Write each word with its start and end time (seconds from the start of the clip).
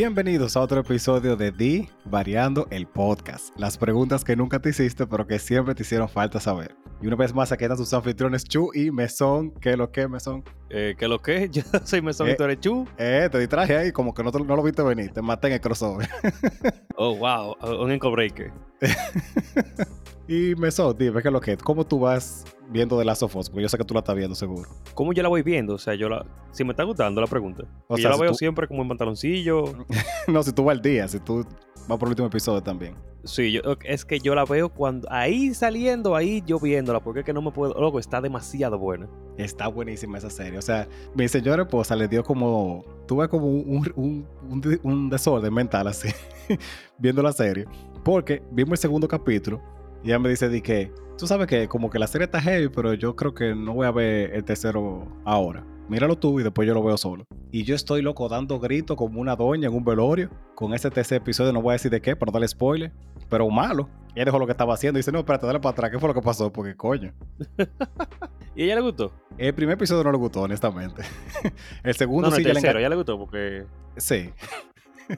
Bienvenidos 0.00 0.56
a 0.56 0.62
otro 0.62 0.80
episodio 0.80 1.36
de 1.36 1.52
Di 1.52 1.86
Variando 2.06 2.66
el 2.70 2.86
Podcast. 2.86 3.50
Las 3.58 3.76
preguntas 3.76 4.24
que 4.24 4.34
nunca 4.34 4.58
te 4.58 4.70
hiciste, 4.70 5.06
pero 5.06 5.26
que 5.26 5.38
siempre 5.38 5.74
te 5.74 5.82
hicieron 5.82 6.08
falta 6.08 6.40
saber. 6.40 6.74
Y 7.02 7.06
una 7.06 7.16
vez 7.16 7.34
más, 7.34 7.52
aquí 7.52 7.64
están 7.64 7.76
sus 7.76 7.92
anfitriones 7.92 8.44
Chu 8.44 8.70
y 8.72 8.90
Mesón. 8.90 9.50
¿Qué 9.60 9.76
lo 9.76 9.92
que, 9.92 10.08
Mesón? 10.08 10.42
Eh, 10.70 10.94
¿Qué 10.96 11.06
lo 11.06 11.18
que? 11.20 11.50
Yo 11.52 11.60
soy 11.84 12.00
Mesón 12.00 12.28
Eh, 12.28 12.32
y 12.32 12.36
tú 12.38 12.44
eres 12.44 12.60
Chu. 12.60 12.88
Eh, 12.96 13.28
te 13.30 13.38
distraje 13.40 13.76
ahí, 13.76 13.92
como 13.92 14.14
que 14.14 14.24
no, 14.24 14.32
te- 14.32 14.42
no 14.42 14.56
lo 14.56 14.62
viste 14.62 14.82
venir. 14.82 15.12
Te 15.12 15.20
maté 15.20 15.48
en 15.48 15.52
el 15.52 15.60
crossover. 15.60 16.08
Oh, 17.02 17.16
wow. 17.16 17.56
Un 17.82 17.90
ankle 17.90 18.10
breaker. 18.10 18.52
y 20.28 20.54
Mesón, 20.54 20.96
dime, 20.98 21.22
¿qué 21.22 21.30
lo 21.30 21.42
que? 21.42 21.58
¿Cómo 21.58 21.84
tú 21.86 22.00
vas 22.00 22.46
viendo 22.70 22.98
de 22.98 23.04
Last 23.04 23.22
of 23.22 23.34
Us? 23.36 23.50
Porque 23.50 23.62
yo 23.62 23.68
sé 23.68 23.76
que 23.76 23.84
tú 23.84 23.94
la 23.94 24.00
estás 24.00 24.16
viendo 24.16 24.34
seguro. 24.34 24.68
¿Cómo 24.94 25.12
yo 25.12 25.22
la 25.22 25.28
voy 25.28 25.42
viendo? 25.42 25.74
O 25.74 25.78
sea, 25.78 25.94
yo 25.94 26.08
la... 26.08 26.24
Si 26.52 26.64
me 26.64 26.70
está 26.70 26.84
gustando 26.84 27.20
la 27.20 27.26
pregunta. 27.26 27.64
O 27.88 27.96
sea, 27.96 28.04
yo 28.04 28.08
la 28.10 28.14
si 28.16 28.20
veo 28.22 28.30
tú- 28.32 28.36
siempre 28.38 28.68
como 28.68 28.82
en 28.82 28.88
pantaloncillo. 28.88 29.64
no, 30.28 30.42
si 30.42 30.52
tú 30.52 30.64
vas 30.64 30.76
al 30.76 30.82
día, 30.82 31.06
si 31.08 31.20
tú 31.20 31.44
vas 31.88 31.98
por 31.98 32.08
el 32.08 32.10
último 32.10 32.28
episodio 32.28 32.62
también. 32.62 32.94
Sí, 33.24 33.52
yo, 33.52 33.60
es 33.84 34.04
que 34.06 34.18
yo 34.18 34.34
la 34.34 34.44
veo 34.44 34.70
cuando... 34.70 35.06
Ahí 35.10 35.52
saliendo, 35.52 36.16
ahí 36.16 36.42
yo 36.46 36.58
viéndola. 36.58 37.00
Porque 37.00 37.20
es 37.20 37.26
que 37.26 37.32
no 37.32 37.42
me 37.42 37.50
puedo... 37.50 37.74
Loco, 37.78 37.98
está 37.98 38.20
demasiado 38.20 38.78
buena. 38.78 39.08
Está 39.36 39.68
buenísima 39.68 40.18
esa 40.18 40.30
serie. 40.30 40.58
O 40.58 40.62
sea, 40.62 40.88
mi 41.14 41.28
señora 41.28 41.62
esposa 41.62 41.96
le 41.96 42.08
dio 42.08 42.22
como. 42.22 42.84
Tuve 43.06 43.28
como 43.28 43.46
un, 43.46 43.90
un, 43.96 44.26
un, 44.48 44.80
un 44.82 45.10
desorden 45.10 45.52
mental 45.52 45.86
así, 45.88 46.08
viendo 46.98 47.22
la 47.22 47.32
serie. 47.32 47.64
Porque 48.04 48.42
vimos 48.50 48.72
el 48.72 48.78
segundo 48.78 49.08
capítulo 49.08 49.60
y 50.02 50.08
ella 50.08 50.18
me 50.18 50.28
dice: 50.28 50.48
di 50.48 50.60
que, 50.60 50.92
tú 51.18 51.26
sabes 51.26 51.46
que 51.46 51.68
como 51.68 51.90
que 51.90 51.98
la 51.98 52.06
serie 52.06 52.24
está 52.26 52.40
heavy, 52.40 52.68
pero 52.68 52.94
yo 52.94 53.14
creo 53.16 53.34
que 53.34 53.54
no 53.54 53.74
voy 53.74 53.86
a 53.86 53.90
ver 53.90 54.34
el 54.34 54.44
tercero 54.44 55.06
ahora. 55.24 55.64
Míralo 55.88 56.16
tú 56.16 56.38
y 56.38 56.44
después 56.44 56.68
yo 56.68 56.74
lo 56.74 56.84
veo 56.84 56.96
solo. 56.96 57.24
Y 57.50 57.64
yo 57.64 57.74
estoy 57.74 58.00
loco 58.00 58.28
dando 58.28 58.60
gritos 58.60 58.96
como 58.96 59.20
una 59.20 59.34
doña 59.34 59.66
en 59.68 59.74
un 59.74 59.84
velorio 59.84 60.30
con 60.54 60.72
ese 60.72 60.88
tercer 60.88 61.18
episodio. 61.20 61.52
No 61.52 61.60
voy 61.62 61.70
a 61.70 61.72
decir 61.72 61.90
de 61.90 62.00
qué 62.00 62.14
para 62.14 62.30
no 62.30 62.32
darle 62.34 62.46
spoiler, 62.46 62.92
pero 63.28 63.50
malo. 63.50 63.88
Ella 64.14 64.26
dejó 64.26 64.38
lo 64.38 64.46
que 64.46 64.52
estaba 64.52 64.74
haciendo 64.74 64.98
y 64.98 65.00
dice: 65.00 65.10
No, 65.10 65.18
espérate, 65.18 65.46
dale 65.46 65.58
para 65.58 65.72
atrás. 65.72 65.90
¿Qué 65.90 65.98
fue 65.98 66.08
lo 66.08 66.14
que 66.14 66.22
pasó? 66.22 66.52
Porque 66.52 66.76
coño. 66.76 67.12
¿Y 68.54 68.62
a 68.62 68.64
ella 68.66 68.74
le 68.76 68.80
gustó? 68.82 69.12
El 69.38 69.54
primer 69.54 69.74
episodio 69.74 70.04
no 70.04 70.12
le 70.12 70.18
gustó, 70.18 70.42
honestamente. 70.42 71.02
el 71.42 71.52
No, 71.84 71.92
segundo 71.94 72.30
no, 72.30 72.36
sí 72.36 72.42
el 72.42 72.46
ya 72.48 72.54
le 72.54 72.60
tercero, 72.60 72.72
engan- 72.72 72.76
a 72.76 72.80
ella 72.80 72.88
le 72.90 72.96
gustó 72.96 73.18
porque... 73.18 73.64
Sí. 73.96 74.30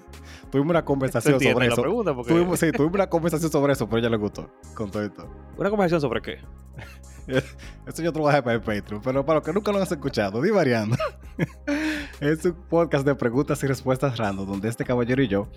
tuvimos 0.50 0.70
una 0.70 0.80
¿Se 0.80 0.84
conversación 0.84 1.40
sobre 1.40 1.66
la 1.66 1.72
eso. 1.72 1.82
pregunta? 1.82 2.14
Porque... 2.14 2.32
Tuvimos, 2.32 2.58
sí, 2.58 2.72
tuvimos 2.72 2.94
una 2.94 3.06
conversación 3.08 3.50
sobre 3.50 3.72
eso, 3.72 3.88
pero 3.88 3.98
ella 3.98 4.10
le 4.10 4.16
gustó. 4.16 4.50
Con 4.74 4.90
todo 4.90 5.02
esto. 5.02 5.28
¿Una 5.56 5.70
conversación 5.70 6.00
sobre 6.00 6.20
qué? 6.22 6.38
Eso 7.86 8.02
yo 8.02 8.12
trabajé 8.12 8.42
para 8.42 8.56
el 8.56 8.62
Patreon, 8.62 9.00
pero 9.02 9.24
para 9.24 9.38
los 9.38 9.46
que 9.46 9.52
nunca 9.52 9.70
lo 9.70 9.78
han 9.78 9.84
escuchado, 9.84 10.42
di 10.42 10.50
variando. 10.50 10.96
es 12.20 12.44
un 12.44 12.54
podcast 12.68 13.06
de 13.06 13.14
preguntas 13.14 13.62
y 13.62 13.66
respuestas 13.66 14.16
random, 14.18 14.46
donde 14.46 14.68
este 14.68 14.84
caballero 14.84 15.22
y 15.22 15.28
yo 15.28 15.48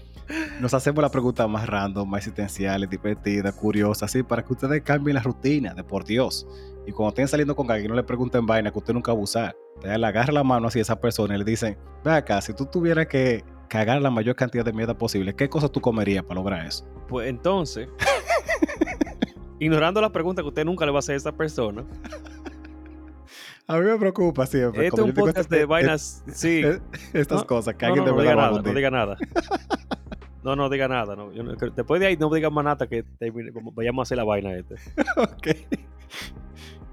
nos 0.60 0.74
hacemos 0.74 1.02
las 1.02 1.12
preguntas 1.12 1.50
más 1.50 1.68
random, 1.68 2.10
más 2.10 2.20
existenciales, 2.20 2.90
divertidas, 2.90 3.54
curiosas, 3.56 4.04
así, 4.04 4.24
para 4.24 4.44
que 4.44 4.54
ustedes 4.54 4.82
cambien 4.84 5.16
la 5.16 5.22
rutina 5.22 5.74
de 5.74 5.84
por 5.84 6.06
Dios. 6.06 6.48
Y 6.88 6.92
cuando 6.92 7.10
estén 7.10 7.28
saliendo 7.28 7.56
con 7.56 7.70
alguien, 7.72 7.90
no 7.90 7.96
le 7.96 8.04
pregunten 8.04 8.46
vaina 8.46 8.72
que 8.72 8.78
usted 8.78 8.94
nunca 8.94 9.12
va 9.12 9.20
a 9.20 9.24
usar. 9.24 9.56
Le 9.84 10.06
agarra 10.06 10.32
la 10.32 10.44
mano 10.44 10.68
así 10.68 10.80
a 10.80 10.84
esa 10.84 11.00
persona 11.00 11.36
y 11.36 11.40
le 11.40 11.44
dicen, 11.44 11.78
ve 12.04 12.12
acá, 12.12 12.42
si 12.42 12.54
tú 12.54 12.66
tuvieras 12.66 13.08
que 13.08 13.44
cagar 13.68 14.02
la 14.02 14.10
mayor 14.10 14.36
cantidad 14.36 14.64
de 14.66 14.74
mierda 14.74 14.98
posible, 14.98 15.36
¿qué 15.36 15.50
cosa 15.50 15.70
tú 15.70 15.82
comerías 15.82 16.24
para 16.24 16.36
lograr 16.40 16.66
eso? 16.66 16.86
Pues 17.08 17.28
entonces... 17.30 17.88
ignorando 19.60 20.02
la 20.02 20.12
pregunta 20.12 20.42
que 20.42 20.48
usted 20.50 20.66
nunca 20.66 20.86
le 20.86 20.92
va 20.92 20.98
a 20.98 21.00
hacer 21.00 21.14
a 21.14 21.18
esa 21.18 21.32
persona. 21.32 21.86
A 23.68 23.78
mí 23.78 23.86
me 23.86 23.98
preocupa 23.98 24.46
siempre. 24.46 24.86
Este 24.88 24.98
es 25.02 25.04
un 25.08 25.12
digo, 25.14 25.26
podcast 25.26 25.46
este- 25.46 25.58
de 25.58 25.66
vainas... 25.66 26.24
Sí. 26.32 26.62
Estas 27.14 27.40
No, 27.42 27.48
cosas, 27.48 27.74
que 27.76 27.86
No, 27.86 27.94
alguien 27.94 28.06
no, 28.06 28.16
no 28.16 28.22
diga 28.22 28.36
nada, 28.36 28.62
no 28.62 28.74
diga 28.74 28.92
nada. 28.92 29.18
No, 30.44 30.56
no 30.56 30.70
diga 30.70 30.88
nada. 30.88 31.16
No. 31.16 31.32
Yo 31.32 31.44
después 31.44 32.00
de 32.00 32.08
ahí 32.08 32.18
no 32.18 32.30
diga 32.30 32.50
más 32.52 32.64
nada 32.66 32.86
que 32.88 33.04
termine- 33.20 33.52
vamos- 33.52 33.74
vayamos 33.74 34.02
a 34.02 34.04
hacer 34.04 34.18
la 34.18 34.24
vaina 34.24 34.54
este. 34.54 34.76
Ok. 35.18 35.48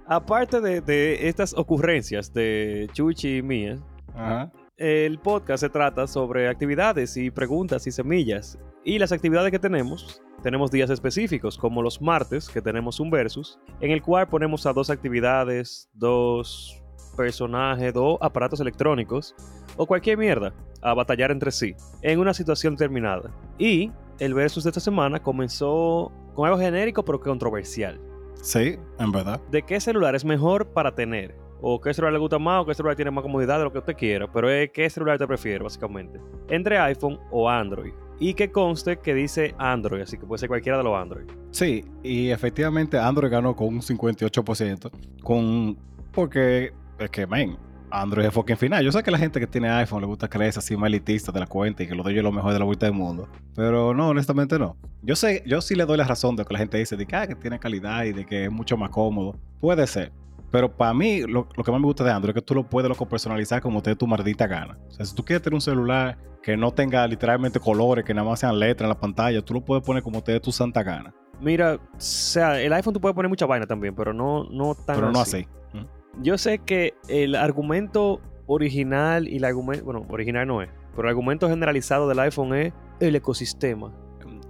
Aparte 0.06 0.60
de, 0.60 0.81
de 0.81 1.28
estas 1.28 1.54
ocurrencias 1.56 2.33
de 2.33 2.89
Chuchi 2.93 3.39
y 3.39 3.43
mías, 3.43 3.81
Ajá. 4.15 4.50
El 4.77 5.19
podcast 5.19 5.60
se 5.62 5.69
trata 5.69 6.06
sobre 6.06 6.49
actividades 6.49 7.16
y 7.16 7.31
preguntas 7.31 7.87
y 7.87 7.93
semillas. 7.93 8.59
Y 8.84 8.99
las 8.99 9.12
actividades 9.12 9.50
que 9.50 9.59
tenemos, 9.59 10.22
tenemos 10.43 10.71
días 10.71 10.91
específicos, 10.91 11.56
como 11.56 11.83
los 11.83 12.00
martes, 12.00 12.49
que 12.49 12.62
tenemos 12.62 12.99
un 12.99 13.10
versus, 13.10 13.59
en 13.81 13.91
el 13.91 14.03
cual 14.03 14.28
ponemos 14.28 14.66
a 14.66 14.72
dos 14.72 14.91
actividades, 14.91 15.88
dos 15.93 16.83
personajes, 17.16 17.93
dos 17.93 18.19
aparatos 18.21 18.60
electrónicos 18.60 19.34
o 19.77 19.87
cualquier 19.87 20.16
mierda 20.19 20.53
a 20.81 20.94
batallar 20.94 21.31
entre 21.31 21.53
sí 21.53 21.75
en 22.00 22.19
una 22.19 22.34
situación 22.34 22.77
terminada. 22.77 23.31
Y 23.59 23.93
el 24.19 24.34
versus 24.34 24.65
de 24.65 24.71
esta 24.71 24.81
semana 24.81 25.22
comenzó 25.22 26.10
con 26.34 26.47
algo 26.47 26.59
genérico 26.59 27.04
pero 27.04 27.21
controversial. 27.21 28.00
Sí, 28.43 28.77
en 28.99 29.12
verdad. 29.12 29.41
¿De 29.50 29.62
qué 29.62 29.78
celular 29.78 30.15
es 30.16 30.25
mejor 30.25 30.66
para 30.72 30.94
tener? 30.94 31.37
¿O 31.65 31.81
qué 31.81 31.95
celular 31.95 32.12
le 32.12 32.19
gusta 32.19 32.41
más? 32.41 32.62
¿O 32.62 32.67
qué 32.67 32.75
celular 32.75 32.97
tiene 32.97 33.12
más 33.12 33.23
comodidad 33.23 33.59
de 33.59 33.65
lo 33.65 33.73
que 33.73 33.78
usted 33.78 33.97
quiera? 33.97 34.31
Pero 34.31 34.50
es 34.50 34.71
qué 34.71 34.91
celular 34.91 35.17
te 35.17 35.28
prefiere, 35.28 35.62
básicamente. 35.62 36.21
Entre 36.49 36.77
iPhone 36.77 37.21
o 37.31 37.49
Android. 37.49 37.93
Y 38.19 38.34
que 38.34 38.50
conste 38.50 38.99
que 38.99 39.15
dice 39.15 39.55
Android, 39.59 40.03
así 40.03 40.19
que 40.19 40.27
puede 40.27 40.41
ser 40.41 40.49
cualquiera 40.49 40.78
de 40.78 40.84
los 40.84 41.01
Android. 41.01 41.27
Sí, 41.53 41.84
y 42.03 42.31
efectivamente 42.31 42.99
Android 42.99 43.31
ganó 43.31 43.55
con 43.55 43.69
un 43.69 43.81
58%. 43.81 44.91
Con... 45.22 45.78
Porque 46.11 46.72
es 46.99 47.11
que, 47.11 47.28
man, 47.28 47.56
Android 47.93 48.27
es 48.27 48.34
fucking 48.34 48.56
final. 48.56 48.84
Yo 48.84 48.91
sé 48.91 49.03
que 49.05 49.12
la 49.12 49.19
gente 49.19 49.39
que 49.39 49.47
tiene 49.47 49.69
iPhone 49.69 50.01
le 50.01 50.06
gusta 50.09 50.28
creerse 50.28 50.59
así 50.59 50.77
más 50.77 50.89
elitista 50.89 51.31
de 51.31 51.39
la 51.39 51.47
cuenta 51.47 51.84
y 51.84 51.87
que 51.87 51.95
lo 51.95 52.03
ellos 52.09 52.19
es 52.19 52.25
lo 52.25 52.33
mejor 52.33 52.53
de 52.53 52.59
la 52.59 52.65
vuelta 52.65 52.87
del 52.87 52.95
mundo. 52.95 53.28
Pero 53.55 53.95
no, 53.95 54.09
honestamente 54.09 54.59
no. 54.59 54.77
Yo 55.03 55.15
sé, 55.15 55.45
yo 55.47 55.61
sí 55.61 55.77
le 55.77 55.84
doy 55.84 55.97
la 55.97 56.05
razón 56.05 56.34
de 56.34 56.45
que 56.45 56.53
la 56.53 56.59
gente 56.59 56.78
dice 56.78 56.97
de 56.97 57.06
que, 57.06 57.15
ah, 57.15 57.27
que 57.28 57.37
tiene 57.37 57.61
calidad 57.61 58.03
y 58.05 58.12
de 58.12 58.25
que 58.25 58.47
es 58.47 58.51
mucho 58.51 58.77
más 58.77 58.91
cómodo. 58.91 59.37
Puede 59.61 59.87
ser. 59.87 60.11
Pero 60.53 60.71
para 60.71 60.93
mí, 60.93 61.23
lo, 61.23 61.49
lo 61.57 61.65
que 61.65 61.73
más 61.73 61.81
me 61.81 61.87
gusta 61.87 62.05
de 62.05 62.13
Android 62.13 62.37
es 62.37 62.43
que 62.43 62.47
tú 62.47 62.55
lo 62.55 62.69
puedes 62.69 62.89
loco, 62.89 63.07
personalizar 63.07 63.63
como 63.63 63.83
te 63.83 63.91
dé 63.91 63.97
tu 63.97 64.07
maldita 64.07 64.47
gana. 64.47 64.79
O 64.87 64.91
sea, 64.91 65.07
si 65.07 65.15
tú 65.15 65.25
quieres 65.25 65.43
tener 65.43 65.55
un 65.55 65.63
celular 65.63 66.19
que 66.43 66.57
no 66.57 66.73
tenga 66.73 67.07
literalmente 67.07 67.59
colores, 67.59 68.05
que 68.05 68.13
nada 68.13 68.29
más 68.29 68.41
sean 68.41 68.59
letras 68.59 68.85
en 68.85 68.89
la 68.91 69.01
pantalla, 69.01 69.43
tú 69.43 69.55
lo 69.55 69.65
puedes 69.65 69.83
poner 69.83 70.03
como 70.03 70.23
te 70.23 70.33
dé 70.33 70.41
tu 70.41 70.53
santa 70.53 70.83
gana. 70.83 71.15
Mira, 71.41 71.77
o 71.77 71.81
sea, 72.01 72.61
el 72.61 72.73
iPhone 72.75 72.93
tú 72.93 73.01
puedes 73.01 73.15
poner 73.15 73.31
mucha 73.31 73.47
vaina 73.47 73.67
también, 73.67 73.95
pero 73.95 74.13
no, 74.13 74.45
no 74.45 74.75
tan 74.75 74.97
Pero 74.97 75.11
no 75.11 75.21
así. 75.21 75.49
así. 75.73 75.79
¿Mm? 75.79 76.23
Yo 76.23 76.37
sé 76.37 76.59
que 76.59 76.95
el 77.09 77.34
argumento 77.34 78.21
original 78.47 79.29
y 79.29 79.37
el 79.37 79.45
argumento, 79.45 79.84
bueno, 79.84 80.07
original 80.11 80.47
no 80.47 80.61
es, 80.61 80.69
pero 80.95 81.09
el 81.09 81.13
argumento 81.13 81.49
generalizado 81.49 82.09
del 82.09 82.19
iPhone 82.19 82.55
es 82.55 82.75
el 83.01 83.17
ecosistema. 83.17 83.91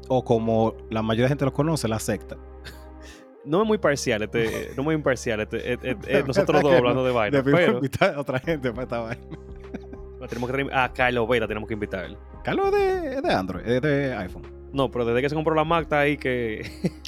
O 0.08 0.24
como 0.24 0.74
la 0.90 1.00
mayoría 1.00 1.26
de 1.26 1.28
gente 1.28 1.44
lo 1.44 1.52
conoce, 1.52 1.86
la 1.86 2.00
secta. 2.00 2.36
No 3.44 3.62
es 3.62 3.66
muy 3.66 3.78
parcial, 3.78 4.22
este, 4.22 4.72
no 4.76 4.82
muy 4.82 4.94
imparcial, 4.94 5.40
este, 5.40 5.72
eh, 5.72 5.78
eh, 5.82 5.96
eh, 6.06 6.24
nosotros 6.26 6.62
¿Verdad 6.62 6.70
dos 6.70 6.78
hablando 6.78 7.00
no? 7.00 7.06
de 7.06 7.12
vaina, 7.12 7.42
pero 7.42 7.72
invitar 7.72 8.14
a 8.14 8.20
otra 8.20 8.38
gente 8.38 8.70
para 8.70 8.82
esta 8.82 8.98
vaina. 9.00 9.22
Tenemos 10.28 10.50
que 10.50 10.68
a 10.72 10.92
Carlos 10.92 11.28
Vela 11.28 11.48
tenemos 11.48 11.66
que 11.66 11.74
invitarlo. 11.74 12.16
Carlos 12.44 12.72
es 12.72 12.72
de, 12.72 13.20
de 13.20 13.34
Android, 13.34 13.66
es 13.66 13.82
de 13.82 14.14
iPhone. 14.14 14.42
No, 14.72 14.90
pero 14.90 15.04
desde 15.04 15.20
que 15.20 15.28
se 15.28 15.34
compró 15.34 15.54
la 15.54 15.64
Mac 15.64 15.82
está 15.82 16.00
ahí 16.00 16.16
que... 16.16 16.62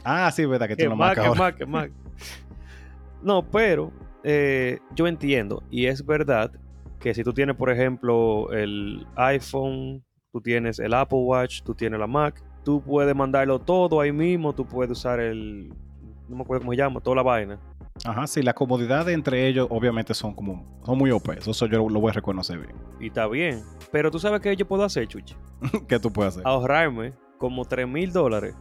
Ah, 0.04 0.30
sí, 0.30 0.44
verdad 0.44 0.68
que 0.68 0.76
tiene 0.76 0.92
una 0.92 1.06
Mac, 1.06 1.14
que 1.14 1.20
ahora. 1.20 1.40
Mac, 1.40 1.66
Mac. 1.66 1.92
No, 3.22 3.48
pero 3.48 3.90
eh, 4.22 4.80
yo 4.94 5.06
entiendo 5.06 5.62
y 5.70 5.86
es 5.86 6.04
verdad 6.04 6.50
que 7.00 7.14
si 7.14 7.24
tú 7.24 7.32
tienes, 7.32 7.56
por 7.56 7.70
ejemplo, 7.70 8.52
el 8.52 9.06
iPhone, 9.16 10.04
tú 10.32 10.40
tienes 10.40 10.78
el 10.78 10.92
Apple 10.92 11.20
Watch, 11.20 11.62
tú 11.62 11.74
tienes 11.74 12.00
la 12.00 12.06
Mac, 12.06 12.42
tú 12.64 12.82
puedes 12.82 13.14
mandarlo 13.14 13.58
todo 13.58 14.00
ahí 14.00 14.12
mismo, 14.12 14.54
tú 14.54 14.66
puedes 14.66 14.92
usar 14.92 15.20
el... 15.20 15.72
No 16.28 16.36
me 16.36 16.42
acuerdo 16.42 16.62
cómo 16.62 16.72
se 16.72 16.78
llama, 16.78 17.00
toda 17.00 17.16
la 17.16 17.22
vaina. 17.22 17.58
Ajá, 18.04 18.26
sí, 18.26 18.42
la 18.42 18.54
comodidad 18.54 19.08
entre 19.08 19.46
ellos 19.46 19.68
obviamente 19.70 20.14
son 20.14 20.34
como, 20.34 20.80
son 20.84 20.98
muy 20.98 21.10
OP. 21.10 21.28
Eso 21.30 21.66
yo 21.66 21.88
lo 21.88 22.00
voy 22.00 22.10
a 22.10 22.12
reconocer 22.14 22.58
bien. 22.58 22.74
Y 23.00 23.06
está 23.06 23.26
bien. 23.28 23.62
Pero 23.92 24.10
tú 24.10 24.18
sabes 24.18 24.40
qué 24.40 24.56
yo 24.56 24.66
puedo 24.66 24.84
hacer, 24.84 25.06
Chuchi. 25.06 25.36
¿Qué 25.88 25.98
tú 25.98 26.12
puedes 26.12 26.34
hacer? 26.34 26.46
ahorrarme 26.46 27.12
como 27.38 27.64
3 27.64 27.86
mil 27.86 28.12
dólares 28.12 28.54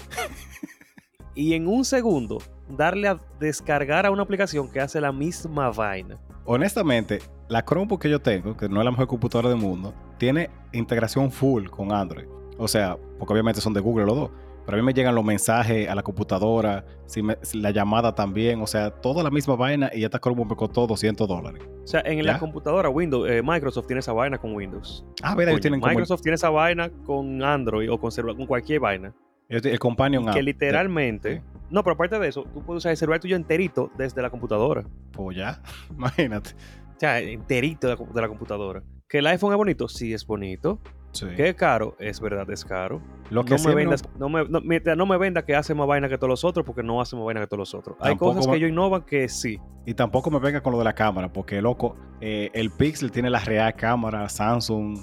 y 1.36 1.54
en 1.54 1.68
un 1.68 1.86
segundo 1.86 2.39
darle 2.69 3.07
a 3.07 3.19
descargar 3.39 4.06
a 4.06 4.12
una 4.12 4.24
aplicación 4.24 4.69
que 4.69 4.80
hace 4.80 5.00
la 5.01 5.12
misma 5.12 5.71
vaina. 5.71 6.19
Honestamente, 6.45 7.19
la 7.48 7.63
Chromebook 7.63 8.01
que 8.01 8.10
yo 8.10 8.21
tengo, 8.21 8.56
que 8.57 8.68
no 8.68 8.80
es 8.81 8.86
la 8.86 8.92
mejor 8.92 9.07
computadora 9.07 9.50
del 9.50 9.57
mundo, 9.57 9.94
tiene 10.18 10.50
integración 10.74 11.31
full 11.31 11.68
con 11.68 11.92
Android. 11.92 12.25
O 12.57 12.68
sea, 12.68 12.98
porque 13.18 13.33
obviamente 13.33 13.62
son 13.62 13.74
de 13.74 13.80
Google 13.80 14.06
los 14.06 14.15
dos. 14.15 14.31
Pero 14.65 14.77
a 14.77 14.81
mí 14.81 14.86
me 14.86 14.94
llegan 14.94 15.13
los 15.13 15.25
mensajes 15.25 15.89
a 15.89 15.95
la 15.95 16.04
computadora, 16.04 16.86
si 17.06 17.21
me- 17.21 17.38
la 17.54 17.71
llamada 17.71 18.15
también, 18.15 18.62
o 18.62 18.68
sea, 18.68 18.92
toda 18.92 19.21
la 19.24 19.30
misma 19.30 19.56
vaina 19.56 19.92
y 19.94 20.04
esta 20.04 20.19
Chromebook 20.19 20.50
me 20.51 20.56
costó 20.56 20.88
200 20.88 21.27
dólares. 21.27 21.62
O 21.83 21.88
sea, 21.88 22.01
en 22.06 22.18
¿Ya? 22.18 22.33
la 22.33 22.39
computadora 22.39 22.89
Windows, 22.89 23.30
eh, 23.30 23.42
Microsoft 23.44 23.88
tiene 23.88 24.00
esa 24.00 24.13
vaina 24.13 24.38
con 24.38 24.56
Windows. 24.56 25.06
Ah, 25.21 25.36
mira, 25.36 25.51
ellos 25.51 25.62
tienen 25.62 25.81
el, 25.83 25.89
Microsoft 25.89 26.21
tiene 26.21 26.36
esa 26.36 26.50
vaina 26.50 26.89
con 27.06 27.44
Android 27.44 27.92
o 27.92 28.00
con, 28.00 28.12
celular, 28.12 28.38
con 28.38 28.45
cualquier 28.45 28.80
vaina. 28.80 29.13
el 29.50 29.80
Companion 29.80 30.27
app. 30.30 30.36
que 30.36 30.44
literalmente... 30.44 31.38
sí. 31.38 31.42
No, 31.69 31.83
pero 31.83 31.95
aparte 31.95 32.19
de 32.19 32.27
eso, 32.27 32.44
tú 32.54 32.62
puedes 32.62 32.81
usar 32.81 32.92
el 32.92 32.98
celular 32.98 33.19
tuyo 33.19 33.36
enterito 33.36 33.89
desde 33.98 34.21
la 34.21 34.30
computadora. 34.30 34.83
Pues 35.12 35.36
ya, 35.36 35.60
imagínate. 35.89 36.51
O 36.95 37.00
sea, 37.00 37.19
enterito 37.19 37.88
de 37.88 37.95
la, 37.95 38.13
de 38.13 38.21
la 38.21 38.27
computadora. 38.27 38.83
¿Que 39.10 39.18
el 39.18 39.27
iPhone 39.27 39.51
es 39.54 39.57
bonito? 39.57 39.88
Sí, 39.88 40.13
es 40.13 40.25
bonito. 40.25 40.80
Sí. 41.13 41.27
Es 41.38 41.56
caro, 41.56 41.95
es 42.00 42.19
verdad, 42.19 42.50
es 42.50 42.65
caro. 42.65 43.01
Lo 43.30 43.45
que 43.45 43.56
no, 43.56 43.63
me 43.63 43.69
no- 43.69 43.75
vendas, 43.75 44.04
no, 44.19 44.30
me, 44.30 44.44
no, 44.50 44.60
mira, 44.62 44.95
no 44.95 45.06
me 45.06 45.18
venda 45.18 45.45
que 45.45 45.56
hace 45.56 45.74
más 45.74 45.88
vaina 45.88 46.10
que 46.10 46.18
todos 46.18 46.30
los 46.30 46.44
otros 46.44 46.65
porque 46.65 46.83
no 46.83 47.00
hace 47.00 47.15
más 47.15 47.24
vaina 47.25 47.39
que 47.39 47.48
todos 47.48 47.60
los 47.60 47.74
otros. 47.74 47.95
Hay 48.00 48.15
cosas 48.18 48.45
que 48.48 48.56
ellos 48.57 48.69
innovan 48.69 49.04
que 49.04 49.30
sí. 49.30 49.60
Y 49.86 49.94
tampoco 49.94 50.30
me 50.31 50.39
venga 50.39 50.62
con 50.62 50.74
lo 50.74 50.80
de 50.80 50.83
la 50.86 50.94
cámara, 50.94 51.31
porque 51.31 51.62
loco, 51.62 51.95
eh, 52.19 52.50
el 52.54 52.71
Pixel 52.71 53.12
tiene 53.12 53.30
la 53.30 53.39
real 53.39 53.74
cámara, 53.75 54.27
Samsung, 54.27 54.98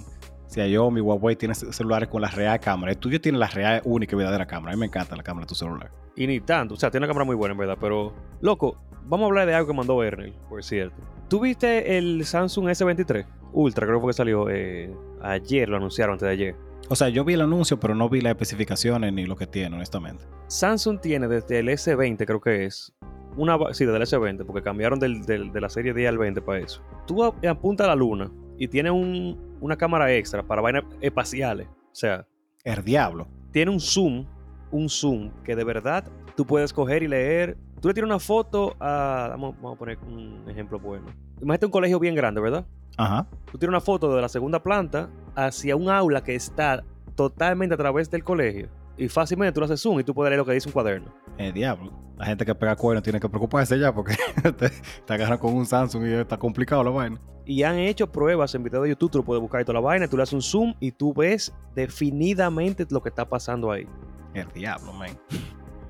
Xiaomi, 0.48 1.00
Huawei 1.00 1.36
tiene 1.36 1.54
ce- 1.54 1.72
celulares 1.72 2.08
con 2.08 2.20
la 2.22 2.28
real 2.28 2.58
cámara. 2.58 2.92
El 2.92 2.98
tuyo 2.98 3.20
tiene 3.20 3.38
la 3.38 3.46
real 3.46 3.80
única 3.84 4.14
y 4.14 4.18
verdadera 4.18 4.46
cámara. 4.46 4.72
A 4.72 4.76
mí 4.76 4.80
me 4.80 4.86
encanta 4.86 5.14
la 5.16 5.22
cámara 5.22 5.44
de 5.44 5.48
tu 5.48 5.54
celular. 5.54 5.90
Y 6.16 6.26
ni 6.26 6.40
tanto. 6.40 6.74
O 6.74 6.76
sea, 6.76 6.90
tiene 6.90 7.04
una 7.04 7.08
cámara 7.12 7.24
muy 7.24 7.36
buena, 7.36 7.52
en 7.52 7.58
verdad. 7.58 7.78
Pero, 7.80 8.12
loco, 8.40 8.76
vamos 9.04 9.24
a 9.24 9.26
hablar 9.28 9.46
de 9.46 9.54
algo 9.54 9.68
que 9.68 9.74
mandó 9.74 10.02
Ernel, 10.02 10.34
por 10.48 10.62
cierto. 10.64 10.96
¿Tú 11.28 11.38
viste 11.40 11.96
el 11.96 12.24
Samsung 12.24 12.66
S23 12.68 13.24
Ultra? 13.52 13.86
Creo 13.86 13.98
que 13.98 14.02
fue 14.02 14.08
que 14.10 14.16
salió 14.16 14.50
eh, 14.50 14.92
ayer, 15.22 15.68
lo 15.68 15.76
anunciaron 15.76 16.14
antes 16.14 16.26
de 16.26 16.32
ayer. 16.32 16.56
O 16.88 16.96
sea, 16.96 17.08
yo 17.08 17.24
vi 17.24 17.34
el 17.34 17.40
anuncio, 17.42 17.78
pero 17.78 17.94
no 17.94 18.08
vi 18.08 18.20
las 18.20 18.30
especificaciones 18.32 19.12
ni 19.12 19.24
lo 19.26 19.36
que 19.36 19.46
tiene, 19.46 19.76
honestamente. 19.76 20.24
Samsung 20.48 21.00
tiene 21.00 21.28
desde 21.28 21.60
el 21.60 21.68
S20, 21.68 22.24
creo 22.26 22.40
que 22.40 22.64
es. 22.66 22.92
Una, 23.36 23.56
sí, 23.72 23.84
desde 23.84 23.96
el 23.96 24.02
S20, 24.02 24.44
porque 24.44 24.62
cambiaron 24.62 24.98
del- 24.98 25.24
del- 25.24 25.52
de 25.52 25.60
la 25.60 25.68
serie 25.68 25.94
10 25.94 26.08
al 26.08 26.18
20 26.18 26.40
para 26.42 26.58
eso. 26.58 26.82
Tú 27.06 27.22
a- 27.22 27.34
apunta 27.48 27.84
a 27.84 27.86
la 27.86 27.94
luna 27.94 28.30
y 28.58 28.66
tiene 28.66 28.90
un- 28.90 29.56
una 29.60 29.76
cámara 29.76 30.12
extra 30.12 30.42
para 30.42 30.60
vainas 30.62 30.82
espaciales. 31.00 31.68
O 31.68 31.94
sea, 31.94 32.26
El 32.64 32.82
diablo. 32.84 33.28
tiene 33.52 33.70
un 33.70 33.78
zoom, 33.80 34.26
un 34.72 34.88
zoom 34.88 35.30
que 35.44 35.54
de 35.54 35.62
verdad 35.64 36.04
tú 36.36 36.44
puedes 36.44 36.72
coger 36.72 37.02
y 37.04 37.08
leer. 37.08 37.56
Tú 37.80 37.88
le 37.88 37.94
tiras 37.94 38.08
una 38.08 38.18
foto 38.18 38.76
a. 38.78 39.28
Vamos, 39.30 39.56
vamos 39.56 39.76
a 39.76 39.78
poner 39.78 39.98
un 40.06 40.44
ejemplo 40.48 40.78
bueno. 40.78 41.06
Imagínate 41.40 41.66
un 41.66 41.72
colegio 41.72 41.98
bien 41.98 42.14
grande, 42.14 42.40
¿verdad? 42.40 42.66
Ajá. 42.96 43.26
Tú 43.50 43.58
tiras 43.58 43.70
una 43.70 43.80
foto 43.80 44.14
de 44.14 44.20
la 44.20 44.28
segunda 44.28 44.62
planta 44.62 45.08
hacia 45.34 45.76
un 45.76 45.88
aula 45.88 46.22
que 46.22 46.34
está 46.34 46.84
totalmente 47.14 47.74
a 47.74 47.78
través 47.78 48.10
del 48.10 48.22
colegio. 48.22 48.68
Y 48.98 49.08
fácilmente 49.08 49.52
tú 49.52 49.60
le 49.60 49.64
haces 49.64 49.80
zoom 49.80 50.00
y 50.00 50.04
tú 50.04 50.12
puedes 50.12 50.30
leer 50.30 50.38
lo 50.38 50.44
que 50.44 50.52
dice 50.52 50.68
un 50.68 50.74
cuaderno. 50.74 51.10
El 51.38 51.54
diablo. 51.54 51.90
La 52.18 52.26
gente 52.26 52.44
que 52.44 52.54
pega 52.54 52.76
cuernos 52.76 53.02
tiene 53.02 53.18
que 53.18 53.30
preocuparse 53.30 53.78
ya 53.78 53.94
porque 53.94 54.14
te, 54.58 54.70
te 55.06 55.14
agarran 55.14 55.38
con 55.38 55.54
un 55.54 55.64
Samsung 55.64 56.06
y 56.06 56.12
está 56.12 56.36
complicado 56.36 56.84
la 56.84 56.90
vaina. 56.90 57.20
Y 57.46 57.62
han 57.62 57.78
hecho 57.78 58.12
pruebas 58.12 58.54
en 58.54 58.62
video 58.62 58.82
de 58.82 58.90
YouTube, 58.90 59.10
tú 59.10 59.18
lo 59.18 59.24
puedes 59.24 59.40
buscar 59.40 59.62
y 59.62 59.64
toda 59.64 59.74
la 59.74 59.80
vaina, 59.80 60.06
tú 60.06 60.18
le 60.18 60.24
haces 60.24 60.34
un 60.34 60.42
zoom 60.42 60.74
y 60.80 60.92
tú 60.92 61.14
ves 61.14 61.50
definidamente 61.74 62.86
lo 62.90 63.02
que 63.02 63.08
está 63.08 63.26
pasando 63.26 63.70
ahí. 63.70 63.86
El 64.34 64.46
diablo, 64.52 64.92
man. 64.92 65.18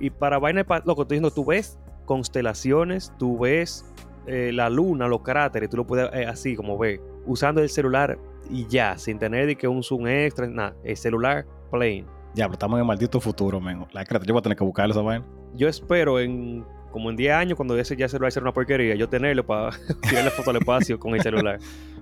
Y 0.00 0.11
para 0.11 0.38
vaina, 0.38 0.64
lo 0.85 0.97
que 0.97 1.02
estoy 1.02 1.19
diciendo, 1.19 1.31
tú 1.31 1.44
ves 1.44 1.79
constelaciones, 2.06 3.12
tú 3.19 3.38
ves 3.38 3.85
eh, 4.26 4.50
la 4.52 4.69
luna, 4.70 5.06
los 5.06 5.23
cráteres, 5.23 5.69
tú 5.69 5.76
lo 5.76 5.87
puedes 5.87 6.12
eh, 6.12 6.26
así 6.26 6.56
como 6.56 6.76
ves, 6.79 7.00
usando 7.26 7.61
el 7.61 7.69
celular 7.69 8.19
y 8.50 8.67
ya, 8.67 8.99
sin 8.99 9.19
tener 9.19 9.47
de 9.47 9.56
que 9.56 9.69
un 9.69 9.82
zoom 9.82 10.06
extra, 10.08 10.47
nada, 10.49 10.75
el 10.82 10.97
celular 10.97 11.47
plain. 11.70 12.06
Diablo, 12.35 12.55
estamos 12.55 12.76
en 12.76 12.81
el 12.81 12.87
maldito 12.87 13.20
futuro, 13.20 13.61
man. 13.61 13.87
La 13.93 14.05
creta, 14.05 14.25
yo 14.25 14.32
voy 14.32 14.41
a 14.41 14.43
tener 14.43 14.56
que 14.56 14.64
buscar 14.64 14.91
esa 14.91 15.02
vaina. 15.02 15.25
Yo 15.55 15.69
espero 15.69 16.19
en 16.19 16.64
como 16.91 17.11
en 17.11 17.17
10 17.17 17.32
años, 17.32 17.56
cuando 17.56 17.79
ese 17.79 17.97
ya 17.97 18.08
celular 18.08 18.32
sea 18.32 18.43
una 18.43 18.52
porquería, 18.52 18.94
yo 18.97 19.08
tenerlo 19.08 19.47
para 19.47 19.70
tirarle 20.08 20.31
foto 20.31 20.50
al 20.50 20.56
espacio 20.56 20.99
con 20.99 21.14
el 21.14 21.23
celular. 21.23 21.58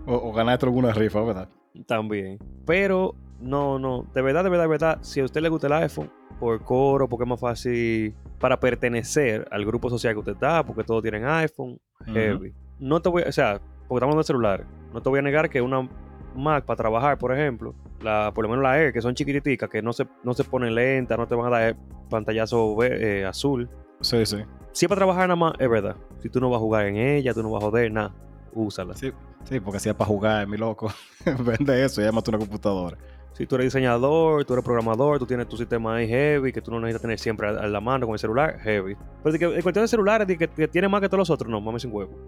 O, 0.07 0.15
o 0.15 0.33
ganarte 0.33 0.65
alguna 0.65 0.93
rifa, 0.93 1.21
¿verdad? 1.21 1.49
También. 1.87 2.39
Pero 2.65 3.15
no, 3.41 3.79
no. 3.79 4.07
De 4.15 4.23
verdad, 4.23 4.45
de 4.45 4.51
verdad, 4.51 4.65
de 4.65 4.69
verdad. 4.69 4.99
Si 5.03 5.21
a 5.21 5.25
usted 5.25 5.43
le 5.43 5.49
gusta 5.49 5.67
el 5.67 5.75
iPhone, 5.75 6.11
por 6.39 6.63
coro, 6.63 7.09
porque 7.09 7.25
es 7.25 7.29
más 7.29 7.41
fácil 7.41 8.15
para 8.39 8.59
pertenecer 8.59 9.47
al 9.51 9.65
grupo 9.65 9.91
social 9.91 10.15
que 10.15 10.21
usted 10.21 10.33
está, 10.33 10.65
porque 10.65 10.85
todos 10.85 11.03
tienen 11.03 11.25
iPhone, 11.25 11.79
heavy. 12.07 12.55
No 12.79 13.01
te 13.01 13.09
voy, 13.09 13.23
o 13.23 13.33
sea, 13.33 13.61
porque 13.89 13.99
estamos 13.99 14.03
hablando 14.03 14.19
de 14.19 14.25
celulares. 14.25 14.67
No 14.93 15.03
te 15.03 15.09
voy 15.09 15.19
a 15.19 15.23
negar 15.23 15.51
que 15.51 15.61
una 15.61 15.89
Mac 16.35 16.65
para 16.65 16.77
trabajar, 16.77 17.19
por 17.19 17.33
ejemplo, 17.33 17.75
la, 18.01 18.33
por 18.35 18.45
lo 18.45 18.51
menos 18.51 18.63
la 18.63 18.79
Air, 18.79 18.93
que 18.93 19.03
son 19.03 19.15
chiquititicas, 19.15 19.69
que 19.69 19.83
no 19.83 19.93
se, 19.93 20.07
no 20.23 20.35
se 20.35 20.45
ponen 20.45 20.75
lentas, 20.75 21.19
no 21.19 21.27
te 21.27 21.35
van 21.35 21.53
a 21.53 21.59
dar 21.59 21.77
pantallazo 22.09 22.77
eh, 22.85 23.25
azul. 23.25 23.69
Sí, 24.01 24.25
sí. 24.25 24.39
Si 24.73 24.85
es 24.85 24.89
para 24.89 25.01
trabajar 25.01 25.29
nada 25.29 25.37
más, 25.37 25.55
es 25.59 25.69
verdad. 25.69 25.97
Si 26.21 26.29
tú 26.29 26.41
no 26.41 26.51
vas 26.51 26.59
a 26.59 26.61
jugar 26.61 26.87
en 26.87 26.97
ella, 26.97 27.35
tú 27.35 27.43
no 27.43 27.51
vas 27.51 27.63
a 27.63 27.67
joder, 27.67 27.91
nada, 27.91 28.15
úsala. 28.53 28.95
Sí, 28.95 29.13
sí, 29.45 29.61
porque 29.61 29.81
si 29.81 29.89
es 29.89 29.95
para 29.95 30.09
jugar, 30.09 30.47
mi 30.47 30.57
loco, 30.57 30.93
vende 31.45 31.85
eso 31.85 32.01
y 32.01 32.05
llámate 32.05 32.31
una 32.31 32.39
computadora. 32.39 32.97
Si 33.39 33.47
tú 33.47 33.55
eres 33.55 33.67
diseñador, 33.67 34.45
tú 34.45 34.55
eres 34.55 34.65
programador, 34.65 35.21
tú 35.21 35.25
tienes 35.25 35.49
tu 35.49 35.57
sistema 35.57 35.95
ahí 35.95 36.09
heavy, 36.09 36.53
que 36.53 36.61
tú 36.61 36.73
no 36.73 36.81
necesitas 36.81 37.03
tener 37.03 37.19
siempre 37.21 37.47
a, 37.47 37.69
la 37.69 37.81
mano 37.81 38.05
con 38.05 38.15
el 38.15 38.19
celular, 38.19 38.59
heavy. 38.59 38.97
Pero 39.23 39.33
de 39.33 39.39
que, 39.39 39.45
en 39.45 39.63
cuestión 39.63 39.85
de 39.85 39.89
celulares, 39.89 40.27
de 40.27 40.37
que, 40.37 40.49
que 40.49 40.67
tiene 40.67 40.89
más 40.89 41.01
que 41.01 41.09
todos 41.09 41.21
los 41.21 41.31
otros, 41.31 41.49
no, 41.49 41.61
mames 41.61 41.83
sin 41.83 41.95
huevo. 41.95 42.19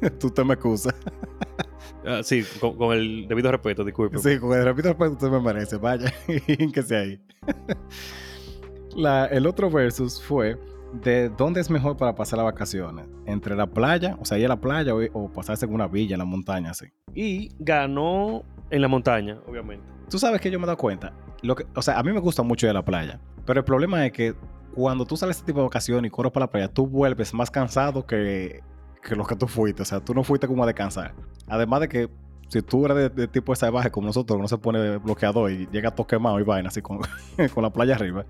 Tú 0.18 0.30
te 0.30 0.42
me 0.42 0.54
excusas. 0.54 0.94
Ah, 2.02 2.22
sí, 2.22 2.42
con, 2.58 2.78
con 2.78 2.96
el 2.96 3.28
debido 3.28 3.52
respeto, 3.52 3.84
disculpe. 3.84 4.16
Sí, 4.16 4.38
con 4.38 4.56
el 4.56 4.64
repito 4.64 4.88
respeto 4.88 5.12
usted 5.12 5.28
me 5.28 5.38
merece. 5.38 5.76
Vaya, 5.76 6.10
que 6.72 6.82
sea 6.82 7.00
ahí. 7.00 7.20
La, 8.96 9.26
el 9.26 9.46
otro 9.46 9.70
versus 9.70 10.22
fue 10.22 10.56
de 10.94 11.28
dónde 11.28 11.60
es 11.60 11.68
mejor 11.68 11.98
para 11.98 12.14
pasar 12.14 12.38
las 12.38 12.46
vacaciones. 12.46 13.04
Entre 13.26 13.54
la 13.54 13.66
playa, 13.66 14.16
o 14.18 14.24
sea, 14.24 14.38
ir 14.38 14.46
a 14.46 14.48
la 14.48 14.60
playa 14.62 14.94
o, 14.94 15.02
o 15.12 15.30
pasarse 15.30 15.66
en 15.66 15.74
una 15.74 15.88
villa, 15.88 16.14
en 16.14 16.20
la 16.20 16.24
montaña, 16.24 16.70
así. 16.70 16.86
Y 17.14 17.50
ganó 17.58 18.44
en 18.70 18.80
la 18.80 18.88
montaña, 18.88 19.38
obviamente. 19.46 19.99
Tú 20.10 20.18
sabes 20.18 20.40
que 20.40 20.50
yo 20.50 20.58
me 20.58 20.64
he 20.64 20.66
dado 20.66 20.76
cuenta. 20.76 21.12
Lo 21.42 21.54
que, 21.54 21.64
o 21.74 21.82
sea, 21.82 21.98
a 21.98 22.02
mí 22.02 22.12
me 22.12 22.20
gusta 22.20 22.42
mucho 22.42 22.66
ir 22.66 22.70
a 22.70 22.74
la 22.74 22.84
playa. 22.84 23.20
Pero 23.46 23.60
el 23.60 23.64
problema 23.64 24.04
es 24.04 24.12
que 24.12 24.34
cuando 24.74 25.06
tú 25.06 25.16
sales 25.16 25.36
este 25.36 25.46
tipo 25.46 25.60
de 25.60 25.64
vacaciones 25.64 26.08
y 26.08 26.10
corres 26.10 26.32
para 26.32 26.46
la 26.46 26.50
playa, 26.50 26.68
tú 26.68 26.86
vuelves 26.86 27.32
más 27.32 27.50
cansado 27.50 28.04
que, 28.06 28.60
que 29.02 29.14
lo 29.14 29.24
que 29.24 29.36
tú 29.36 29.46
fuiste. 29.46 29.82
O 29.82 29.84
sea, 29.84 30.00
tú 30.00 30.12
no 30.12 30.24
fuiste 30.24 30.46
como 30.46 30.64
a 30.64 30.66
descansar. 30.66 31.14
Además 31.46 31.80
de 31.80 31.88
que 31.88 32.10
si 32.48 32.62
tú 32.62 32.84
eres 32.84 32.96
de, 32.96 33.08
de 33.08 33.28
tipo 33.28 33.54
salvaje 33.54 33.90
como 33.90 34.08
nosotros, 34.08 34.36
que 34.36 34.42
no 34.42 34.48
se 34.48 34.58
pone 34.58 34.98
bloqueador 34.98 35.52
y 35.52 35.68
llega 35.70 35.92
todo 35.92 36.06
quemado 36.06 36.40
y 36.40 36.42
vaina 36.42 36.68
así 36.68 36.82
con, 36.82 36.98
con 37.54 37.62
la 37.62 37.72
playa 37.72 37.94
arriba, 37.94 38.26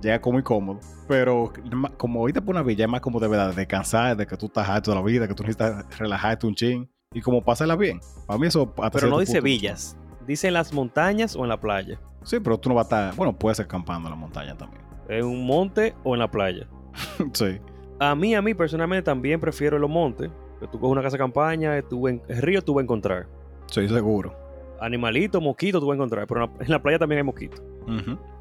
llega 0.00 0.20
como 0.20 0.38
incómodo. 0.38 0.78
Pero 1.08 1.52
como 1.96 2.28
irte 2.28 2.40
por 2.40 2.54
una 2.54 2.62
villa 2.62 2.84
es 2.84 2.90
más 2.90 3.00
como 3.00 3.18
de 3.18 3.26
verdad, 3.26 3.50
de 3.50 3.56
descansar, 3.56 4.16
de 4.16 4.26
que 4.26 4.36
tú 4.36 4.46
estás 4.46 4.68
harto 4.68 4.92
de 4.92 4.96
la 4.96 5.02
vida, 5.02 5.26
que 5.26 5.34
tú 5.34 5.42
necesitas 5.42 5.98
relajarte 5.98 6.46
un 6.46 6.54
chin 6.54 6.88
y 7.12 7.20
como 7.20 7.42
pasarla 7.42 7.76
bien. 7.76 8.00
Para 8.26 8.38
mí 8.38 8.46
eso... 8.46 8.72
hasta 8.78 8.98
Pero 8.98 9.10
no 9.10 9.18
dice 9.18 9.34
punto, 9.34 9.44
villas. 9.44 9.96
Dice 10.26 10.48
en 10.48 10.54
las 10.54 10.72
montañas 10.72 11.36
o 11.36 11.42
en 11.42 11.48
la 11.48 11.60
playa. 11.60 11.98
Sí, 12.22 12.40
pero 12.40 12.58
tú 12.58 12.68
no 12.68 12.74
vas 12.74 12.84
a 12.84 13.08
estar. 13.08 13.16
Bueno, 13.16 13.36
puede 13.36 13.54
ser 13.54 13.66
campando 13.66 14.08
en 14.08 14.14
la 14.14 14.16
montaña 14.16 14.56
también. 14.56 14.82
En 15.08 15.24
un 15.24 15.46
monte 15.46 15.94
o 16.02 16.14
en 16.14 16.20
la 16.20 16.30
playa. 16.30 16.66
sí. 17.32 17.58
A 17.98 18.14
mí, 18.14 18.34
a 18.34 18.42
mí 18.42 18.54
personalmente 18.54 19.02
también 19.02 19.40
prefiero 19.40 19.78
los 19.78 19.90
montes. 19.90 20.30
Que 20.60 20.66
tú 20.66 20.78
coges 20.78 20.92
una 20.92 21.02
casa 21.02 21.16
de 21.16 21.18
campaña, 21.18 21.82
tú 21.82 22.08
en 22.08 22.22
el 22.28 22.40
río 22.40 22.62
tú 22.62 22.74
vas 22.74 22.82
a 22.82 22.84
encontrar. 22.84 23.26
Soy 23.66 23.88
seguro. 23.88 24.34
Animalito, 24.80 25.40
mosquito 25.40 25.80
tú 25.80 25.86
vas 25.86 25.94
a 25.94 25.96
encontrar. 25.96 26.26
Pero 26.26 26.44
en 26.44 26.50
la, 26.50 26.64
en 26.64 26.70
la 26.70 26.82
playa 26.82 26.98
también 26.98 27.18
hay 27.18 27.24
mosquitos. 27.24 27.62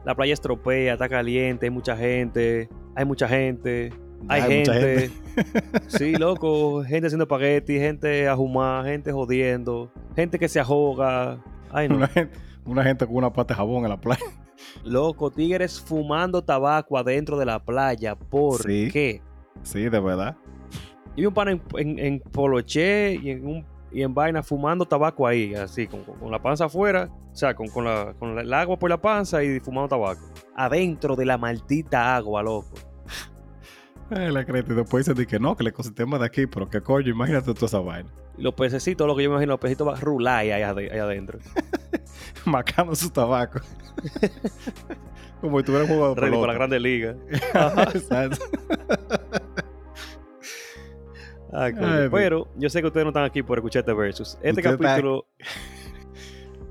La 0.05 0.15
playa 0.15 0.33
estropea, 0.33 0.93
está 0.93 1.09
caliente, 1.09 1.65
hay 1.65 1.69
mucha 1.69 1.97
gente, 1.97 2.69
hay 2.95 3.05
mucha 3.05 3.27
gente, 3.27 3.91
hay, 4.27 4.41
Hay 4.41 4.59
mucha 4.59 4.73
gente. 4.73 5.11
sí, 5.87 6.15
loco, 6.15 6.83
gente 6.83 7.07
haciendo 7.07 7.23
espagueti, 7.23 7.77
gente 7.77 8.27
a 8.27 8.35
fumar, 8.35 8.85
gente 8.85 9.11
jodiendo, 9.11 9.91
gente 10.15 10.39
que 10.39 10.47
se 10.47 10.59
ahoga. 10.59 11.39
Ay, 11.73 11.89
no. 11.89 11.95
Una, 11.97 12.07
gente, 12.07 12.37
una 12.65 12.83
gente 12.83 13.05
con 13.05 13.15
una 13.15 13.33
pata 13.33 13.53
de 13.53 13.57
jabón 13.57 13.83
en 13.83 13.89
la 13.89 13.99
playa. 13.99 14.23
Loco, 14.83 15.29
tigres 15.31 15.81
fumando 15.81 16.41
tabaco 16.43 16.97
adentro 16.97 17.37
de 17.37 17.45
la 17.45 17.59
playa. 17.63 18.15
¿Por 18.15 18.61
Sí. 18.61 18.89
qué? 18.91 19.21
Sí, 19.63 19.89
de 19.89 19.99
verdad. 19.99 20.37
Y 21.15 21.25
un 21.25 21.33
pan 21.33 21.49
en, 21.49 21.61
en, 21.77 21.99
en 21.99 22.19
poloché 22.19 23.15
y 23.15 23.31
en, 23.31 23.45
un, 23.45 23.65
y 23.91 24.01
en 24.01 24.13
vaina 24.13 24.41
fumando 24.41 24.85
tabaco 24.85 25.27
ahí, 25.27 25.53
así, 25.53 25.87
con, 25.87 26.03
la 26.31 26.41
panza 26.41 26.65
afuera, 26.65 27.09
o 27.31 27.35
sea, 27.35 27.53
con, 27.55 27.67
con, 27.67 27.85
la, 27.85 28.13
con 28.17 28.35
la- 28.35 28.41
el 28.41 28.53
agua 28.53 28.77
por 28.79 28.89
la 28.89 28.99
panza 29.01 29.43
y 29.43 29.59
fumando 29.59 29.89
tabaco. 29.89 30.21
Adentro 30.55 31.15
de 31.15 31.25
la 31.25 31.37
maldita 31.37 32.15
agua, 32.15 32.41
loco. 32.43 32.71
Ay, 34.09 34.31
la 34.31 34.45
creta. 34.45 34.73
Y 34.73 34.75
después 34.75 35.05
dicen 35.05 35.17
de 35.17 35.27
que 35.27 35.39
no, 35.39 35.55
que 35.55 35.63
el 35.63 35.67
ecosistema 35.67 36.17
de 36.19 36.25
aquí, 36.25 36.45
pero 36.47 36.69
que 36.69 36.81
coño, 36.81 37.09
imagínate 37.09 37.53
toda 37.53 37.67
esa 37.67 37.79
vaina. 37.79 38.09
Y 38.37 38.41
los 38.41 38.53
pececitos, 38.55 39.05
lo 39.07 39.15
que 39.15 39.23
yo 39.23 39.29
me 39.29 39.35
imagino, 39.35 39.51
los 39.53 39.59
pececitos 39.59 39.85
van 39.87 39.97
a 39.97 39.99
rular 39.99 40.43
ade- 40.45 40.91
ahí 40.91 40.99
adentro. 40.99 41.39
Macando 42.45 42.95
su 42.95 43.09
tabaco. 43.09 43.59
Como 45.41 45.59
si 45.59 45.65
tuviera 45.65 45.85
de 45.85 46.15
Ready 46.15 46.35
para 46.35 46.47
la 46.47 46.53
grande 46.53 46.79
liga. 46.79 47.15
Exacto. 47.93 48.37
Ay, 51.51 51.73
coño. 51.73 51.87
Ay, 51.87 51.99
Dios. 51.99 52.09
Pero 52.11 52.47
yo 52.57 52.69
sé 52.69 52.81
que 52.81 52.87
ustedes 52.87 53.05
no 53.05 53.09
están 53.09 53.25
aquí 53.25 53.43
por 53.43 53.57
escuchar 53.59 53.81
este 53.81 53.93
versus. 53.93 54.37
Este 54.41 54.49
Usted 54.61 54.71
está- 54.73 54.77
capítulo, 54.87 55.27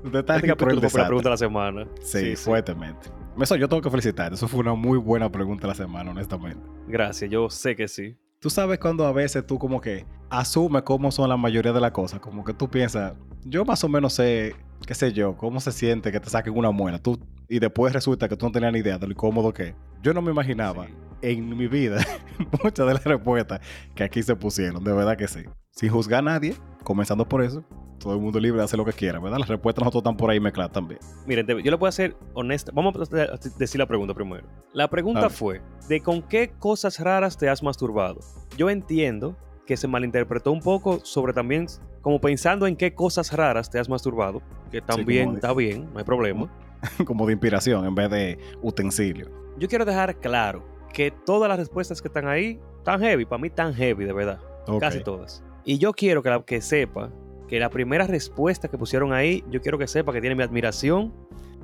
Usted 0.03 0.19
está 0.19 0.35
este 0.35 0.51
aquí 0.51 0.59
por 0.59 0.69
el 0.69 0.75
capítulo 0.75 0.89
fue 0.89 1.01
la 1.01 1.07
pregunta 1.07 1.29
de 1.29 1.33
la 1.33 1.37
semana. 1.37 1.87
Sí, 2.01 2.35
fuertemente. 2.35 3.09
Eso 3.39 3.55
yo 3.55 3.67
tengo 3.69 3.81
que 3.81 3.89
felicitar. 3.89 4.33
Eso 4.33 4.47
fue 4.47 4.59
una 4.59 4.73
muy 4.73 4.97
buena 4.97 5.31
pregunta 5.31 5.63
de 5.63 5.67
la 5.69 5.75
semana, 5.75 6.11
honestamente. 6.11 6.67
Gracias, 6.87 7.29
yo 7.31 7.49
sé 7.49 7.75
que 7.75 7.87
sí. 7.87 8.17
Tú 8.43 8.49
sabes 8.49 8.77
cuando 8.77 9.05
a 9.05 9.13
veces 9.13 9.47
tú 9.47 9.57
como 9.57 9.79
que 9.79 10.05
asumes 10.29 10.81
cómo 10.81 11.13
son 11.13 11.29
la 11.29 11.37
mayoría 11.37 11.71
de 11.71 11.79
las 11.79 11.91
cosas, 11.91 12.19
como 12.19 12.43
que 12.43 12.53
tú 12.53 12.69
piensas, 12.69 13.13
yo 13.45 13.63
más 13.63 13.81
o 13.85 13.87
menos 13.87 14.11
sé, 14.15 14.53
qué 14.85 14.93
sé 14.93 15.13
yo, 15.13 15.37
cómo 15.37 15.61
se 15.61 15.71
siente 15.71 16.11
que 16.11 16.19
te 16.19 16.29
saquen 16.29 16.57
una 16.57 16.69
muela, 16.69 16.99
tú 16.99 17.17
y 17.47 17.59
después 17.59 17.93
resulta 17.93 18.27
que 18.27 18.35
tú 18.35 18.45
no 18.47 18.51
tenías 18.51 18.73
ni 18.73 18.79
idea 18.79 18.97
de 18.97 19.07
lo 19.07 19.13
incómodo 19.13 19.53
que 19.53 19.69
es. 19.69 19.75
Yo 20.01 20.13
no 20.13 20.21
me 20.21 20.31
imaginaba 20.31 20.87
Sí. 20.87 20.93
en 21.21 21.55
mi 21.57 21.67
vida 21.67 22.05
muchas 22.61 22.85
de 22.85 22.93
las 22.93 23.05
respuestas 23.05 23.61
que 23.95 24.03
aquí 24.03 24.21
se 24.21 24.35
pusieron, 24.35 24.83
de 24.83 24.91
verdad 24.91 25.15
que 25.15 25.29
sí. 25.29 25.45
Sin 25.73 25.89
juzgar 25.89 26.19
a 26.19 26.21
nadie, 26.21 26.55
comenzando 26.83 27.27
por 27.27 27.43
eso, 27.43 27.63
todo 27.99 28.13
el 28.13 28.19
mundo 28.19 28.39
libre 28.39 28.59
de 28.59 28.63
hacer 28.63 28.77
lo 28.77 28.85
que 28.85 28.93
quiera, 28.93 29.19
¿verdad? 29.19 29.39
Las 29.39 29.47
respuestas 29.47 29.83
nosotros 29.83 30.01
están 30.01 30.17
por 30.17 30.29
ahí 30.29 30.39
mezcladas 30.39 30.71
también. 30.71 30.99
Miren, 31.25 31.47
yo 31.47 31.71
le 31.71 31.77
puedo 31.79 31.89
hacer 31.89 32.15
honesta. 32.35 32.71
Vamos 32.75 32.93
a 33.11 33.37
decir 33.57 33.79
la 33.79 33.87
pregunta 33.87 34.13
primero. 34.13 34.45
La 34.71 34.87
pregunta 34.87 35.31
fue: 35.31 35.61
¿de 35.89 35.99
con 35.99 36.21
qué 36.21 36.53
cosas 36.59 36.99
raras 36.99 37.37
te 37.37 37.49
has 37.49 37.63
masturbado? 37.63 38.19
Yo 38.55 38.69
entiendo 38.69 39.35
que 39.65 39.75
se 39.75 39.87
malinterpretó 39.87 40.51
un 40.51 40.59
poco 40.59 40.99
sobre 41.03 41.33
también, 41.33 41.65
como 42.01 42.21
pensando 42.21 42.67
en 42.67 42.75
qué 42.75 42.93
cosas 42.93 43.33
raras 43.33 43.71
te 43.71 43.79
has 43.79 43.89
masturbado, 43.89 44.43
que 44.69 44.79
también 44.79 45.35
está 45.35 45.53
bien, 45.55 45.89
no 45.91 45.97
hay 45.97 46.05
problema. 46.05 46.53
Como 47.05 47.25
de 47.25 47.31
inspiración 47.31 47.85
en 47.85 47.95
vez 47.95 48.11
de 48.11 48.37
utensilio. 48.61 49.31
Yo 49.57 49.69
quiero 49.69 49.85
dejar 49.85 50.19
claro 50.19 50.63
que 50.93 51.11
todas 51.11 51.47
las 51.47 51.57
respuestas 51.57 52.01
que 52.01 52.09
están 52.09 52.27
ahí 52.27 52.59
están 52.77 52.99
heavy, 52.99 53.25
para 53.25 53.41
mí 53.41 53.49
tan 53.49 53.73
heavy, 53.73 54.03
de 54.03 54.11
verdad. 54.13 54.39
Casi 54.79 55.01
todas. 55.01 55.41
Y 55.65 55.77
yo 55.77 55.93
quiero 55.93 56.21
que, 56.23 56.29
la, 56.29 56.43
que 56.43 56.61
sepa 56.61 57.11
que 57.47 57.59
la 57.59 57.69
primera 57.69 58.05
respuesta 58.07 58.67
que 58.67 58.77
pusieron 58.77 59.13
ahí, 59.13 59.43
yo 59.49 59.61
quiero 59.61 59.77
que 59.77 59.87
sepa 59.87 60.11
que 60.11 60.21
tiene 60.21 60.35
mi 60.35 60.43
admiración. 60.43 61.13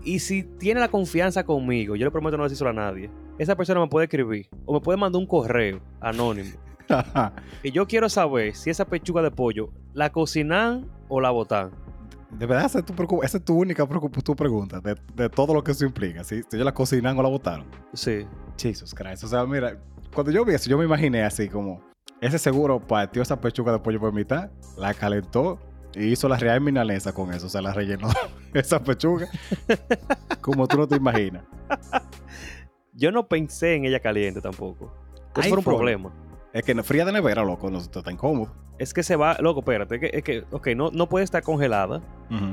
Y 0.03 0.19
si 0.19 0.43
tiene 0.43 0.79
la 0.79 0.87
confianza 0.87 1.43
conmigo, 1.43 1.95
yo 1.95 2.05
le 2.05 2.11
prometo 2.11 2.37
no 2.37 2.43
decírselo 2.43 2.69
a 2.69 2.73
nadie. 2.73 3.09
Esa 3.37 3.55
persona 3.55 3.79
me 3.81 3.87
puede 3.87 4.05
escribir 4.05 4.47
o 4.65 4.73
me 4.73 4.79
puede 4.79 4.97
mandar 4.97 5.19
un 5.19 5.27
correo 5.27 5.79
anónimo. 5.99 6.51
Y 7.63 7.71
yo 7.71 7.85
quiero 7.87 8.09
saber 8.09 8.55
si 8.55 8.69
esa 8.71 8.83
pechuga 8.85 9.21
de 9.21 9.29
pollo 9.29 9.69
la 9.93 10.11
cocinan 10.11 10.87
o 11.07 11.21
la 11.21 11.29
botan. 11.29 11.69
De 12.31 12.45
verdad, 12.45 12.65
esa 12.65 12.79
es 12.79 12.85
tu, 12.85 12.93
preocup- 12.93 13.23
esa 13.23 13.37
es 13.37 13.45
tu 13.45 13.55
única 13.55 13.85
tu 14.23 14.35
pregunta 14.35 14.79
de, 14.79 14.95
de 15.15 15.29
todo 15.29 15.53
lo 15.53 15.63
que 15.63 15.71
eso 15.71 15.85
implica. 15.85 16.23
¿sí? 16.23 16.41
Si 16.49 16.55
ellos 16.55 16.65
la 16.65 16.73
cocinan 16.73 17.17
o 17.17 17.21
la 17.23 17.29
botaron. 17.29 17.65
Sí. 17.93 18.25
Jesus 18.57 18.93
Christ. 18.95 19.23
O 19.23 19.27
sea, 19.27 19.45
mira, 19.45 19.77
cuando 20.13 20.31
yo 20.31 20.43
vi 20.45 20.53
eso, 20.55 20.69
yo 20.69 20.77
me 20.77 20.85
imaginé 20.85 21.23
así 21.23 21.47
como: 21.47 21.81
ese 22.21 22.37
seguro 22.39 22.79
partió 22.79 23.21
esa 23.21 23.39
pechuga 23.39 23.71
de 23.71 23.79
pollo 23.79 23.99
por 23.99 24.13
mitad, 24.13 24.49
la 24.77 24.93
calentó 24.93 25.59
y 25.93 26.07
hizo 26.07 26.27
la 26.27 26.37
real 26.37 26.61
milanesa 26.61 27.13
con 27.13 27.33
eso. 27.33 27.47
O 27.47 27.49
sea, 27.49 27.61
la 27.61 27.73
rellenó 27.73 28.09
esa 28.53 28.81
pechuga 28.81 29.27
como 30.41 30.67
tú 30.67 30.77
no 30.77 30.87
te 30.87 30.95
imaginas. 30.95 31.43
Yo 32.93 33.11
no 33.11 33.27
pensé 33.27 33.75
en 33.75 33.85
ella 33.85 33.99
caliente 33.99 34.41
tampoco. 34.41 34.93
Eso 35.35 35.49
fue 35.49 35.57
un 35.57 35.63
problema. 35.63 36.13
Es 36.51 36.63
que 36.63 36.75
fría 36.83 37.05
de 37.05 37.11
nevera, 37.11 37.43
loco, 37.43 37.69
no 37.69 37.77
está 37.77 38.11
incómodo. 38.11 38.51
Es 38.79 38.93
que 38.93 39.03
se 39.03 39.15
va, 39.15 39.37
loco, 39.39 39.59
espérate, 39.59 39.95
es 39.95 40.01
que, 40.01 40.17
es 40.17 40.23
que 40.23 40.43
ok, 40.51 40.67
no, 40.75 40.89
no 40.91 41.07
puede 41.07 41.25
estar 41.25 41.43
congelada 41.43 42.01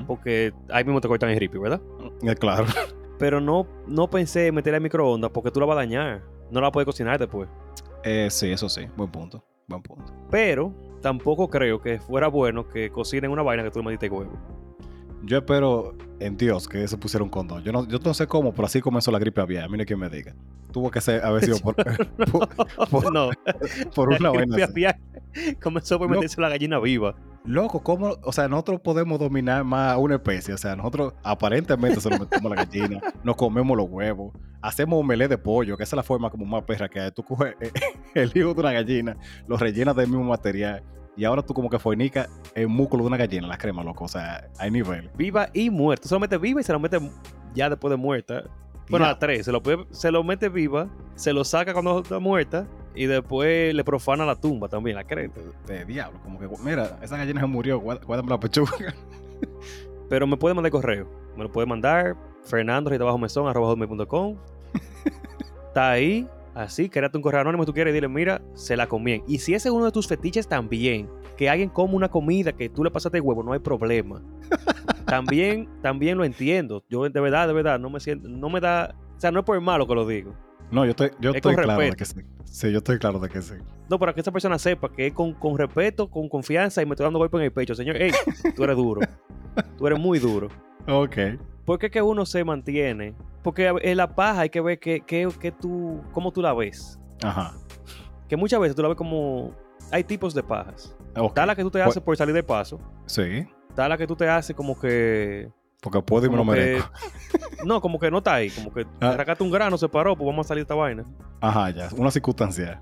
porque 0.07 0.53
ahí 0.71 0.85
mismo 0.85 1.01
te 1.01 1.09
cortan 1.09 1.31
el 1.31 1.39
ripio, 1.39 1.61
¿verdad? 1.61 1.81
Eh, 2.23 2.35
Claro. 2.35 2.67
Pero 3.19 3.41
no, 3.41 3.67
no 3.87 4.11
pensé 4.11 4.49
en 4.49 4.55
meterla 4.55 4.77
en 4.77 4.83
microondas 4.83 5.31
porque 5.31 5.51
tú 5.51 5.61
la 5.61 5.67
vas 5.67 5.75
a 5.77 5.81
dañar. 5.81 6.23
No 6.51 6.61
la 6.61 6.71
puedes 6.71 6.85
cocinar 6.85 7.19
después. 7.19 7.49
Eh, 8.05 8.29
sí, 8.31 8.51
eso 8.53 8.69
sí. 8.69 8.87
Buen 8.97 9.11
punto. 9.11 9.43
Buen 9.69 9.83
punto. 9.83 10.13
Pero 10.31 10.73
tampoco 11.03 11.49
creo 11.51 11.81
que 11.81 11.99
fuera 11.99 12.29
bueno 12.29 12.69
que 12.69 12.91
cocinen 12.91 13.31
una 13.31 13.43
vaina 13.43 13.65
que 13.65 13.71
tú 13.71 13.81
le 13.81 13.87
metiste 13.87 14.09
huevo. 14.09 14.33
Yo 15.25 15.39
espero 15.39 15.97
en 16.21 16.37
Dios 16.37 16.69
que 16.69 16.87
se 16.87 16.97
pusiera 16.97 17.25
un 17.25 17.31
condón. 17.31 17.63
Yo 17.65 17.73
no, 17.73 17.87
yo 17.89 17.99
no 17.99 18.15
sé 18.15 18.27
cómo, 18.29 18.53
pero 18.53 18.67
así 18.67 18.81
comenzó 18.81 19.11
la 19.11 19.19
gripe 19.19 19.41
aviar. 19.41 19.65
A 19.65 19.69
mí 19.69 19.77
no 19.77 19.81
hay 19.81 19.87
quien 19.87 19.99
me 19.99 20.09
diga. 20.09 20.35
Tuvo 20.73 20.91
que 20.91 21.01
ser, 21.01 21.25
haber 21.25 21.45
sido 21.45 21.59
por, 21.63 21.75
por, 21.75 22.89
por- 22.91 23.13
no, 23.13 23.31
por 23.95 24.09
una 24.11 24.31
vaina 24.31 24.57
así. 24.65 24.85
Comenzó 25.63 25.99
por 25.99 26.09
No. 26.09 26.15
meterse 26.17 26.41
la 26.41 26.49
gallina 26.49 26.79
viva. 26.79 27.17
Loco, 27.47 27.81
¿cómo? 27.81 28.17
O 28.23 28.33
sea, 28.33 28.49
nosotros 28.49 28.81
podemos 28.81 29.19
dominar 29.21 29.63
más 29.63 29.93
a 29.93 29.99
una 29.99 30.17
especie. 30.17 30.53
O 30.55 30.59
sea, 30.59 30.75
nosotros 30.75 31.15
aparentemente 31.23 32.01
se 32.01 32.11
lo 32.11 32.19
metemos 32.19 32.51
a 32.53 32.55
la 32.57 32.65
gallina, 32.65 33.01
nos 33.25 33.37
comemos 33.37 33.77
los 33.77 33.89
huevos, 33.89 34.33
hacemos 34.61 34.99
omelette 34.99 35.31
de 35.31 35.39
pollo, 35.39 35.77
que 35.77 35.85
esa 35.85 35.95
es 35.95 35.99
la 35.99 36.03
forma 36.03 36.29
como 36.29 36.45
más 36.45 36.63
perra 36.65 36.89
que 36.89 36.99
hay. 37.01 37.11
Tú 37.13 37.23
coges 37.23 37.55
el 38.15 38.33
hijo 38.35 38.53
de 38.53 38.61
una 38.61 38.73
gallina, 38.73 39.17
lo 39.47 39.57
rellenas 39.57 39.95
del 39.95 40.09
mismo 40.09 40.25
material, 40.25 40.83
y 41.17 41.25
ahora 41.25 41.41
tú 41.43 41.55
como 41.55 41.71
que 41.71 41.79
fornicas 41.79 42.29
el 42.55 42.67
músculo 42.69 43.05
de 43.05 43.09
una 43.09 43.17
gallina, 43.17 43.47
la 43.47 43.57
crema, 43.59 43.85
loco. 43.85 44.05
O 44.05 44.09
sea, 44.09 44.49
hay 44.59 44.71
niveles. 44.73 45.11
Viva 45.17 45.49
y 45.55 45.71
muerta. 45.71 46.09
Se 46.09 46.15
lo 46.15 46.21
mete 46.21 46.37
viva 46.39 46.61
y 46.61 46.65
se 46.65 46.73
lo 46.73 46.81
mete 46.81 46.99
ya 47.55 47.71
después 47.71 47.91
de 47.91 47.97
muerta. 47.97 48.43
Bueno, 48.91 49.07
Ya. 49.07 49.13
a 49.13 49.19
tres. 49.19 49.45
Se 49.47 49.53
lo, 49.53 49.63
puede- 49.63 49.87
se 49.93 50.11
lo 50.11 50.23
mete 50.25 50.49
viva, 50.49 50.89
se 51.15 51.33
lo 51.33 51.45
saca 51.45 51.73
cuando 51.73 52.01
está 52.01 52.19
muerta 52.19 52.67
y 52.97 53.07
después 53.07 53.75
le 53.75 53.85
profana 53.85 54.25
la 54.27 54.35
tumba 54.35 54.69
también, 54.69 54.97
la 54.97 55.05
creta. 55.05 55.41
De 55.67 55.85
diablo, 55.85 56.19
como 56.23 56.39
que, 56.39 56.49
mira, 56.65 56.99
esa 57.03 57.17
gallina 57.17 57.43
se 57.43 57.47
murió, 57.47 57.81
guá- 57.81 58.05
guárdame 58.05 58.31
la 58.31 58.41
pechuga. 58.41 58.73
Pero 60.09 60.27
me 60.27 60.37
puede 60.37 60.55
mandar 60.55 60.73
correo. 60.73 61.09
Me 61.37 61.45
lo 61.45 61.53
puede 61.53 61.67
mandar 61.67 62.17
fernando 62.45 62.91
mesón 63.19 63.47
arroba 63.49 63.69
hotmail.com. 63.69 64.37
Está 65.69 65.91
ahí. 65.91 66.27
Así, 66.55 66.89
créate 66.89 67.19
un 67.19 67.23
correo 67.23 67.43
anónimo 67.43 67.65
si 67.65 67.67
tú 67.67 67.75
quieres 67.75 67.93
y 67.93 67.95
dile, 67.97 68.09
mira, 68.09 68.41
se 68.55 68.79
la 68.79 68.87
comían. 68.87 69.23
Y 69.29 69.39
si 69.41 69.53
ese 69.53 69.69
es 69.69 69.75
uno 69.75 69.85
de 69.85 69.93
tus 69.93 70.09
fetiches 70.09 70.49
también, 70.49 71.07
que 71.37 71.51
alguien 71.51 71.69
come 71.69 71.95
una 71.95 72.09
comida 72.09 72.53
que 72.55 72.71
tú 72.71 72.83
le 72.83 72.91
pasaste 72.91 73.21
huevo, 73.21 73.43
no 73.43 73.53
hay 73.53 73.59
problema. 73.59 74.23
también, 75.05 75.69
también 75.83 76.17
lo 76.17 76.25
entiendo. 76.25 76.83
Yo 76.89 77.07
de 77.07 77.21
verdad, 77.21 77.47
de 77.47 77.53
verdad, 77.53 77.79
no 77.79 77.91
me 77.91 78.01
siento, 78.01 78.27
no 78.27 78.49
me 78.49 78.61
da, 78.61 78.95
o 79.17 79.21
sea, 79.21 79.31
no 79.31 79.41
es 79.41 79.45
por 79.45 79.61
malo 79.61 79.87
que 79.87 79.95
lo 79.95 80.07
digo. 80.07 80.33
No, 80.71 80.85
yo 80.85 80.91
estoy, 80.91 81.11
yo 81.21 81.31
Es 81.31 81.37
estoy 81.37 81.55
claro 81.55 81.81
de 81.81 81.93
que 81.93 82.05
sí. 82.05 82.21
Sí, 82.45 82.73
yo 82.73 82.79
estoy 82.79 82.99
claro 82.99 83.19
de 83.19 83.29
que 83.29 83.41
sí. 83.43 83.55
No, 83.89 83.99
para 83.99 84.13
que 84.13 84.21
esa 84.21 84.33
persona 84.33 84.59
sepa 84.59 84.91
que 84.91 85.07
es 85.09 85.13
con, 85.13 85.33
con 85.35 85.57
respeto, 85.57 86.11
con 86.11 86.29
confianza 86.29 86.83
y 86.83 86.87
me 86.87 86.93
estoy 86.93 87.05
dando 87.05 87.19
golpe 87.19 87.37
en 87.37 87.45
el 87.45 87.53
pecho. 87.53 87.75
Señor, 87.75 87.97
hey, 87.99 88.11
tú 88.57 88.65
eres 88.65 88.77
duro. 88.77 89.01
Tú 89.79 89.87
eres 89.87 89.99
muy 89.99 90.19
duro. 90.19 90.49
Ok. 90.89 91.17
¿Por 91.65 91.79
qué 91.79 91.91
que 91.91 92.03
uno 92.03 92.25
se 92.27 92.43
mantiene? 92.45 93.15
Porque 93.43 93.73
en 93.83 93.97
la 93.97 94.15
paja 94.15 94.41
hay 94.43 94.51
que 94.51 94.61
ver 94.61 94.79
que, 94.79 95.01
que, 95.01 95.29
que 95.41 95.53
tú, 95.53 96.03
cómo 96.13 96.33
tú 96.33 96.43
la 96.43 96.53
ves. 96.53 96.99
Ajá. 97.23 97.55
Que 98.29 98.37
muchas 98.37 98.59
veces 98.61 98.75
tú 98.75 98.83
la 98.83 98.89
ves 98.89 98.97
como... 98.97 99.53
Hay 99.93 100.03
tipos 100.03 100.35
de 100.35 100.43
pajas. 100.43 100.97
Ok. 101.17 101.29
Está 101.29 101.47
la 101.47 101.55
que 101.55 101.63
tú 101.63 101.71
te 101.71 101.79
Pues- 101.79 101.91
haces 101.91 102.03
por 102.03 102.17
salir 102.17 102.35
de 102.35 102.43
paso. 102.43 102.81
Sí, 103.07 103.47
Está 103.69 103.89
la 103.89 103.97
que 103.99 104.07
tú 104.07 104.17
te 104.17 104.29
haces 104.29 104.57
como 104.57 104.79
que... 104.79 105.49
porque 105.91 106.03
puedo 106.03 106.27
y 106.27 106.31
me 106.31 106.37
lo 106.37 106.45
que- 106.45 106.51
merezco. 106.51 106.91
no, 107.65 107.81
como 107.81 107.99
que 107.99 108.11
no 108.11 108.19
está 108.19 108.35
ahí. 108.35 108.51
Como 108.51 108.73
que 108.73 108.87
Ah. 109.01 109.11
arrancaste 109.11 109.43
un 109.45 109.51
grano, 109.51 109.79
se 109.79 109.89
paró, 109.89 110.17
pues 110.17 110.27
vamos 110.27 110.47
a 110.47 110.49
salir 110.49 110.61
de 110.61 110.65
esta 110.65 110.75
vaina. 110.75 111.05
Ajá, 111.41 111.71
ya. 111.71 111.89
Una 111.97 112.11
circunstancia. 112.11 112.81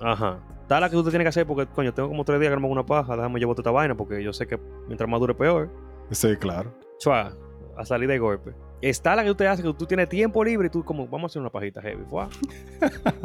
Ajá. 0.00 0.38
Está 0.62 0.80
la 0.80 0.88
que 0.90 0.96
tú 0.96 1.04
te 1.04 1.10
tienes 1.10 1.24
que 1.24 1.28
hacer 1.30 1.46
porque, 1.46 1.66
coño, 1.66 1.92
tengo 1.94 2.08
como 2.08 2.24
tres 2.24 2.38
días 2.40 2.50
que 2.50 2.56
no 2.56 2.60
me 2.60 2.66
hago 2.66 2.72
una 2.74 2.86
paja. 2.86 3.16
Déjame 3.16 3.38
llevar 3.40 3.56
esta 3.58 3.70
vaina 3.70 3.96
porque 3.96 4.22
yo 4.22 4.32
sé 4.32 4.46
que 4.46 4.58
mientras 4.86 5.08
más 5.08 5.20
dure 5.20 5.34
peor. 5.34 5.70
Sí, 6.10 6.36
claro. 6.36 6.72
Chua, 6.98 7.32
a 7.76 7.84
salir 7.84 8.08
de 8.08 8.18
golpe. 8.18 8.52
Está 8.82 9.16
la 9.16 9.22
que 9.22 9.28
tú 9.30 9.34
te 9.36 9.48
haces 9.48 9.64
que 9.64 9.72
tú 9.72 9.86
tienes 9.86 10.08
tiempo 10.08 10.44
libre 10.44 10.66
y 10.66 10.70
tú 10.70 10.84
como, 10.84 11.06
vamos 11.08 11.24
a 11.24 11.26
hacer 11.32 11.40
una 11.40 11.50
pajita 11.50 11.80
heavy. 11.82 12.04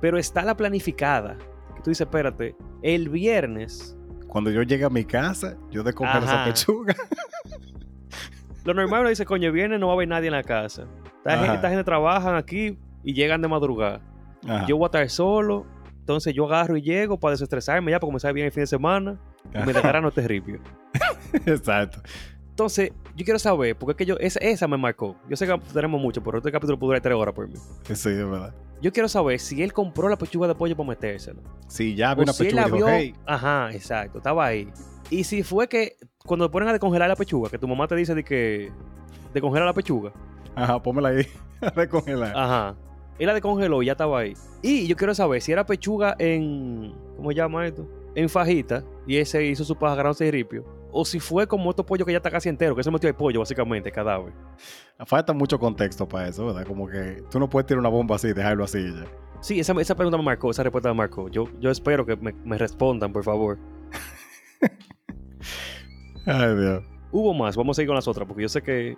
Pero 0.00 0.18
está 0.18 0.42
la 0.42 0.56
planificada. 0.56 1.36
Que 1.74 1.82
tú 1.82 1.90
dices, 1.90 2.06
espérate, 2.06 2.54
el 2.82 3.08
viernes, 3.08 3.96
Cuando 4.26 4.50
yo 4.50 4.62
llegue 4.62 4.84
a 4.84 4.90
mi 4.90 5.04
casa, 5.04 5.56
yo 5.70 5.82
descongelo 5.82 6.24
esa 6.24 6.34
Ajá. 6.42 6.44
pechuga. 6.46 6.94
Lo 8.66 8.74
normal 8.74 9.00
uno 9.00 9.08
dice, 9.08 9.24
coño, 9.24 9.46
el 9.46 9.52
viernes 9.52 9.80
no 9.80 9.86
va 9.86 9.92
a 9.92 9.96
haber 9.96 10.08
nadie 10.08 10.26
en 10.26 10.32
la 10.32 10.42
casa. 10.42 10.86
Esta, 11.18 11.38
gente, 11.38 11.54
esta 11.54 11.68
gente 11.68 11.84
trabajan 11.84 12.34
aquí 12.34 12.78
y 13.02 13.14
llegan 13.14 13.40
de 13.40 13.48
madrugada. 13.48 14.00
Ajá. 14.44 14.66
Yo 14.66 14.76
voy 14.76 14.84
a 14.84 14.86
estar 14.86 15.08
solo, 15.08 15.66
entonces 16.00 16.34
yo 16.34 16.46
agarro 16.46 16.76
y 16.76 16.82
llego 16.82 17.18
para 17.18 17.32
desestresarme 17.32 17.90
ya, 17.92 17.98
para 17.98 18.08
comenzar 18.08 18.32
bien 18.32 18.46
el 18.46 18.52
fin 18.52 18.62
de 18.64 18.66
semana 18.66 19.18
y 19.54 19.58
me 19.64 19.72
dejarán 19.72 20.02
no 20.02 20.10
terrible. 20.10 20.60
Exacto. 21.46 22.00
Entonces, 22.50 22.90
yo 23.14 23.24
quiero 23.24 23.38
saber, 23.38 23.76
porque 23.76 23.92
es 23.92 23.96
que 23.98 24.06
yo, 24.06 24.16
esa, 24.18 24.38
esa 24.40 24.66
me 24.66 24.78
marcó. 24.78 25.14
Yo 25.28 25.36
sé 25.36 25.46
que 25.46 25.58
tenemos 25.74 26.00
mucho, 26.00 26.22
pero 26.22 26.38
este 26.38 26.50
capítulo 26.50 26.78
puede 26.78 26.88
durar 26.88 27.02
tres 27.02 27.14
horas 27.14 27.34
por 27.34 27.48
mí. 27.48 27.56
Sí, 27.92 28.10
de 28.10 28.24
verdad. 28.24 28.54
Yo 28.80 28.92
quiero 28.92 29.08
saber 29.08 29.38
si 29.40 29.62
él 29.62 29.72
compró 29.72 30.08
la 30.08 30.16
pechuga 30.16 30.48
de 30.48 30.54
pollo 30.54 30.74
para 30.76 30.88
metérsela. 30.88 31.40
Si 31.68 31.94
ya 31.94 32.14
O 32.14 32.22
una 32.22 32.32
si 32.32 32.44
él 32.44 32.54
pechuga 32.54 32.68
la 32.68 32.74
vio. 32.74 32.88
hey, 32.88 33.14
Ajá, 33.26 33.70
exacto, 33.72 34.18
estaba 34.18 34.46
ahí. 34.46 34.68
Y 35.10 35.24
si 35.24 35.42
fue 35.42 35.68
que 35.68 35.96
cuando 36.26 36.50
ponen 36.50 36.68
a 36.68 36.72
descongelar 36.72 37.08
la 37.08 37.16
pechuga, 37.16 37.50
que 37.50 37.58
tu 37.58 37.68
mamá 37.68 37.86
te 37.86 37.96
dice 37.96 38.14
de 38.14 38.24
que 38.24 38.70
descongela 39.32 39.66
la 39.66 39.72
pechuga. 39.72 40.12
ajá, 40.54 40.82
pónmela 40.82 41.08
ahí 41.10 41.26
a 41.60 41.70
descongelar. 41.70 42.32
Ajá. 42.36 42.76
Él 43.18 43.26
la 43.26 43.34
descongeló 43.34 43.82
y 43.82 43.86
ya 43.86 43.92
estaba 43.92 44.18
ahí. 44.20 44.34
Y 44.62 44.86
yo 44.86 44.96
quiero 44.96 45.14
saber 45.14 45.40
si 45.40 45.52
era 45.52 45.64
pechuga 45.64 46.14
en. 46.18 46.94
¿Cómo 47.16 47.30
se 47.30 47.36
llama 47.36 47.66
esto? 47.66 47.88
En 48.14 48.28
fajita. 48.28 48.84
Y 49.06 49.16
ese 49.16 49.44
hizo 49.46 49.64
su 49.64 49.76
paja 49.76 49.94
grano 49.94 50.14
ripio. 50.18 50.64
O 50.92 51.04
si 51.04 51.20
fue 51.20 51.46
como 51.46 51.70
estos 51.70 51.84
pollos 51.84 52.06
que 52.06 52.12
ya 52.12 52.18
está 52.18 52.30
casi 52.30 52.48
entero, 52.48 52.74
que 52.74 52.82
se 52.82 52.90
metió 52.90 53.08
el 53.08 53.14
pollo, 53.14 53.40
básicamente, 53.40 53.90
cadáver. 53.90 54.32
Falta 55.04 55.32
mucho 55.32 55.58
contexto 55.58 56.08
para 56.08 56.28
eso, 56.28 56.46
¿verdad? 56.46 56.66
Como 56.66 56.88
que 56.88 57.22
tú 57.30 57.38
no 57.38 57.48
puedes 57.48 57.66
tirar 57.66 57.80
una 57.80 57.88
bomba 57.90 58.16
así 58.16 58.28
y 58.28 58.32
dejarlo 58.32 58.64
así 58.64 58.82
ya. 58.82 59.04
Sí, 59.40 59.60
esa, 59.60 59.72
esa 59.80 59.94
pregunta 59.94 60.16
me 60.16 60.24
marcó, 60.24 60.50
esa 60.50 60.62
respuesta 60.62 60.88
me 60.88 60.94
marcó. 60.94 61.28
Yo, 61.28 61.44
yo 61.60 61.70
espero 61.70 62.06
que 62.06 62.16
me, 62.16 62.32
me 62.44 62.56
respondan, 62.56 63.12
por 63.12 63.24
favor. 63.24 63.58
Ay, 66.26 66.54
Dios. 66.56 66.84
Hubo 67.12 67.32
más, 67.32 67.56
vamos 67.56 67.74
a 67.74 67.76
seguir 67.76 67.86
con 67.88 67.94
las 67.96 68.08
otras, 68.08 68.26
porque 68.26 68.42
yo 68.42 68.48
sé 68.48 68.60
que 68.62 68.96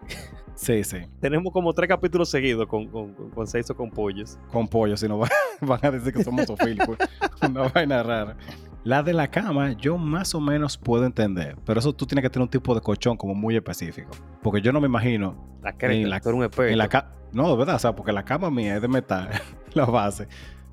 Sí, 0.55 0.83
sí. 0.83 0.97
tenemos 1.21 1.53
como 1.53 1.73
tres 1.73 1.89
capítulos 1.89 2.31
seguidos 2.31 2.67
con, 2.67 2.89
con, 2.89 3.13
con, 3.15 3.31
con 3.31 3.47
sexo 3.47 3.77
con 3.77 3.91
pollos. 3.91 4.39
Con 4.51 4.67
pollo, 4.67 4.97
si 4.97 5.07
no 5.07 5.19
van, 5.19 5.31
van 5.61 5.79
a 5.83 5.91
decir 5.91 6.13
que 6.13 6.25
somos 6.25 6.47
zoofílicos. 6.47 6.97
Una 7.49 7.69
vaina 7.69 8.03
rara. 8.03 8.37
La 8.83 9.03
de 9.03 9.13
la 9.13 9.31
cama, 9.31 9.73
yo 9.73 9.99
más 9.99 10.35
o 10.35 10.41
menos 10.41 10.79
puedo 10.79 11.05
entender. 11.05 11.57
Pero 11.65 11.79
eso 11.81 11.93
tú 11.93 12.07
tienes 12.07 12.23
que 12.23 12.31
tener 12.31 12.45
un 12.45 12.51
tipo 12.51 12.75
de 12.75 12.81
colchón 12.81 13.17
como 13.17 13.35
muy 13.35 13.55
específico. 13.57 14.11
Porque 14.43 14.61
yo 14.63 14.73
no 14.73 14.81
me 14.81 14.87
imagino 14.87 15.37
La 15.63 15.73
creta, 15.77 15.95
En 15.95 16.09
la- 16.11 16.21
un 16.25 16.43
en 16.65 16.79
la. 16.79 17.13
No, 17.33 17.51
de 17.51 17.57
verdad, 17.59 17.77
o 17.77 17.79
sea, 17.79 17.95
porque 17.95 18.11
la 18.13 18.25
cama 18.25 18.51
mía 18.51 18.77
es 18.77 18.83
de 18.83 18.89
metal, 18.89 19.29
la 19.75 19.85
base. 19.85 20.27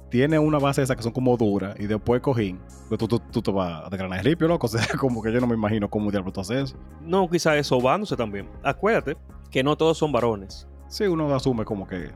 Tiene 0.09 0.39
una 0.39 0.59
base 0.59 0.81
esa 0.81 0.95
que 0.95 1.03
son 1.03 1.11
como 1.11 1.35
duras 1.37 1.75
y 1.79 1.87
después 1.87 2.21
cojín, 2.21 2.59
pues 2.87 2.97
tú, 2.99 3.07
tú, 3.07 3.19
tú 3.19 3.41
te 3.41 3.51
vas 3.51 3.85
a 3.85 3.89
desgranar 3.89 4.19
el 4.19 4.25
ripio, 4.25 4.47
loco. 4.47 4.67
O 4.67 4.69
sea, 4.69 4.85
como 4.99 5.21
que 5.21 5.31
yo 5.31 5.39
no 5.41 5.47
me 5.47 5.55
imagino 5.55 5.89
cómo 5.89 6.11
diablo 6.11 6.31
tú 6.31 6.41
haces 6.41 6.71
eso. 6.71 6.77
No, 7.01 7.29
quizás 7.29 7.55
es 7.57 7.67
sobándose 7.67 8.15
también. 8.15 8.47
Acuérdate 8.63 9.17
que 9.51 9.63
no 9.63 9.75
todos 9.75 9.97
son 9.97 10.11
varones. 10.11 10.67
Sí, 10.87 11.05
uno 11.05 11.33
asume 11.33 11.65
como 11.65 11.87
que. 11.87 12.11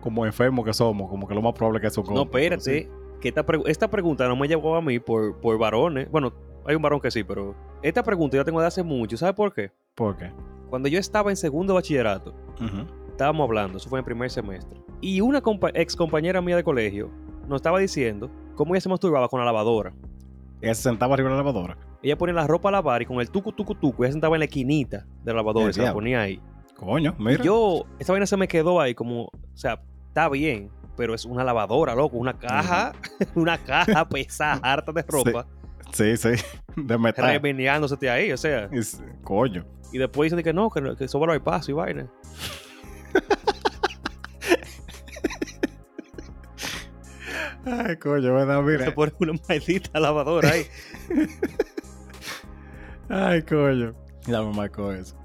Como 0.00 0.26
enfermos 0.26 0.64
que 0.66 0.74
somos, 0.74 1.08
como 1.08 1.26
que 1.26 1.34
lo 1.34 1.40
más 1.40 1.54
probable 1.54 1.80
que 1.80 1.88
como. 1.90 2.12
No, 2.14 2.22
espérate. 2.24 2.90
Que 3.20 3.28
esta, 3.28 3.46
pregu- 3.46 3.64
esta 3.66 3.88
pregunta 3.88 4.28
no 4.28 4.36
me 4.36 4.46
llegó 4.46 4.76
a 4.76 4.82
mí 4.82 4.98
por, 4.98 5.40
por 5.40 5.56
varones. 5.56 6.10
Bueno, 6.10 6.32
hay 6.66 6.74
un 6.74 6.82
varón 6.82 7.00
que 7.00 7.10
sí, 7.10 7.24
pero 7.24 7.54
esta 7.82 8.02
pregunta 8.02 8.36
yo 8.36 8.40
la 8.42 8.44
tengo 8.44 8.60
de 8.60 8.66
hace 8.66 8.82
mucho. 8.82 9.16
¿Sabes 9.16 9.34
por 9.34 9.54
qué? 9.54 9.70
¿Por 9.94 10.16
qué? 10.18 10.30
Cuando 10.68 10.88
yo 10.88 10.98
estaba 10.98 11.30
en 11.30 11.36
segundo 11.36 11.72
bachillerato, 11.72 12.34
estábamos 13.08 13.44
hablando, 13.46 13.78
eso 13.78 13.88
fue 13.88 13.98
en 13.98 14.00
el 14.00 14.04
primer 14.04 14.30
semestre. 14.30 14.78
Y 15.04 15.20
una 15.20 15.42
compa- 15.42 15.70
ex 15.74 15.94
compañera 15.96 16.40
mía 16.40 16.56
de 16.56 16.64
colegio 16.64 17.10
nos 17.46 17.56
estaba 17.56 17.78
diciendo 17.78 18.30
cómo 18.54 18.74
ella 18.74 18.80
se 18.80 18.88
masturbaba 18.88 19.28
con 19.28 19.38
la 19.40 19.44
lavadora. 19.46 19.92
Ella 20.62 20.74
se 20.74 20.82
sentaba 20.82 21.12
arriba 21.14 21.28
de 21.28 21.36
la 21.36 21.42
lavadora. 21.42 21.76
Ella 22.02 22.16
ponía 22.16 22.34
la 22.34 22.46
ropa 22.46 22.70
a 22.70 22.72
lavar 22.72 23.02
y 23.02 23.06
con 23.06 23.20
el 23.20 23.28
tucu 23.30 23.52
tucu 23.52 23.74
tucu, 23.74 24.04
ella 24.04 24.12
sentaba 24.12 24.36
en 24.36 24.40
la 24.40 24.44
esquinita 24.46 25.04
de 25.22 25.32
la 25.32 25.36
lavadora 25.36 25.66
El 25.66 25.70
y 25.72 25.74
se 25.74 25.82
la 25.82 25.92
ponía 25.92 26.22
ahí. 26.22 26.40
Coño, 26.76 27.14
Y 27.18 27.22
mira. 27.22 27.44
yo, 27.44 27.84
esa 27.98 28.12
vaina 28.12 28.26
se 28.26 28.36
me 28.38 28.48
quedó 28.48 28.80
ahí 28.80 28.94
como, 28.94 29.24
o 29.24 29.30
sea, 29.54 29.80
está 30.08 30.28
bien, 30.30 30.70
pero 30.96 31.14
es 31.14 31.24
una 31.26 31.44
lavadora, 31.44 31.94
loco, 31.94 32.16
una 32.16 32.38
caja, 32.38 32.92
una 33.34 33.58
caja 33.58 34.08
pesada, 34.08 34.58
harta 34.62 34.90
de 34.92 35.02
ropa, 35.02 35.46
Sí, 35.92 36.16
sí. 36.16 36.30
De 36.76 36.96
metal. 36.98 37.26
remeneándose 37.30 38.08
ahí, 38.10 38.32
o 38.32 38.36
sea. 38.38 38.68
Es- 38.72 39.02
Coño. 39.22 39.64
Y 39.92 39.98
después 39.98 40.30
dicen 40.32 40.42
que 40.42 40.52
no, 40.54 40.70
que, 40.70 40.96
que 40.96 41.06
solo 41.08 41.30
hay 41.32 41.38
paso 41.40 41.70
y 41.70 41.74
vaina. 41.74 42.06
Ay, 47.66 47.96
coño, 47.96 48.34
¿verdad? 48.34 48.64
Se 48.64 48.78
Mira. 48.78 48.94
pone 48.94 49.12
una 49.20 49.32
maldita 49.48 50.00
lavadora 50.00 50.50
ahí. 50.50 50.64
Ay, 53.08 53.42
coño. 53.42 53.94
Ya 54.26 54.42
me 54.42 54.52
marcó 54.54 54.92
eso. 54.92 55.16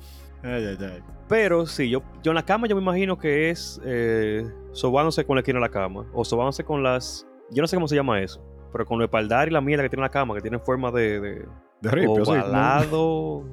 Ay, 0.44 0.66
ay, 0.66 0.78
ay. 0.82 1.04
Pero 1.28 1.66
sí, 1.66 1.90
yo, 1.90 2.02
yo 2.24 2.32
en 2.32 2.36
la 2.36 2.46
cama 2.46 2.68
yo 2.68 2.76
me 2.76 2.82
imagino 2.82 3.18
que 3.18 3.50
es 3.50 3.80
eh, 3.86 4.46
sobándose 4.72 5.26
con 5.26 5.36
la 5.36 5.42
esquina 5.42 5.58
de 5.60 5.62
la 5.62 5.70
cama. 5.70 6.06
O 6.14 6.26
sobándose 6.26 6.64
con 6.64 6.84
las... 6.84 7.26
Yo 7.52 7.62
no 7.62 7.68
sé 7.68 7.76
cómo 7.76 7.88
se 7.88 7.96
llama 7.96 8.22
eso. 8.22 8.44
Pero 8.72 8.86
con 8.86 9.00
el 9.00 9.06
espaldar 9.06 9.48
y 9.48 9.52
la 9.52 9.62
mierda 9.62 9.84
que 9.84 9.90
tiene 9.90 10.02
la 10.02 10.10
cama, 10.10 10.36
que 10.36 10.42
tiene 10.42 10.60
forma 10.60 10.92
de... 10.92 11.20
de 11.20 11.46
De 11.82 11.92
ripio, 11.92 12.26
sí. 12.26 12.32
ovalado. 12.32 13.44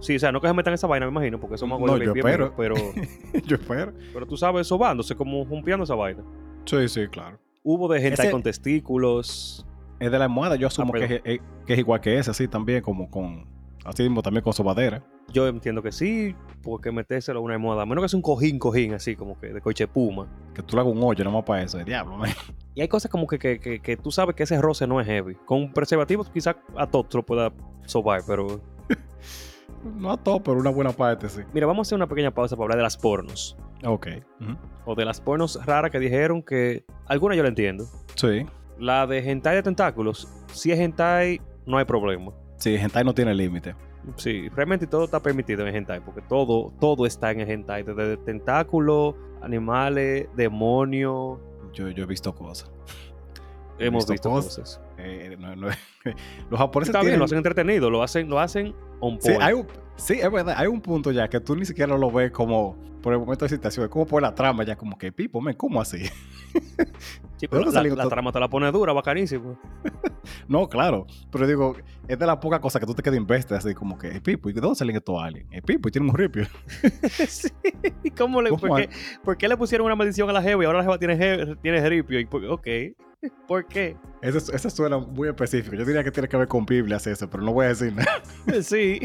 Sí, 0.00 0.16
o 0.16 0.18
sea, 0.18 0.32
no 0.32 0.40
que 0.40 0.48
se 0.48 0.54
metan 0.54 0.74
esa 0.74 0.86
vaina, 0.86 1.06
me 1.06 1.12
imagino, 1.12 1.40
porque 1.40 1.54
eso 1.54 1.66
más 1.66 1.80
No, 1.80 1.96
yo 1.96 2.12
espero. 2.14 2.52
pero, 2.56 2.74
Yo 3.46 3.56
espero. 3.56 3.92
pero 4.12 4.26
tú 4.26 4.36
sabes, 4.36 4.66
sobándose, 4.66 5.14
como 5.16 5.46
jumpeando 5.46 5.84
esa 5.84 5.94
vaina. 5.94 6.22
Sí, 6.66 6.88
sí, 6.88 7.08
claro. 7.08 7.38
Hubo 7.64 7.88
de 7.88 8.00
gente 8.00 8.22
Ese- 8.22 8.30
con 8.30 8.42
testículos. 8.42 9.66
Es 9.98 10.10
de 10.12 10.18
la 10.18 10.24
almohada, 10.26 10.56
yo 10.56 10.66
asumo 10.66 10.92
Ah, 10.94 10.98
que, 10.98 11.04
es, 11.16 11.20
es- 11.24 11.40
que 11.66 11.72
es 11.72 11.78
igual 11.78 12.00
que 12.00 12.18
ese, 12.18 12.30
así 12.30 12.46
también, 12.46 12.82
como 12.82 13.10
con. 13.10 13.46
Así 13.84 14.02
mismo 14.02 14.22
también 14.22 14.42
con 14.42 14.52
sobadera. 14.52 15.02
Yo 15.32 15.46
entiendo 15.46 15.82
que 15.82 15.92
sí, 15.92 16.34
porque 16.62 16.90
metérselo 16.90 17.38
a 17.40 17.42
una 17.42 17.54
almohada, 17.54 17.82
a 17.82 17.86
menos 17.86 18.02
que 18.02 18.08
sea 18.08 18.16
un 18.16 18.22
cojín, 18.22 18.58
cojín, 18.58 18.94
así 18.94 19.14
como 19.14 19.38
que 19.38 19.48
de 19.48 19.60
coche 19.60 19.86
puma. 19.86 20.26
Que 20.54 20.62
tú 20.62 20.74
le 20.76 20.80
hagas 20.82 20.94
un 20.94 21.02
hoyo 21.02 21.22
nomás 21.24 21.44
para 21.44 21.62
eso. 21.62 21.78
El 21.78 21.84
diablo, 21.84 22.16
man. 22.16 22.30
Y 22.74 22.80
hay 22.80 22.88
cosas 22.88 23.10
como 23.10 23.26
que, 23.26 23.38
que, 23.38 23.58
que, 23.60 23.80
que 23.80 23.96
tú 23.96 24.10
sabes 24.10 24.34
que 24.36 24.42
ese 24.44 24.60
roce 24.60 24.86
no 24.86 25.00
es 25.00 25.06
heavy. 25.06 25.34
Con 25.46 25.72
preservativos 25.72 26.30
quizás 26.30 26.56
a 26.76 26.86
todo 26.86 27.04
tú 27.04 27.18
lo 27.18 27.26
puedas 27.26 27.52
sobar, 27.86 28.22
pero... 28.26 28.60
No 29.84 30.10
a 30.10 30.16
todo, 30.16 30.42
pero 30.42 30.58
una 30.58 30.70
buena 30.70 30.92
parte, 30.92 31.28
sí. 31.28 31.42
Mira, 31.52 31.66
vamos 31.66 31.86
a 31.86 31.88
hacer 31.88 31.96
una 31.96 32.06
pequeña 32.08 32.30
pausa 32.30 32.56
para 32.56 32.64
hablar 32.64 32.78
de 32.78 32.82
las 32.84 32.96
pornos. 32.96 33.56
Ok. 33.84 34.08
O 34.86 34.94
de 34.94 35.04
las 35.04 35.20
pornos 35.20 35.64
raras 35.64 35.90
que 35.90 35.98
dijeron 35.98 36.42
que... 36.42 36.84
Algunas 37.06 37.36
yo 37.36 37.42
la 37.42 37.50
entiendo. 37.50 37.84
Sí. 38.14 38.46
La 38.78 39.06
de 39.06 39.18
hentai 39.18 39.56
de 39.56 39.62
tentáculos, 39.62 40.28
si 40.52 40.72
es 40.72 40.78
hentai, 40.78 41.40
no 41.66 41.78
hay 41.78 41.84
problema. 41.84 42.32
Sí, 42.56 42.74
hentai 42.74 43.04
no 43.04 43.14
tiene 43.14 43.34
límite. 43.34 43.74
Sí, 44.16 44.48
realmente 44.50 44.86
todo 44.86 45.04
está 45.04 45.20
permitido 45.20 45.66
en 45.66 45.74
hentai, 45.74 46.00
porque 46.00 46.20
todo, 46.22 46.72
todo 46.80 47.06
está 47.06 47.30
en 47.30 47.40
el 47.40 47.50
hentai, 47.50 47.82
desde 47.82 48.16
tentáculos, 48.18 49.14
animales, 49.42 50.28
demonios, 50.36 51.38
Yo, 51.72 51.88
yo 51.88 52.04
he 52.04 52.06
visto 52.06 52.34
cosas. 52.34 52.70
He 53.78 53.86
hemos 53.86 54.02
visto 54.02 54.12
visto 54.12 54.30
cosas. 54.30 54.56
cosas. 54.56 54.80
Eh, 55.04 55.36
no- 55.38 55.54
no- 55.56 55.68
los 56.50 56.58
japoneses 56.60 56.90
Está 56.90 57.00
bien, 57.00 57.10
tienen... 57.12 57.18
lo 57.18 57.24
hacen 57.26 57.38
entretenido, 57.38 57.90
lo 57.90 58.02
hacen, 58.02 58.28
lo 58.28 58.40
hacen 58.40 58.74
on 59.00 59.20
Sí, 59.20 59.28
point. 59.28 59.42
hay 59.42 59.52
un- 59.54 59.66
sí, 59.96 60.14
es 60.14 60.30
verdad. 60.32 60.54
Hay 60.56 60.66
un 60.66 60.80
punto 60.80 61.12
ya 61.12 61.28
que 61.28 61.40
tú 61.40 61.54
ni 61.56 61.64
siquiera 61.64 61.96
lo 61.96 62.10
ves 62.10 62.30
como 62.32 62.76
por 63.02 63.12
el 63.12 63.18
momento 63.18 63.44
de 63.44 63.48
excitación. 63.48 63.84
Es 63.84 63.90
como 63.90 64.06
por 64.06 64.22
la 64.22 64.34
trama 64.34 64.64
ya 64.64 64.76
como 64.76 64.96
que, 64.96 65.12
pipo, 65.12 65.40
men, 65.40 65.54
¿cómo 65.54 65.80
así? 65.80 65.98
Sí, 67.36 67.48
pero 67.48 67.64
¿de 67.64 67.72
dónde 67.72 67.96
la, 67.96 68.08
trama 68.08 68.30
te 68.30 68.38
la 68.38 68.48
pone 68.48 68.70
dura, 68.70 68.92
bacanísimo. 68.92 69.58
No, 70.48 70.66
claro. 70.68 71.06
Pero 71.30 71.46
digo, 71.46 71.76
es 72.08 72.18
de 72.18 72.26
las 72.26 72.36
pocas 72.38 72.60
cosas 72.60 72.80
que 72.80 72.86
tú 72.86 72.94
te 72.94 73.02
quedas 73.02 73.16
invested 73.18 73.56
así 73.56 73.74
como 73.74 73.98
que, 73.98 74.08
"Eh, 74.08 74.20
pipo, 74.22 74.48
¿y 74.48 74.52
de 74.54 74.60
dónde 74.60 74.76
salen 74.76 74.96
estos 74.96 75.20
aliens? 75.22 75.46
El 75.50 75.62
pipo, 75.62 75.88
y 75.88 75.92
tiene 75.92 76.08
un 76.08 76.16
ripio. 76.16 76.46
sí. 77.28 77.48
¿Y 78.02 78.10
¿Cómo 78.10 78.40
le, 78.40 78.50
¿Cómo 78.50 78.60
por, 78.60 78.80
qué, 78.80 78.88
por 79.22 79.36
qué 79.36 79.48
le 79.48 79.56
pusieron 79.56 79.84
una 79.86 79.96
maldición 79.96 80.30
a 80.30 80.32
la 80.32 80.40
jeva 80.42 80.62
y 80.62 80.66
ahora 80.66 80.78
la 80.78 80.84
jeva 80.84 80.98
tiene, 80.98 81.56
tiene 81.56 81.86
ripio? 81.88 82.20
Y 82.20 82.24
ok. 82.48 82.66
¿Por 83.48 83.66
qué? 83.66 83.96
Ese, 84.22 84.54
ese 84.54 84.70
suena 84.70 84.98
muy 84.98 85.28
específico. 85.28 85.76
Yo 85.76 85.84
diría 85.84 86.02
que 86.04 86.10
tiene 86.10 86.28
que 86.28 86.36
ver 86.36 86.48
con 86.48 86.64
Biblias 86.64 87.06
eso, 87.06 87.28
pero 87.28 87.42
no 87.42 87.52
voy 87.52 87.66
a 87.66 87.68
decir 87.68 87.92
nada. 87.94 88.22
Sí. 88.62 89.00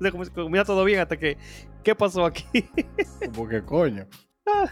Mira 0.48 0.64
todo 0.64 0.84
bien 0.84 1.00
hasta 1.00 1.16
que... 1.16 1.36
¿Qué 1.82 1.94
pasó 1.94 2.24
aquí? 2.24 2.46
Porque 3.34 3.62
coño. 3.62 4.06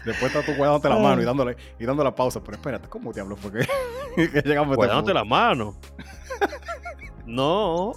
Después 0.05 0.23
estás 0.33 0.45
tú 0.45 0.53
guardándote 0.55 0.89
la 0.89 0.97
mano 0.97 1.21
y 1.21 1.25
dándole, 1.25 1.57
y 1.79 1.85
dando 1.85 2.03
la 2.03 2.13
pausa. 2.13 2.43
Pero 2.43 2.57
espérate, 2.57 2.87
¿cómo 2.89 3.11
diablos 3.11 3.39
fue 3.39 3.51
que, 3.51 4.31
que 4.31 4.41
llegamos 4.41 4.69
a 4.69 4.73
este 4.73 4.75
Guardándote 4.75 5.13
punto? 5.13 5.13
la 5.13 5.23
mano. 5.23 5.79
No. 7.25 7.93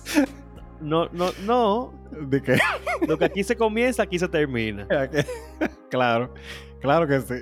No, 0.81 1.09
no, 1.13 1.31
no. 1.43 1.95
De 2.13 2.43
que, 2.43 2.59
Lo 3.07 3.19
que 3.19 3.27
aquí 3.27 3.45
se 3.45 3.57
comienza, 3.57 4.03
aquí 4.03 4.19
se 4.19 4.29
termina. 4.29 4.87
claro, 5.91 6.33
claro 6.81 7.07
que 7.07 7.21
sí. 7.21 7.35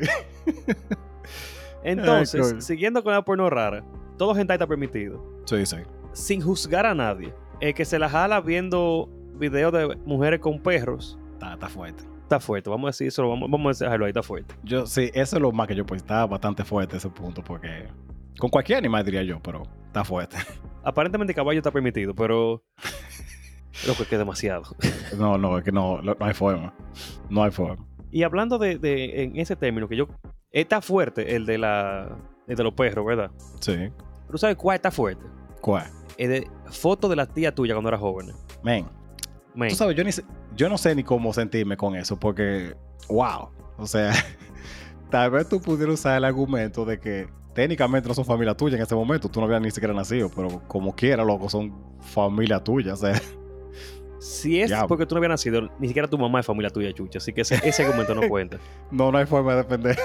Entonces, 1.84 2.64
siguiendo 2.64 3.02
con 3.04 3.12
la 3.12 3.22
porno 3.24 3.48
rara, 3.50 3.84
todo 4.18 4.36
hentai 4.36 4.56
está 4.56 4.66
permitido. 4.66 5.22
Sí, 5.44 5.64
sí. 5.66 5.76
Sin 6.12 6.40
juzgar 6.40 6.86
a 6.86 6.94
nadie. 6.94 7.34
El 7.60 7.74
que 7.74 7.84
se 7.84 7.98
la 7.98 8.08
jala 8.08 8.40
viendo 8.40 9.08
videos 9.36 9.72
de 9.72 9.96
mujeres 10.04 10.40
con 10.40 10.60
perros, 10.60 11.18
Está, 11.34 11.54
está 11.54 11.68
fuerte. 11.68 12.04
está 12.22 12.40
fuerte. 12.40 12.70
Vamos 12.70 12.88
a 12.88 12.90
decir 12.90 13.08
eso, 13.08 13.28
vamos, 13.28 13.50
vamos 13.50 13.80
a 13.80 13.84
dejarlo 13.84 14.06
ahí, 14.06 14.10
está 14.10 14.22
fuerte. 14.22 14.54
Yo, 14.62 14.86
sí, 14.86 15.10
eso 15.14 15.36
es 15.36 15.42
lo 15.42 15.52
más 15.52 15.68
que 15.68 15.74
yo, 15.74 15.84
pues, 15.84 16.02
está 16.02 16.26
bastante 16.26 16.64
fuerte 16.64 16.96
ese 16.96 17.10
punto, 17.10 17.42
porque 17.42 17.86
con 18.38 18.50
cualquier 18.50 18.78
animal 18.78 19.04
diría 19.04 19.22
yo, 19.22 19.40
pero 19.42 19.62
está 19.86 20.04
fuerte. 20.04 20.36
Aparentemente 20.84 21.34
caballo 21.34 21.58
está 21.58 21.70
permitido, 21.70 22.14
pero... 22.14 22.62
Lo 23.88 23.94
que 23.94 24.02
es 24.04 24.10
demasiado. 24.10 24.62
No, 25.18 25.36
no, 25.38 25.58
es 25.58 25.64
que 25.64 25.72
no, 25.72 26.00
no 26.02 26.16
hay 26.20 26.34
forma. 26.34 26.72
No 27.28 27.42
hay 27.42 27.50
forma. 27.50 27.84
Y 28.10 28.22
hablando 28.22 28.58
de, 28.58 28.78
de- 28.78 29.24
en 29.24 29.36
ese 29.36 29.56
término, 29.56 29.88
que 29.88 29.96
yo... 29.96 30.08
Está 30.54 30.80
fuerte 30.80 31.34
el 31.34 31.46
de 31.46 31.58
la... 31.58 32.16
El 32.46 32.56
de 32.56 32.62
los 32.62 32.74
perros, 32.74 33.04
¿verdad? 33.04 33.30
Sí. 33.60 33.90
¿Tú 34.30 34.38
sabes 34.38 34.56
cuál 34.56 34.76
está 34.76 34.90
fuerte? 34.92 35.24
¿Cuál? 35.60 35.90
El 36.16 36.30
de 36.30 36.50
foto 36.66 37.08
de 37.08 37.16
la 37.16 37.26
tía 37.26 37.52
tuya 37.52 37.74
cuando 37.74 37.88
era 37.88 37.98
joven. 37.98 38.32
Men, 38.62 38.86
Men, 39.54 39.70
tú 39.70 39.74
sabes, 39.74 39.96
yo, 39.96 40.04
ni 40.04 40.10
yo 40.54 40.68
no 40.68 40.78
sé 40.78 40.94
ni 40.94 41.02
cómo 41.02 41.32
sentirme 41.32 41.76
con 41.76 41.96
eso, 41.96 42.18
porque, 42.20 42.74
wow. 43.08 43.48
O 43.78 43.86
sea, 43.86 44.12
tal 45.10 45.32
vez 45.32 45.48
tú 45.48 45.60
pudieras 45.60 45.94
usar 45.94 46.18
el 46.18 46.24
argumento 46.24 46.84
de 46.84 47.00
que 47.00 47.28
técnicamente 47.52 48.08
no 48.08 48.14
son 48.14 48.24
familia 48.24 48.54
tuya 48.54 48.76
en 48.76 48.82
ese 48.82 48.94
momento. 48.94 49.28
Tú 49.28 49.40
no 49.40 49.46
habías 49.46 49.60
ni 49.60 49.72
siquiera 49.72 49.92
nacido, 49.92 50.30
pero 50.34 50.62
como 50.68 50.94
quiera, 50.94 51.24
loco, 51.24 51.48
son 51.48 51.74
familia 52.00 52.62
tuya. 52.62 52.92
O 52.92 52.96
sea, 52.96 53.20
si 54.20 54.60
es 54.60 54.68
diablo. 54.68 54.86
porque 54.86 55.06
tú 55.06 55.16
no 55.16 55.18
habías 55.18 55.30
nacido, 55.30 55.68
ni 55.80 55.88
siquiera 55.88 56.06
tu 56.06 56.16
mamá 56.16 56.40
es 56.40 56.46
familia 56.46 56.70
tuya, 56.70 56.92
chucha. 56.92 57.18
Así 57.18 57.32
que 57.32 57.40
ese, 57.40 57.60
ese 57.64 57.84
argumento 57.84 58.14
no 58.14 58.22
cuenta. 58.28 58.58
no, 58.90 59.10
no 59.10 59.18
hay 59.18 59.26
forma 59.26 59.52
de 59.54 59.62
defender. 59.62 59.98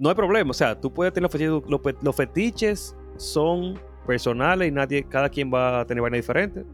No 0.00 0.08
hay 0.08 0.14
problema. 0.14 0.50
O 0.50 0.54
sea, 0.54 0.80
tú 0.80 0.92
puedes 0.92 1.12
tener 1.12 1.30
los 1.30 1.32
fetiches. 1.32 2.02
Los, 2.02 2.16
fetiches 2.16 2.96
son 3.16 3.78
personales 4.06 4.68
y 4.68 4.72
nadie, 4.72 5.04
cada 5.04 5.28
quien 5.28 5.52
va 5.52 5.80
a 5.80 5.84
tener 5.84 6.00
vaina 6.00 6.16
diferente. 6.16 6.64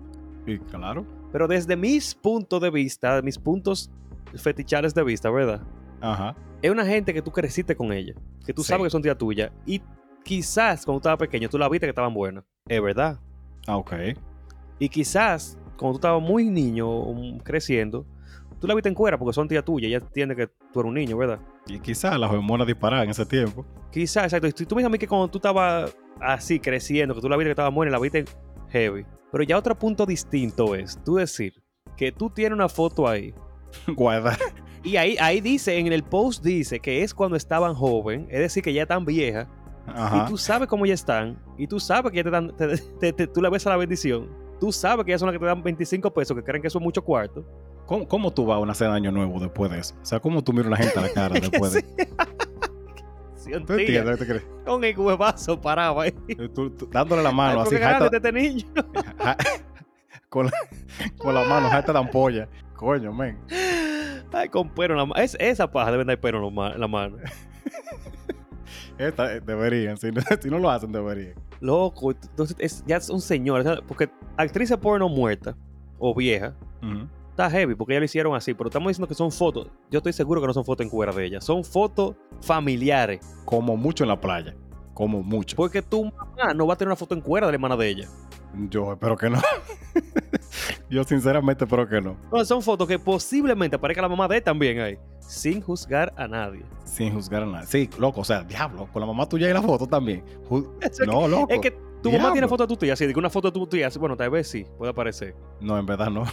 Y 0.47 0.59
claro. 0.59 1.05
Pero 1.33 1.49
desde 1.49 1.75
mis 1.77 2.15
puntos 2.15 2.62
de 2.62 2.71
vista, 2.71 3.21
mis 3.23 3.37
puntos 3.37 3.91
fetichales 4.37 4.95
de 4.95 5.03
vista, 5.03 5.29
¿verdad? 5.29 5.61
Ajá. 6.01 6.37
Es 6.62 6.71
una 6.71 6.87
gente 6.87 7.12
que 7.12 7.21
tú 7.21 7.33
creciste 7.33 7.75
con 7.75 7.93
ella, 7.93 8.15
que 8.47 8.55
tú 8.55 8.62
Sí. 8.62 8.69
sabes 8.69 8.85
que 8.85 8.91
son 8.91 9.03
tía 9.03 9.19
tuya 9.19 9.53
y 9.67 9.83
quizás 10.23 10.85
cuando 10.85 11.01
tú 11.01 11.09
estabas 11.09 11.19
pequeño 11.19 11.49
tú 11.49 11.59
la 11.59 11.69
viste 11.69 11.87
que 11.87 11.91
estaban 11.91 12.15
buenas. 12.15 12.45
Es 12.69 12.81
verdad. 12.81 13.19
Ah, 13.67 13.77
ok. 13.77 13.93
Y 14.79 14.89
quizás 14.89 15.59
cuando 15.77 15.95
tú 15.95 16.07
estabas 16.07 16.23
muy 16.23 16.49
niño, 16.49 16.89
um, 16.89 17.39
creciendo, 17.39 18.07
tú 18.61 18.69
la 18.69 18.75
viste 18.75 18.89
en 18.89 18.95
cuera 18.95 19.19
porque 19.19 19.35
son 19.35 19.49
tía 19.49 19.62
tuya, 19.62 19.89
ella 19.89 19.99
entiende 19.99 20.37
que 20.37 20.47
tú 20.47 20.81
eres 20.81 20.89
un 20.89 20.95
niño, 20.95 21.17
¿verdad? 21.17 21.41
Y 21.67 21.79
quizás 21.81 22.19
las 22.19 22.31
hormonas 22.31 22.67
disparaban 22.67 23.05
en 23.05 23.11
ese 23.11 23.27
tiempo. 23.27 23.65
Quizás, 23.91 24.25
exacto. 24.25 24.47
Y 24.49 24.53
si 24.53 24.67
tú 24.67 24.75
me 24.75 24.81
dices 24.81 24.87
a 24.89 24.93
mí 24.93 24.99
que 24.99 25.09
cuando 25.09 25.29
tú 25.29 25.39
estabas 25.39 25.97
así 26.21 26.61
creciendo, 26.61 27.15
que 27.15 27.21
tú 27.21 27.29
la 27.29 27.37
viste 27.37 27.49
que 27.49 27.53
estaba 27.53 27.71
buena 27.71 27.91
y 27.91 27.93
la 27.93 27.99
viste 27.99 28.25
heavy. 28.71 29.05
Pero 29.33 29.45
ya 29.45 29.59
otro 29.59 29.75
punto 29.79 30.07
distinto 30.07 30.75
es 30.75 30.99
tú 31.05 31.17
decir 31.17 31.55
que 31.97 32.13
tú 32.13 32.31
tienes 32.31 32.55
una 32.57 32.69
foto 32.69 33.09
ahí 33.09 33.35
Guarda. 33.89 34.37
Y 34.85 34.97
ahí, 34.97 35.17
ahí 35.21 35.41
dice, 35.41 35.77
en 35.79 35.89
el 35.93 36.05
post 36.05 36.45
dice 36.45 36.79
que 36.79 37.03
es 37.03 37.13
cuando 37.13 37.37
estaban 37.37 37.75
joven, 37.75 38.27
es 38.31 38.39
decir, 38.39 38.63
que 38.63 38.73
ya 38.73 38.83
están 38.83 39.05
viejas. 39.05 39.49
Ajá. 39.87 40.25
Y 40.25 40.31
tú 40.31 40.37
sabes 40.39 40.69
cómo 40.69 40.87
ya 40.87 40.95
están. 40.95 41.39
Y 41.59 41.67
tú 41.67 41.81
sabes 41.81 42.13
que 42.13 42.19
ya 42.19 42.25
te 42.25 42.31
dan, 42.31 42.57
te- 42.57 42.77
te- 43.01 43.13
te- 43.13 43.27
tú 43.27 43.41
le 43.43 43.51
ves 43.51 43.67
a 43.67 43.71
la 43.71 43.77
bendición. 43.77 44.29
Tú 44.61 44.71
sabes 44.73 45.05
que 45.05 45.11
ya 45.11 45.19
son 45.19 45.27
las 45.27 45.35
que 45.35 45.41
te 45.41 45.47
dan 45.47 45.63
25 45.63 46.13
pesos, 46.15 46.37
que 46.37 46.43
creen 46.43 46.63
que 46.63 46.69
eso 46.69 46.79
es 46.79 46.85
mucho 46.85 47.03
cuarto. 47.03 47.45
¿Cómo, 47.87 48.09
cómo 48.09 48.33
tú 48.33 48.46
vas 48.46 48.57
a 48.57 48.59
una 48.61 48.75
cena 48.75 48.90
de 48.92 48.96
año 48.96 49.12
nuevo 49.12 49.38
después 49.40 49.70
de 49.70 49.79
eso? 49.79 49.94
O 50.03 50.05
sea, 50.05 50.20
¿cómo 50.20 50.42
tú 50.42 50.53
miras 50.53 50.66
a 50.66 50.70
la 50.70 50.77
gente 50.77 50.99
a 50.99 51.03
la 51.03 51.09
cara 51.11 51.38
después 51.40 51.72
de 51.72 51.79
eso? 51.81 51.88
¿Tú 53.66 53.75
entiendes? 53.75 54.18
¿Te 54.18 54.27
crees? 54.27 54.44
Con 54.64 54.83
el 54.83 54.99
huevazo 54.99 55.61
parado 55.61 56.01
ahí. 56.01 56.11
Tú- 56.53 56.70
tú 56.70 56.88
dándole 56.90 57.22
la 57.22 57.31
mano 57.31 57.61
así, 57.61 57.77
jata- 57.77 58.16
este 58.16 58.33
niño. 58.33 58.66
ja- 59.18 59.37
con, 60.29 60.46
la, 60.46 60.53
con 61.16 61.33
la 61.35 61.44
mano, 61.44 61.68
jata 61.70 61.92
de 61.92 61.99
ampolla. 62.01 62.49
Coño, 62.75 63.12
men. 63.12 63.38
Ay, 64.33 64.49
con 64.49 64.68
pelo 64.70 64.94
en 64.94 64.99
la 64.99 65.07
mano. 65.07 65.22
Es, 65.22 65.37
esa 65.38 65.70
paja 65.70 65.92
debe 65.92 66.05
dar 66.05 66.20
pelo 66.20 66.38
en 66.38 66.44
la 66.44 66.51
ma- 66.51 66.72
en 66.72 66.81
la 66.81 66.88
mano. 66.88 67.16
Esta, 68.99 69.35
eh, 69.35 69.40
deberían, 69.40 69.96
si 69.96 70.11
no, 70.11 70.20
si 70.40 70.51
no 70.51 70.59
lo 70.59 70.70
hacen, 70.70 70.90
deberían. 70.90 71.35
Loco, 71.61 72.11
entonces 72.11 72.57
es, 72.59 72.85
ya 72.87 72.96
es 72.96 73.09
un 73.11 73.20
señor. 73.20 73.85
Porque 73.87 74.11
actrices 74.37 74.77
porno 74.79 75.09
muerta 75.09 75.57
o 75.99 76.14
vieja. 76.14 76.55
Está 77.37 77.51
heavy 77.51 77.75
porque 77.75 77.92
ya 77.92 78.01
lo 78.01 78.07
hicieron 78.07 78.35
así. 78.35 78.55
Pero 78.55 78.68
estamos 78.68 78.88
diciendo 78.88 79.07
que 79.07 79.14
son 79.14 79.31
fotos. 79.31 79.68
Yo 79.90 79.99
estoy 79.99 80.12
seguro 80.14 80.40
que 80.40 80.46
no 80.46 80.55
son 80.55 80.64
fotos 80.64 80.85
en 80.85 80.90
cuera 80.90 81.12
de 81.12 81.27
ella. 81.27 81.40
Son 81.40 81.62
fotos 81.62 82.16
familiares. 82.40 83.20
Como 83.44 83.77
mucho 83.77 84.05
en 84.05 84.09
la 84.09 84.20
playa. 84.20 84.57
Como 84.94 85.22
mucho. 85.22 85.57
Porque 85.57 85.83
tu 85.83 86.07
mamá 86.07 86.55
no 86.55 86.66
va 86.66 86.75
a 86.75 86.77
tener 86.77 86.88
una 86.88 86.96
foto 86.96 87.14
en 87.14 87.20
cuera 87.20 87.46
de 87.46 87.53
la 87.53 87.57
hermana 87.57 87.77
de 87.77 87.88
ella. 87.88 88.09
Yo 88.70 88.92
espero 88.92 89.16
que 89.16 89.29
no. 89.29 89.38
Yo 90.91 91.05
sinceramente 91.05 91.65
espero 91.65 91.89
que 91.89 92.01
no. 92.01 92.17
No, 92.33 92.45
son 92.45 92.63
fotos 92.63 92.87
que 92.89 92.99
posiblemente 92.99 93.77
aparezca 93.77 94.03
la 94.03 94.09
mamá 94.09 94.29
de 94.29 94.37
él 94.37 94.43
también 94.43 94.81
ahí. 94.81 94.99
Sin 95.21 95.61
juzgar 95.61 96.13
a 96.17 96.29
nadie. 96.29 96.63
Sin 96.85 97.13
juzgar 97.13 97.43
a 97.43 97.47
nadie. 97.47 97.67
Sí, 97.67 97.91
loco, 97.99 98.21
o 98.21 98.25
sea, 98.25 98.43
diablo, 98.45 98.89
con 98.93 99.01
la 99.01 99.07
mamá 99.07 99.29
tuya 99.29 99.51
y 99.51 99.53
la 99.53 99.63
foto 99.63 99.87
también. 99.87 100.25
Ju- 100.49 100.71
Eso 100.81 101.03
es 101.03 101.09
No, 101.09 101.27
loco. 101.27 101.53
Es 101.53 101.61
que 101.61 101.71
tu 102.03 102.13
mamá 102.13 102.33
tiene 102.33 102.47
foto 102.47 102.65
de 102.65 102.69
tu 102.69 102.77
tía, 102.77 102.93
así 102.93 103.07
de 103.07 103.13
que 103.13 103.19
una 103.19 103.31
foto 103.31 103.51
de 103.51 103.53
tu 103.59 103.67
tía, 103.67 103.89
así, 103.89 103.99
bueno, 103.99 104.17
tal 104.17 104.31
vez 104.31 104.47
sí, 104.49 104.65
puede 104.79 104.91
aparecer. 104.93 105.35
No, 105.61 105.77
en 105.79 105.87
verdad 105.87 106.09
no. 106.11 106.25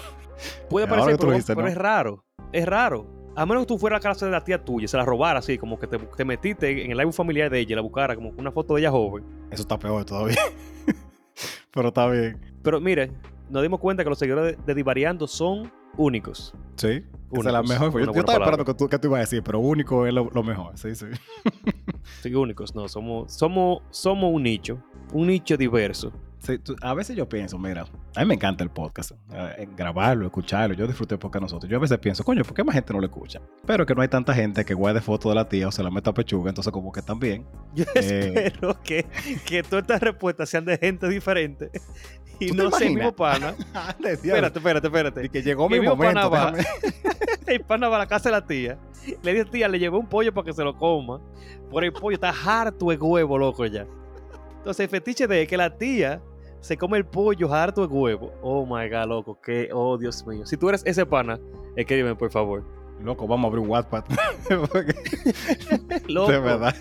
Puede 0.69 0.85
aparecer, 0.87 1.17
que 1.17 1.25
pero, 1.25 1.39
pero 1.47 1.61
¿no? 1.61 1.67
es 1.67 1.75
raro. 1.75 2.23
Es 2.51 2.65
raro. 2.65 3.07
A 3.35 3.47
menos 3.47 3.63
que 3.63 3.67
tú 3.69 3.79
fueras 3.79 3.97
a 4.05 4.07
la 4.09 4.13
casa 4.13 4.25
de 4.27 4.31
la 4.31 4.43
tía 4.43 4.63
tuya 4.63 4.85
y 4.85 4.87
se 4.87 4.95
la 4.95 5.03
robara 5.05 5.39
así, 5.39 5.57
como 5.57 5.79
que 5.79 5.87
te, 5.87 5.97
te 5.97 6.23
metiste 6.23 6.85
en 6.85 6.91
el 6.91 6.99
álbum 6.99 7.11
familiar 7.13 7.49
de 7.49 7.59
ella 7.61 7.71
y 7.73 7.75
la 7.75 7.81
buscara 7.81 8.15
como 8.15 8.29
una 8.37 8.51
foto 8.51 8.75
de 8.75 8.81
ella 8.81 8.91
joven. 8.91 9.23
Eso 9.49 9.63
está 9.63 9.79
peor 9.79 10.05
todavía. 10.05 10.37
Pero 11.71 11.87
está 11.87 12.07
bien. 12.07 12.39
Pero 12.61 12.79
mire, 12.79 13.11
nos 13.53 13.61
dimos 13.61 13.79
cuenta 13.79 14.03
que 14.03 14.09
los 14.09 14.17
seguidores 14.17 14.57
de, 14.57 14.63
de 14.63 14.75
Divariando 14.75 15.27
son 15.27 15.71
únicos. 15.95 16.53
Sí. 16.75 17.03
La 17.31 17.61
Únicos. 17.61 17.69
mejor. 17.69 17.91
Yo, 17.93 17.99
estaba 17.99 18.25
palabra. 18.25 18.45
esperando 18.45 18.65
que 18.65 18.73
tú, 18.73 18.89
que 18.89 18.99
tú 18.99 19.07
ibas 19.07 19.17
a 19.17 19.21
decir, 19.21 19.43
pero 19.43 19.59
único 19.59 20.05
es 20.05 20.13
lo, 20.13 20.29
lo 20.31 20.43
mejor. 20.43 20.77
Sí, 20.77 20.93
sí. 20.95 21.05
Sí, 22.21 22.33
únicos, 22.33 22.75
no, 22.75 22.87
somos, 22.87 23.33
somos, 23.33 23.81
somos 23.91 24.33
un 24.33 24.43
nicho. 24.43 24.79
Un 25.13 25.27
nicho 25.27 25.55
diverso. 25.55 26.11
Sí, 26.43 26.57
tú- 26.59 26.75
a 26.81 26.93
veces 26.93 27.15
yo 27.15 27.27
pienso, 27.29 27.57
mira, 27.57 27.85
a 28.15 28.19
mí 28.19 28.25
me 28.25 28.33
encanta 28.33 28.63
el 28.65 28.69
podcast, 28.69 29.11
eh, 29.33 29.65
grabarlo, 29.77 30.25
escucharlo, 30.25 30.75
yo 30.75 30.85
disfruté 30.87 31.15
el 31.15 31.19
podcast 31.19 31.43
nosotros. 31.43 31.69
Yo 31.71 31.77
a 31.77 31.79
veces 31.79 31.97
pienso, 31.99 32.23
coño, 32.25 32.43
¿por 32.43 32.53
qué 32.53 32.63
más 32.65 32.75
gente 32.75 32.91
no 32.93 32.99
lo 32.99 33.05
escucha? 33.05 33.39
Pero 33.65 33.85
que 33.85 33.95
no 33.95 34.01
hay 34.01 34.09
tanta 34.09 34.33
gente 34.33 34.65
que 34.65 34.73
guarde 34.73 34.99
fotos 34.99 35.31
de 35.31 35.35
la 35.35 35.47
tía 35.47 35.69
o 35.69 35.71
se 35.71 35.81
la 35.81 35.89
meta 35.89 36.09
a 36.09 36.13
pechuga, 36.13 36.49
entonces 36.49 36.73
como 36.73 36.91
que 36.91 37.01
también. 37.01 37.45
Yo 37.73 37.85
Eh. 37.95 38.33
espero 38.47 38.77
que, 38.83 39.05
que 39.45 39.63
todas 39.63 39.83
estas 39.83 40.01
respuestas 40.01 40.49
sean 40.49 40.65
de 40.65 40.77
gente 40.77 41.07
diferente 41.07 41.71
y 42.39 42.47
¿Tú 42.49 42.55
te 42.57 42.63
no 42.63 42.71
sea 42.71 42.87
el 42.87 42.93
imaginas? 42.93 43.05
mismo 43.05 43.15
pana. 43.15 43.55
Espérate, 44.09 44.59
espérate, 44.59 44.87
espérate. 44.87 45.25
Y 45.25 45.29
que 45.29 45.41
llegó 45.43 45.69
mi 45.69 45.79
momento. 45.79 46.13
pana 46.13 46.27
va. 46.27 46.53
El 47.47 47.61
pana 47.61 47.87
va 47.87 47.95
a 47.95 47.99
la 47.99 48.07
casa 48.07 48.27
de 48.29 48.31
la 48.35 48.45
tía. 48.45 48.77
Le 49.21 49.33
dice, 49.33 49.45
tía, 49.45 49.69
le 49.69 49.79
llevé 49.79 49.97
un 49.97 50.07
pollo 50.07 50.33
para 50.33 50.43
que 50.45 50.51
se 50.53 50.63
lo 50.63 50.75
coma. 50.77 51.21
Por 51.71 51.85
el 51.85 51.93
pollo 51.93 52.15
está 52.15 52.31
harto 52.45 52.87
de 52.89 52.97
huevo, 52.97 53.37
loco, 53.37 53.65
ya. 53.65 53.85
Entonces, 54.57 54.85
el 54.85 54.89
fetiche 54.89 55.27
de 55.27 55.45
que 55.47 55.57
la 55.57 55.77
tía 55.77 56.21
se 56.63 56.77
come 56.77 56.97
el 56.97 57.05
pollo 57.05 57.53
harto 57.53 57.85
de 57.85 57.93
huevo. 57.93 58.33
Oh 58.41 58.65
my 58.65 58.89
god, 58.89 59.07
loco, 59.07 59.39
que, 59.41 59.69
oh 59.73 59.97
Dios 59.97 60.25
mío. 60.25 60.45
Si 60.45 60.55
tú 60.57 60.69
eres 60.69 60.81
ese 60.85 61.05
pana, 61.05 61.39
escríbeme, 61.75 62.15
por 62.15 62.31
favor. 62.31 62.63
Loco, 63.01 63.27
vamos 63.27 63.45
a 63.45 63.47
abrir 63.49 63.63
un 63.63 63.69
WhatsApp. 63.69 64.07
Loco. 66.07 66.31
de 66.31 66.39
verdad. 66.39 66.75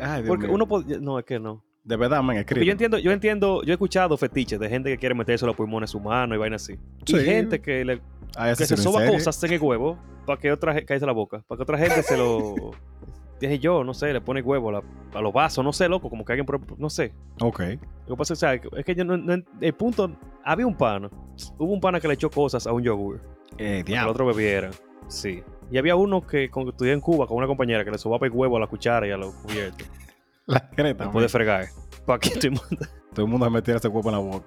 Ay, 0.00 0.22
Dios 0.22 0.28
Porque 0.28 0.46
mío. 0.46 0.54
uno 0.54 0.66
pod- 0.66 1.00
No, 1.00 1.18
es 1.18 1.24
que 1.24 1.38
no. 1.38 1.64
De 1.84 1.96
verdad, 1.96 2.18
man, 2.18 2.36
Porque 2.36 2.40
escribe. 2.40 2.66
yo 2.66 2.72
entiendo, 2.72 2.98
yo 2.98 3.12
entiendo, 3.12 3.62
yo 3.62 3.70
he 3.70 3.72
escuchado 3.74 4.16
fetiches 4.16 4.58
de 4.58 4.68
gente 4.68 4.90
que 4.90 4.98
quiere 4.98 5.14
meterse 5.14 5.46
los 5.46 5.54
pulmones 5.54 5.88
en 5.90 5.92
su 5.92 6.00
mano 6.00 6.34
y 6.34 6.38
vaina 6.38 6.56
así. 6.56 6.74
Sí. 7.06 7.16
Y 7.16 7.20
gente 7.24 7.60
que, 7.60 7.84
le, 7.84 8.00
Ay, 8.36 8.54
que 8.56 8.66
se 8.66 8.76
soba 8.76 9.06
cosas 9.06 9.42
en 9.44 9.52
el 9.52 9.60
huevo 9.60 9.98
para 10.26 10.40
que 10.40 10.50
otra 10.50 10.72
gente, 10.72 10.86
cállese 10.86 11.06
la 11.06 11.12
boca, 11.12 11.42
para 11.46 11.58
que 11.58 11.62
otra 11.62 11.78
gente 11.78 12.02
se 12.02 12.16
lo, 12.16 12.54
dije 13.40 13.58
yo, 13.58 13.84
no 13.84 13.94
sé, 13.94 14.12
le 14.12 14.20
pone 14.20 14.40
huevo 14.42 14.68
a, 14.70 14.72
la- 14.72 14.82
a 15.14 15.20
los 15.20 15.32
vasos, 15.32 15.64
no 15.64 15.72
sé, 15.72 15.88
loco, 15.88 16.08
como 16.10 16.24
que 16.24 16.32
alguien, 16.32 16.46
no 16.78 16.90
sé. 16.90 17.12
Ok. 17.40 17.60
Lo 18.06 18.14
que 18.14 18.18
pasa 18.18 18.34
es, 18.34 18.38
o 18.38 18.40
sea, 18.40 18.54
es 18.54 18.84
que 18.84 18.94
yo 18.94 19.04
no, 19.04 19.16
no- 19.16 19.42
el 19.60 19.72
punto, 19.74 20.10
había 20.44 20.66
un 20.66 20.74
pana, 20.76 21.10
hubo 21.58 21.72
un 21.72 21.80
pana 21.80 22.00
que 22.00 22.08
le 22.08 22.14
echó 22.14 22.30
cosas 22.30 22.66
a 22.66 22.72
un 22.72 22.82
yogur, 22.82 23.20
Eh, 23.58 23.82
que 23.84 23.94
el 23.94 24.06
otro 24.08 24.26
bebiera, 24.26 24.70
sí. 25.08 25.42
Y 25.70 25.78
había 25.78 25.96
uno 25.96 26.24
que 26.26 26.48
con, 26.50 26.68
estudié 26.68 26.92
en 26.92 27.00
Cuba 27.00 27.26
con 27.26 27.36
una 27.38 27.46
compañera 27.48 27.84
que 27.84 27.90
le 27.90 27.98
sobaba 27.98 28.26
el 28.26 28.32
huevo 28.32 28.56
a 28.56 28.60
la 28.60 28.66
cuchara 28.68 29.06
y 29.06 29.10
a 29.10 29.16
los 29.16 29.34
cubiertos. 29.34 29.88
La 30.46 30.60
creta. 30.70 31.04
Después 31.04 31.24
de 31.24 31.28
fregar. 31.28 31.66
Para 32.06 32.20
que 32.20 32.30
todo 32.30 32.46
el 32.46 32.50
mundo- 32.52 32.86
Todo 33.12 33.26
el 33.26 33.30
mundo 33.32 33.46
se 33.46 33.50
metiera 33.50 33.78
ese 33.78 33.88
huevo 33.88 34.08
en 34.10 34.14
la 34.14 34.20
boca. 34.20 34.46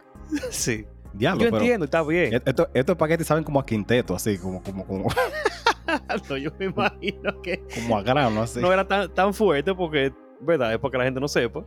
Sí. 0.50 0.86
Diablo, 1.12 1.44
Yo 1.44 1.50
pero. 1.50 1.58
entiendo, 1.58 1.86
está 1.86 2.04
bien. 2.04 2.42
Esto, 2.46 2.70
estos 2.74 2.96
paquetes 2.96 3.28
saben 3.28 3.44
como 3.44 3.60
a 3.60 3.66
quinteto, 3.66 4.16
así, 4.16 4.38
como, 4.38 4.62
como, 4.64 4.86
como, 4.86 5.08
No, 6.30 6.38
yo 6.38 6.52
me 6.60 6.66
imagino 6.66 7.42
que 7.42 7.64
como 7.76 7.98
a 7.98 8.04
grano, 8.04 8.42
así. 8.42 8.60
no 8.60 8.72
era 8.72 8.88
tan, 8.88 9.14
tan 9.14 9.34
fuerte 9.34 9.74
porque, 9.74 10.14
¿verdad? 10.42 10.74
Es 10.74 10.80
para 10.80 10.92
que 10.92 10.98
la 10.98 11.04
gente 11.06 11.20
no 11.20 11.28
sepa. 11.28 11.64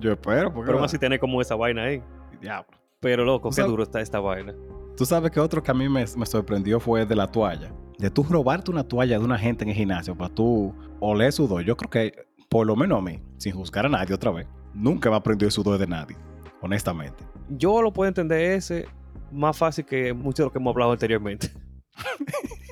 Yo 0.00 0.12
espero, 0.12 0.52
porque. 0.52 0.66
Pero 0.66 0.78
aún 0.78 0.84
así 0.84 0.98
tiene 0.98 1.18
como 1.18 1.40
esa 1.40 1.54
vaina 1.54 1.84
ahí. 1.84 2.02
Diablo. 2.40 2.76
Pero 3.00 3.24
loco, 3.24 3.50
qué 3.50 3.62
duro 3.62 3.82
está 3.82 4.00
esta 4.00 4.20
vaina. 4.20 4.54
Tú 4.96 5.04
sabes 5.04 5.30
que 5.30 5.40
otro 5.40 5.62
que 5.62 5.70
a 5.70 5.74
mí 5.74 5.88
me, 5.88 6.04
me 6.16 6.26
sorprendió 6.26 6.80
fue 6.80 7.04
de 7.04 7.14
la 7.14 7.26
toalla. 7.26 7.72
De 7.98 8.10
tú 8.10 8.22
robarte 8.22 8.70
una 8.70 8.84
toalla 8.84 9.18
de 9.18 9.24
una 9.24 9.38
gente 9.38 9.64
en 9.64 9.70
el 9.70 9.76
gimnasio 9.76 10.16
para 10.16 10.32
tú 10.32 10.74
oler 11.00 11.32
sudor. 11.32 11.62
Yo 11.62 11.76
creo 11.76 11.90
que, 11.90 12.26
por 12.48 12.66
lo 12.66 12.76
menos 12.76 12.98
a 12.98 13.02
mí, 13.02 13.20
sin 13.36 13.52
juzgar 13.54 13.86
a 13.86 13.88
nadie 13.88 14.14
otra 14.14 14.30
vez, 14.30 14.46
nunca 14.72 15.10
me 15.10 15.16
aprendió 15.16 15.46
el 15.46 15.52
sudor 15.52 15.78
de 15.78 15.86
nadie, 15.86 16.16
honestamente. 16.60 17.24
Yo 17.50 17.82
lo 17.82 17.92
puedo 17.92 18.08
entender 18.08 18.52
ese 18.52 18.86
más 19.30 19.56
fácil 19.56 19.84
que 19.84 20.12
mucho 20.12 20.42
de 20.42 20.46
lo 20.46 20.52
que 20.52 20.58
hemos 20.58 20.72
hablado 20.72 20.92
anteriormente. 20.92 21.50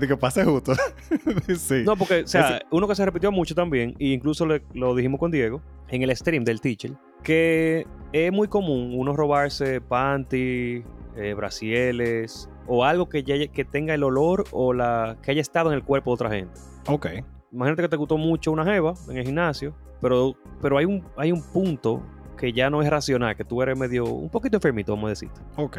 Que 0.00 0.16
pase 0.16 0.44
justo. 0.44 0.72
sí. 1.56 1.82
No, 1.84 1.96
porque, 1.96 2.22
o 2.22 2.26
sea, 2.26 2.62
uno 2.70 2.88
que 2.88 2.94
se 2.94 3.04
repitió 3.04 3.30
mucho 3.32 3.54
también, 3.54 3.94
e 3.98 4.08
incluso 4.08 4.46
le- 4.46 4.62
lo 4.72 4.94
dijimos 4.94 5.20
con 5.20 5.30
Diego, 5.30 5.60
en 5.88 6.02
el 6.02 6.14
stream 6.16 6.44
del 6.44 6.60
teacher, 6.60 6.92
que 7.22 7.86
es 8.12 8.32
muy 8.32 8.48
común 8.48 8.92
uno 8.96 9.14
robarse 9.16 9.80
panty, 9.80 10.82
eh, 11.16 11.34
brasieles, 11.34 12.48
o 12.66 12.84
algo 12.84 13.08
que, 13.08 13.22
ya, 13.22 13.46
que 13.48 13.64
tenga 13.64 13.94
el 13.94 14.02
olor 14.02 14.44
o 14.52 14.72
la 14.72 15.16
que 15.22 15.30
haya 15.30 15.40
estado 15.40 15.70
en 15.70 15.76
el 15.76 15.84
cuerpo 15.84 16.10
de 16.10 16.14
otra 16.14 16.30
gente. 16.30 16.60
Ok. 16.88 17.06
Imagínate 17.52 17.82
que 17.82 17.88
te 17.88 17.96
gustó 17.96 18.16
mucho 18.18 18.50
una 18.52 18.64
jeva 18.64 18.94
en 19.08 19.16
el 19.18 19.24
gimnasio, 19.24 19.74
pero, 20.00 20.34
pero 20.60 20.76
hay, 20.78 20.86
un, 20.86 21.04
hay 21.16 21.30
un 21.30 21.42
punto 21.52 22.02
que 22.36 22.52
ya 22.52 22.68
no 22.68 22.82
es 22.82 22.90
racional, 22.90 23.36
que 23.36 23.44
tú 23.44 23.62
eres 23.62 23.78
medio, 23.78 24.06
un 24.06 24.28
poquito 24.28 24.56
enfermito, 24.56 24.92
vamos 24.92 25.06
a 25.06 25.10
decir. 25.10 25.30
Ok. 25.56 25.78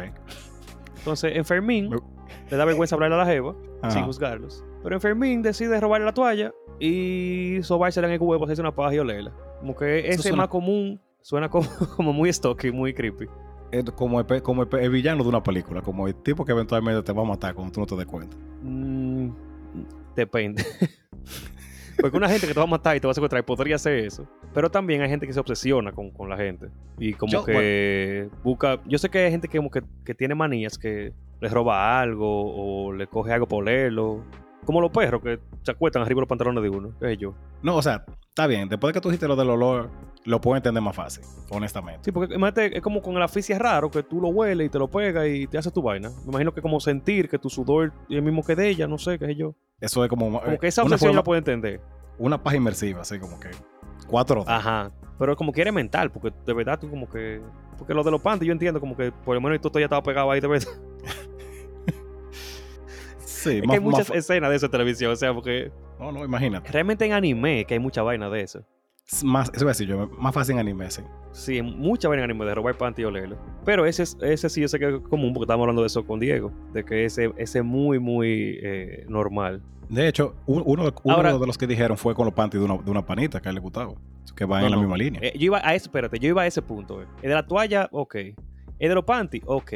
Entonces, 1.06 1.36
enfermín, 1.36 1.88
Me- 1.88 1.98
le 2.50 2.56
da 2.56 2.64
vergüenza 2.64 2.96
hablarle 2.96 3.14
a 3.14 3.18
la 3.20 3.26
jeva, 3.26 3.54
Ajá. 3.80 3.92
sin 3.92 4.02
juzgarlos. 4.04 4.64
Pero 4.82 4.96
enfermín 4.96 5.40
decide 5.40 5.78
robarle 5.80 6.04
la 6.04 6.12
toalla 6.12 6.52
y 6.80 7.58
sobársela 7.62 8.08
en 8.08 8.14
el 8.14 8.20
huevo, 8.20 8.42
hacerse 8.44 8.60
una 8.60 8.74
paja 8.74 8.92
y 8.92 8.98
olerla. 8.98 9.32
Como 9.60 9.76
que 9.76 10.00
ese 10.00 10.10
es 10.14 10.22
suena- 10.22 10.36
más 10.38 10.48
común, 10.48 11.00
suena 11.22 11.48
como, 11.48 11.68
como 11.96 12.12
muy 12.12 12.32
stocky, 12.32 12.72
muy 12.72 12.92
creepy. 12.92 13.26
Es 13.70 13.84
como, 13.92 14.18
el, 14.20 14.42
como 14.42 14.64
el 14.64 14.90
villano 14.90 15.22
de 15.22 15.28
una 15.28 15.42
película, 15.44 15.80
como 15.80 16.08
el 16.08 16.14
tipo 16.16 16.44
que 16.44 16.50
eventualmente 16.50 17.00
te 17.04 17.12
va 17.12 17.22
a 17.22 17.24
matar 17.24 17.54
cuando 17.54 17.72
tú 17.72 17.78
no 17.80 17.86
te 17.86 17.94
des 17.96 18.06
cuenta. 18.06 18.36
Mm, 18.62 19.30
depende. 20.16 20.64
Porque 22.00 22.16
una 22.16 22.28
gente 22.28 22.46
que 22.46 22.52
te 22.54 22.60
va 22.60 22.64
a 22.64 22.68
matar 22.68 22.96
y 22.96 23.00
te 23.00 23.06
va 23.06 23.12
a 23.12 23.14
secuestrar 23.14 23.44
podría 23.44 23.76
hacer 23.76 23.98
eso. 23.98 24.26
Pero 24.52 24.70
también 24.70 25.02
hay 25.02 25.08
gente 25.08 25.26
que 25.26 25.32
se 25.32 25.40
obsesiona 25.40 25.92
con, 25.92 26.10
con 26.10 26.28
la 26.28 26.36
gente. 26.36 26.68
Y 26.98 27.14
como 27.14 27.32
Yo, 27.32 27.44
que 27.44 28.28
busca. 28.42 28.80
Yo 28.86 28.98
sé 28.98 29.08
que 29.08 29.18
hay 29.18 29.30
gente 29.30 29.48
que, 29.48 29.58
como 29.58 29.70
que, 29.70 29.82
que 30.04 30.14
tiene 30.14 30.34
manías, 30.34 30.78
que 30.78 31.12
les 31.40 31.52
roba 31.52 32.00
algo 32.00 32.86
o 32.86 32.92
le 32.92 33.06
coge 33.06 33.32
algo 33.32 33.46
por 33.46 33.62
olerlo. 33.62 34.22
Como 34.66 34.80
los 34.82 34.90
perros 34.90 35.22
que 35.22 35.38
se 35.62 35.70
acuestan 35.70 36.02
arriba 36.02 36.18
de 36.18 36.22
los 36.22 36.28
pantalones 36.28 36.62
de 36.62 36.68
uno. 36.68 36.90
¿Qué 37.00 37.06
sé 37.06 37.16
yo? 37.16 37.34
No, 37.62 37.76
o 37.76 37.82
sea, 37.82 38.04
está 38.28 38.46
bien. 38.46 38.68
Después 38.68 38.92
de 38.92 38.98
que 38.98 39.00
tú 39.02 39.08
dijiste 39.08 39.26
lo 39.28 39.36
del 39.36 39.48
olor, 39.48 39.88
lo 40.24 40.40
puedo 40.40 40.56
entender 40.56 40.82
más 40.82 40.94
fácil, 40.94 41.24
honestamente. 41.50 42.00
Sí, 42.04 42.12
porque 42.12 42.34
imagínate, 42.34 42.76
es 42.76 42.82
como 42.82 43.00
con 43.00 43.14
el 43.16 43.22
aficia 43.22 43.58
raro 43.58 43.90
que 43.90 44.02
tú 44.02 44.20
lo 44.20 44.28
hueles 44.28 44.66
y 44.66 44.70
te 44.70 44.78
lo 44.78 44.88
pegas 44.88 45.26
y 45.28 45.46
te 45.46 45.56
haces 45.56 45.72
tu 45.72 45.80
vaina. 45.82 46.10
Me 46.24 46.30
imagino 46.30 46.52
que 46.52 46.60
como 46.60 46.80
sentir 46.80 47.28
que 47.28 47.38
tu 47.38 47.48
sudor 47.48 47.92
es 48.10 48.16
el 48.16 48.22
mismo 48.22 48.42
que 48.44 48.56
de 48.56 48.68
ella, 48.68 48.86
no 48.88 48.98
sé, 48.98 49.18
qué 49.18 49.26
sé 49.26 49.36
yo. 49.36 49.54
Eso 49.80 50.02
es 50.04 50.10
como, 50.10 50.26
Como 50.40 50.52
eh, 50.52 50.58
que 50.60 50.66
esa 50.66 50.82
una, 50.82 50.88
obsesión 50.96 51.10
forma- 51.10 51.20
la 51.20 51.24
puedo 51.24 51.38
entender. 51.38 51.80
una 52.18 52.42
paja 52.42 52.56
inmersiva, 52.56 53.02
así 53.02 53.18
como 53.20 53.38
que 53.38 53.50
cuatro 54.08 54.42
horas. 54.42 54.58
Ajá. 54.58 54.90
Pero 55.18 55.36
como 55.36 55.52
que 55.52 55.60
eres 55.62 55.72
mental, 55.72 56.10
porque 56.10 56.32
de 56.44 56.52
verdad 56.52 56.78
tú 56.78 56.90
como 56.90 57.08
que. 57.08 57.40
Porque 57.78 57.94
lo 57.94 58.02
de 58.02 58.10
los 58.10 58.20
panties 58.20 58.46
yo 58.48 58.52
entiendo 58.52 58.80
como 58.80 58.96
que 58.96 59.12
por 59.12 59.34
lo 59.34 59.40
menos 59.40 59.60
tú 59.60 59.70
ya 59.78 59.84
estaba 59.84 60.02
pegado 60.02 60.30
ahí 60.30 60.40
de 60.40 60.48
verdad. 60.48 60.68
Sí, 63.26 63.58
Es 63.58 63.62
que 63.62 63.72
hay 63.74 63.80
muchas 63.80 64.08
más- 64.08 64.18
escenas 64.18 64.50
de 64.50 64.56
eso 64.56 64.66
en 64.66 64.72
televisión, 64.72 65.12
o 65.12 65.16
sea, 65.16 65.34
porque 65.34 65.70
No, 65.98 66.12
no, 66.12 66.24
imagínate. 66.24 66.70
realmente 66.70 67.04
en 67.04 67.12
anime 67.12 67.64
que 67.66 67.74
hay 67.74 67.80
mucha 67.80 68.02
vaina 68.02 68.30
de 68.30 68.40
eso. 68.42 68.64
Es 69.10 69.22
Más, 69.22 69.50
eso 69.52 69.64
iba 69.64 69.70
a 69.70 69.74
decir 69.74 69.86
yo, 69.88 70.08
más 70.18 70.34
fácil 70.34 70.54
en 70.54 70.60
anime, 70.60 70.90
sí. 70.90 71.02
Sí, 71.32 71.60
mucha 71.62 72.08
vaina 72.08 72.24
en 72.24 72.30
anime 72.30 72.44
de 72.46 72.54
robar 72.54 72.76
panty 72.78 73.02
y 73.02 73.04
olerlo. 73.04 73.36
Pero 73.64 73.84
ese, 73.86 74.02
es- 74.04 74.16
ese 74.22 74.48
sí 74.48 74.60
yo 74.62 74.68
sé 74.68 74.78
que 74.78 74.88
es 74.96 75.00
común 75.08 75.32
porque 75.32 75.44
estábamos 75.44 75.64
hablando 75.64 75.82
de 75.82 75.86
eso 75.88 76.04
con 76.06 76.18
Diego. 76.20 76.52
De 76.72 76.84
que 76.84 77.04
ese 77.04 77.32
es 77.36 77.62
muy, 77.64 77.98
muy 77.98 78.58
eh, 78.62 79.04
normal. 79.08 79.62
De 79.88 80.08
hecho, 80.08 80.34
un- 80.46 80.62
uno, 80.66 80.84
de- 80.86 80.92
uno 81.04 81.38
de 81.38 81.46
los 81.46 81.56
que 81.58 81.66
dijeron 81.68 81.96
fue 81.96 82.14
con 82.14 82.24
los 82.24 82.34
panties 82.34 82.60
de 82.60 82.64
una, 82.72 82.82
de 82.82 82.90
una 82.90 83.04
panita 83.06 83.40
que 83.40 83.48
a 83.48 83.50
él 83.50 83.54
le 83.56 83.60
gustaba. 83.60 83.92
Que 84.34 84.44
va 84.44 84.58
No, 84.60 84.66
en 84.66 84.70
la 84.72 84.76
no. 84.76 84.82
misma 84.82 84.96
línea. 84.96 85.20
Eh, 85.22 85.32
yo 85.38 85.46
iba 85.46 85.58
a 85.62 85.74
ese, 85.74 85.84
espérate, 85.86 86.18
yo 86.18 86.28
iba 86.28 86.42
a 86.42 86.46
ese 86.46 86.60
punto. 86.62 87.00
eh. 87.02 87.06
El 87.22 87.28
de 87.30 87.34
la 87.36 87.46
toalla, 87.46 87.88
ok. 87.92 88.14
El 88.16 88.88
de 88.88 88.94
los 88.94 89.04
panty, 89.04 89.40
ok. 89.46 89.72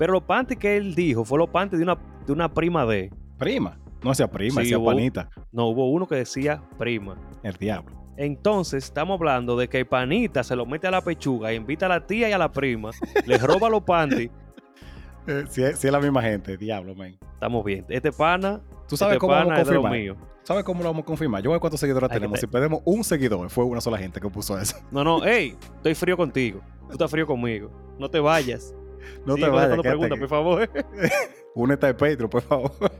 Pero 0.00 0.14
los 0.14 0.22
panty 0.22 0.56
que 0.56 0.78
él 0.78 0.94
dijo 0.94 1.26
fue 1.26 1.38
los 1.38 1.50
panty 1.50 1.76
de 1.76 1.82
una, 1.82 1.98
de 2.26 2.32
una 2.32 2.48
prima 2.52 2.86
de. 2.86 3.12
Prima. 3.36 3.78
No 4.02 4.10
hacía 4.10 4.26
prima, 4.28 4.64
Sí, 4.64 4.74
hubo- 4.74 4.86
panita. 4.86 5.28
No, 5.52 5.66
hubo 5.68 5.90
uno 5.90 6.06
que 6.08 6.14
decía 6.14 6.62
prima. 6.78 7.16
El 7.42 7.52
diablo. 7.52 8.00
Entonces, 8.16 8.84
estamos 8.84 9.18
hablando 9.20 9.56
de 9.58 9.68
que 9.68 9.78
el 9.80 9.86
panita 9.86 10.42
se 10.42 10.56
lo 10.56 10.64
mete 10.64 10.86
a 10.86 10.90
la 10.90 11.02
pechuga, 11.02 11.52
invita 11.52 11.84
a 11.84 11.90
la 11.90 12.06
tía 12.06 12.30
y 12.30 12.32
a 12.32 12.38
la 12.38 12.50
prima, 12.50 12.90
le 13.26 13.36
roba 13.38 13.68
los 13.68 13.82
panty. 13.82 14.30
Eh, 15.26 15.44
si, 15.50 15.62
es, 15.62 15.78
si 15.78 15.86
es 15.86 15.92
la 15.92 16.00
misma 16.00 16.22
gente, 16.22 16.56
diablo, 16.56 16.94
man. 16.94 17.14
Estamos 17.34 17.62
bien. 17.62 17.84
Este 17.90 18.10
pana, 18.10 18.58
¿Tú 18.88 18.96
sabes 18.96 19.12
este 19.14 19.20
cómo 19.20 19.34
vamos 19.34 19.52
a 19.52 19.56
confirmar? 19.56 19.92
mío. 19.92 20.16
¿Sabes 20.42 20.64
cómo 20.64 20.82
lo 20.82 20.88
vamos 20.88 21.02
a 21.02 21.04
confirmar? 21.04 21.42
Yo 21.42 21.50
voy 21.50 21.54
a 21.54 21.56
ver 21.56 21.60
cuántos 21.60 21.78
seguidores 21.78 22.08
Ay, 22.10 22.16
tenemos. 22.16 22.36
te- 22.36 22.40
Si 22.40 22.46
perdemos 22.50 22.80
un 22.86 23.04
seguidor, 23.04 23.50
fue 23.50 23.64
una 23.66 23.82
sola 23.82 23.98
gente 23.98 24.18
que 24.18 24.28
puso 24.30 24.58
eso. 24.58 24.76
No, 24.90 25.04
no, 25.04 25.20
hey, 25.22 25.54
estoy 25.76 25.94
frío 25.94 26.16
contigo. 26.16 26.60
Tú 26.86 26.92
estás 26.92 27.10
frío 27.10 27.26
conmigo. 27.26 27.70
No 27.98 28.08
te 28.08 28.18
vayas. 28.18 28.74
No 29.26 29.34
te 29.34 29.48
vayas. 29.48 29.78
aquí. 29.78 30.18
por 30.18 30.28
favor. 30.28 30.70
Únete 31.54 31.86
al 31.86 31.96
Patreon, 31.96 32.30
por 32.30 32.42
favor. 32.42 32.70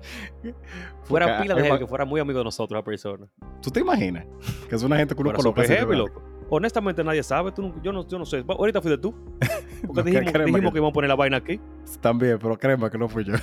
Fuera 1.04 1.26
Porque 1.26 1.42
pila 1.42 1.54
de 1.54 1.62
gente 1.62 1.78
que 1.80 1.86
fuera 1.86 2.04
muy 2.04 2.20
amigo 2.20 2.38
de 2.38 2.44
nosotros, 2.44 2.76
la 2.76 2.84
persona. 2.84 3.26
¿Tú 3.62 3.70
te 3.70 3.80
imaginas? 3.80 4.26
Que 4.68 4.76
es 4.76 4.82
una 4.82 4.96
gente 4.96 5.14
que 5.14 5.20
uno 5.22 5.32
heavy, 5.32 5.68
¿verdad? 5.68 5.94
loco. 5.94 6.22
Honestamente, 6.50 7.04
nadie 7.04 7.22
sabe. 7.22 7.52
Tú, 7.52 7.72
yo, 7.82 7.92
no, 7.92 8.06
yo 8.06 8.18
no 8.18 8.24
sé. 8.26 8.44
Ahorita 8.48 8.80
fuiste 8.82 8.98
tú. 9.00 9.12
Porque 9.86 9.86
No, 9.86 9.94
que 10.04 10.10
dijimos, 10.10 10.32
dijimos 10.32 10.60
que- 10.60 10.72
que 10.72 10.78
íbamos 10.78 10.90
a 10.90 10.92
poner 10.92 11.08
la 11.08 11.14
vaina 11.14 11.36
aquí. 11.36 11.60
También, 12.00 12.38
pero 12.40 12.58
créeme 12.58 12.90
que 12.90 12.98
no 12.98 13.08
fui 13.08 13.24
yo. 13.24 13.34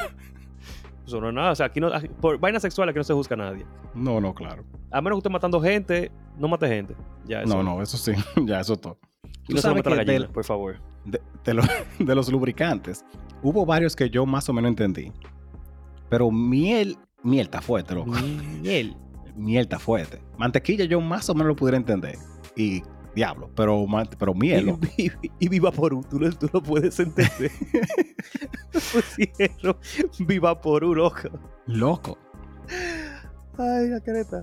Eso 1.06 1.22
no 1.22 1.30
es 1.30 1.34
nada. 1.34 1.52
O 1.52 1.56
sea, 1.56 1.68
aquí 1.68 1.80
no, 1.80 1.88
aquí- 1.88 2.10
por 2.10 2.38
vaina 2.38 2.60
sexual 2.60 2.90
aquí 2.90 2.98
no 2.98 3.04
se 3.06 3.14
juzga 3.14 3.36
a 3.36 3.38
nadie. 3.38 3.66
No, 3.94 4.20
no, 4.20 4.34
claro. 4.34 4.66
A 4.92 5.00
menos 5.02 5.16
que 5.16 5.20
usted 5.20 5.32
matando 5.32 5.62
gente, 5.62 6.12
no 6.38 6.50
mate 6.50 6.68
gente. 6.68 6.96
Ya, 7.26 7.42
eso. 7.44 7.56
No, 7.56 7.64
no, 7.64 7.82
eso 7.82 7.98
sí. 7.98 8.12
ya, 8.46 8.60
eso 8.60 8.74
es 8.74 8.82
todo. 8.82 8.98
Y 9.48 9.54
no 9.54 9.62
se 9.62 9.70
lo 9.70 9.76
meta 9.76 9.90
a 9.90 9.96
la 9.96 10.04
gallina, 10.04 10.28
por 10.28 10.44
favor. 10.44 10.76
De, 11.08 11.22
de 11.44 11.54
lo- 11.54 11.64
de 12.00 12.16
los 12.16 12.32
lubricantes, 12.32 13.04
hubo 13.42 13.66
varios 13.66 13.96
que 13.96 14.10
yo 14.10 14.26
más 14.26 14.48
o 14.50 14.54
menos 14.54 14.70
entendí. 14.70 15.12
Pero 16.10 16.32
miel, 16.32 16.98
miel 17.24 17.46
está 17.48 17.62
fuerte, 17.62 17.96
loco. 17.96 18.12
Miel. 18.62 18.96
Miel 19.36 19.64
está 19.64 19.78
fuerte. 19.78 20.22
Mantequilla 20.38 20.86
yo 20.86 21.00
más 21.02 21.30
o 21.30 21.34
menos 21.36 21.48
lo 21.50 21.56
pudiera 21.56 21.78
entender. 21.78 22.18
Y 22.56 22.82
diablo, 23.14 23.52
pero, 23.56 23.86
pero 24.18 24.34
miel, 24.34 24.66
loco. 24.68 24.88
Y, 24.98 25.08
y, 25.08 25.32
y 25.40 25.48
Viva 25.50 25.72
Porú, 25.72 26.04
tú 26.10 26.20
lo, 26.20 26.32
tú 26.32 26.50
lo 26.54 26.62
puedes 26.64 27.00
entender. 27.00 27.52
Pusieron 28.72 29.78
Viva 30.20 30.60
Porú, 30.60 30.96
loco. 30.96 31.30
Loco. 31.68 32.18
Ay, 33.58 33.90
la 33.90 34.00
careta. 34.02 34.42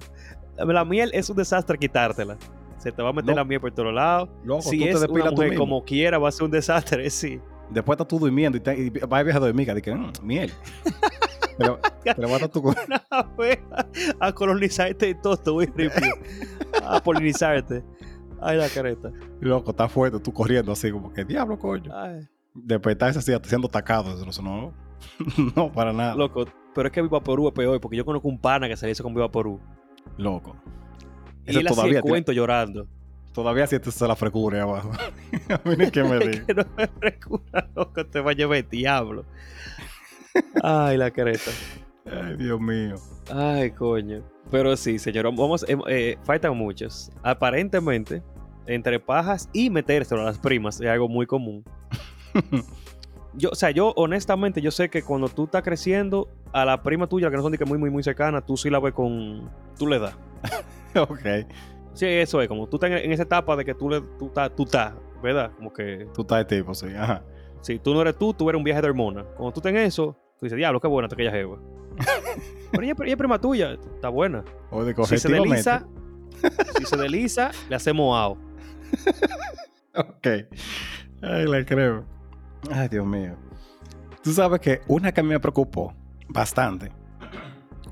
La 0.57 0.85
miel 0.85 1.11
es 1.15 1.29
un 1.31 1.37
desastre 1.37 1.79
quitártela. 1.79 2.37
Se 2.85 2.93
te 2.93 3.03
va 3.03 3.09
a 3.09 3.13
meter 3.13 3.35
la 3.35 3.45
miel 3.45 3.61
por 3.61 3.73
todos 3.73 3.93
lados. 3.93 4.29
Loco, 4.45 4.63
si 4.63 4.79
tú 4.79 4.85
te 4.85 4.91
es 4.91 5.01
depilas 5.01 5.29
una 5.29 5.31
mujer 5.33 5.57
como 5.57 5.83
quiera, 5.85 6.19
va 6.19 6.29
a 6.29 6.33
ser 6.33 6.45
un 6.45 6.51
desastre, 6.51 7.09
sí. 7.11 7.41
Después 7.71 7.97
estás 7.97 8.07
tú 8.09 8.19
durmiendo 8.19 8.59
y, 8.59 8.61
te, 8.61 8.79
y 8.79 8.91
vas 8.91 9.21
a 9.21 9.23
viajar 9.23 9.43
de 9.43 9.53
miga. 9.55 9.75
Dije, 9.75 9.95
"Mm, 9.95 10.13
miel. 10.23 10.53
Pero, 11.57 11.79
pero 12.03 12.35
a 12.35 12.49
tu 12.49 12.61
Una 12.69 13.05
a 14.19 14.33
colonizarte 14.33 15.11
y 15.11 15.15
todo, 15.15 15.37
te 15.37 15.51
voy 15.51 15.67
ripio. 15.67 16.13
A 16.83 17.01
polinizarte. 17.01 17.85
Ay, 18.41 18.59
la 18.59 18.69
careta. 18.69 19.13
Loco, 19.41 19.71
está 19.71 19.89
fuerte, 19.89 20.19
tú 20.19 20.33
corriendo 20.33 20.73
así, 20.73 20.91
como 20.91 21.13
que 21.13 21.25
diablo, 21.25 21.57
coño. 21.57 21.93
Ay, 21.97 22.27
Después 22.55 22.95
estás 22.95 23.17
así, 23.17 23.33
siendo 23.45 23.69
atacado. 23.69 24.13
Eso, 24.29 24.43
no, 24.43 24.75
no, 25.55 25.73
para 25.73 25.93
nada. 25.93 26.17
loco, 26.17 26.45
pero 26.75 26.89
es 26.89 26.93
que 26.93 27.03
Viva 27.03 27.21
Porú 27.23 27.47
es 27.47 27.55
peor, 27.55 27.81
porque 27.81 27.97
yo 27.97 28.05
conozco 28.05 28.27
un 28.29 28.41
pana 28.41 28.67
que 28.69 28.77
se 28.77 28.87
le 28.87 28.93
hizo 28.93 29.05
con 29.05 29.15
Viva 29.15 29.31
Porú. 29.31 29.61
Loco. 30.17 30.57
Y 31.47 31.51
Ese 31.51 31.61
él 31.61 31.69
hacía 31.69 31.83
tiene- 31.85 32.01
cuento 32.03 32.33
llorando. 32.33 32.87
Todavía 33.33 33.67
sientes 33.67 34.01
la 34.01 34.15
frecura 34.15 34.63
abajo. 34.63 34.93
a 35.51 35.69
mí 35.69 35.75
ni 35.77 35.91
que 35.91 36.05
me 36.05 36.19
diga. 36.19 36.47
que 36.47 36.55
no 36.55 36.65
me 36.77 36.87
frescura, 36.87 37.69
loco, 37.75 38.07
te 38.07 38.21
va 38.21 38.31
a 38.31 38.35
llevar 38.35 38.59
el 38.59 38.69
diablo. 38.69 39.25
Ay, 40.63 40.97
la 40.97 41.11
careta. 41.11 41.51
Ay, 42.07 42.37
Dios 42.37 42.61
mío. 42.61 42.95
Ay, 43.33 43.71
coño. 43.73 44.23
Pero 44.51 44.77
sí, 44.77 44.99
señor, 44.99 45.25
vamos, 45.25 45.65
eh, 45.69 45.77
eh, 45.89 46.17
faltan 46.23 46.57
muchos. 46.57 47.11
Aparentemente, 47.23 48.23
entre 48.67 49.01
pajas 49.01 49.49
y 49.53 49.69
metérselo 49.71 50.21
a 50.23 50.25
las 50.27 50.39
primas 50.39 50.81
es 50.81 50.89
algo 50.89 51.09
muy 51.09 51.27
común. 51.27 51.65
Yo, 53.37 53.51
o 53.51 53.55
sea, 53.57 53.73
yo 53.73 53.93
honestamente, 53.97 54.61
yo 54.63 54.71
sé 54.71 54.89
que 54.89 55.03
cuando 55.03 55.29
tú 55.29 55.47
estás 55.47 55.65
creciendo, 55.65 56.29
a 56.53 56.65
la 56.65 56.85
prima 56.85 57.09
tuya, 57.09 57.31
que 57.31 57.37
no 57.37 57.43
son 57.43 57.51
de 57.51 57.59
que 57.59 57.65
muy, 57.65 57.79
muy, 57.79 57.91
muy 57.91 58.01
cercana, 58.05 58.41
tú 58.41 58.57
sí 58.57 58.71
la 58.71 58.79
ves 58.79 58.95
con... 58.95 59.51
Tú 59.77 59.89
le 59.89 59.99
das. 59.99 60.15
ok. 61.01 61.47
Sí, 61.95 62.07
eso 62.07 62.41
es, 62.41 62.49
como 62.49 62.69
tú 62.69 62.77
estás 62.77 62.91
en, 62.91 63.13
esa 63.13 63.23
etapa 63.23 63.57
de 63.57 63.65
que 63.65 63.75
tú 63.75 63.89
le, 63.89 64.01
tú 64.19 64.27
estás, 64.27 64.55
tú 64.55 64.65
estás, 64.65 64.95
¿verdad? 65.23 65.53
Como 65.57 65.73
que 65.73 66.09
Tú 66.13 66.23
estás 66.23 66.39
de 66.39 66.57
tipo, 66.57 66.75
sí. 66.75 66.89
Ajá. 66.97 67.23
si 67.61 67.79
tú 67.79 67.95
no 67.95 68.03
eres 68.03 68.17
tú, 68.17 68.35
tú 68.35 68.49
eres 68.49 68.59
un 68.59 68.65
viaje 68.65 68.83
de 68.83 68.89
hormona. 68.89 69.25
Cuando 69.37 69.53
tú 69.53 69.61
estás 69.61 69.71
en 69.71 69.79
eso, 69.79 70.17
tú 70.39 70.47
dices, 70.47 70.57
diablo, 70.57 70.81
qué 70.81 70.89
buena 70.89 71.07
está 71.07 71.15
aquella 71.15 71.31
jeva. 71.31 71.59
Pero 72.73 72.83
ella, 72.83 72.95
ella 72.99 73.13
es 73.13 73.17
prima 73.17 73.41
tuya, 73.41 73.73
está 73.73 74.09
buena. 74.09 74.45
O 74.71 74.85
de 74.85 74.95
Si 75.05 75.19
se 75.19 75.29
desliza, 75.29 75.87
si 76.79 76.85
se 76.85 76.97
desliza, 76.97 77.51
le 77.69 77.77
hacemos 77.77 78.17
ao. 78.17 78.33
Ok. 79.95 80.27
Ay, 81.23 81.47
la 81.47 81.65
creo. 81.65 82.05
Ay, 82.71 82.89
Dios 82.89 83.07
mío. 83.07 83.37
Tú 84.23 84.33
sabes 84.33 84.61
que 84.61 84.81
una 84.89 85.13
que 85.13 85.23
me 85.23 85.39
preocupó 85.39 85.95
bastante. 86.29 86.91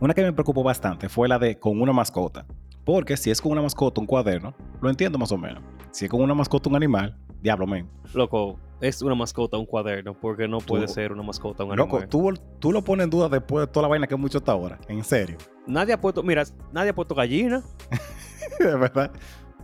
Una 0.01 0.15
que 0.15 0.23
me 0.23 0.33
preocupó 0.33 0.63
bastante 0.63 1.09
fue 1.09 1.29
la 1.29 1.39
de 1.39 1.59
con 1.59 1.81
una 1.81 1.93
mascota. 1.93 2.45
Porque 2.85 3.17
si 3.17 3.31
es 3.31 3.41
con 3.41 3.53
una 3.53 3.63
mascota 3.63 4.01
un 4.01 4.07
cuaderno, 4.07 4.55
lo 4.81 4.91
entiendo 4.91 5.19
más 5.19 5.31
o 5.33 5.37
menos. 5.39 5.63
Si 5.93 6.07
es 6.07 6.11
con 6.11 6.21
una 6.21 6.35
mascota 6.35 6.69
un 6.69 6.77
animal, 6.77 7.17
diablo, 7.41 7.67
men. 7.67 7.89
Loco, 8.15 8.59
es 8.81 9.01
una 9.03 9.15
mascota, 9.15 9.57
un 9.57 9.67
cuaderno, 9.67 10.15
porque 10.15 10.49
no 10.49 10.59
puede 10.59 10.87
Tú- 10.87 10.93
ser 10.93 11.13
una 11.13 11.23
mascota, 11.23 11.63
un 11.65 11.77
Loco, 11.77 11.99
animal. 11.99 12.09
tú, 12.09 12.35
tú 12.59 12.73
lo 12.73 12.83
pones 12.83 13.05
en 13.05 13.11
duda 13.11 13.29
después 13.29 13.67
de 13.67 13.73
toda 13.73 13.83
la 13.83 13.89
vaina 13.89 14.07
que 14.07 14.15
hemos 14.15 14.29
hecho 14.31 14.39
hasta 14.39 14.53
ahora. 14.53 14.79
En 14.89 15.05
serio. 15.05 15.37
Nadie 15.67 15.93
ha 15.95 16.01
puesto, 16.01 16.23
mira, 16.23 16.43
nadie 16.73 16.91
ha 16.91 16.95
puesto 16.95 17.15
gallina, 17.15 17.63
De 18.59 18.77
verdad. 18.77 19.13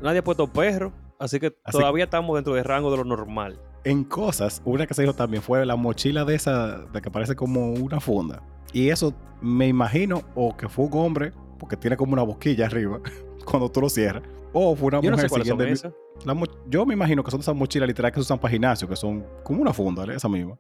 nadie 0.01 0.19
ha 0.21 0.25
puesto 0.25 0.47
perro, 0.47 0.93
así 1.19 1.41
que 1.41 1.57
Así- 1.65 1.77
todavía 1.79 2.05
estamos 2.05 2.37
dentro 2.37 2.55
del 2.55 2.65
rango 2.65 2.91
de 2.93 2.99
lo 2.99 3.05
normal. 3.05 3.59
En 3.89 4.05
cosas, 4.05 4.61
una 4.67 4.87
que 4.87 4.93
se 4.93 5.01
dijo 5.01 5.15
también 5.15 5.43
fue 5.43 5.65
la 5.65 5.75
mochila 5.75 6.27
de 6.27 6.35
esa, 6.35 6.81
de 6.93 7.01
que 7.01 7.11
parece 7.11 7.35
como 7.35 7.73
una 7.73 8.01
funda. 8.01 8.43
Y 8.75 8.91
eso 8.91 9.15
me 9.41 9.67
imagino, 9.67 10.25
o 10.35 10.55
que 10.55 10.69
fue 10.69 10.85
un 10.85 10.91
hombre, 10.93 11.33
porque 11.59 11.75
tiene 11.75 11.97
como 11.97 12.13
una 12.13 12.23
boquilla 12.23 12.67
arriba, 12.67 13.01
cuando 13.47 13.71
tú 13.71 13.81
lo 13.81 13.89
cierras. 13.89 14.23
O 14.53 14.77
fue 14.77 14.89
una 14.89 15.01
Yo 15.01 15.11
no 15.11 15.17
mujer 15.17 15.25
sé 15.25 15.31
cuáles 15.31 15.49
son 15.49 15.63
esas. 15.63 15.95
la 16.27 16.37
Yo 16.69 16.85
me 16.85 16.93
imagino 16.93 17.25
que 17.25 17.31
son 17.31 17.41
esas 17.41 17.57
mochilas 17.57 17.89
literal 17.89 18.13
que 18.13 18.17
se 18.17 18.25
usan 18.25 18.39
para 18.39 18.53
gimnasio, 18.53 18.87
que 18.87 18.97
son 18.97 19.25
como 19.43 19.63
una 19.63 19.73
funda, 19.73 20.05
¿eh? 20.05 20.17
esa 20.17 20.29
misma. 20.29 20.59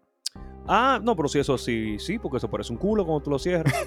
Ah, 0.66 0.98
no, 1.02 1.14
pero 1.14 1.28
sí, 1.28 1.38
eso 1.38 1.58
sí, 1.58 1.98
sí, 1.98 2.18
porque 2.18 2.38
eso 2.38 2.48
parece 2.48 2.72
un 2.72 2.78
culo 2.78 3.04
cuando 3.04 3.22
tú 3.22 3.30
lo 3.30 3.38
cierras. 3.38 3.74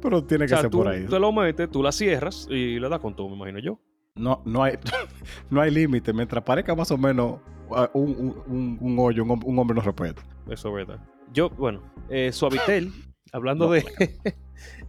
Pero 0.00 0.22
tiene 0.22 0.44
o 0.44 0.46
que 0.46 0.50
sea, 0.50 0.60
ser 0.60 0.70
tú 0.70 0.78
por 0.78 0.88
ahí. 0.88 1.06
te 1.06 1.18
lo 1.18 1.32
metes, 1.32 1.70
tú 1.70 1.82
la 1.82 1.90
cierras 1.90 2.46
y 2.50 2.78
le 2.78 2.88
das 2.90 3.00
con 3.00 3.16
todo, 3.16 3.30
me 3.30 3.36
imagino 3.36 3.58
yo. 3.58 3.78
No, 4.16 4.40
no 4.44 4.62
hay, 4.62 4.78
no 5.50 5.60
hay 5.60 5.70
límite. 5.70 6.12
Mientras 6.12 6.42
parezca 6.44 6.74
más 6.74 6.90
o 6.90 6.98
menos 6.98 7.40
ah, 7.74 7.90
un, 7.94 8.10
un- 8.10 8.42
un- 8.46 8.78
un 8.80 8.98
hoyo, 8.98 9.24
un, 9.24 9.40
un 9.44 9.58
hombre 9.58 9.74
no 9.74 9.80
respeta. 9.82 10.22
Eso 10.48 10.68
es 10.68 10.74
verdad. 10.86 11.00
Yo, 11.32 11.50
bueno, 11.50 11.82
eh, 12.08 12.30
Suavitel, 12.32 12.92
hablando 13.32 13.66
No, 13.66 13.72
de... 13.72 13.80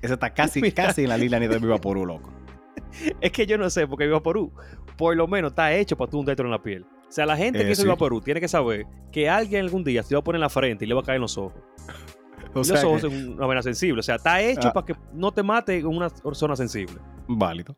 Ese 0.01 0.13
está 0.13 0.33
casi, 0.33 0.61
Mira. 0.61 0.75
casi 0.75 1.03
en 1.03 1.09
la 1.09 1.17
línea 1.17 1.39
ni 1.39 1.47
de 1.47 1.57
Viva 1.57 1.79
Porú, 1.79 2.05
loco. 2.05 2.31
Es 3.19 3.31
que 3.31 3.45
yo 3.47 3.57
no 3.57 3.69
sé, 3.69 3.87
porque 3.87 4.05
Viva 4.05 4.21
Porú, 4.21 4.53
por 4.95 5.15
lo 5.15 5.27
menos 5.27 5.51
está 5.53 5.73
hecho 5.73 5.97
para 5.97 6.09
tú 6.11 6.19
hundértelo 6.19 6.47
en 6.47 6.51
la 6.51 6.61
piel. 6.61 6.85
O 7.07 7.11
sea, 7.11 7.25
la 7.25 7.35
gente 7.35 7.61
Eh, 7.61 7.65
que 7.65 7.71
hizo 7.71 7.81
sí. 7.81 7.87
Viva 7.87 7.95
Porú 7.97 8.21
tiene 8.21 8.39
que 8.39 8.47
saber 8.47 8.85
que 9.11 9.27
alguien 9.27 9.61
algún 9.63 9.83
día 9.83 10.03
se 10.03 10.13
lo 10.13 10.19
va 10.19 10.21
a 10.21 10.23
poner 10.23 10.37
en 10.37 10.41
la 10.41 10.49
frente 10.49 10.85
y 10.85 10.87
le 10.87 10.93
va 10.93 11.01
a 11.01 11.03
caer 11.03 11.15
en 11.15 11.21
los 11.23 11.35
ojos. 11.37 11.53
O 12.53 12.59
los 12.59 12.71
ojos 12.83 13.01
que- 13.01 13.09
son 13.09 13.33
una 13.33 13.47
vena 13.47 13.63
sensible. 13.63 14.01
O 14.01 14.03
sea, 14.03 14.15
está 14.15 14.39
hecho 14.39 14.67
Ah. 14.67 14.73
para 14.73 14.85
que 14.85 14.95
no 15.13 15.31
te 15.31 15.41
mate 15.41 15.79
en 15.79 15.87
una 15.87 16.09
zona 16.33 16.55
sensible. 16.55 16.95
válido. 17.27 17.75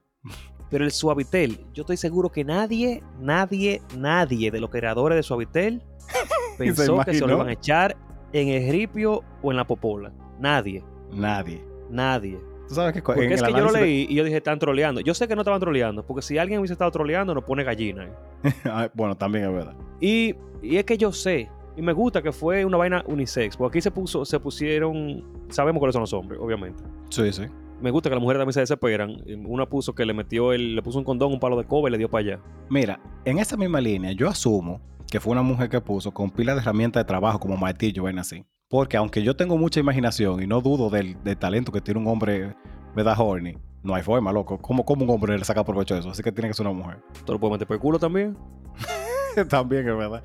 Pero 0.69 0.83
el 0.83 0.91
Suavitel, 0.91 1.59
yo 1.73 1.81
estoy 1.81 1.97
seguro 1.97 2.29
que 2.29 2.43
nadie, 2.43 3.01
nadie, 3.19 3.81
nadie 3.97 4.51
de 4.51 4.59
los 4.59 4.69
creadores 4.69 5.15
de 5.15 5.23
Suavitel 5.23 5.81
pensó 6.57 6.99
que 7.05 7.13
se 7.13 7.25
lo 7.25 7.35
iban 7.35 7.47
a 7.49 7.53
echar 7.53 7.95
en 8.33 8.49
el 8.49 8.69
ripio 8.71 9.23
o 9.41 9.51
en 9.51 9.57
la 9.57 9.65
popola. 9.65 10.11
Nadie, 10.39 10.83
Nadie. 11.11 11.63
nadie. 11.89 12.37
Tú 12.67 12.75
sabes 12.75 12.93
que 12.93 13.01
Porque 13.01 13.33
es 13.33 13.41
que 13.41 13.51
yo 13.53 13.59
lo 13.61 13.71
de- 13.71 13.79
leí 13.81 14.07
y 14.09 14.15
yo 14.15 14.25
dije, 14.25 14.35
están 14.37 14.59
troleando. 14.59 14.99
Yo 14.99 15.13
sé 15.13 15.25
que 15.25 15.35
no 15.35 15.41
estaban 15.41 15.59
troleando, 15.61 16.05
porque 16.05 16.21
si 16.21 16.37
alguien 16.37 16.59
hubiese 16.59 16.73
estado 16.73 16.91
troleando, 16.91 17.33
nos 17.33 17.43
pone 17.45 17.63
gallina. 17.63 18.09
Ah, 18.65 18.89
bueno, 18.93 19.15
también 19.15 19.45
es 19.45 19.53
verdad. 19.53 19.73
Y, 20.01 20.35
y 20.61 20.75
es 20.77 20.83
que 20.83 20.97
yo 20.97 21.11
sé 21.11 21.49
Y 21.77 21.81
me 21.81 21.93
gusta 21.93 22.21
que 22.21 22.31
fue 22.33 22.65
una 22.65 22.75
vaina 22.77 23.03
unisex, 23.07 23.55
porque 23.55 23.77
aquí 23.77 23.81
se 23.81 23.89
puso, 23.91 24.25
se 24.25 24.37
pusieron, 24.39 25.23
sabemos 25.49 25.79
cuáles 25.79 25.93
son 25.93 26.01
los 26.01 26.11
hombres, 26.13 26.39
obviamente. 26.41 26.83
Sí, 27.09 27.31
sí. 27.31 27.43
Me 27.81 27.91
gusta 27.91 28.09
que 28.09 28.15
las 28.15 28.21
mujeres 28.21 28.39
también 28.39 28.53
se 28.53 28.61
desesperan. 28.61 29.23
Una 29.45 29.67
puso 29.67 29.93
que 29.93 30.05
le 30.05 30.13
metió 30.13 30.51
el, 30.51 30.75
le 30.75 30.81
puso 30.81 30.97
un 30.97 31.05
condón, 31.05 31.31
un 31.31 31.39
palo 31.39 31.57
de 31.57 31.65
coba 31.65 31.89
y 31.89 31.91
le 31.91 31.97
dio 31.97 32.09
para 32.09 32.21
allá. 32.21 32.39
Mira, 32.69 32.99
en 33.25 33.39
esa 33.39 33.55
misma 33.55 33.79
línea, 33.79 34.11
yo 34.13 34.27
asumo 34.27 34.81
que 35.09 35.19
fue 35.19 35.31
una 35.31 35.43
mujer 35.43 35.69
que 35.69 35.79
puso 35.79 36.11
con 36.11 36.31
pila 36.31 36.53
de 36.53 36.61
herramientas 36.61 37.01
de 37.01 37.07
trabajo 37.07 37.39
como 37.39 37.55
martillo, 37.55 38.03
ven 38.03 38.19
así. 38.19 38.43
Porque 38.67 38.97
aunque 38.97 39.23
yo 39.23 39.35
tengo 39.35 39.57
mucha 39.57 39.79
imaginación 39.79 40.41
y 40.43 40.47
no 40.47 40.59
dudo 40.61 40.89
del, 40.89 41.21
del 41.23 41.37
talento 41.37 41.71
que 41.71 41.79
tiene 41.79 41.99
un 41.99 42.07
hombre, 42.07 42.55
¿verdad, 42.95 43.15
Horny? 43.17 43.57
No 43.83 43.95
hay 43.95 44.03
forma, 44.03 44.31
loco. 44.31 44.57
¿Cómo, 44.57 44.83
¿Cómo 44.83 45.05
un 45.05 45.11
hombre 45.11 45.37
le 45.37 45.45
saca 45.45 45.63
provecho 45.63 45.93
de 45.93 46.01
eso? 46.01 46.09
Así 46.09 46.21
que 46.21 46.31
tiene 46.31 46.49
que 46.49 46.53
ser 46.53 46.67
una 46.67 46.77
mujer. 46.77 46.97
Tú 47.25 47.33
lo 47.33 47.39
puedes 47.39 47.53
meter 47.53 47.67
por 47.67 47.75
el 47.75 47.81
culo 47.81 47.99
también. 47.99 48.37
También 49.49 49.87
es 49.87 49.95
verdad. 49.95 50.23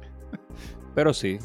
Pero 0.94 1.12
sí, 1.12 1.38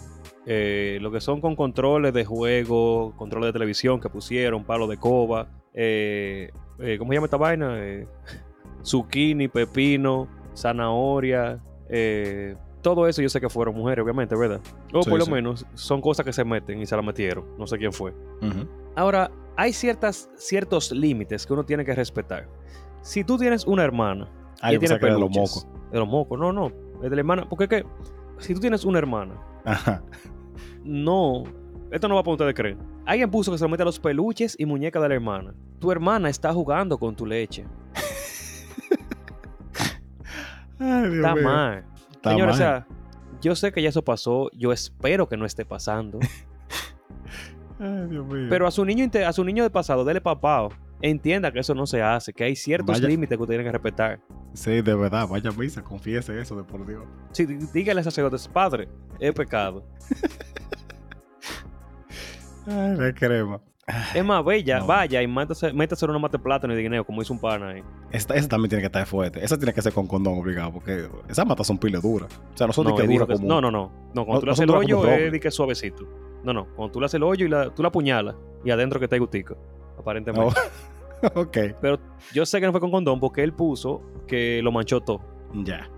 eh, 0.45 0.97
lo 1.01 1.11
que 1.11 1.19
son 1.19 1.41
con 1.41 1.55
controles 1.55 2.13
de 2.13 2.23
juego, 2.23 3.13
controles 3.17 3.49
de 3.49 3.53
televisión 3.53 3.99
que 3.99 4.09
pusieron, 4.09 4.63
palo 4.63 4.87
de 4.87 4.97
coba, 4.97 5.49
eh, 5.79 6.49
eh, 6.79 6.97
¿cómo 6.97 7.11
se 7.11 7.15
llama 7.15 7.25
esta 7.25 7.37
vaina? 7.37 7.75
Eh, 7.79 8.07
zucchini, 8.83 9.47
pepino, 9.47 10.27
zanahoria, 10.55 11.61
todo 12.81 13.07
eso 13.07 13.21
yo 13.21 13.29
sé 13.29 13.39
que 13.41 13.49
fueron 13.49 13.75
mujeres, 13.75 14.03
obviamente, 14.03 14.35
¿verdad? 14.35 14.61
O 14.93 15.03
Sí, 15.03 15.09
por 15.09 15.19
lo 15.19 15.25
sí. 15.25 15.31
menos 15.31 15.65
son 15.75 16.01
cosas 16.01 16.25
que 16.25 16.33
se 16.33 16.43
meten 16.45 16.79
y 16.81 16.85
se 16.85 16.95
la 16.95 17.01
metieron. 17.01 17.45
No 17.57 17.67
sé 17.67 17.77
quién 17.77 17.91
fue. 17.93 18.13
Ahora, 18.95 19.29
hay 19.55 19.73
ciertas, 19.73 20.29
ciertos 20.35 20.91
límites 20.91 21.45
que 21.45 21.53
uno 21.53 21.63
tiene 21.65 21.83
que 21.85 21.93
respetar. 21.93 22.47
Si 23.01 23.23
tú 23.23 23.37
tienes 23.37 23.65
una 23.65 23.83
hermana 23.83 24.29
Ah, 24.61 24.73
y 24.73 24.79
tiene 24.79 24.95
era 24.95 25.05
de 25.13 25.19
los 25.19 25.29
peluches, 25.29 25.65
mocos. 25.65 25.91
de 25.91 25.99
los 25.99 26.07
mocos, 26.07 26.39
no, 26.39 26.51
no, 26.51 26.67
es 27.03 27.09
de 27.09 27.15
la 27.15 27.19
hermana, 27.19 27.47
porque 27.47 27.65
es 27.65 27.69
que 27.69 27.85
si 28.39 28.53
tú 28.55 28.59
tienes 28.59 28.85
una 28.85 28.97
hermana 28.99 29.35
Ajá. 29.65 30.01
no, 30.83 31.43
esto 31.91 32.07
no 32.07 32.15
va 32.15 32.23
para 32.23 32.33
ustedes 32.33 32.53
creen. 32.55 32.77
Alguien 33.07 33.31
puso 33.31 33.51
que 33.51 33.57
se 33.57 33.63
lo 33.63 33.69
mete 33.69 33.83
a 33.83 33.85
los 33.85 33.99
peluches 33.99 34.55
y 34.59 34.65
muñecas 34.65 35.01
de 35.01 35.09
la 35.09 35.15
hermana. 35.15 35.53
Tu 35.79 35.91
hermana 35.91 36.29
está 36.29 36.53
jugando 36.53 36.97
con 36.97 37.15
tu 37.15 37.25
leche. 37.25 37.65
Ay, 40.79 41.03
Dios 41.09 41.15
Está 41.15 41.35
mío. 41.35 41.43
mal. 41.43 41.85
Está 42.11 42.29
Señores, 42.31 42.55
o 42.55 42.59
mal. 42.59 42.67
sea, 42.85 42.87
yo 43.41 43.55
sé 43.55 43.71
que 43.71 43.81
ya 43.81 43.89
eso 43.89 44.03
pasó. 44.03 44.49
Yo 44.53 44.71
espero 44.71 45.27
que 45.27 45.37
no 45.37 45.45
esté 45.45 45.65
pasando. 45.65 46.19
Ay, 47.79 48.07
Dios 48.09 48.25
mío. 48.27 48.47
pero 48.49 48.67
a 48.67 48.71
su 48.71 48.83
niño 48.85 49.05
a 49.25 49.33
su 49.33 49.43
niño 49.43 49.63
de 49.63 49.69
pasado, 49.69 50.03
dele 50.03 50.21
papao. 50.21 50.69
Entienda 50.99 51.51
que 51.51 51.59
eso 51.59 51.75
no 51.75 51.85
se 51.85 52.01
hace, 52.01 52.33
que 52.33 52.43
hay 52.43 52.55
ciertos 52.55 52.95
Vaya- 52.95 53.07
límites 53.07 53.37
que 53.37 53.41
usted 53.43 53.51
tiene 53.53 53.63
que 53.63 53.71
respetar. 53.71 54.19
Sí, 54.53 54.81
de 54.81 54.95
verdad, 54.95 55.27
vaya 55.27 55.51
misa, 55.51 55.83
confiese 55.83 56.39
eso 56.41 56.55
de 56.55 56.63
por 56.63 56.87
Dios. 56.87 57.03
Sí, 57.33 57.45
dí- 57.45 57.67
dígale 57.71 58.01
a 58.01 58.03
sacerdotes, 58.03 58.47
padre, 58.47 58.89
es 59.19 59.31
pecado. 59.33 59.85
Ay, 62.67 62.95
la 62.97 63.13
crema. 63.13 63.61
Es 64.13 64.23
más, 64.25 64.43
vaya, 64.43 64.79
No. 64.79 64.87
vaya 64.87 65.21
y 65.21 65.27
métase, 65.27 65.71
métase 65.71 66.03
una 66.05 66.19
mate 66.19 66.37
de 66.37 66.43
plátano 66.43 66.73
y 66.73 66.75
de 66.75 66.81
guineo, 66.83 67.05
como 67.05 67.21
hizo 67.21 67.31
un 67.33 67.39
pana 67.39 67.69
ahí. 67.69 67.83
Esta, 68.11 68.35
esa 68.35 68.49
también 68.49 68.69
tiene 68.69 68.81
que 68.81 68.87
estar 68.87 69.05
fuerte. 69.05 69.41
Esa 69.43 69.55
tiene 69.57 69.71
que 69.73 69.81
ser 69.81 69.93
con 69.93 70.07
condón 70.07 70.37
obligado, 70.37 70.73
porque 70.73 71.07
esas 71.29 71.47
matas 71.47 71.65
son 71.67 71.77
piles 71.77 72.01
duras. 72.01 72.29
O 72.53 72.57
sea, 72.57 72.67
no 72.67 72.73
son 72.73 72.85
de 72.87 72.91
No, 72.91 72.97
que 72.97 73.07
duras 73.07 73.27
que- 73.29 73.33
como. 73.35 73.47
no, 73.47 73.61
no, 73.61 73.71
no. 73.71 73.91
No, 74.13 74.25
cuando 74.25 74.33
No- 74.33 74.39
tú 74.41 74.45
le 74.47 74.51
haces 74.51 74.63
el 74.63 74.71
hoyo, 74.71 75.07
es 75.07 75.31
de 75.31 75.39
que 75.39 75.49
suavecito. 75.51 76.05
No, 76.43 76.51
no. 76.51 76.65
Cuando 76.75 76.91
tú 76.91 76.99
le 76.99 77.05
haces 77.05 77.15
el 77.15 77.23
hoyo 77.23 77.45
y 77.45 77.49
la, 77.49 77.73
tú 77.73 77.81
la 77.81 77.87
apuñalas 77.87 78.35
y 78.65 78.71
adentro 78.71 78.99
que 78.99 79.05
está 79.05 79.17
gustico, 79.17 79.55
aparentemente. 79.97 80.53
Oh, 81.23 81.27
ok. 81.41 81.57
Pero 81.81 81.97
yo 82.33 82.45
sé 82.45 82.59
que 82.59 82.65
no 82.65 82.73
fue 82.73 82.81
con 82.81 82.91
condón 82.91 83.21
porque 83.21 83.41
él 83.41 83.53
puso 83.53 84.01
que 84.27 84.59
lo 84.61 84.71
manchó 84.73 84.99
todo. 84.99 85.21
Ya. 85.53 85.89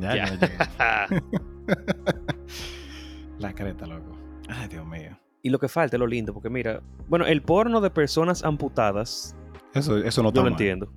Ya, 0.00 0.16
Ya. 0.16 0.34
ya, 0.34 0.48
ya. 0.78 1.08
La 3.38 3.54
creta, 3.54 3.86
loco. 3.86 4.16
Ay, 4.48 4.66
Dios 4.68 4.84
mío. 4.86 5.16
Y 5.46 5.50
lo 5.50 5.58
que 5.58 5.68
falta 5.68 5.96
es 5.96 6.00
lo 6.00 6.06
lindo, 6.06 6.32
porque 6.34 6.50
mira, 6.50 6.80
bueno, 7.08 7.24
el 7.26 7.40
porno 7.42 7.80
de 7.80 7.90
personas 7.90 8.42
amputadas, 8.44 9.36
Eso, 9.74 9.96
eso 9.98 10.22
no 10.22 10.28
está 10.28 10.38
yo 10.40 10.44
lo 10.44 10.50
mal. 10.50 10.52
entiendo. 10.52 10.88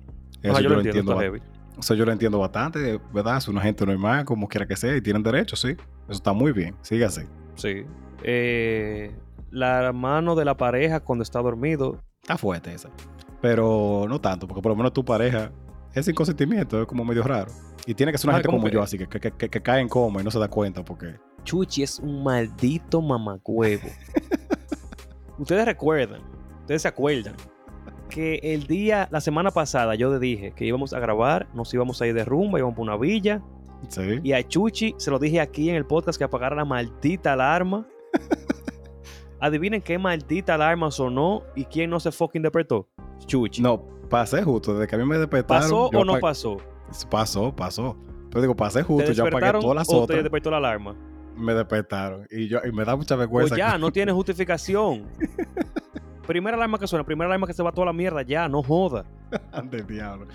Eso 0.42 0.52
Ajá, 0.52 0.60
yo, 0.62 0.68
yo 0.68 0.74
lo 0.74 0.80
entiendo. 0.80 1.00
está 1.00 1.14
ba- 1.14 1.22
heavy. 1.22 1.40
Eso 1.78 1.94
yo 1.94 2.04
lo 2.04 2.12
entiendo 2.12 2.38
bastante, 2.38 3.00
¿verdad? 3.12 3.36
Es 3.38 3.48
una 3.48 3.60
gente 3.62 3.86
normal, 3.86 4.24
como 4.24 4.48
quiera 4.48 4.66
que 4.66 4.76
sea, 4.76 4.96
y 4.96 5.00
tienen 5.00 5.22
derecho, 5.22 5.56
sí. 5.56 5.68
Eso 5.70 5.78
está 6.08 6.32
muy 6.32 6.52
bien. 6.52 6.74
Sigue 6.82 7.04
así. 7.04 7.22
Sí. 7.54 7.84
Eh, 8.22 9.14
la 9.50 9.92
mano 9.92 10.34
de 10.34 10.44
la 10.44 10.56
pareja 10.56 11.00
cuando 11.00 11.22
está 11.22 11.40
dormido. 11.40 11.98
Está 12.22 12.36
fuerte 12.36 12.74
esa. 12.74 12.90
Pero 13.40 14.04
no 14.08 14.20
tanto, 14.20 14.46
porque 14.46 14.60
por 14.62 14.70
lo 14.72 14.76
menos 14.76 14.92
tu 14.92 15.04
pareja 15.04 15.50
es 15.94 16.04
sin 16.06 16.14
consentimiento, 16.14 16.80
es 16.80 16.86
como 16.86 17.04
medio 17.04 17.22
raro. 17.22 17.50
Y 17.86 17.94
tiene 17.94 18.12
que 18.12 18.18
ser 18.18 18.28
una 18.28 18.36
gente 18.38 18.46
como 18.48 18.58
como 18.58 18.68
que- 18.68 18.74
yo, 18.74 18.82
así 18.82 18.98
que, 18.98 19.06
que, 19.08 19.20
que- 19.32 19.48
que 19.48 19.60
cae 19.62 19.80
en 19.80 19.88
coma 19.88 20.20
y 20.20 20.24
no 20.24 20.30
se 20.30 20.38
da 20.38 20.48
cuenta, 20.48 20.84
porque. 20.84 21.14
Chuchi 21.44 21.82
es 21.82 21.98
un 21.98 22.22
maldito 22.22 23.00
mamacuevo. 23.00 23.88
ustedes 25.38 25.64
recuerdan, 25.64 26.20
ustedes 26.60 26.82
se 26.82 26.88
acuerdan 26.88 27.34
que 28.08 28.40
el 28.42 28.66
día, 28.66 29.08
la 29.10 29.20
semana 29.20 29.50
pasada, 29.52 29.94
yo 29.94 30.12
le 30.12 30.18
dije 30.18 30.52
que 30.54 30.64
íbamos 30.66 30.92
a 30.92 30.98
grabar, 30.98 31.48
nos 31.54 31.72
íbamos 31.72 32.02
a 32.02 32.06
ir 32.06 32.14
de 32.14 32.24
rumba, 32.24 32.58
íbamos 32.58 32.74
por 32.76 32.82
una 32.82 32.96
villa. 32.96 33.40
Sí. 33.88 34.20
Y 34.22 34.32
a 34.32 34.46
Chuchi 34.46 34.94
se 34.98 35.10
lo 35.10 35.18
dije 35.18 35.40
aquí 35.40 35.70
en 35.70 35.76
el 35.76 35.86
podcast 35.86 36.18
que 36.18 36.24
apagara 36.24 36.54
la 36.56 36.64
maldita 36.64 37.32
alarma. 37.32 37.86
Adivinen 39.40 39.80
qué 39.80 39.98
maldita 39.98 40.54
alarma 40.54 40.90
sonó 40.90 41.42
y 41.56 41.64
quién 41.64 41.88
no 41.90 41.98
se 42.00 42.12
fucking 42.12 42.42
despertó. 42.42 42.88
Chuchi. 43.26 43.62
No, 43.62 43.82
pasé 44.08 44.42
justo, 44.42 44.74
desde 44.74 44.86
que 44.88 44.96
a 44.96 44.98
mí 44.98 45.04
me 45.04 45.18
despertaron. 45.18 45.62
¿Pasó 45.62 45.86
o 45.86 46.04
no 46.04 46.18
pasó? 46.20 46.56
Pasó, 47.10 47.54
pasó. 47.54 47.96
Pero 48.30 48.42
digo, 48.42 48.56
pasé 48.56 48.80
¿Te 48.80 48.84
justo, 48.84 49.12
yo 49.12 49.26
apagué 49.26 49.52
todas 49.58 49.74
las 49.76 49.88
o 49.88 49.92
te 49.92 49.98
otras. 49.98 50.22
despertó 50.22 50.50
la 50.50 50.58
alarma? 50.58 50.94
Me 51.36 51.54
despertaron. 51.54 52.26
Y, 52.30 52.48
yo, 52.48 52.58
y 52.64 52.70
me 52.72 52.84
da 52.84 52.94
mucha 52.96 53.14
Pues 53.16 53.20
vergüenza. 53.28 53.56
ya, 53.56 53.78
no 53.78 53.90
tiene 53.92 54.12
justificación. 54.12 55.06
primera 56.26 56.56
alarma 56.56 56.78
que 56.78 56.86
suena, 56.86 57.04
primera 57.04 57.26
alarma 57.26 57.46
que 57.46 57.54
se 57.54 57.62
va 57.62 57.72
toda 57.72 57.86
la 57.86 57.92
mierda, 57.92 58.22
ya, 58.22 58.48
no 58.48 58.62
joda. 58.62 59.04
Del 59.70 59.86
diablo. 59.86 60.26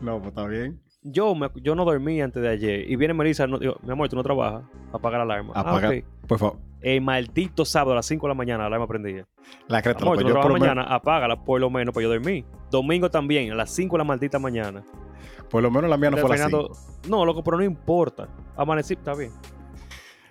No, 0.00 0.18
pues 0.18 0.28
está 0.28 0.46
bien. 0.46 0.80
Yo, 1.02 1.34
me- 1.34 1.50
yo 1.62 1.74
no 1.74 1.84
dormí 1.84 2.20
antes 2.20 2.42
de 2.42 2.48
ayer 2.48 2.90
y 2.90 2.94
viene 2.96 3.14
Melissa, 3.14 3.46
no, 3.46 3.58
digo, 3.58 3.76
mi 3.82 3.90
amor, 3.92 4.08
tú 4.08 4.16
no 4.16 4.22
trabajas, 4.22 4.64
apaga 4.92 5.16
la 5.18 5.24
alarma. 5.24 5.52
Ah, 5.56 5.60
Apaga- 5.62 5.88
ok. 5.88 6.04
Por 6.26 6.38
favor. 6.38 6.58
El 6.82 7.00
maldito 7.02 7.64
sábado 7.64 7.92
a 7.92 7.96
las 7.96 8.06
5 8.06 8.26
de 8.26 8.28
la 8.30 8.34
mañana 8.34 8.62
la 8.62 8.66
alarma 8.68 8.86
prendía. 8.86 9.26
La 9.68 9.82
creta, 9.82 10.00
Amor, 10.02 10.22
no 10.22 10.28
yo 10.28 10.40
por 10.40 10.52
mañana, 10.58 10.82
apágala 10.84 11.44
por 11.44 11.60
lo 11.60 11.68
menos 11.70 11.92
para 11.94 12.04
yo 12.04 12.10
dormir. 12.10 12.44
Domingo 12.70 13.10
también, 13.10 13.52
a 13.52 13.54
las 13.54 13.70
5 13.70 13.96
de 13.96 13.98
la 13.98 14.04
maldita 14.04 14.38
mañana. 14.38 14.82
por 15.50 15.62
lo 15.62 15.70
menos 15.70 15.90
la 15.90 15.96
mía 15.96 16.10
no 16.10 16.16
fue 16.16 16.26
a 16.26 16.28
las 16.30 16.40
Fernando- 16.40 16.70
5. 16.74 17.08
No, 17.08 17.24
loco, 17.24 17.42
pero 17.44 17.58
no 17.58 17.64
importa. 17.64 18.28
Amanecí, 18.56 18.94
está 18.94 19.14
bien. 19.14 19.30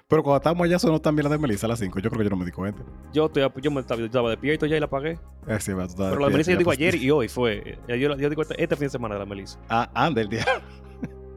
Pero 0.07 0.23
cuando 0.23 0.37
estábamos 0.37 0.65
allá 0.65 0.79
sonó 0.79 0.99
también 0.99 1.25
la 1.25 1.29
de 1.29 1.37
Melissa 1.37 1.67
a 1.67 1.69
las 1.69 1.77
5. 1.79 1.99
Yo 1.99 2.09
creo 2.09 2.17
que 2.17 2.23
yo 2.23 2.29
no 2.31 2.35
me 2.37 2.45
di 2.45 2.51
cuenta. 2.51 2.81
Yo, 3.13 3.27
estoy, 3.27 3.43
yo 3.61 3.69
me 3.69 3.81
estaba, 3.81 3.99
yo 3.99 4.05
estaba 4.07 4.29
despierto 4.31 4.65
ya 4.65 4.75
y 4.75 4.79
la 4.79 4.87
apagué. 4.87 5.19
Eh, 5.47 5.59
sí, 5.59 5.71
va, 5.73 5.85
Pero 5.95 6.19
la 6.19 6.25
de 6.27 6.31
Melissa 6.31 6.51
yo 6.53 6.57
digo 6.57 6.71
ya, 6.73 6.77
pues. 6.77 6.89
ayer 6.93 6.95
y 6.95 7.11
hoy 7.11 7.27
fue. 7.27 7.77
eh, 7.87 7.99
Yo, 7.99 8.15
yo 8.17 8.27
digo 8.29 8.41
este, 8.41 8.55
este 8.63 8.75
fin 8.75 8.85
de 8.87 8.89
semana 8.89 9.13
de 9.15 9.19
la 9.19 9.25
Melissa. 9.27 9.59
Ah, 9.69 9.87
anda 9.93 10.21
el 10.21 10.29
día. 10.29 10.45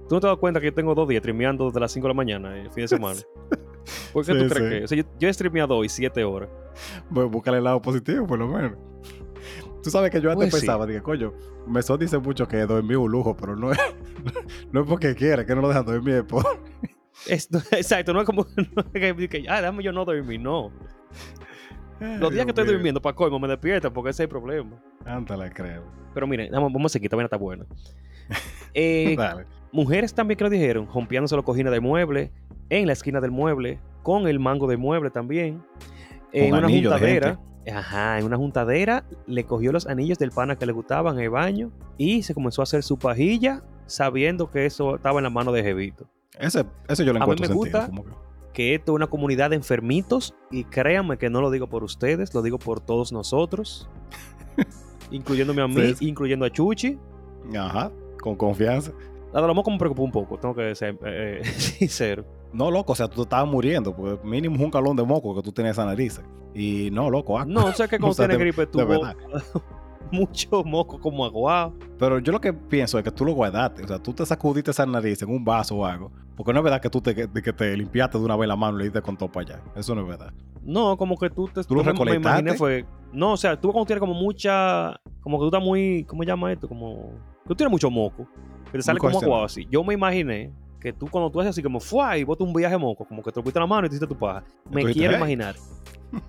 ¿Tú 0.09 0.15
no 0.17 0.21
te 0.21 0.27
das 0.27 0.37
cuenta 0.39 0.59
que 0.61 0.67
yo 0.67 0.75
tengo 0.75 0.95
dos 0.95 1.07
días 1.07 1.21
streameando 1.21 1.67
desde 1.67 1.81
las 1.81 1.93
5 1.93 2.07
de 2.07 2.09
la 2.09 2.15
mañana 2.17 2.57
el 2.57 2.71
fin 2.71 2.85
de 2.85 2.89
semana? 2.97 3.21
¿Por 4.13 4.25
qué 4.25 4.33
Sí, 4.33 4.39
tú 4.39 4.49
crees 4.49 4.53
sí. 4.73 4.79
que? 4.79 4.85
O 4.85 4.89
sea, 4.89 4.99
yo, 4.99 5.05
yo 5.19 5.29
he 5.29 5.33
streameado 5.35 5.77
hoy 5.77 5.89
7 5.89 6.25
horas. 6.25 6.49
Bueno, 7.11 7.29
búscale 7.31 7.59
el 7.59 7.65
lado 7.65 7.81
positivo, 7.83 8.27
por 8.27 8.39
lo 8.39 8.49
menos. 8.49 8.73
Tú 9.83 9.91
sabes 9.91 10.11
que 10.11 10.21
yo 10.21 10.31
antes 10.31 10.49
Pues 10.51 10.61
sí. 10.61 10.67
pensaba, 10.67 10.87
dije, 10.87 11.03
coño, 11.03 11.33
Mesón 11.67 11.99
dice 11.99 12.17
mucho 12.19 12.47
que 12.47 12.59
dormir 12.67 12.93
es 12.93 12.99
un 12.99 13.11
lujo, 13.11 13.37
pero 13.37 13.57
no 13.57 13.73
es, 13.73 13.79
no 14.73 14.83
es 14.83 14.87
porque 14.89 15.15
quiere, 15.15 15.45
que 15.45 15.55
no 15.55 15.61
lo 15.61 15.69
dejan 15.69 15.85
dormir. 15.85 16.15
es 16.15 16.23
por- 16.25 16.47
exacto, 17.73 18.13
no 18.13 18.21
es 18.21 18.27
como 18.27 18.47
no 18.75 18.85
es 18.95 19.29
que, 19.29 19.45
ah, 19.49 19.61
déjame 19.61 19.83
yo 19.83 19.93
no 19.93 20.05
dormir, 20.05 20.41
no. 20.41 20.71
Los 22.01 22.33
días 22.33 22.45
que 22.47 22.51
estoy 22.51 22.65
mío. 22.65 22.73
durmiendo, 22.75 23.01
para 23.03 23.15
colmo, 23.15 23.39
me 23.39 23.47
despierto 23.49 23.93
porque 23.93 24.11
ese 24.11 24.23
es 24.23 24.27
el 24.27 24.29
problema. 24.29 24.77
Ándale, 25.05 25.51
creo. 25.53 25.85
Pero 26.15 26.27
miren, 26.27 26.51
vamos, 26.51 26.73
vamos 26.73 26.91
a 26.91 26.93
seguir, 26.95 27.09
también 27.11 27.27
está 27.27 27.37
buena. 27.37 27.65
Eh, 28.75 29.15
Dale. 29.19 29.45
mujeres 29.71 30.15
también 30.15 30.39
que 30.39 30.45
lo 30.45 30.49
dijeron, 30.49 30.89
rompiándose 30.91 31.37
los 31.37 31.45
cojines 31.45 31.71
del 31.71 31.83
mueble, 31.83 32.33
en 32.79 32.87
la 32.87 32.93
esquina 32.95 33.21
del 33.21 33.31
mueble, 33.31 33.79
con 34.03 34.27
el 34.29 34.39
mango 34.41 34.67
del 34.67 34.79
mueble 34.79 35.11
también. 35.11 35.63
En 36.33 36.53
una 36.55 36.67
de 36.67 36.73
juntadera. 36.81 37.39
Ajá, 37.73 38.19
en 38.19 38.25
una 38.25 38.37
juntadera 38.37 39.05
le 39.27 39.45
cogió 39.45 39.71
los 39.73 39.87
anillos 39.87 40.19
del 40.19 40.31
pana 40.33 40.57
que 40.57 40.67
le 40.67 40.73
gustaban 40.73 41.17
en 41.19 41.25
el 41.25 41.31
baño 41.31 41.71
y 41.97 42.23
se 42.23 42.35
comenzó 42.35 42.63
a 42.63 42.65
hacer 42.65 42.83
su 42.83 42.99
pajilla 42.99 43.63
sabiendo 43.87 44.51
que 44.51 44.67
eso 44.67 44.97
estaba 44.97 45.19
en 45.21 45.25
la 45.25 45.31
mano 45.31 45.53
de 45.53 45.63
Jevito. 45.63 46.09
Ese, 46.41 46.65
ese 46.89 47.05
yo 47.05 47.13
lo 47.13 47.23
A 47.23 47.27
mí 47.27 47.33
encuentro 47.33 47.43
me 47.43 47.47
sentido. 47.55 47.57
gusta. 47.81 47.87
como 47.87 48.05
que- 48.05 48.23
Que 48.53 48.75
esto 48.75 48.93
es 48.93 48.97
una 48.97 49.07
comunidad 49.07 49.51
de 49.51 49.57
enfermitos 49.57 50.35
y 50.51 50.65
créanme 50.65 51.17
que 51.19 51.31
no 51.31 51.41
lo 51.41 51.51
digo 51.51 51.69
por 51.69 51.85
ustedes, 51.85 52.35
lo 52.35 52.43
digo 52.43 52.59
por 52.59 52.81
todos 52.81 53.13
nosotros, 53.13 53.89
incluyéndome 55.11 55.63
a 55.63 55.69
mí, 55.69 55.95
Sí. 55.95 56.09
incluyendo 56.09 56.45
a 56.45 56.51
Chuchi. 56.51 56.99
Ajá, 57.59 57.91
con 58.21 58.37
confianza. 58.37 58.93
La 59.33 59.41
de 59.41 59.47
los 59.47 59.57
mocos 59.57 59.73
me 59.73 59.79
preocupó 59.79 60.03
un 60.03 60.13
poco, 60.13 60.39
tengo 60.39 60.55
que 60.55 60.75
ser 60.75 60.99
eh, 61.05 61.41
sincero. 61.57 62.25
No, 62.53 62.71
loco, 62.71 62.93
o 62.93 62.97
sea, 62.97 63.09
tú 63.09 63.17
te 63.17 63.23
estabas 63.23 63.49
muriendo, 63.51 63.95
porque 63.95 64.19
mínimo 64.27 64.57
es 64.57 64.63
un 64.63 64.71
calón 64.71 64.97
de 64.97 65.05
moco 65.05 65.35
que 65.35 65.43
tú 65.43 65.53
tienes 65.53 65.73
esa 65.73 65.85
nariz. 65.87 66.21
Y 66.55 66.91
no, 66.93 67.09
loco, 67.11 67.39
ah, 67.39 67.45
No, 67.47 67.73
sé 67.73 67.89
que 67.89 67.99
cuando 67.99 68.09
O 68.11 68.15
sea, 68.15 68.27
tienes 68.29 68.39
de- 68.39 68.45
gripe 68.45 68.67
tú 68.67 68.79
mucho 70.11 70.63
moco 70.65 70.99
como 71.01 71.25
aguado. 71.25 71.73
Pero 71.99 72.19
yo 72.19 72.33
lo 72.33 72.41
que 72.41 72.53
pienso 72.53 72.99
es 72.99 73.05
que 73.05 73.11
tú 73.11 73.25
lo 73.25 73.33
guardaste. 73.33 73.85
O 73.85 73.89
sea, 73.89 73.99
tú 73.99 74.13
te 74.13 74.27
sacudiste 74.27 74.71
esa 74.71 74.85
nariz 74.85 75.23
en 75.23 75.31
un 75.31 75.43
vaso 75.45 75.77
o 75.77 75.87
algo. 75.87 76.11
Porque 76.37 76.53
no 76.53 76.59
es 76.61 76.65
verdad 76.65 76.81
que 76.83 76.91
tú 76.91 77.01
te, 77.01 77.15
que, 77.15 77.53
te 77.53 77.77
limpiaste 77.77 78.19
de 78.19 78.25
una 78.25 78.37
vez 78.37 78.49
la 78.49 78.57
mano 78.57 78.77
y 78.77 78.79
le 78.79 78.85
diste 78.85 79.01
con 79.01 79.17
todo 79.17 79.31
para 79.31 79.55
allá. 79.57 79.63
Eso 79.75 79.95
no 79.95 80.03
es 80.03 80.09
verdad. 80.09 80.33
No, 80.63 80.97
como 80.97 81.17
que 81.17 81.31
tú 81.31 81.49
te 81.49 81.65
¿Tú 81.65 81.75
lo 81.75 81.83
me- 81.83 81.93
recolectaste? 81.93 82.41
imaginé 82.41 82.55
fue. 82.59 82.85
No, 83.13 83.33
o 83.33 83.37
sea, 83.37 83.59
tú 83.59 83.73
cuando 83.73 83.87
tienes 83.87 84.01
como 84.01 84.15
mucha. 84.15 85.01
Como 85.23 85.39
que 85.39 85.43
tú 85.45 85.47
estás 85.47 85.63
muy. 85.63 86.05
¿Cómo 86.05 86.23
se 86.23 86.27
llama 86.27 86.53
esto? 86.53 86.69
Como. 86.69 87.13
Tú 87.47 87.55
tienes 87.55 87.71
mucho 87.71 87.91
moco. 87.91 88.27
Que 88.71 88.79
te 88.79 88.83
sale 88.83 88.99
como 88.99 89.19
aguado 89.19 89.45
así. 89.45 89.67
Yo 89.71 89.83
me 89.85 89.95
imaginé 89.95 90.53
que 90.83 90.93
tú 90.93 91.07
cuando 91.09 91.31
tú 91.31 91.41
haces 91.41 91.51
así 91.51 91.63
como 91.63 91.79
fue 91.81 92.19
y 92.19 92.25
botas 92.25 92.47
un 92.47 92.53
viaje 92.53 92.77
moco, 92.77 93.05
como 93.05 93.23
que 93.23 93.31
te 93.31 93.39
lo 93.39 93.45
pusiste 93.45 93.61
la 93.61 93.67
mano 93.67 93.87
y 93.87 93.91
te 93.91 93.95
hiciste 93.97 94.13
tu 94.13 94.19
paja. 94.19 94.43
Me 94.71 94.85
quiero 94.93 95.17
imaginar. 95.17 95.55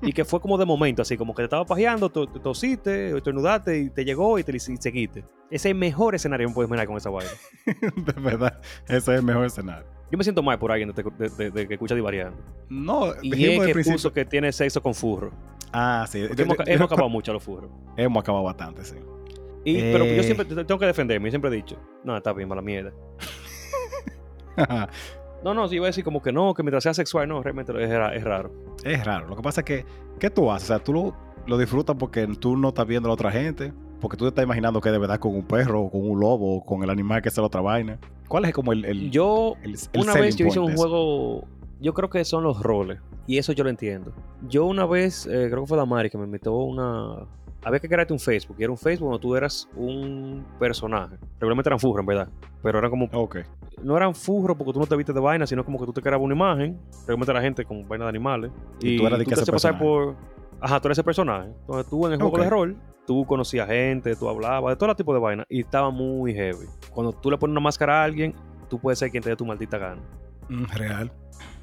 Y 0.02 0.14
que 0.14 0.24
fue 0.24 0.40
como 0.40 0.58
de 0.58 0.64
momento, 0.66 1.02
así 1.02 1.18
como 1.18 1.34
que 1.36 1.42
te 1.42 1.44
estaba 1.44 1.66
pajeando, 1.66 2.10
te 2.10 2.26
tosiste, 2.40 3.18
estornudaste 3.18 3.80
y 3.80 3.90
te 3.90 4.06
llegó 4.06 4.40
y 4.40 4.44
te 4.46 4.56
y 4.56 4.60
seguiste. 4.60 5.26
Ese 5.52 5.56
es 5.56 5.66
el 5.66 5.76
mejor 5.76 6.16
escenario 6.16 6.46
que 6.48 6.52
me 6.52 6.56
puedes 6.56 6.70
imaginar 6.70 6.88
con 6.88 6.96
esa 6.96 7.10
vaina. 7.10 7.30
de 7.66 8.14
verdad. 8.22 8.62
Ese 8.86 8.96
es 8.98 9.08
el 9.10 9.24
mejor 9.24 9.46
escenario. 9.46 9.84
Yo 10.10 10.18
me 10.18 10.24
siento 10.24 10.42
mal 10.42 10.58
por 10.58 10.72
alguien 10.72 10.94
de, 10.94 11.04
de- 11.04 11.30
de- 11.30 11.52
de 11.52 11.68
que 11.68 11.74
escucha 11.74 11.96
divariando. 11.96 12.38
No, 12.70 13.08
Y 13.22 13.34
es 13.34 13.60
que 13.60 13.74
principio. 13.74 13.92
puso 13.98 14.14
que 14.14 14.24
tiene 14.24 14.54
sexo 14.54 14.82
con 14.82 14.94
furro. 14.94 15.34
Ah, 15.74 16.06
sí. 16.08 16.20
Hemos, 16.20 16.38
Yo- 16.38 16.46
yo- 16.46 16.56
hemos 16.66 16.86
acabado 16.86 17.10
mucho 17.18 17.32
a 17.32 17.34
los 17.34 17.44
furros. 17.44 17.70
hemos 17.98 18.22
acabado 18.22 18.46
bastante, 18.46 18.86
sí. 18.86 18.96
Y, 19.66 19.82
Pero 19.82 20.06
yo 20.06 20.12
Eh. 20.12 20.24
siempre 20.24 20.46
te- 20.46 20.64
tengo 20.64 20.80
que 20.80 20.86
defenderme, 20.86 21.28
yo 21.28 21.32
siempre 21.32 21.52
he 21.52 21.56
dicho, 21.56 21.78
no, 22.06 22.16
está 22.16 22.32
bien, 22.32 22.48
mala 22.48 22.62
mierda. 22.62 22.94
No, 25.44 25.54
no, 25.54 25.68
si 25.68 25.76
iba 25.76 25.86
a 25.86 25.88
decir 25.88 26.06
como 26.06 26.22
que 26.22 26.32
no, 26.32 26.54
que 26.54 26.64
mientras 26.64 26.84
sea 26.84 26.94
sexual, 26.94 27.28
no, 27.28 27.44
realmente 27.44 27.74
es, 27.84 27.90
ra- 27.90 28.16
es 28.16 28.24
raro. 28.24 28.50
es 28.86 29.04
raro. 29.04 29.28
Lo 29.28 29.36
que 29.36 29.42
pasa 29.42 29.60
es 29.60 29.66
que, 29.66 29.86
¿qué 30.18 30.30
tú 30.30 30.50
haces? 30.50 30.70
O 30.70 30.74
sea, 30.74 30.80
tú 30.82 30.94
lo, 30.94 31.14
lo 31.48 31.58
disfrutas 31.58 31.98
porque 32.00 32.26
tú 32.40 32.56
no 32.56 32.70
estás 32.70 32.88
viendo 32.88 33.08
a 33.08 33.10
la 33.10 33.14
otra 33.16 33.30
gente. 33.30 33.74
Porque 34.00 34.16
tú 34.16 34.24
te 34.24 34.30
estás 34.30 34.46
imaginando 34.46 34.80
que 34.80 34.90
de 34.90 34.98
verdad 35.00 35.20
con 35.20 35.36
un 35.36 35.44
perro, 35.46 35.82
o 35.82 35.92
con 35.92 36.10
un 36.10 36.18
lobo, 36.18 36.56
o 36.58 36.66
con 36.66 36.82
el 36.84 36.90
animal 36.90 37.22
que 37.22 37.28
es 37.28 37.36
la 37.38 37.44
otra 37.44 37.60
vaina. 37.60 38.00
¿Cuál 38.30 38.46
es 38.46 38.54
como 38.54 38.72
el. 38.72 38.86
el 38.86 39.12
Yo, 39.12 39.56
el- 39.64 39.76
el 39.94 40.02
una 40.02 40.14
vez 40.14 40.38
yo 40.38 40.48
hice 40.48 40.60
un 40.60 40.76
juego, 40.78 41.46
yo 41.82 41.94
creo 41.94 42.10
que 42.10 42.24
son 42.24 42.44
los 42.46 42.62
roles, 42.64 43.00
y 43.28 43.38
eso 43.38 43.52
yo 43.52 43.66
lo 43.66 43.70
entiendo. 43.70 44.14
Yo 44.48 44.64
una 44.66 44.86
vez, 44.86 45.26
eh, 45.26 45.48
creo 45.50 45.62
que 45.64 45.68
fue 45.68 45.78
Damari 45.78 46.10
que 46.10 46.18
me 46.18 46.24
invitó 46.26 46.52
a 46.52 46.64
una... 46.66 47.26
Había 47.64 47.80
que 47.80 47.88
crearte 47.88 48.14
un 48.14 48.20
Facebook, 48.20 48.58
y 48.60 48.64
era 48.64 48.72
un 48.72 48.78
Facebook 48.78 49.10
donde 49.10 49.22
tú 49.22 49.36
eras 49.36 49.70
un 49.76 50.46
personaje. 50.60 51.18
Regularmente 51.40 51.70
eran 51.70 51.80
furros, 51.80 52.02
en 52.02 52.06
verdad. 52.06 52.30
Pero 52.62 52.80
eran 52.80 52.90
como 52.90 53.10
no 53.84 53.98
eran 53.98 54.16
furros 54.16 54.58
porque 54.58 54.74
tú 54.74 54.80
no 54.80 54.88
te 54.88 54.96
viste 54.96 55.14
de 55.14 55.20
vaina, 55.20 55.46
sino 55.46 55.64
como 55.64 55.80
que 55.80 55.86
tú 55.86 55.94
te 55.94 56.02
creabas 56.02 56.24
una 56.24 56.36
imagen. 56.36 56.80
Realmente 57.06 57.32
era 57.32 57.42
gente 57.42 57.66
con 57.66 57.88
vaina 57.88 58.06
de 58.06 58.10
animales. 58.10 58.52
Y 58.80 58.98
tú 58.98 59.08
eras 59.08 59.20
de 59.20 59.26
que 59.26 59.36
te 59.36 59.52
pasar 59.52 59.78
por. 59.78 60.16
Ajá, 60.62 60.80
tú 60.80 60.88
eres 60.88 60.98
ese 60.98 61.04
personaje. 61.04 61.50
Entonces 61.50 61.90
tú 61.90 62.08
en 62.08 62.14
el 62.14 62.22
juego 62.22 62.38
de 62.38 62.50
rol, 62.50 62.78
tú 63.06 63.26
conocías 63.26 63.68
gente, 63.68 64.16
tú 64.16 64.30
hablabas, 64.30 64.74
de 64.74 64.78
todo 64.78 64.96
tipo 64.96 65.14
de 65.14 65.20
vaina. 65.20 65.46
Y 65.50 65.62
estaba 65.62 65.90
muy 65.90 66.34
heavy. 66.34 66.68
Cuando 66.92 67.12
tú 67.12 67.30
le 67.30 67.38
pones 67.38 67.52
una 67.52 67.60
máscara 67.60 68.02
a 68.02 68.04
alguien, 68.06 68.34
tú 68.70 68.80
puedes 68.80 69.00
ser 69.00 69.12
quien 69.12 69.22
te 69.22 69.30
dé 69.30 69.36
tu 69.36 69.46
maldita 69.46 69.78
gana. 69.78 70.02
Mm, 70.48 70.66
real. 70.74 71.12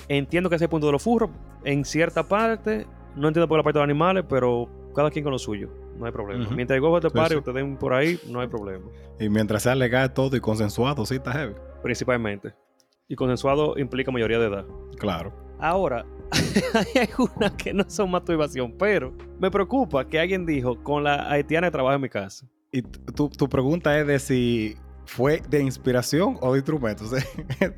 Entiendo 0.09 0.51
que 0.51 0.57
ese 0.57 0.65
es 0.65 0.67
el 0.67 0.71
punto 0.71 0.87
de 0.87 0.93
los 0.93 1.03
furros. 1.03 1.31
En 1.65 1.85
cierta 1.85 2.25
parte, 2.25 2.87
no 3.17 3.29
entiendo 3.29 3.49
por 3.49 3.59
la 3.59 3.63
parte 3.63 3.79
de 3.79 3.81
los 3.81 3.91
animales, 3.91 4.25
pero 4.29 4.69
cada 4.95 5.11
quien 5.11 5.23
con 5.23 5.33
lo 5.33 5.39
suyo. 5.39 5.71
No 6.01 6.07
hay 6.07 6.13
problema. 6.13 6.49
Mientras 6.51 6.75
el 6.77 6.81
juego 6.81 6.99
te 7.01 7.09
Sí, 7.11 7.15
pare 7.15 7.29
sí. 7.31 7.37
o 7.37 7.43
te 7.43 7.53
den 7.53 7.77
por 7.77 7.93
ahí, 7.93 8.19
no 8.29 8.41
hay 8.41 8.49
problema. 8.49 8.87
Y 9.21 9.29
mientras 9.29 9.63
sea 9.63 9.75
legal 9.75 10.13
todo 10.15 10.35
y 10.37 10.41
consensuado, 10.41 11.05
sí 11.07 11.17
está 11.17 11.33
heavy. 11.33 11.55
Principalmente. 11.83 12.55
Y 13.07 13.15
consensuado 13.17 13.77
implica 13.79 14.11
mayoría 14.11 14.39
de 14.39 14.47
edad. 14.47 14.65
Claro. 14.99 15.33
Ahora, 15.59 16.07
hay 16.75 17.03
algunas 17.09 17.53
que 17.53 17.73
no 17.75 17.85
son 17.89 18.11
masturbación, 18.11 18.73
pero 18.79 19.13
me 19.39 19.51
preocupa 19.51 20.07
que 20.07 20.19
alguien 20.19 20.47
dijo 20.47 20.83
con 20.83 21.05
la 21.05 21.31
haitiana 21.31 21.67
que 21.67 21.73
trabaja 21.73 21.97
en 21.97 22.03
mi 22.03 22.09
casa. 22.09 22.47
Y 22.73 22.83
tu, 22.83 23.29
tu 23.29 23.49
pregunta 23.49 23.99
es 23.99 24.07
de 24.07 24.19
si 24.19 24.77
fue 25.05 25.43
de 25.51 25.61
inspiración 25.61 26.39
o 26.41 26.53
de 26.53 26.59
instrumento. 26.61 27.05
O 27.05 27.09
sea, 27.09 27.19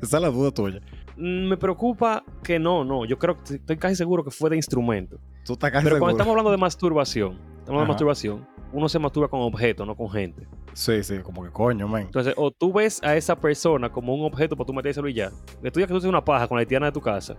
Esa 0.01 0.17
es 0.17 0.21
la 0.21 0.29
duda 0.29 0.51
tuya. 0.51 0.79
Mm, 1.17 1.49
Me 1.49 1.57
preocupa 1.57 2.23
que 2.43 2.57
no, 2.59 2.85
no. 2.85 3.03
Yo 3.05 3.17
creo 3.17 3.43
que 3.43 3.55
estoy 3.55 3.75
casi 3.77 3.95
seguro 3.95 4.23
que 4.23 4.31
fue 4.31 4.49
de 4.49 4.55
instrumento. 4.55 5.19
Tú 5.43 5.53
estás 5.53 5.71
casi 5.71 5.83
Pero 5.83 5.95
seguro. 5.95 5.99
cuando 5.99 6.17
estamos 6.17 6.31
hablando 6.31 6.51
de 6.51 6.57
masturbación, 6.57 7.37
estamos 7.63 7.81
de 7.81 7.87
masturbación, 7.87 8.47
uno 8.71 8.89
se 8.89 8.99
masturba 8.99 9.27
con 9.27 9.41
objetos, 9.41 9.87
no 9.87 9.95
con 9.95 10.09
gente. 10.09 10.47
Sí, 10.73 11.03
sí, 11.03 11.19
como 11.19 11.43
que 11.43 11.49
coño, 11.49 11.87
man. 11.87 12.03
Entonces, 12.03 12.33
o 12.35 12.51
tú 12.51 12.73
ves 12.73 13.01
a 13.03 13.15
esa 13.15 13.35
persona 13.35 13.91
como 13.91 14.13
un 14.13 14.25
objeto 14.25 14.55
para 14.57 14.65
tú 14.65 14.73
metérselo 14.73 15.07
y 15.07 15.13
ya. 15.13 15.31
Ya 15.61 15.71
que 15.71 15.87
tú 15.87 15.95
haces 15.95 16.09
una 16.09 16.23
paja 16.23 16.47
con 16.47 16.57
la 16.57 16.61
haitiana 16.61 16.87
de 16.87 16.91
tu 16.91 17.01
casa, 17.01 17.35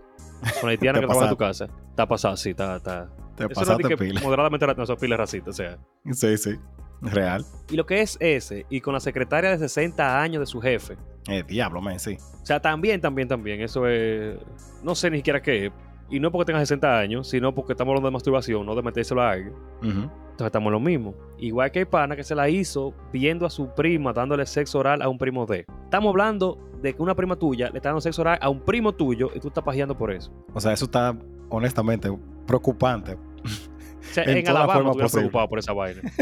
con 0.61 0.65
la 0.65 0.71
haitiana 0.71 1.01
que 1.01 1.07
trabaja 1.07 1.27
en 1.27 1.31
tu 1.31 1.37
casa, 1.37 1.69
está 1.91 2.07
pasado, 2.07 2.37
sí, 2.37 2.51
está, 2.51 2.77
está. 2.77 3.11
Te 3.37 3.45
Eso 3.45 3.47
no 3.47 3.63
es 3.63 3.69
pasaste 3.69 3.89
que 3.89 3.97
pila. 3.97 4.21
moderadamente 4.21 4.67
no, 4.77 4.87
son 4.87 4.97
pila 4.97 5.17
racista, 5.17 5.51
o 5.51 5.53
sea. 5.53 5.79
Sí, 6.13 6.37
sí. 6.39 6.57
Real. 7.03 7.45
Y 7.69 7.77
lo 7.77 7.85
que 7.85 8.01
es 8.01 8.17
ese, 8.21 8.65
y 8.71 8.81
con 8.81 8.95
la 8.95 9.01
secretaria 9.01 9.51
de 9.51 9.59
60 9.59 10.23
años 10.23 10.41
de 10.41 10.47
su 10.47 10.61
jefe. 10.61 10.97
Eh, 11.29 11.43
diablo, 11.43 11.81
man, 11.81 11.99
sí. 11.99 12.17
O 12.41 12.47
sea, 12.47 12.61
también, 12.61 13.01
también, 13.01 13.27
también. 13.29 13.61
Eso 13.61 13.87
es. 13.89 14.39
No 14.83 14.95
sé 14.95 15.11
ni 15.11 15.19
siquiera 15.19 15.43
qué 15.43 15.67
es. 15.67 15.73
Y 16.15 16.21
no 16.21 16.31
porque 16.31 16.45
tenga 16.45 16.61
60 16.61 16.97
años, 16.97 17.29
sino 17.29 17.53
porque 17.53 17.73
estamos 17.73 17.91
hablando 17.91 18.07
de 18.07 18.13
masturbación, 18.13 18.65
no 18.65 18.77
de 18.77 18.83
metérselo 18.83 19.21
a 19.21 19.33
alguien. 19.33 19.53
Entonces 19.83 20.47
estamos 20.47 20.69
en 20.69 20.73
lo 20.75 20.79
mismo. 20.79 21.13
Igual 21.39 21.73
que 21.73 21.81
hay 21.81 21.85
pana 21.87 22.15
que 22.15 22.23
se 22.23 22.37
la 22.37 22.49
hizo 22.49 22.95
viendo 23.13 23.45
a 23.47 23.51
su 23.51 23.75
prima 23.75 24.13
dándole 24.13 24.47
sexo 24.47 24.79
oral 24.79 25.03
a 25.03 25.09
un 25.09 25.19
primo 25.19 25.45
de. 25.45 25.67
Estamos 25.83 26.11
hablando 26.11 26.71
de 26.81 26.95
que 26.95 27.03
una 27.03 27.17
prima 27.17 27.35
tuya 27.35 27.69
le 27.71 27.79
está 27.79 27.89
dando 27.89 28.01
sexo 28.01 28.23
oral 28.23 28.39
a 28.41 28.49
un 28.49 28.61
primo 28.61 28.93
tuyo 28.93 29.29
y 29.35 29.41
tú 29.41 29.49
estás 29.49 29.65
pajeando 29.65 29.99
por 29.99 30.13
eso. 30.13 30.33
O 30.53 30.61
sea, 30.61 30.73
eso 30.73 30.85
está 30.85 31.19
honestamente 31.49 32.17
preocupante. 32.47 33.15
O 33.15 34.13
sea, 34.13 34.23
En 34.31 34.37
en, 34.37 34.49
Alabama 34.49 34.93
tú 34.93 34.99
preocupado 35.11 35.49
por 35.49 35.59
esa 35.59 35.73
vaina. 35.73 36.01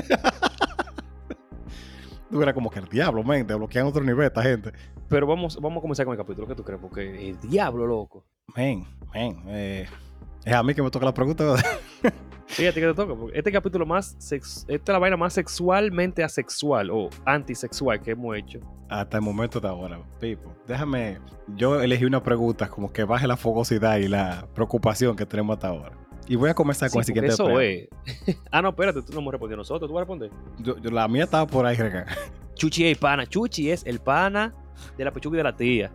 Tú 2.31 2.41
eras 2.41 2.55
como 2.55 2.71
que 2.71 2.79
el 2.79 2.89
diablo, 2.89 3.23
man, 3.23 3.47
te 3.47 3.55
bloquean 3.55 3.87
otro 3.87 4.03
nivel 4.03 4.25
esta 4.25 4.43
gente. 4.43 4.73
Pero 5.07 5.27
vamos, 5.27 5.59
vamos 5.61 5.77
a 5.77 5.83
comenzar 5.83 6.07
con 6.07 6.15
el 6.15 6.19
capítulo. 6.19 6.49
¿Qué 6.49 6.55
tú 6.55 6.65
crees? 6.65 6.81
Porque 6.81 7.29
el 7.29 7.39
diablo, 7.41 7.87
loco. 7.87 8.25
Man, 8.57 8.85
man, 9.15 9.43
eh, 9.49 9.87
es 10.45 10.53
a 10.53 10.63
mí 10.63 10.75
que 10.75 10.83
me 10.83 10.91
toca 10.91 11.07
la 11.07 11.15
pregunta. 11.15 11.55
Sí, 12.49 12.67
a 12.67 12.73
ti 12.75 12.81
que 12.81 12.87
te 12.89 12.93
toca. 12.93 13.15
Porque 13.15 13.39
este 13.39 13.51
capítulo 13.51 13.87
más. 13.87 14.15
Sex... 14.19 14.67
Esta 14.69 14.93
es 14.93 14.95
la 14.95 14.99
vaina 14.99 15.17
más 15.17 15.33
sexualmente 15.33 16.23
asexual 16.23 16.91
o 16.91 17.09
antisexual 17.25 18.03
que 18.03 18.11
hemos 18.11 18.37
hecho. 18.37 18.61
Hasta 18.91 19.17
el 19.17 19.23
momento 19.23 19.59
de 19.59 19.69
ahora, 19.69 19.99
Pipo. 20.21 20.55
Déjame, 20.69 21.19
yo 21.57 21.81
elegí 21.81 22.05
una 22.05 22.23
pregunta 22.23 22.69
como 22.69 22.93
que 22.93 23.05
baje 23.05 23.27
la 23.27 23.39
fogosidad 23.39 23.97
y 23.97 24.09
la 24.09 24.47
preocupación 24.55 25.17
que 25.17 25.25
tenemos 25.25 25.55
hasta 25.55 25.69
ahora. 25.69 25.93
Y 26.29 26.37
voy 26.37 26.51
a 26.51 26.55
comenzar 26.55 26.91
con 26.91 26.99
el 27.01 27.07
Sí, 27.07 27.13
porque 27.15 27.31
siguiente 27.31 27.89
eso 28.13 28.29
es. 28.29 28.37
ah, 28.51 28.61
no, 28.61 28.69
espérate, 28.69 29.01
tú 29.01 29.15
no 29.15 29.21
hemos 29.21 29.33
respondido 29.33 29.57
nosotros. 29.57 29.89
¿Tú 29.89 29.95
vas 29.95 30.03
a 30.03 30.05
responder? 30.05 30.31
Yo- 30.59 30.77
yo- 30.77 30.91
la 30.91 31.09
mía 31.09 31.25
estaba 31.25 31.47
por 31.47 31.65
ahí. 31.65 31.79
Chuchi 32.55 32.85
es 32.87 32.99
pana. 32.99 33.25
Chuchi 33.27 33.71
es 33.71 33.83
el 33.87 33.99
pana 33.99 34.53
de 34.99 35.05
la 35.07 35.11
pechuga 35.11 35.37
y 35.37 35.39
de 35.39 35.45
la 35.45 35.57
tía. 35.57 35.91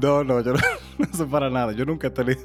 No, 0.00 0.24
no, 0.24 0.40
yo 0.40 0.52
no, 0.52 0.58
no 0.98 1.06
sé 1.12 1.24
para 1.26 1.50
nada. 1.50 1.72
Yo 1.72 1.84
nunca 1.84 2.08
he 2.08 2.10
tenido 2.10 2.40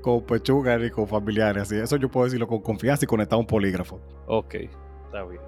con 0.00 0.22
pechuga 0.24 0.76
ni 0.78 0.90
con 0.90 1.06
familiares 1.08 1.62
así. 1.64 1.76
Eso 1.76 1.96
yo 1.96 2.08
puedo 2.10 2.24
decirlo 2.26 2.46
con 2.46 2.60
confianza 2.60 3.04
y 3.04 3.08
conectar 3.08 3.38
un 3.38 3.46
polígrafo. 3.46 4.00
Ok, 4.26 4.54
está 4.54 5.24
bien. 5.24 5.40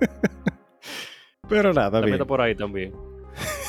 Pero 1.48 1.72
nada, 1.72 1.90
También 1.90 2.04
bien. 2.06 2.14
está 2.14 2.24
por 2.26 2.40
ahí 2.40 2.54
también. 2.54 2.92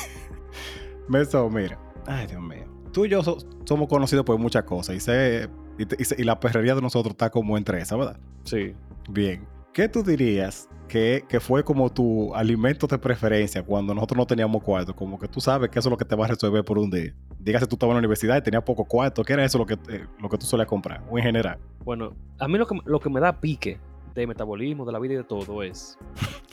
Meso, 1.08 1.48
mira. 1.50 1.78
Ay, 2.06 2.26
Dios 2.26 2.40
mío. 2.42 2.64
Tú 2.92 3.04
y 3.04 3.08
yo 3.08 3.22
so- 3.22 3.38
somos 3.64 3.88
conocidos 3.88 4.24
por 4.24 4.38
muchas 4.38 4.64
cosas 4.64 4.96
y, 4.96 5.00
sé, 5.00 5.48
y, 5.78 6.24
la 6.24 6.40
perrería 6.40 6.74
de 6.74 6.80
nosotros 6.80 7.12
está 7.12 7.28
como 7.30 7.58
entre 7.58 7.80
esas, 7.80 7.98
¿verdad? 7.98 8.18
Sí. 8.44 8.74
Bien. 9.10 9.46
¿Qué 9.76 9.90
tú 9.90 10.02
dirías 10.02 10.70
que, 10.88 11.22
que 11.28 11.38
fue 11.38 11.62
como 11.62 11.92
tu 11.92 12.34
alimento 12.34 12.86
de 12.86 12.96
preferencia 12.96 13.62
cuando 13.62 13.94
nosotros 13.94 14.16
no 14.16 14.26
teníamos 14.26 14.62
cuarto? 14.62 14.96
Como 14.96 15.18
que 15.18 15.28
tú 15.28 15.38
sabes 15.38 15.68
que 15.68 15.78
eso 15.78 15.90
es 15.90 15.90
lo 15.90 15.98
que 15.98 16.06
te 16.06 16.16
va 16.16 16.24
a 16.24 16.28
resolver 16.28 16.64
por 16.64 16.78
un 16.78 16.88
día. 16.88 17.14
Dígase 17.38 17.66
tú 17.66 17.74
estabas 17.74 17.90
en 17.90 17.96
la 17.96 17.98
universidad 17.98 18.38
y 18.38 18.40
tenías 18.40 18.62
poco 18.62 18.86
cuarto. 18.86 19.22
¿Qué 19.22 19.34
era 19.34 19.44
eso 19.44 19.58
lo 19.58 19.66
que, 19.66 19.74
eh, 19.90 20.06
lo 20.18 20.30
que 20.30 20.38
tú 20.38 20.46
solías 20.46 20.66
comprar? 20.66 21.04
O 21.10 21.18
en 21.18 21.24
general. 21.24 21.58
Bueno, 21.84 22.16
a 22.38 22.48
mí 22.48 22.56
lo 22.56 22.66
que, 22.66 22.78
lo 22.86 22.98
que 22.98 23.10
me 23.10 23.20
da 23.20 23.38
pique 23.38 23.78
de 24.14 24.26
metabolismo, 24.26 24.86
de 24.86 24.92
la 24.92 24.98
vida 24.98 25.12
y 25.12 25.16
de 25.18 25.24
todo 25.24 25.62
es. 25.62 25.98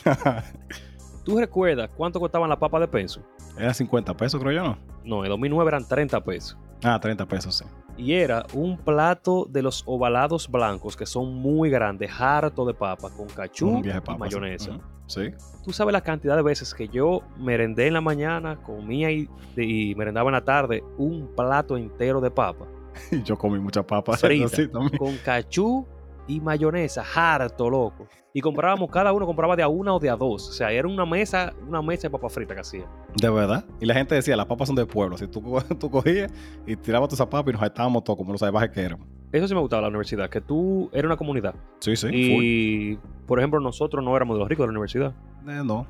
¿Tú 1.24 1.38
recuerdas 1.38 1.88
cuánto 1.96 2.20
costaban 2.20 2.50
las 2.50 2.58
papas 2.58 2.82
de 2.82 2.88
peso? 2.88 3.22
Era 3.56 3.74
50 3.74 4.16
pesos, 4.16 4.40
creo 4.40 4.52
yo, 4.52 4.64
¿no? 4.64 4.78
No, 5.04 5.24
en 5.24 5.30
2009 5.30 5.68
eran 5.68 5.86
30 5.86 6.24
pesos. 6.24 6.56
Ah, 6.82 6.98
30 7.00 7.26
pesos, 7.26 7.56
sí. 7.56 7.64
Y 7.96 8.12
era 8.14 8.44
un 8.52 8.76
plato 8.76 9.46
de 9.48 9.62
los 9.62 9.84
ovalados 9.86 10.50
blancos 10.50 10.96
que 10.96 11.06
son 11.06 11.34
muy 11.34 11.70
grandes, 11.70 12.10
harto 12.18 12.64
de 12.64 12.74
papa, 12.74 13.10
con 13.10 13.28
cachú 13.28 13.82
sí. 13.82 13.90
mayonesa. 14.18 14.78
Sí. 15.06 15.30
Tú 15.64 15.72
sabes 15.72 15.92
la 15.92 16.00
cantidad 16.00 16.34
de 16.34 16.42
veces 16.42 16.74
que 16.74 16.88
yo 16.88 17.22
merendé 17.38 17.86
en 17.86 17.94
la 17.94 18.00
mañana, 18.00 18.56
comía 18.62 19.10
y, 19.12 19.28
y 19.56 19.94
merendaba 19.94 20.30
en 20.30 20.34
la 20.34 20.44
tarde 20.44 20.82
un 20.96 21.30
plato 21.36 21.76
entero 21.76 22.20
de 22.20 22.30
papa. 22.30 22.66
Y 23.10 23.22
yo 23.22 23.36
comí 23.36 23.58
muchas 23.58 23.84
papas. 23.84 24.20
Frita. 24.20 24.48
también. 24.72 24.98
con 24.98 25.16
cachú 25.18 25.86
y 26.26 26.40
mayonesa, 26.40 27.04
harto, 27.14 27.68
loco. 27.70 28.08
Y 28.32 28.40
comprábamos, 28.40 28.90
cada 28.90 29.12
uno 29.12 29.26
compraba 29.26 29.54
de 29.54 29.62
a 29.62 29.68
una 29.68 29.94
o 29.94 30.00
de 30.00 30.10
a 30.10 30.16
dos. 30.16 30.48
O 30.48 30.52
sea, 30.52 30.72
era 30.72 30.88
una 30.88 31.06
mesa, 31.06 31.52
una 31.68 31.80
mesa 31.80 32.08
de 32.08 32.10
papa 32.10 32.28
frita 32.28 32.54
que 32.54 32.60
hacía. 32.60 32.84
De 33.14 33.30
verdad. 33.30 33.64
Y 33.80 33.86
la 33.86 33.94
gente 33.94 34.16
decía, 34.16 34.36
las 34.36 34.46
papas 34.46 34.66
son 34.66 34.74
del 34.74 34.88
pueblo. 34.88 35.16
Si 35.16 35.28
tú, 35.28 35.40
tú 35.78 35.90
cogías 35.90 36.32
y 36.66 36.74
tirabas 36.74 37.08
tu 37.08 37.14
esa 37.14 37.30
papa 37.30 37.50
y 37.50 37.52
nos 37.52 37.62
estábamos 37.62 38.02
todos 38.02 38.18
como 38.18 38.32
los 38.32 38.40
salvajes 38.40 38.70
que 38.70 38.80
éramos. 38.80 39.06
Eso 39.30 39.46
sí 39.46 39.54
me 39.54 39.60
gustaba 39.60 39.82
la 39.82 39.88
universidad, 39.88 40.28
que 40.28 40.40
tú 40.40 40.90
eres 40.92 41.04
una 41.04 41.16
comunidad. 41.16 41.54
Sí, 41.80 41.94
sí. 41.96 42.06
full. 42.06 42.14
y, 42.16 42.98
por 43.26 43.38
ejemplo, 43.38 43.60
nosotros 43.60 44.04
no 44.04 44.16
éramos 44.16 44.36
de 44.36 44.40
los 44.40 44.48
ricos 44.48 44.64
de 44.64 44.66
la 44.66 44.70
universidad. 44.72 45.14
Eh, 45.46 45.62
no. 45.64 45.86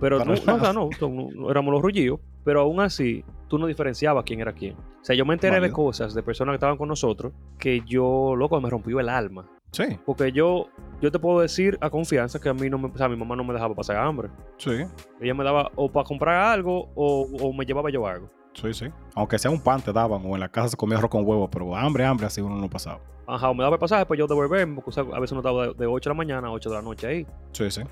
Pero 0.00 0.24
no, 0.24 0.34
no, 0.34 0.58
no, 0.58 0.72
no, 1.00 1.30
no 1.34 1.50
éramos 1.50 1.72
los 1.72 1.82
rullillos, 1.82 2.20
pero 2.44 2.60
aún 2.60 2.80
así 2.80 3.24
tú 3.48 3.58
no 3.58 3.66
diferenciabas 3.66 4.24
quién 4.24 4.40
era 4.40 4.52
quién. 4.52 4.74
O 4.76 5.04
sea, 5.04 5.16
yo 5.16 5.24
me 5.24 5.34
enteré 5.34 5.60
de 5.60 5.72
cosas 5.72 6.14
de 6.14 6.22
personas 6.22 6.52
que 6.52 6.56
estaban 6.56 6.76
con 6.76 6.88
nosotros 6.88 7.32
que 7.58 7.82
yo, 7.84 8.36
loco, 8.36 8.60
me 8.60 8.70
rompió 8.70 9.00
el 9.00 9.08
alma. 9.08 9.46
Sí, 9.70 9.84
Porque 10.06 10.32
yo, 10.32 10.68
yo 11.00 11.10
te 11.12 11.18
puedo 11.18 11.40
decir 11.40 11.76
a 11.80 11.90
confianza 11.90 12.40
que 12.40 12.48
a 12.48 12.54
mí 12.54 12.70
no 12.70 12.78
me, 12.78 12.88
o 12.88 12.96
sea, 12.96 13.08
mi 13.08 13.16
mamá 13.16 13.36
no 13.36 13.44
me 13.44 13.52
dejaba 13.52 13.74
pasar 13.74 13.96
hambre. 13.96 14.28
sí. 14.56 14.84
Ella 15.20 15.34
me 15.34 15.44
daba 15.44 15.70
o 15.76 15.90
para 15.90 16.04
comprar 16.06 16.36
algo 16.52 16.88
o, 16.94 17.28
o 17.40 17.52
me 17.52 17.64
llevaba 17.66 17.90
yo 17.90 18.06
algo. 18.06 18.30
Sí, 18.54 18.72
sí. 18.72 18.86
Aunque 19.14 19.38
sea 19.38 19.50
un 19.50 19.60
pan 19.60 19.80
te 19.80 19.92
daban 19.92 20.22
o 20.24 20.34
en 20.34 20.40
la 20.40 20.48
casa 20.48 20.68
se 20.70 20.76
comía 20.76 20.98
arroz 20.98 21.10
con 21.10 21.24
huevo, 21.26 21.48
pero 21.50 21.76
hambre, 21.76 22.04
hambre, 22.04 22.26
así 22.26 22.40
uno 22.40 22.56
no 22.56 22.68
pasaba. 22.68 22.98
Ajá, 23.26 23.50
o 23.50 23.54
me 23.54 23.62
daba 23.62 23.74
el 23.76 23.80
pasaje, 23.80 24.06
pues 24.06 24.18
yo 24.18 24.26
devolverme, 24.26 24.74
porque 24.76 24.88
o 24.88 24.92
sea, 24.92 25.02
a 25.14 25.20
veces 25.20 25.32
uno 25.32 25.40
estaba 25.42 25.66
de, 25.68 25.74
de 25.74 25.86
8 25.86 26.08
de 26.08 26.14
la 26.14 26.16
mañana 26.16 26.48
a 26.48 26.50
8 26.50 26.70
de 26.70 26.76
la 26.76 26.82
noche 26.82 27.06
ahí. 27.06 27.26
Sí, 27.52 27.70
sí. 27.70 27.82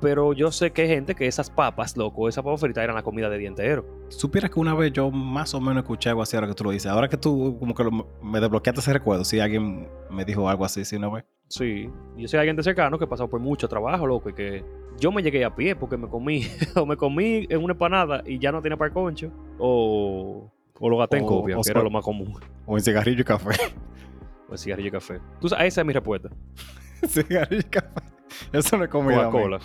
Pero 0.00 0.34
yo 0.34 0.52
sé 0.52 0.72
que 0.72 0.82
hay 0.82 0.88
gente 0.88 1.14
que 1.14 1.26
esas 1.26 1.48
papas, 1.48 1.96
loco, 1.96 2.28
esas 2.28 2.44
papas 2.44 2.60
fritas 2.60 2.84
eran 2.84 2.96
la 2.96 3.02
comida 3.02 3.30
de 3.30 3.38
día 3.38 3.48
entero. 3.48 3.84
Supieras 4.08 4.50
que 4.50 4.60
una 4.60 4.74
vez 4.74 4.92
yo 4.92 5.10
más 5.10 5.54
o 5.54 5.60
menos 5.60 5.82
escuché 5.84 6.10
algo 6.10 6.20
así 6.22 6.36
ahora 6.36 6.48
que 6.48 6.54
tú 6.54 6.64
lo 6.64 6.70
dices. 6.70 6.90
Ahora 6.92 7.08
que 7.08 7.16
tú 7.16 7.56
como 7.58 7.74
que 7.74 7.82
lo- 7.84 8.06
me 8.22 8.38
desbloqueaste 8.40 8.80
ese 8.80 8.92
recuerdo, 8.92 9.24
si 9.24 9.40
alguien 9.40 9.88
me 10.10 10.24
dijo 10.24 10.48
algo 10.48 10.64
así, 10.66 10.84
sí, 10.84 10.96
una 10.96 11.08
vez. 11.08 11.24
Sí, 11.48 11.88
yo 12.16 12.28
soy 12.28 12.38
alguien 12.40 12.56
de 12.56 12.62
cercano 12.62 12.98
que 12.98 13.06
pasó 13.06 13.28
por 13.28 13.40
mucho 13.40 13.68
trabajo, 13.68 14.06
loco, 14.06 14.28
y 14.28 14.34
que 14.34 14.64
yo 15.00 15.10
me 15.12 15.22
llegué 15.22 15.44
a 15.44 15.54
pie 15.54 15.74
porque 15.76 15.96
me 15.96 16.08
comí, 16.08 16.42
o 16.76 16.84
me 16.84 16.96
comí 16.96 17.46
en 17.48 17.62
una 17.64 17.72
empanada 17.72 18.22
y 18.26 18.38
ya 18.38 18.52
no 18.52 18.60
tenía 18.60 18.76
para 18.76 18.88
el 18.88 18.94
concho, 18.94 19.30
o, 19.58 20.52
o 20.78 20.90
lo 20.90 20.98
gasté 20.98 21.16
en 21.18 21.24
copia, 21.26 21.56
o 21.58 21.62
que 21.62 21.70
era 21.70 21.82
lo 21.82 21.90
más 21.90 22.04
común, 22.04 22.34
O 22.66 22.76
en 22.76 22.82
cigarrillo 22.84 23.22
y 23.22 23.24
café. 23.24 23.50
o 24.48 24.52
en 24.52 24.58
cigarrillo 24.58 24.88
y 24.88 24.92
café. 24.92 25.20
Tú 25.40 25.46
esa 25.46 25.64
es 25.64 25.84
mi 25.86 25.92
respuesta. 25.94 26.28
cigarrillo 27.08 27.60
y 27.60 27.64
café. 27.64 27.88
Eso 28.52 28.76
no 28.76 28.84
es 28.84 28.90
comida. 28.90 29.26
Coca-Cola. 29.26 29.60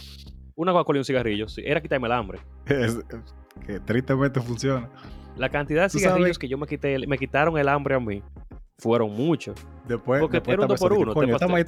Una 0.56 0.72
Coca-Cola 0.74 0.98
y 0.98 1.02
un 1.02 1.06
cigarrillo, 1.06 1.48
sí, 1.48 1.62
era 1.66 1.82
quitarme 1.82 2.08
el 2.08 2.14
hambre. 2.14 2.40
Es- 2.66 3.00
que 3.66 3.80
tristemente 3.80 4.40
funciona. 4.42 4.90
La 5.38 5.50
cantidad 5.50 5.84
de 5.84 5.90
cigarrillos 5.90 6.28
sabes- 6.30 6.38
que 6.40 6.48
yo 6.48 6.58
me 6.58 6.68
quité, 6.68 7.06
me 7.08 7.18
quitaron 7.18 7.58
el 7.58 7.68
hambre 7.70 7.96
a 7.96 8.00
mí, 8.00 8.22
fueron 8.78 9.12
muchos. 9.16 9.56
Después, 9.88 10.20
Porque 10.22 10.38
después 10.38 10.54
era 10.54 10.66
un 10.66 10.72
esta 10.72 10.74
dos 10.74 10.80
por 10.80 10.94
uno, 10.94 11.14
coño, 11.14 11.38
te 11.38 11.66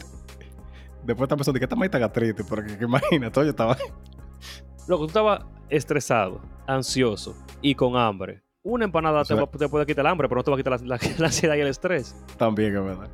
Después 1.06 1.26
esta 1.26 1.36
persona 1.36 1.60
que 1.60 1.66
esta 1.66 1.76
maíz 1.76 1.88
está 1.88 2.00
gastrite, 2.00 2.44
porque 2.46 2.78
que 2.78 2.86
imagínate, 2.86 3.42
yo 3.42 3.50
estaba. 3.50 3.78
Loco, 4.88 5.04
tú 5.04 5.08
estabas 5.08 5.46
estresado, 5.70 6.42
ansioso 6.68 7.36
y 7.62 7.76
con 7.76 7.96
hambre. 7.98 8.42
Una 8.64 8.86
empanada 8.86 9.22
O 9.22 9.26
sea- 9.26 9.36
te, 9.38 9.42
va- 9.44 9.52
te 9.52 9.68
puede 9.70 9.86
quitar 9.86 10.06
el 10.06 10.12
hambre, 10.12 10.30
pero 10.30 10.40
no 10.40 10.44
te 10.44 10.52
va 10.52 10.56
a 10.56 10.60
quitar 10.60 10.80
la, 10.82 10.96
la- 10.98 11.00
la 11.20 11.26
ansiedad 11.26 11.56
y 11.56 11.60
el 11.62 11.68
estrés. 11.68 12.16
También, 12.38 12.76
es 12.76 12.84
verdad. 12.84 13.10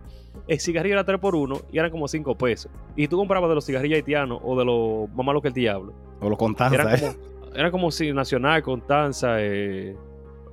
El 0.50 0.60
cigarrillo 0.60 0.96
era 0.96 1.04
3 1.06 1.20
por 1.20 1.36
1 1.36 1.56
y 1.72 1.78
eran 1.78 1.92
como 1.92 2.08
5 2.08 2.36
pesos. 2.36 2.72
Y 2.96 3.08
tú 3.08 3.18
comprabas 3.18 3.48
de 3.50 3.56
los 3.56 3.66
cigarrillos 3.66 3.96
haitianos 3.98 4.40
o 4.44 4.58
de 4.58 4.66
los 4.66 5.10
más 5.16 5.26
malos 5.26 5.42
que 5.42 5.48
el 5.50 5.54
diablo. 5.54 5.94
O 6.20 6.28
lo 6.30 6.36
contaste. 6.36 6.76
Eran 6.76 6.96
¿eh? 6.96 7.00
como, 7.00 7.56
eran 7.56 7.72
como 7.72 7.92
si 7.92 8.12
Nacional, 8.12 8.62
Constanza, 8.64 9.36
eh, 9.40 9.96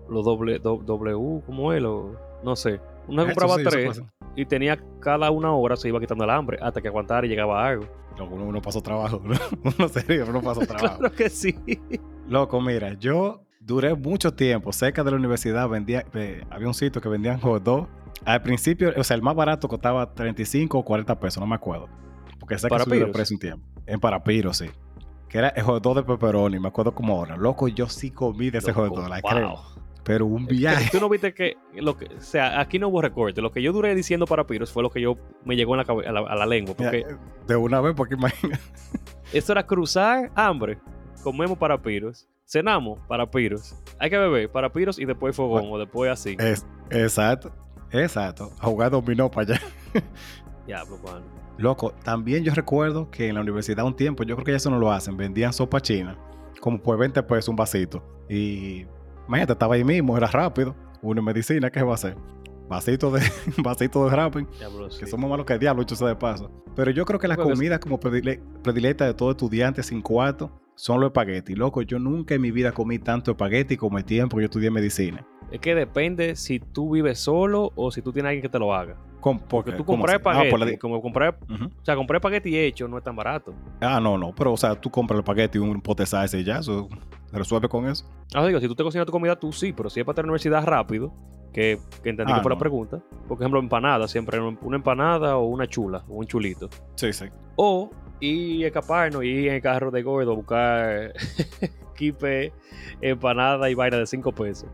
los 0.09 0.25
doble, 0.25 0.59
do- 0.59 0.83
W, 0.85 1.43
¿cómo 1.47 1.73
es? 1.73 1.83
Lo- 1.83 2.15
no 2.45 2.55
sé. 2.55 2.79
Uno 3.09 3.23
Eso 3.23 3.27
compraba 3.35 3.55
sí, 3.57 3.61
eso 3.63 3.71
3 3.71 3.87
pasa. 3.89 4.03
y 4.37 4.45
tenía 4.45 4.79
cada 5.01 5.31
una 5.31 5.53
hora 5.55 5.77
se 5.77 5.89
iba 5.89 5.99
quitando 5.99 6.25
el 6.25 6.31
hambre 6.31 6.59
hasta 6.61 6.81
que 6.83 6.89
aguantara 6.89 7.27
y 7.27 7.31
llegaba 7.31 7.67
algo. 7.67 7.87
Loco, 8.19 8.35
uno, 8.35 8.45
uno 8.45 8.61
pasó 8.63 8.81
trabajo. 8.83 9.21
¿no? 9.25 9.35
Uno 9.79 9.89
serio, 9.89 10.25
uno 10.29 10.41
pasó 10.43 10.61
trabajo. 10.67 10.99
Claro 10.99 11.15
que 11.15 11.29
sí. 11.31 11.55
Loco, 12.29 12.61
mira, 12.61 12.95
yo 12.95 13.41
duré 13.61 13.95
mucho 13.95 14.33
tiempo 14.35 14.73
cerca 14.73 15.03
de 15.05 15.11
la 15.11 15.17
universidad. 15.17 15.69
Vendía, 15.69 16.05
eh, 16.15 16.43
había 16.51 16.67
un 16.69 16.75
sitio 16.75 17.01
que 17.01 17.09
vendían 17.09 17.41
hot 17.41 17.63
dog. 17.63 17.89
Al 18.25 18.43
principio, 18.43 18.93
o 18.97 19.05
sea, 19.05 19.15
el 19.15 19.23
más 19.23 19.35
barato 19.35 19.69
costaba 19.69 20.13
35 20.13 20.79
o 20.79 20.85
40 20.85 21.19
pesos, 21.21 21.41
no 21.41 21.47
me 21.47 21.55
acuerdo. 21.55 21.89
Porque 22.41 22.59
sé 22.59 22.67
que 22.67 22.71
¿Para 22.71 22.85
subió 22.85 23.05
el 23.07 23.11
precio 23.13 23.35
un 23.35 23.41
tiempo. 23.41 23.67
En 23.87 24.01
Parapiro, 24.01 24.53
sí. 24.53 24.67
Que 25.29 25.39
era 25.39 25.49
el 25.49 25.65
dog 25.65 25.97
de 25.97 26.03
pepperoni, 26.03 26.59
me 26.59 26.69
acuerdo 26.69 26.95
como 26.95 27.17
ahora. 27.17 27.37
Loco, 27.37 27.69
yo 27.69 27.89
sí 27.89 28.11
comí 28.11 28.51
de 28.51 28.59
ese 28.59 28.73
dog, 28.73 28.97
la 29.09 29.21
wow. 29.21 29.31
creo. 29.31 29.77
Pero 30.05 30.27
un 30.27 30.47
viaje. 30.47 30.89
Tú 30.93 31.01
no 31.01 31.09
viste 31.09 31.35
que, 31.35 31.57
lo 31.75 31.97
que, 31.97 32.07
o 32.15 32.21
sea, 32.21 32.61
aquí 32.61 32.79
no 32.79 32.89
hubo 32.89 33.03
recorte. 33.03 33.43
Lo 33.43 33.51
que 33.51 33.61
yo 33.61 33.73
duré 33.73 33.93
diciendo 33.97 34.25
para 34.27 34.47
Piros 34.47 34.73
fue 34.73 34.85
lo 34.85 34.91
que 34.91 35.01
yo 35.01 35.17
me 35.45 35.57
llegó 35.57 35.75
en 35.75 35.79
la 35.79 35.85
cabe- 35.85 36.07
a, 36.07 36.13
la, 36.13 36.21
a 36.21 36.37
la 36.37 36.47
lengua. 36.47 36.77
Porque 36.77 37.05
Mira, 37.05 37.19
de 37.49 37.57
una 37.57 37.81
vez, 37.81 37.95
porque 37.97 38.15
imagínate. 38.15 38.63
esto 39.33 39.51
era 39.51 39.67
cruzar 39.67 40.31
hambre. 40.37 40.79
Comemos 41.25 41.59
para 41.59 41.83
Piros. 41.83 42.29
Cenamos 42.45 43.01
para 43.09 43.29
Piros. 43.29 43.75
Hay 43.99 44.09
que 44.09 44.17
beber 44.17 44.49
para 44.49 44.71
Piros 44.71 45.01
y 45.01 45.05
después 45.07 45.35
fogón 45.35 45.65
o 45.71 45.79
después 45.79 46.09
así. 46.09 46.37
Es, 46.39 46.65
exacto, 46.91 47.53
exacto. 47.91 48.53
A 48.59 48.67
jugar 48.67 48.91
dominó 48.91 49.31
para 49.31 49.55
allá. 49.55 49.61
Diablo, 50.67 50.99
Juan. 51.03 51.23
Loco, 51.59 51.93
también 52.05 52.45
yo 52.45 52.53
recuerdo 52.55 53.11
que 53.11 53.29
en 53.29 53.35
la 53.37 53.41
universidad 53.41 53.85
un 53.87 53.97
tiempo, 53.97 54.25
yo 54.25 54.35
creo 54.37 54.45
que 54.45 54.51
ya 54.53 54.57
eso 54.59 54.71
no 54.71 54.79
lo 54.79 54.93
hacen, 54.93 55.17
vendían 55.17 55.53
sopa 55.53 55.81
china, 55.81 56.19
como 56.61 56.79
por 56.83 56.99
20 56.99 57.23
pesos 57.23 57.49
un 57.49 57.57
vasito. 57.57 58.03
Y 58.29 58.85
imagínate, 59.27 59.53
estaba 59.55 59.75
ahí 59.75 59.85
mismo, 59.85 60.17
era 60.17 60.27
rápido. 60.27 60.75
Uno 61.01 61.21
en 61.21 61.25
medicina, 61.25 61.71
¿qué 61.71 61.83
va 61.83 61.93
a 61.93 61.95
hacer? 61.95 62.17
Vasito 62.69 63.11
de, 63.11 63.23
vasito 63.63 64.05
de 64.05 64.11
Diablo, 64.59 64.89
que 64.99 65.07
somos 65.07 65.31
malos 65.31 65.47
que 65.47 65.53
el 65.55 65.59
diablo, 65.61 65.83
hecho 65.83 65.95
sea 65.97 66.09
de 66.09 66.17
paso. 66.17 66.51
Pero 66.75 66.91
yo 66.91 67.05
creo 67.07 67.19
que 67.19 67.29
la 67.29 67.37
comida 67.37 67.79
como 67.79 67.99
predile- 67.99 68.41
predilecta 68.63 69.07
de 69.07 69.15
todo 69.15 69.31
estudiante 69.31 69.83
sin 69.83 70.03
cuarto 70.03 70.51
son 70.77 71.01
los 71.01 71.09
espaguetis. 71.09 71.57
Loco, 71.59 71.83
yo 71.83 71.99
nunca 71.99 72.35
en 72.35 72.43
mi 72.43 72.51
vida 72.53 72.71
comí 72.73 72.99
tanto 72.99 73.33
espagueti 73.33 73.77
como 73.77 73.99
el 73.99 74.05
tiempo 74.05 74.37
que 74.37 74.43
yo 74.43 74.47
estudié 74.47 74.71
medicina. 74.71 75.27
Es 75.51 75.61
que 75.61 75.75
depende 75.75 76.37
si 76.37 76.61
tú 76.61 76.93
vives 76.93 77.19
solo 77.19 77.73
o 77.75 77.91
si 77.91 78.03
tú 78.03 78.13
tienes 78.13 78.29
alguien 78.31 78.43
que 78.43 78.49
te 78.49 78.59
lo 78.59 78.73
haga. 78.75 78.97
¿Cómo- 79.21 79.41
por 79.41 79.49
Porque 79.65 79.73
tú 79.73 79.85
¿Cómo 79.85 79.99
compras? 80.03 80.21
Ah, 80.25 80.45
espagueti, 80.45 80.73
la 80.73 80.79
como 80.79 81.01
comprar, 81.03 81.39
o 81.49 81.85
sea, 81.85 81.97
comprar 81.97 82.19
espagueti 82.19 82.57
hecho 82.57 82.87
no 82.87 82.99
es 82.99 83.03
tan 83.05 83.17
barato. 83.17 83.55
Ah, 83.81 83.99
no, 84.01 84.17
no. 84.19 84.33
Pero, 84.35 84.53
o 84.53 84.57
sea, 84.57 84.75
tú 84.81 84.91
compras 84.91 85.17
el 85.17 85.21
espagueti 85.21 85.59
y 85.59 85.61
un 85.61 85.81
pote 85.81 86.05
y 86.05 86.45
ya, 86.45 86.59
eso 86.59 86.89
se 87.31 87.39
resuelve 87.39 87.69
con 87.69 87.89
eso. 87.89 88.05
Ah, 88.35 88.47
digo, 88.47 88.61
si 88.61 88.69
tú 88.69 88.75
te 88.75 88.85
cocinas 88.85 89.07
tu 89.07 89.13
comida, 89.13 89.35
tú 89.35 89.53
sí, 89.53 89.73
pero 89.73 89.89
si 89.91 90.01
es 90.01 90.07
para 90.07 90.15
tener 90.17 90.27
universidad 90.27 90.65
rápido, 90.65 91.13
que, 91.53 91.79
que 92.03 92.11
entendí 92.11 92.33
Ah, 92.33 92.37
que 92.37 92.43
fue 92.43 92.51
no. 92.51 92.55
la 92.57 92.59
pregunta. 92.61 93.03
Por 93.27 93.39
ejemplo, 93.39 93.59
empanada, 93.59 94.07
siempre 94.09 94.39
una 94.41 94.77
empanada 94.77 95.39
o 95.39 95.47
una 95.47 95.67
chula 95.67 96.05
o 96.09 96.17
un 96.17 96.27
chulito. 96.27 96.69
Sí, 96.97 97.13
sí. 97.13 97.25
O 97.57 97.91
y 98.21 98.65
escaparnos 98.65 99.25
y 99.25 99.29
ir 99.29 99.49
en 99.49 99.55
el 99.55 99.63
carro 99.63 99.91
de 99.91 100.03
gordo 100.03 100.33
a 100.33 100.35
buscar 100.35 101.13
kipe, 101.97 102.53
empanada 103.01 103.69
y 103.71 103.75
vaina 103.75 103.99
de 103.99 104.07
5 104.07 104.33
pesos. 104.33 104.69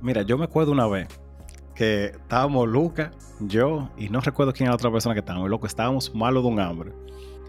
Mira, 0.00 0.22
yo 0.22 0.36
me 0.36 0.44
acuerdo 0.44 0.72
una 0.72 0.86
vez 0.86 1.08
que 1.74 2.06
estábamos 2.06 2.68
Lucas, 2.68 3.10
yo 3.40 3.90
y 3.96 4.08
no 4.08 4.20
recuerdo 4.20 4.52
quién 4.52 4.66
era 4.66 4.72
la 4.72 4.76
otra 4.76 4.90
persona 4.90 5.14
que 5.14 5.20
estábamos. 5.20 5.50
Loco, 5.50 5.66
estábamos 5.66 6.14
malos 6.14 6.42
de 6.44 6.48
un 6.50 6.60
hambre. 6.60 6.92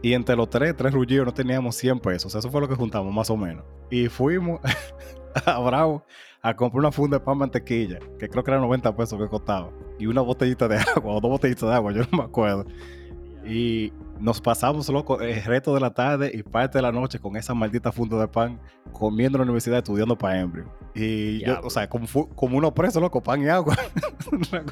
Y 0.01 0.13
entre 0.13 0.35
los 0.35 0.49
tres, 0.49 0.75
tres 0.75 0.93
rullidos, 0.93 1.25
no 1.25 1.33
teníamos 1.33 1.75
100 1.75 1.99
pesos. 1.99 2.35
Eso 2.35 2.49
fue 2.51 2.61
lo 2.61 2.67
que 2.67 2.75
juntamos, 2.75 3.13
más 3.13 3.29
o 3.29 3.37
menos. 3.37 3.65
Y 3.89 4.07
fuimos 4.07 4.59
a 5.45 5.59
Bravo 5.59 6.03
a 6.41 6.55
comprar 6.55 6.79
una 6.79 6.91
funda 6.91 7.17
de 7.17 7.25
pan 7.25 7.39
mantequilla, 7.39 7.97
que 8.19 8.29
creo 8.29 8.43
que 8.43 8.51
era 8.51 8.59
90 8.59 8.95
pesos 8.95 9.19
que 9.19 9.27
costaba. 9.27 9.71
Y 9.97 10.05
una 10.05 10.21
botellita 10.21 10.67
de 10.67 10.77
agua, 10.95 11.15
o 11.15 11.21
dos 11.21 11.31
botellitas 11.31 11.69
de 11.69 11.75
agua, 11.75 11.91
yo 11.91 12.03
no 12.11 12.19
me 12.19 12.23
acuerdo. 12.23 12.65
Y 13.45 13.93
nos 14.19 14.41
pasamos, 14.41 14.89
loco, 14.89 15.19
el 15.21 15.43
resto 15.43 15.73
de 15.73 15.79
la 15.79 15.93
tarde 15.93 16.31
y 16.33 16.41
parte 16.41 16.77
de 16.77 16.81
la 16.81 16.91
noche 16.91 17.19
con 17.19 17.35
esa 17.37 17.53
maldita 17.53 17.91
funda 17.91 18.17
de 18.19 18.27
pan, 18.27 18.59
comiendo 18.91 19.37
en 19.37 19.41
la 19.41 19.43
universidad, 19.43 19.77
estudiando 19.79 20.17
para 20.17 20.39
embrio. 20.39 20.65
Y 20.95 21.45
yo, 21.45 21.59
o 21.63 21.69
sea, 21.69 21.87
como, 21.87 22.07
como 22.35 22.57
uno 22.57 22.73
preso, 22.73 22.99
loco, 22.99 23.21
pan 23.21 23.41
y 23.43 23.47
agua. 23.47 23.75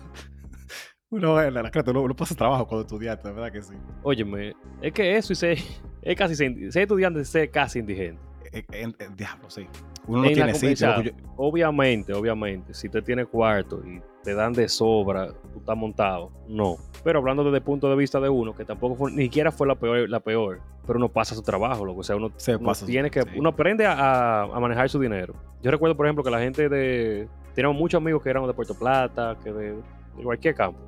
uno, 1.09 1.35
la, 1.41 1.61
la, 1.61 1.71
uno, 1.87 2.01
uno 2.01 2.15
pasa 2.15 2.33
trabajo 2.35 2.67
cuando 2.67 2.81
estudiante, 2.85 3.27
de 3.27 3.33
verdad 3.33 3.51
que 3.51 3.61
sí. 3.61 3.75
Óyeme, 4.01 4.53
es 4.81 4.91
que 4.93 5.15
eso 5.17 5.33
y 5.33 5.35
ser, 5.35 5.57
es 6.01 6.15
casi 6.17 6.35
ser, 6.35 6.53
estudiante 6.75 7.21
es 7.21 7.29
ser 7.29 7.51
casi 7.51 7.79
indigente. 7.79 8.21
En, 8.51 8.65
en- 8.71 8.95
en- 8.99 9.15
diablo, 9.15 9.49
sí. 9.49 9.67
Uno 10.07 10.23
no 10.23 10.31
tiene 10.31 10.53
sitio. 10.55 11.01
yo- 11.01 11.11
Obviamente, 11.37 12.13
obviamente, 12.13 12.73
si 12.73 12.89
te 12.89 13.01
tienes 13.01 13.27
cuarto 13.27 13.81
y 13.85 14.01
te 14.23 14.33
dan 14.33 14.53
de 14.53 14.67
sobra, 14.69 15.27
tú 15.51 15.59
estás 15.59 15.75
montado. 15.77 16.31
No. 16.47 16.77
Pero 17.03 17.19
hablando 17.19 17.43
desde 17.43 17.57
el 17.57 17.63
punto 17.63 17.89
de 17.89 17.95
vista 17.95 18.19
de 18.19 18.29
uno, 18.29 18.55
que 18.55 18.63
tampoco 18.65 18.95
fue, 18.95 19.11
ni 19.11 19.23
siquiera 19.23 19.51
fue 19.51 19.67
la 19.67 19.75
peor, 19.75 20.09
la 20.09 20.19
peor, 20.21 20.61
pero 20.87 20.97
uno 20.97 21.09
pasa 21.09 21.35
su 21.35 21.41
trabajo, 21.41 21.83
loco. 21.85 21.99
O 21.99 22.03
sea, 22.03 22.15
uno, 22.15 22.31
Se 22.37 22.55
uno 22.55 22.65
pasa 22.67 22.81
su- 22.81 22.85
tiene 22.85 23.11
que, 23.11 23.21
sí. 23.23 23.29
uno 23.35 23.49
aprende 23.49 23.85
a, 23.85 24.47
manejar 24.59 24.89
su 24.89 24.99
dinero. 24.99 25.33
Yo 25.61 25.71
recuerdo, 25.71 25.95
por 25.97 26.05
ejemplo, 26.05 26.23
que 26.23 26.31
la 26.31 26.39
gente 26.39 26.69
de, 26.69 27.27
teníamos 27.53 27.77
muchos 27.77 27.97
amigos 27.97 28.23
que 28.23 28.29
eran 28.29 28.47
de 28.47 28.53
Puerto 28.53 28.73
Plata, 28.73 29.37
que 29.43 29.51
de, 29.51 29.73
de 29.73 30.23
cualquier 30.23 30.55
campo, 30.55 30.79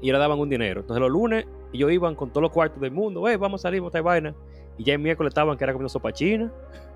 y 0.00 0.10
le 0.12 0.18
daban 0.18 0.38
un 0.38 0.48
dinero. 0.48 0.80
Entonces 0.80 1.00
los 1.00 1.10
lunes 1.10 1.46
ellos 1.72 1.90
iban 1.90 2.14
con 2.14 2.30
todos 2.30 2.42
los 2.42 2.50
cuartos 2.52 2.80
del 2.80 2.92
mundo, 2.92 3.26
eh, 3.28 3.36
vamos 3.36 3.60
a 3.60 3.62
salir, 3.62 3.80
vamos 3.80 3.94
a 3.94 4.02
vaina. 4.02 4.34
Y 4.78 4.84
ya 4.84 4.92
el 4.94 4.98
miércoles 5.00 5.30
estaban 5.30 5.56
que 5.58 5.64
era 5.64 5.72
comiendo 5.72 5.88
sopa 5.88 6.12
china, 6.12 6.52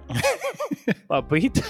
papita. 1.08 1.60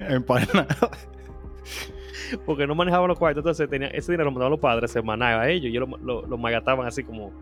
Empanada. 0.00 0.66
porque 2.46 2.66
no 2.66 2.74
manejaban 2.74 3.08
los 3.08 3.18
cuartos, 3.18 3.42
entonces 3.42 3.68
tenía, 3.68 3.88
ese 3.88 4.12
dinero 4.12 4.26
lo 4.26 4.32
mandaban 4.32 4.52
los 4.52 4.60
padres 4.60 4.90
semanal 4.90 5.40
a 5.40 5.48
ellos 5.48 5.66
y 5.66 5.68
ellos 5.68 5.88
lo, 6.00 6.26
lo, 6.26 6.38
malgastaban 6.38 6.86
así 6.86 7.02
como 7.02 7.32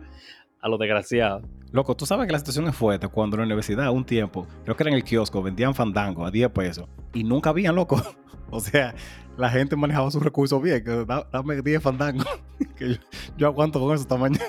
a 0.59 0.69
lo 0.69 0.77
desgraciado. 0.77 1.41
Loco, 1.71 1.95
tú 1.95 2.05
sabes 2.05 2.27
que 2.27 2.31
la 2.31 2.39
situación 2.39 2.67
es 2.67 2.75
fuerte 2.75 3.07
cuando 3.07 3.35
en 3.35 3.41
la 3.41 3.45
universidad, 3.45 3.91
un 3.91 4.05
tiempo, 4.05 4.47
creo 4.63 4.75
que 4.75 4.83
era 4.83 4.91
en 4.91 4.97
el 4.97 5.03
kiosco, 5.03 5.41
vendían 5.41 5.75
fandango 5.75 6.25
a 6.25 6.31
10 6.31 6.49
pesos 6.51 6.87
y 7.13 7.23
nunca 7.23 7.49
habían, 7.49 7.75
loco. 7.75 8.01
O 8.49 8.61
sea, 8.61 8.95
la 9.35 9.49
gente 9.49 9.75
manejaba 9.75 10.09
sus 10.09 10.23
recursos 10.23 10.61
bien. 10.61 10.81
Dame 11.33 11.61
10 11.61 11.83
fandangos. 11.83 12.25
que 12.77 12.93
yo, 12.93 12.95
yo 13.35 13.47
aguanto 13.47 13.77
con 13.77 13.93
eso 13.93 14.03
esta 14.03 14.15
mañana. 14.15 14.45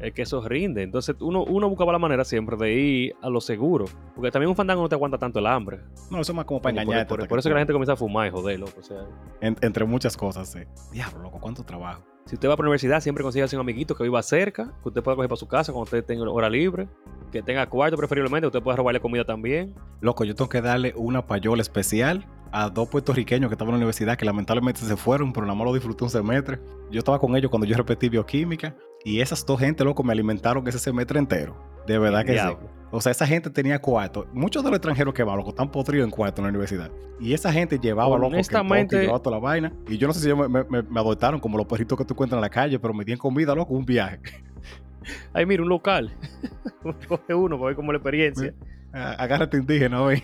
Es 0.00 0.12
que 0.14 0.22
eso 0.22 0.40
rinde. 0.48 0.82
Entonces 0.82 1.14
uno, 1.20 1.44
uno 1.44 1.68
buscaba 1.68 1.92
la 1.92 1.98
manera 1.98 2.24
siempre 2.24 2.56
de 2.56 2.72
ir 2.72 3.14
a 3.20 3.28
lo 3.28 3.40
seguro. 3.40 3.84
Porque 4.14 4.30
también 4.30 4.48
un 4.48 4.56
fandango 4.56 4.82
no 4.82 4.88
te 4.88 4.94
aguanta 4.94 5.18
tanto 5.18 5.38
el 5.38 5.46
hambre. 5.46 5.80
No, 6.10 6.20
eso 6.20 6.32
es 6.32 6.36
más 6.36 6.46
como 6.46 6.60
para 6.62 6.72
Por- 6.74 6.82
engañarte. 6.82 7.08
por, 7.08 7.20
hasta 7.20 7.28
por 7.28 7.38
eso 7.38 7.48
es 7.48 7.50
que 7.50 7.54
la 7.54 7.60
gente 7.60 7.72
comienza 7.74 7.92
a 7.92 7.96
fumar 7.96 8.28
y 8.28 8.30
joder, 8.30 8.58
loco. 8.60 8.72
O 8.78 8.82
sea, 8.82 9.04
en- 9.40 9.56
entre 9.60 9.84
muchas 9.84 10.16
cosas, 10.16 10.48
sí. 10.50 10.60
Diablo, 10.92 11.22
loco, 11.22 11.38
cuánto 11.40 11.62
trabajo. 11.64 12.02
si 12.26 12.34
usted 12.36 12.48
va 12.48 12.56
para 12.56 12.66
la 12.66 12.70
universidad, 12.70 13.00
siempre 13.00 13.22
consiga 13.24 13.46
un 13.52 13.58
amiguito 13.60 13.94
que 13.96 14.04
viva 14.04 14.22
cerca, 14.22 14.72
que 14.82 14.88
usted 14.88 15.02
pueda 15.02 15.16
coger 15.16 15.28
para 15.28 15.36
su 15.38 15.48
casa 15.48 15.72
cuando 15.72 15.84
usted 15.84 16.04
tenga 16.04 16.30
hora 16.30 16.48
libre, 16.48 16.88
que 17.32 17.42
tenga 17.42 17.66
cuarto 17.68 17.96
preferiblemente, 17.96 18.46
usted 18.46 18.62
pueda 18.62 18.76
robarle 18.76 19.00
comida 19.00 19.24
también. 19.24 19.74
Loco, 20.00 20.24
yo 20.24 20.34
tengo 20.34 20.48
que 20.48 20.60
darle 20.62 20.92
una 20.96 21.26
payola 21.26 21.60
especial 21.60 22.24
a 22.52 22.68
dos 22.70 22.88
puertorriqueños 22.88 23.48
que 23.48 23.54
estaban 23.54 23.70
en 23.70 23.74
la 23.74 23.84
universidad 23.84 24.16
que 24.16 24.24
lamentablemente 24.24 24.80
se 24.80 24.96
fueron, 24.96 25.32
pero 25.32 25.44
nada 25.46 25.56
más 25.56 25.66
lo 25.66 25.74
disfruté 25.74 26.04
un 26.04 26.10
semestre. 26.10 26.60
Yo 26.90 26.98
estaba 27.00 27.18
con 27.18 27.34
ellos 27.36 27.50
cuando 27.50 27.66
yo 27.66 27.76
repetí 27.76 28.08
bioquímica 28.08 28.74
y 29.04 29.20
esas 29.20 29.44
dos 29.46 29.58
gente, 29.60 29.84
loco, 29.84 30.02
me 30.02 30.12
alimentaron 30.12 30.66
ese 30.68 30.78
semestre 30.78 31.18
entero. 31.18 31.56
De 31.86 31.98
verdad 31.98 32.24
que 32.24 32.38
sí. 32.38 32.46
O 32.92 33.00
sea, 33.00 33.12
esa 33.12 33.26
gente 33.26 33.50
tenía 33.50 33.80
cuarto. 33.80 34.26
Muchos 34.32 34.64
de 34.64 34.70
los 34.70 34.76
extranjeros 34.78 35.14
que 35.14 35.22
van, 35.22 35.36
loco, 35.36 35.50
están 35.50 35.70
podridos 35.70 36.04
en 36.06 36.10
cuarto 36.10 36.40
en 36.40 36.44
la 36.46 36.50
universidad. 36.50 36.90
Y 37.20 37.32
esa 37.34 37.52
gente 37.52 37.78
llevaba, 37.78 38.16
loco, 38.16 38.26
Honestamente- 38.28 38.96
que 38.96 39.02
llevaba 39.02 39.20
toda 39.22 39.36
la 39.36 39.40
vaina. 39.42 39.72
Y 39.88 39.96
yo 39.96 40.08
no 40.08 40.12
sé 40.12 40.20
si 40.20 40.34
me, 40.34 40.48
me- 40.48 40.82
me 40.82 41.00
adoptaron 41.00 41.38
como 41.40 41.56
los 41.56 41.66
perritos 41.66 41.96
que 41.96 42.04
tú 42.04 42.14
encuentras 42.14 42.38
en 42.38 42.42
la 42.42 42.50
calle, 42.50 42.78
pero 42.80 42.92
me 42.92 43.04
dieron 43.04 43.20
comida, 43.20 43.54
loco, 43.54 43.74
un 43.74 43.84
viaje. 43.86 44.20
Ay, 45.32 45.46
mira, 45.46 45.62
un 45.62 45.68
local. 45.68 46.12
Coge 47.08 47.32
uno 47.34 47.56
para 47.56 47.68
ver 47.68 47.76
cómo 47.76 47.92
la 47.92 47.98
experiencia. 47.98 48.54
Agárrate 48.92 49.56
indígena, 49.56 49.98
a 49.98 50.02
ver. 50.06 50.22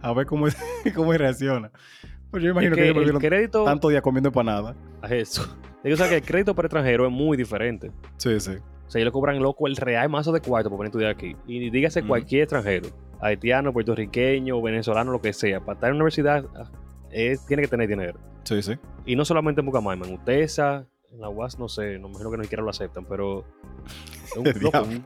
A 0.00 0.12
ver 0.12 0.26
cómo, 0.26 0.46
cómo 0.94 1.12
reacciona. 1.12 1.70
Pues 2.30 2.42
yo 2.42 2.50
Es 2.50 2.52
imagino 2.54 2.74
que, 2.76 2.80
que 2.82 2.84
ellos 2.86 2.96
me 2.96 3.02
vieron 3.02 3.20
crédito 3.20 3.64
tanto 3.64 3.88
día 3.88 4.00
comiendo 4.00 4.28
empanada. 4.28 4.74
a 5.02 5.08
eso. 5.14 5.56
Es 5.82 5.88
que, 5.88 5.92
o 5.94 5.96
sea, 5.96 6.08
que 6.08 6.16
el 6.16 6.22
crédito 6.22 6.54
para 6.54 6.66
extranjero 6.66 7.06
es 7.06 7.12
muy 7.12 7.36
diferente. 7.36 7.90
Sí, 8.16 8.38
sí. 8.40 8.52
O 8.86 8.90
sea, 8.90 9.00
ellos 9.00 9.06
le 9.06 9.12
cobran 9.12 9.40
loco 9.42 9.66
el 9.66 9.76
real 9.76 10.08
mazo 10.08 10.32
de 10.32 10.40
cuarto 10.40 10.68
por 10.70 10.78
venir 10.78 10.88
a 10.88 10.90
estudiar 10.90 11.10
aquí. 11.10 11.36
Y 11.46 11.70
dígase 11.70 12.02
cualquier 12.04 12.42
extranjero, 12.42 12.88
haitiano, 13.20 13.72
puertorriqueño, 13.72 14.60
venezolano, 14.62 15.10
lo 15.12 15.20
que 15.20 15.32
sea, 15.32 15.60
para 15.60 15.74
estar 15.74 15.90
en 15.90 15.96
la 15.96 16.04
universidad 16.04 16.44
ah, 16.56 16.70
es- 17.10 17.44
tiene 17.46 17.62
que 17.62 17.68
tener 17.68 17.88
dinero. 17.88 18.18
Sí, 18.44 18.62
sí. 18.62 18.74
Y 19.06 19.16
no 19.16 19.24
solamente 19.24 19.60
en 19.60 19.66
Bucamayma, 19.66 20.06
en 20.06 20.14
UTESA, 20.14 20.86
en 21.10 21.20
la 21.20 21.28
UAS, 21.28 21.58
no 21.58 21.68
sé, 21.68 21.98
no 21.98 22.08
me 22.08 22.14
imagino 22.14 22.30
que 22.30 22.36
ni 22.38 22.42
siquiera 22.44 22.62
lo 22.62 22.70
aceptan, 22.70 23.04
pero. 23.06 23.44
es 24.24 24.36
un- 24.36 24.44
loco, 24.62 24.82
un- 24.82 25.04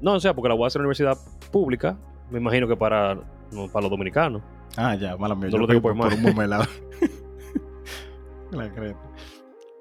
no, 0.00 0.14
o 0.14 0.20
sea, 0.20 0.34
porque 0.34 0.48
la 0.48 0.54
UAS 0.54 0.72
es 0.72 0.76
una 0.76 0.84
universidad 0.84 1.18
pública, 1.50 1.98
me 2.30 2.38
imagino 2.38 2.68
que 2.68 2.76
para, 2.76 3.16
no, 3.50 3.68
para 3.68 3.82
los 3.82 3.90
dominicanos. 3.90 4.42
Ah, 4.76 4.94
ya, 4.94 5.16
mala 5.16 5.34
mía. 5.34 5.46
No 5.46 5.50
yo 5.52 5.58
lo 5.58 5.66
digo 5.66 5.82
por 5.82 5.94
mal. 5.94 6.12
un 6.14 6.22
la 8.52 8.72
creta. 8.72 8.98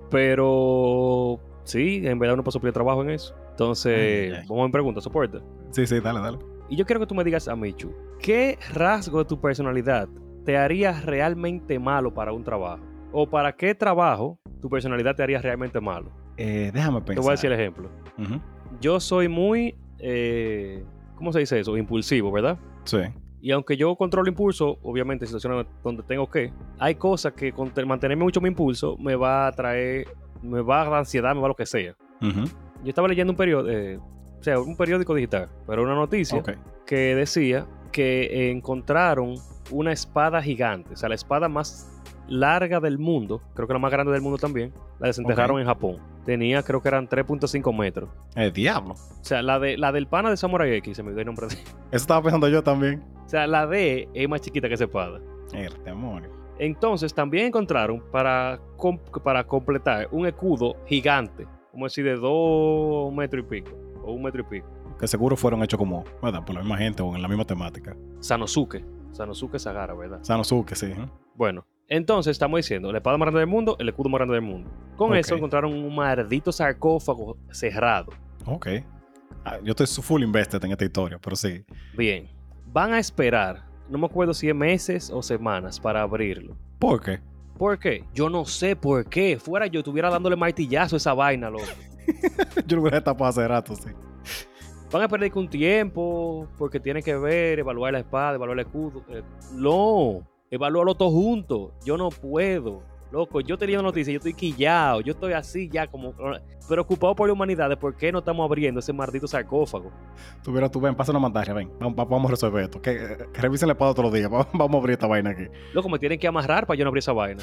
Pero 0.10 1.40
sí, 1.64 2.02
en 2.06 2.20
verdad 2.20 2.36
uno 2.36 2.44
pasó 2.44 2.60
por 2.60 2.72
trabajo 2.72 3.02
en 3.04 3.12
eso. 3.12 3.36
Entonces, 3.52 4.32
Ay, 4.34 4.40
ay, 4.42 4.48
vamos 4.48 4.66
en 4.66 4.72
pregunta, 4.72 5.02
soporte. 5.02 5.40
Sí, 5.72 5.86
sí, 5.86 6.00
dale, 6.00 6.20
dale. 6.20 6.40
Y 6.70 6.76
yo 6.76 6.86
quiero 6.86 7.00
que 7.00 7.08
tú 7.08 7.16
me 7.16 7.24
digas 7.24 7.48
a 7.48 7.56
Michu, 7.56 7.92
¿qué 8.20 8.58
rasgo 8.74 9.20
de 9.20 9.26
tu 9.26 9.40
personalidad 9.40 10.08
te 10.46 10.58
haría 10.58 10.94
realmente 11.02 11.80
malo 11.80 12.14
para 12.14 12.32
un 12.32 12.44
trabajo? 12.44 12.84
¿O 13.12 13.28
para 13.28 13.56
qué 13.56 13.74
trabajo 13.74 14.40
tu 14.62 14.70
personalidad 14.70 15.16
te 15.16 15.24
haría 15.24 15.42
realmente 15.42 15.80
malo? 15.82 16.12
Eh, 16.38 16.72
déjame 16.74 17.00
pensar. 17.02 17.16
Te 17.16 17.22
voy 17.22 17.30
a 17.30 17.32
decir 17.32 17.52
el 17.52 17.60
ejemplo. 17.60 17.90
Yo 18.80 19.00
soy 19.00 19.28
muy, 19.28 19.76
eh, 19.98 20.84
¿cómo 21.16 21.34
se 21.34 21.40
dice 21.40 21.60
eso? 21.60 21.76
Impulsivo, 21.76 22.32
¿verdad? 22.32 22.58
Sí. 22.86 23.00
Y 23.42 23.52
aunque 23.52 23.78
yo 23.78 23.96
controlo 23.96 24.28
impulso, 24.30 24.78
obviamente 24.84 25.26
en 25.26 25.28
situaciones 25.28 25.66
donde 25.84 26.04
tengo 26.04 26.30
que, 26.30 26.52
hay 26.78 26.96
cosas 26.96 27.34
que 27.34 27.52
con 27.54 27.70
te- 27.72 27.86
mantenerme 27.86 28.24
mucho 28.24 28.42
mi 28.42 28.50
impulso 28.50 28.98
me 28.98 29.16
va 29.16 29.48
a 29.48 29.52
traer, 29.52 30.08
me 30.42 30.62
va 30.62 30.82
a 30.82 30.84
dar 30.86 30.94
ansiedad, 30.96 31.34
me 31.34 31.40
va 31.42 31.46
a 31.48 31.50
lo 31.50 31.56
que 31.56 31.66
sea. 31.66 31.96
Yo 32.84 32.90
estaba 32.90 33.08
leyendo 33.08 33.32
un 33.32 33.38
periódico, 33.38 34.04
o 34.40 34.44
sea, 34.44 34.60
un 34.60 34.76
periódico 34.76 35.14
digital, 35.16 35.50
pero 35.68 35.84
una 35.84 35.96
noticia 35.96 36.40
que 36.86 37.16
decía 37.16 37.66
que 37.92 38.52
encontraron 38.52 39.36
una 39.72 39.92
espada 39.92 40.42
gigante, 40.42 40.94
o 40.94 40.98
sea, 40.98 41.10
la 41.10 41.16
espada 41.16 41.48
más 41.50 41.99
larga 42.30 42.80
del 42.80 42.98
mundo, 43.00 43.42
creo 43.54 43.68
que 43.68 43.74
la 43.74 43.80
más 43.80 43.92
grande 43.92 44.12
del 44.14 44.22
mundo 44.22 44.38
también, 44.38 44.74
la 45.00 45.08
desenterraron 45.08 45.60
en 45.60 45.66
Japón. 45.66 45.98
Tenía, 46.26 46.62
creo 46.64 46.82
que 46.82 46.88
eran 46.88 47.08
3.5 47.10 47.76
metros. 47.78 48.10
El 48.36 48.54
diablo. 48.54 48.94
O 48.94 49.24
sea, 49.24 49.42
la, 49.42 49.60
de, 49.60 49.78
la 49.78 49.92
del 49.92 50.08
pana 50.08 50.30
de 50.30 50.38
Samurai 50.38 50.72
X, 50.76 50.98
se 50.98 51.04
me 51.04 51.12
dio 51.12 51.20
el 51.22 51.26
nombre 51.26 51.48
de... 51.48 51.54
Eso 51.56 51.64
estaba 51.92 52.22
pensando 52.22 52.48
yo 52.48 52.62
también. 52.64 53.04
O 53.26 53.30
sea, 53.30 53.48
la 53.48 53.66
de 53.68 54.08
es 54.14 54.30
más 54.30 54.42
chiquita 54.42 54.68
que 54.68 54.76
esa 54.76 54.84
espada. 54.86 55.20
El 55.54 55.74
demonio. 55.84 56.30
Entonces, 56.60 57.14
también 57.14 57.48
encontraron 57.48 58.04
para, 58.12 58.60
com- 58.78 59.00
para 59.24 59.44
completar 59.46 60.08
un 60.12 60.26
escudo 60.28 60.76
gigante, 60.86 61.48
como 61.72 61.86
decir, 61.86 62.04
de 62.06 62.16
dos 62.18 63.14
metros 63.14 63.46
y 63.46 63.50
pico, 63.50 63.72
o 64.04 64.12
un 64.12 64.22
metro 64.24 64.42
y 64.42 64.44
pico. 64.44 64.68
Que 65.00 65.08
seguro 65.08 65.38
fueron 65.38 65.64
hechos 65.64 65.78
como, 65.80 66.04
¿verdad? 66.22 66.44
Por 66.44 66.54
la 66.56 66.62
misma 66.62 66.78
gente 66.78 67.02
o 67.02 67.16
en 67.16 67.22
la 67.22 67.28
misma 67.30 67.46
temática. 67.46 67.96
Sanosuke. 68.20 68.84
Sanosuke 69.12 69.58
Sagara, 69.58 69.94
¿verdad? 69.94 70.20
Sanosuke, 70.22 70.76
sí. 70.76 70.88
¿eh? 70.88 71.08
Bueno, 71.36 71.66
entonces 71.90 72.32
estamos 72.32 72.60
diciendo, 72.60 72.92
la 72.92 73.00
espada 73.00 73.18
más 73.18 73.26
grande 73.26 73.40
del 73.40 73.50
mundo, 73.50 73.76
el 73.80 73.90
escudo 73.90 74.10
más 74.10 74.20
grande 74.20 74.36
del 74.36 74.44
mundo. 74.44 74.70
Con 74.96 75.16
eso 75.16 75.36
encontraron 75.36 75.74
un 75.74 75.96
maldito 75.96 76.52
sarcófago 76.52 77.36
cerrado. 77.52 78.14
Ok. 78.46 78.68
Ah, 79.44 79.58
yo 79.64 79.72
estoy 79.72 79.88
full 79.88 80.22
invested 80.22 80.64
en 80.64 80.72
esta 80.72 80.86
historia, 80.86 81.18
pero 81.20 81.36
sí. 81.36 81.64
Bien, 81.98 82.30
van 82.68 82.94
a 82.94 83.00
esperar, 83.00 83.66
no 83.90 83.98
me 83.98 84.06
acuerdo 84.06 84.34
si 84.34 84.48
es 84.48 84.56
meses 84.56 85.10
o 85.10 85.24
semanas 85.24 85.80
para 85.80 86.04
abrirlo. 86.04 86.56
¿Por 86.78 87.02
qué? 87.02 87.20
¿Por 87.58 87.80
qué? 87.80 88.06
Yo 88.14 88.30
no 88.30 88.46
sé 88.46 88.76
por 88.76 89.06
qué. 89.10 89.38
Fuera 89.40 89.66
yo 89.68 89.80
estuviera 89.80 90.10
dándole 90.10 90.36
martillazo 90.36 90.96
a 90.96 90.98
esa 90.98 91.14
vaina, 91.14 91.50
loco. 91.50 91.66
yo 92.68 92.76
lo 92.76 92.84
hubiera 92.84 93.04
tapado 93.04 93.30
hace 93.30 93.48
rato, 93.48 93.76
sí. 93.76 93.90
Van 94.92 95.02
a 95.02 95.08
perder 95.08 95.32
un 95.36 95.50
tiempo 95.50 96.48
porque 96.58 96.80
tienen 96.80 97.04
que 97.04 97.16
ver, 97.16 97.60
evaluar 97.60 97.94
la 97.94 98.00
espada, 98.00 98.36
evaluar 98.36 98.60
el 98.60 98.66
escudo. 98.66 99.04
Eh, 99.10 99.22
no, 99.54 100.24
evalúalo 100.52 100.96
todo 100.96 101.12
junto. 101.12 101.74
Yo 101.84 101.98
no 101.98 102.10
puedo. 102.10 102.82
Loco, 103.12 103.42
yo 103.42 103.58
tenía 103.58 103.82
noticia, 103.82 104.14
yo 104.14 104.18
estoy 104.18 104.36
quillado, 104.36 105.02
yo 105.02 105.14
estoy 105.14 105.34
así 105.34 105.68
ya 105.68 105.88
como 105.88 106.14
preocupado 106.68 107.16
por 107.16 107.28
la 107.28 107.34
humanidad 107.34 107.68
de 107.68 107.76
por 107.76 107.96
qué 107.96 108.12
no 108.12 108.20
estamos 108.20 108.46
abriendo 108.46 108.80
ese 108.80 108.94
maldito 108.94 109.28
sarcófago. 109.28 109.92
Tuviera 110.44 110.70
tú, 110.70 110.80
ven, 110.80 110.94
pasa 110.94 111.12
una 111.12 111.20
pantalla, 111.22 111.54
ven. 111.54 111.72
Vamos, 111.80 111.96
vamos 111.96 112.26
a 112.26 112.32
resolver 112.32 112.66
esto. 112.66 112.80
Que, 112.80 113.18
que 113.34 113.42
revisen 113.42 113.68
la 113.68 113.74
espada 113.74 114.00
los 114.04 114.14
días. 114.14 114.30
Vamos, 114.54 114.76
a 114.76 114.78
abrir 114.78 114.94
esta 114.94 115.08
vaina 115.08 115.32
aquí. 115.32 115.48
Loco, 115.74 115.90
me 115.90 115.98
tienen 115.98 116.20
que 116.20 116.28
amarrar 116.28 116.68
para 116.68 116.78
yo 116.78 116.86
no 116.86 116.90
abrir 116.90 117.00
esa 117.00 117.14
vaina. 117.14 117.42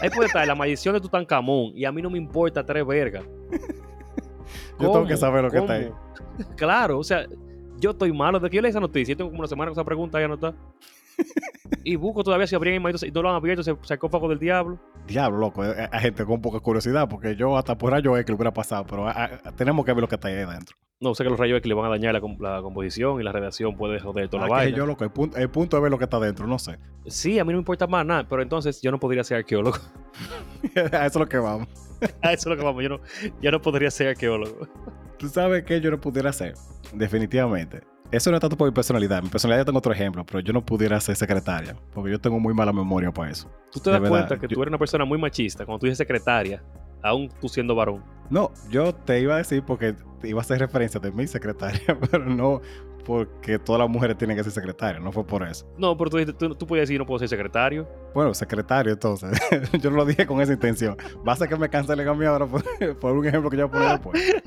Ahí 0.00 0.10
puede 0.10 0.26
estar 0.26 0.44
la 0.44 0.56
maldición 0.56 0.94
de 0.94 1.00
Tutankamón 1.00 1.70
y 1.76 1.84
a 1.84 1.92
mí 1.92 2.02
no 2.02 2.10
me 2.10 2.18
importa 2.18 2.66
tres 2.66 2.84
vergas. 2.84 3.24
Yo 4.80 4.92
tengo 4.92 5.06
que 5.06 5.16
saber 5.16 5.44
lo 5.44 5.50
que 5.50 5.58
está 5.58 5.72
ahí. 5.74 5.90
Claro, 6.56 6.98
o 6.98 7.04
sea, 7.04 7.26
yo 7.78 7.90
estoy 7.90 8.12
malo. 8.12 8.38
Desde 8.38 8.50
que 8.50 8.56
yo 8.56 8.62
leí 8.62 8.70
esa 8.70 8.80
noticia, 8.80 9.12
yo 9.12 9.16
tengo 9.16 9.30
como 9.30 9.40
una 9.40 9.48
semana 9.48 9.70
con 9.70 9.72
esa 9.72 9.84
pregunta 9.84 10.20
ya 10.20 10.28
no 10.28 10.34
está. 10.34 10.54
Y 11.84 11.96
busco 11.96 12.22
todavía 12.24 12.46
si 12.46 12.54
abrían 12.54 12.82
y 12.82 13.10
no 13.10 13.22
lo 13.22 13.30
han 13.30 13.36
abierto 13.36 13.60
ese 13.62 13.76
sarcófago 13.82 14.28
del 14.28 14.38
diablo. 14.38 14.78
Diablo, 15.06 15.38
loco. 15.38 15.64
eh, 15.64 15.88
Hay 15.90 16.00
gente 16.00 16.24
con 16.24 16.40
poca 16.40 16.60
curiosidad 16.60 17.08
porque 17.08 17.34
yo 17.36 17.56
hasta 17.56 17.76
por 17.78 17.90
rayo 17.92 18.14
que 18.14 18.24
le 18.26 18.34
hubiera 18.34 18.52
pasado, 18.52 18.84
pero 18.88 19.08
ah, 19.08 19.30
ah, 19.44 19.52
tenemos 19.56 19.84
que 19.84 19.92
ver 19.92 20.00
lo 20.02 20.08
que 20.08 20.14
está 20.16 20.28
ahí 20.28 20.34
adentro. 20.36 20.76
No 21.00 21.14
sé 21.14 21.22
que 21.22 21.30
los 21.30 21.38
rayos 21.38 21.58
X 21.58 21.68
le 21.68 21.74
van 21.74 21.86
a 21.86 21.90
dañar 21.90 22.12
la, 22.12 22.20
com- 22.20 22.36
la 22.40 22.60
composición 22.60 23.20
y 23.20 23.24
la 23.24 23.30
redacción 23.30 23.76
puede 23.76 24.00
joder 24.00 24.28
toda 24.28 24.44
Ah, 24.44 24.48
la 24.48 24.54
vaina. 24.54 24.76
yo, 24.76 24.84
loco, 24.84 25.04
el 25.04 25.10
punto, 25.10 25.36
el 25.38 25.48
punto 25.48 25.76
es 25.76 25.82
ver 25.82 25.92
lo 25.92 25.98
que 25.98 26.04
está 26.04 26.16
adentro, 26.16 26.46
no 26.48 26.58
sé. 26.58 26.78
Sí, 27.06 27.38
a 27.38 27.44
mí 27.44 27.52
no 27.52 27.58
me 27.58 27.60
importa 27.60 27.86
más 27.86 28.04
nada, 28.04 28.26
pero 28.28 28.42
entonces 28.42 28.82
yo 28.82 28.90
no 28.90 28.98
podría 28.98 29.22
ser 29.22 29.36
arqueólogo. 29.38 29.78
a 30.92 31.06
eso 31.06 31.06
es 31.06 31.16
lo 31.16 31.28
que 31.28 31.38
vamos. 31.38 31.68
a 32.22 32.32
eso 32.32 32.40
es 32.40 32.46
lo 32.46 32.56
que 32.56 32.64
vamos. 32.64 32.82
Yo 32.82 32.88
no, 32.88 33.00
yo 33.40 33.50
no 33.52 33.62
podría 33.62 33.90
ser 33.92 34.08
arqueólogo. 34.08 34.66
¿Tú 35.18 35.28
sabes 35.28 35.62
qué 35.64 35.80
yo 35.80 35.90
no 35.92 36.00
pudiera 36.00 36.30
hacer? 36.30 36.54
Definitivamente. 36.92 37.82
Eso 38.10 38.30
no 38.30 38.36
es 38.36 38.40
tanto 38.40 38.56
por 38.56 38.66
mi 38.68 38.72
personalidad. 38.74 39.22
Mi 39.22 39.28
personalidad 39.28 39.66
tengo 39.66 39.78
otro 39.78 39.92
ejemplo, 39.92 40.24
pero 40.24 40.40
yo 40.40 40.52
no 40.52 40.64
pudiera 40.64 40.98
ser 41.00 41.14
secretaria, 41.16 41.76
porque 41.92 42.10
yo 42.10 42.18
tengo 42.18 42.40
muy 42.40 42.54
mala 42.54 42.72
memoria 42.72 43.12
para 43.12 43.30
eso. 43.30 43.50
Tú 43.70 43.80
te 43.80 43.90
De 43.90 43.94
das 43.94 44.02
verdad, 44.02 44.16
cuenta 44.28 44.36
que 44.40 44.48
yo- 44.48 44.54
tú 44.54 44.62
eres 44.62 44.70
una 44.70 44.78
persona 44.78 45.04
muy 45.04 45.18
machista 45.18 45.66
cuando 45.66 45.80
tú 45.80 45.86
dices 45.86 45.98
secretaria, 45.98 46.62
aún 47.02 47.28
tú 47.40 47.48
siendo 47.48 47.74
varón. 47.74 48.02
No, 48.30 48.50
yo 48.70 48.94
te 48.94 49.20
iba 49.20 49.34
a 49.34 49.38
decir 49.38 49.62
porque 49.62 49.94
te 50.20 50.28
iba 50.28 50.40
a 50.40 50.42
hacer 50.42 50.58
referencia 50.58 50.98
de 51.00 51.12
mi 51.12 51.26
secretaria, 51.26 51.80
pero 52.10 52.24
no 52.24 52.62
porque 53.04 53.58
todas 53.58 53.80
las 53.80 53.88
mujeres 53.88 54.16
tienen 54.18 54.36
que 54.36 54.42
ser 54.44 54.52
secretarias, 54.52 55.02
no 55.02 55.12
fue 55.12 55.24
por 55.26 55.42
eso. 55.42 55.66
No, 55.78 55.96
pero 55.96 56.10
tú, 56.10 56.32
tú, 56.34 56.54
tú 56.54 56.66
podías 56.66 56.88
decir 56.88 56.98
no 56.98 57.06
puedo 57.06 57.18
ser 57.18 57.28
secretario. 57.28 57.86
Bueno, 58.14 58.32
secretario 58.34 58.92
entonces, 58.94 59.38
yo 59.80 59.90
no 59.90 59.96
lo 59.98 60.04
dije 60.06 60.26
con 60.26 60.40
esa 60.40 60.52
intención. 60.54 60.96
Va 61.26 61.32
a 61.34 61.36
ser 61.36 61.48
que 61.48 61.56
me 61.56 61.68
cancelen 61.68 62.08
a 62.08 62.14
mí 62.14 62.24
ahora 62.24 62.46
por, 62.46 62.62
por 62.98 63.12
un 63.16 63.26
ejemplo 63.26 63.50
que 63.50 63.56
yo 63.58 63.68
voy 63.68 63.84
a 63.84 63.98
poner 63.98 64.22
después. 64.22 64.42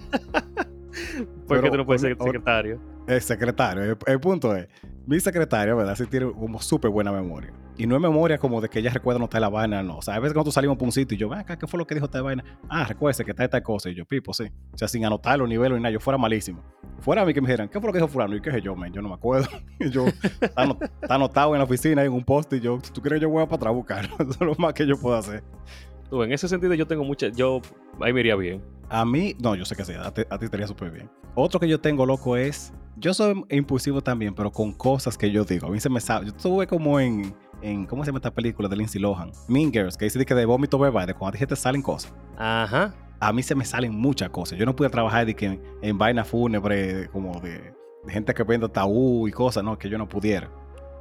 ¿Por 1.47 1.57
qué 1.57 1.61
Pero, 1.61 1.71
tú 1.71 1.77
no 1.77 1.85
puedes 1.85 2.01
ser 2.01 2.17
secretario? 2.17 2.79
El 3.07 3.21
secretario, 3.21 3.83
el, 3.83 3.97
el 4.05 4.19
punto 4.19 4.55
es 4.55 4.67
mi 5.07 5.19
secretaria, 5.19 5.73
¿verdad? 5.73 5.95
Sí 5.95 6.05
tiene 6.05 6.31
como 6.31 6.61
súper 6.61 6.91
buena 6.91 7.11
memoria. 7.11 7.51
Y 7.77 7.87
no 7.87 7.95
es 7.95 8.01
memoria 8.01 8.37
como 8.37 8.61
de 8.61 8.69
que 8.69 8.77
ella 8.79 8.91
recuerda 8.91 9.17
no 9.17 9.25
está 9.25 9.39
la 9.39 9.49
vaina, 9.49 9.81
no. 9.81 9.97
O 9.97 10.01
sea, 10.03 10.15
a 10.15 10.19
veces 10.19 10.33
cuando 10.33 10.49
tú 10.49 10.51
salimos 10.51 10.77
por 10.77 10.85
un 10.85 10.91
sitio 10.91 11.15
y 11.15 11.17
yo, 11.17 11.27
ven 11.29 11.39
acá, 11.39 11.57
¿qué 11.57 11.65
fue 11.65 11.79
lo 11.79 11.87
que 11.87 11.95
dijo 11.95 12.05
esta 12.05 12.21
vaina? 12.21 12.43
Ah, 12.69 12.85
recuerde 12.87 13.25
que 13.25 13.31
está 13.31 13.43
esta 13.43 13.61
cosa. 13.63 13.89
Y 13.89 13.95
yo, 13.95 14.05
pipo, 14.05 14.33
sí. 14.33 14.43
O 14.73 14.77
sea, 14.77 14.87
sin 14.87 15.03
anotar 15.03 15.39
los 15.39 15.49
niveles 15.49 15.77
ni 15.77 15.81
nada, 15.81 15.91
yo 15.91 15.99
fuera 15.99 16.17
malísimo. 16.17 16.61
Fuera 16.99 17.23
a 17.23 17.25
mí 17.25 17.33
que 17.33 17.41
me 17.41 17.47
dijeran, 17.47 17.69
¿qué 17.69 17.79
fue 17.79 17.87
lo 17.87 17.93
que 17.93 17.97
dijo 17.99 18.07
Fulano? 18.07 18.35
Y 18.35 18.41
qué 18.41 18.51
sé 18.51 18.61
yo, 18.61 18.75
man, 18.75 18.93
yo 18.93 19.01
no 19.01 19.09
me 19.09 19.15
acuerdo. 19.15 19.47
y 19.79 19.89
yo, 19.89 20.05
está, 20.05 20.63
anot- 20.63 20.91
está 21.01 21.15
anotado 21.15 21.55
en 21.55 21.59
la 21.59 21.63
oficina, 21.63 22.03
en 22.03 22.11
un 22.11 22.23
post, 22.23 22.53
y 22.53 22.59
yo, 22.59 22.77
tú 22.93 23.01
quieres, 23.01 23.19
yo 23.19 23.29
voy 23.29 23.41
a 23.41 23.45
para 23.47 23.55
atrás 23.55 23.73
buscarlo. 23.73 24.13
Eso 24.19 24.29
es 24.29 24.39
lo 24.41 24.53
más 24.55 24.73
que 24.73 24.85
yo 24.85 24.99
puedo 24.99 25.15
hacer. 25.15 25.43
Tú, 26.11 26.21
en 26.23 26.33
ese 26.33 26.49
sentido 26.49 26.73
yo 26.73 26.85
tengo 26.85 27.05
mucha, 27.05 27.29
yo 27.29 27.61
ahí 28.01 28.11
me 28.11 28.19
iría 28.19 28.35
bien. 28.35 28.61
A 28.89 29.05
mí, 29.05 29.33
no, 29.39 29.55
yo 29.55 29.63
sé 29.63 29.77
que 29.77 29.85
sí, 29.85 29.93
a 29.93 30.13
ti, 30.13 30.23
a 30.29 30.37
ti 30.37 30.43
estaría 30.43 30.67
súper 30.67 30.91
bien. 30.91 31.09
Otro 31.35 31.57
que 31.57 31.69
yo 31.69 31.79
tengo, 31.79 32.05
loco, 32.05 32.35
es. 32.35 32.73
Yo 32.97 33.13
soy 33.13 33.45
impulsivo 33.49 34.01
también, 34.01 34.35
pero 34.35 34.51
con 34.51 34.73
cosas 34.73 35.17
que 35.17 35.31
yo 35.31 35.45
digo. 35.45 35.67
A 35.67 35.71
mí 35.71 35.79
se 35.79 35.89
me 35.89 36.01
sabe. 36.01 36.25
Yo 36.25 36.33
estuve 36.33 36.67
como 36.67 36.99
en. 36.99 37.33
en 37.61 37.85
¿Cómo 37.85 38.03
se 38.03 38.09
llama 38.09 38.17
esta 38.17 38.33
película 38.33 38.67
de 38.67 38.75
Lindsay 38.75 39.01
Lohan? 39.01 39.31
Mean 39.47 39.71
Girls, 39.71 39.95
que 39.95 40.03
dice 40.03 40.25
que 40.25 40.35
de 40.35 40.43
vómito 40.43 40.77
verbal, 40.77 41.07
de 41.07 41.13
cuando 41.13 41.37
a 41.37 41.39
ti 41.39 41.45
te 41.45 41.55
salen 41.55 41.81
cosas. 41.81 42.13
Ajá. 42.37 42.93
A 43.21 43.31
mí 43.31 43.41
se 43.41 43.55
me 43.55 43.63
salen 43.63 43.95
muchas 43.95 44.29
cosas. 44.31 44.59
Yo 44.59 44.65
no 44.65 44.75
pude 44.75 44.89
trabajar 44.89 45.25
de 45.25 45.33
que 45.33 45.45
en, 45.45 45.63
en 45.81 45.97
vaina 45.97 46.25
fúnebre, 46.25 47.07
como 47.07 47.39
de, 47.39 47.73
de 48.03 48.11
gente 48.11 48.33
que 48.33 48.43
vende 48.43 48.67
tabú 48.67 49.29
y 49.29 49.31
cosas, 49.31 49.63
no, 49.63 49.77
que 49.77 49.87
yo 49.87 49.97
no 49.97 50.09
pudiera. 50.09 50.51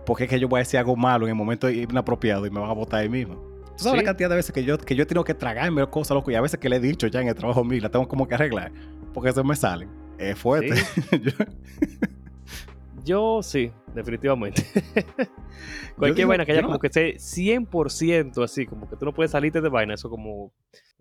Porque 0.06 0.24
es 0.24 0.30
que 0.30 0.38
yo 0.38 0.46
voy 0.46 0.58
a 0.58 0.60
decir 0.60 0.78
algo 0.78 0.94
malo 0.94 1.26
en 1.26 1.30
el 1.30 1.36
momento 1.36 1.68
inapropiado 1.68 2.46
y 2.46 2.50
me 2.50 2.60
van 2.60 2.70
a 2.70 2.74
botar 2.74 3.00
ahí 3.00 3.08
mismo. 3.08 3.49
¿Tú 3.80 3.84
sabes 3.84 4.00
Sí. 4.00 4.04
la 4.04 4.10
cantidad 4.10 4.28
de 4.28 4.36
veces 4.36 4.52
que 4.52 4.62
yo, 4.64 4.76
que 4.78 4.94
yo 4.94 5.02
he 5.02 5.06
tenido 5.06 5.24
que 5.24 5.34
tragarme 5.34 5.86
cosas, 5.88 6.14
loco? 6.14 6.30
Y 6.30 6.34
a 6.34 6.40
veces 6.40 6.60
que 6.60 6.68
le 6.68 6.76
he 6.76 6.80
dicho 6.80 7.06
ya 7.06 7.20
en 7.20 7.28
el 7.28 7.34
trabajo 7.34 7.64
mío, 7.64 7.80
la 7.82 7.88
tengo 7.90 8.06
como 8.06 8.28
que 8.28 8.34
arreglar. 8.34 8.70
Porque 9.14 9.32
se 9.32 9.42
me 9.42 9.56
salen. 9.56 9.88
Es 10.18 10.38
fuerte. 10.38 10.74
Yo- 11.22 11.44
Yo 13.04 13.42
sí, 13.42 13.72
definitivamente. 13.94 14.62
Cualquier 15.96 16.16
digo, 16.16 16.28
vaina 16.28 16.44
que 16.44 16.52
haya 16.52 16.60
no- 16.62 16.68
como 16.68 16.78
que 16.78 16.88
esté 16.88 17.16
100% 17.18 18.42
así, 18.44 18.66
como 18.66 18.88
que 18.88 18.96
tú 18.96 19.04
no 19.06 19.12
puedes 19.14 19.30
salirte 19.32 19.60
de 19.60 19.68
vaina, 19.70 19.94
eso 19.94 20.10
como 20.10 20.52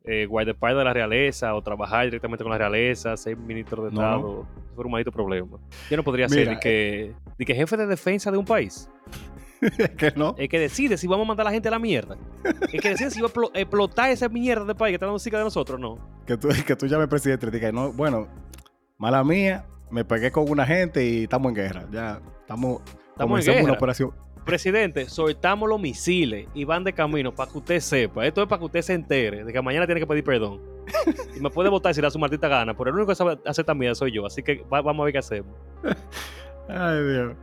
eh, 0.05 0.25
guardaespaldas 0.25 0.80
de 0.80 0.86
la 0.86 0.93
realeza 0.93 1.53
o 1.55 1.61
trabajar 1.61 2.05
directamente 2.05 2.43
con 2.43 2.51
la 2.51 2.57
realeza, 2.57 3.17
ser 3.17 3.36
ministro 3.36 3.84
de 3.84 3.91
No, 3.91 4.01
Estado, 4.01 4.19
eso 4.63 4.75
fue 4.75 4.86
un 4.86 4.91
maldito 4.91 5.11
problema. 5.11 5.57
Yo 5.89 5.97
no 5.97 6.03
podría 6.03 6.30
ser 6.30 6.39
Mira, 6.39 6.51
de 6.51 6.59
que, 6.59 7.13
de 7.38 7.45
que 7.45 7.53
jefe 7.53 7.75
de 7.75 7.86
defensa 7.86 8.32
de 8.32 8.38
un 8.38 8.45
país, 8.45 8.89
es 9.62 9.89
que 9.97 10.14
no. 10.16 10.36
el 10.38 10.47
que 10.49 10.60
decide 10.60 10.97
si 10.97 11.07
vamos 11.07 11.26
a 11.26 11.28
mandar 11.28 11.45
a 11.47 11.49
la 11.49 11.53
gente 11.53 11.68
a 11.68 11.72
la 11.72 11.80
mierda, 11.80 12.18
el 12.72 12.82
que 12.82 12.89
decide 12.89 13.12
si 13.12 13.22
va 13.22 13.28
a 13.28 13.32
explo- 13.32 13.51
explotar 13.53 14.10
esa 14.12 14.30
mierda 14.30 14.66
de 14.66 14.76
país 14.76 14.91
que 14.91 14.95
está 14.95 15.05
dando 15.05 15.20
cerca 15.20 15.38
de 15.38 15.43
nosotros, 15.43 15.80
no. 15.80 15.97
Que 16.26 16.38
tú, 16.38 16.49
que 16.66 16.76
tú 16.76 16.86
llames 16.88 17.07
presidente 17.07 17.47
y 17.47 17.51
digas, 17.51 17.74
no, 17.74 17.91
bueno, 17.91 18.28
mala 18.97 19.24
mía, 19.24 19.66
me 19.91 20.05
pegué 20.05 20.32
con 20.32 20.49
una 20.49 20.66
gente 20.66 21.03
y 21.05 21.24
estamos 21.24 21.49
en 21.49 21.55
guerra. 21.55 21.86
Ya, 21.91 22.22
estamos. 22.41 22.82
Estamos 22.82 23.18
en 23.20 23.28
comenzamos 23.28 23.57
una 23.57 23.66
guerra. 23.66 23.78
operación. 23.78 24.12
Presidente, 24.45 25.10
soltamos 25.10 25.68
los 25.70 25.80
misiles 25.80 26.47
y 26.55 26.64
van 26.64 26.84
de 26.84 26.93
camino 26.93 27.34
para 27.36 27.51
que 27.51 27.57
usted 27.57 27.80
sepa. 27.82 28.26
Esto 28.26 28.41
es 28.41 28.47
para 28.47 28.60
que 28.60 28.66
usted 28.66 28.82
se 28.82 28.93
entere 28.93 29.43
de 29.43 29.51
que 29.53 29.62
mañana 29.62 29.86
tiene 29.86 29.99
que 30.01 30.07
pedir 30.07 30.24
perdón. 30.24 30.60
Y 31.36 31.39
me 31.39 31.49
puede 31.51 31.70
votar 31.70 31.93
si 31.93 32.01
le 32.01 32.05
da 32.07 32.12
su 32.12 32.18
maldita 32.18 32.47
gana, 32.47 32.76
pero 32.76 32.89
el 32.89 32.95
único 32.95 33.10
que 33.10 33.16
sabe 33.16 33.38
hacer 33.45 33.64
también 33.66 33.93
soy 33.95 34.12
yo. 34.12 34.26
Así 34.26 34.41
que 34.41 34.64
va- 34.72 34.82
vamos 34.82 35.03
a 35.03 35.05
ver 35.05 35.12
qué 35.14 35.20
hacemos. 35.20 35.53
Ay, 36.68 37.03
Dios. 37.03 37.34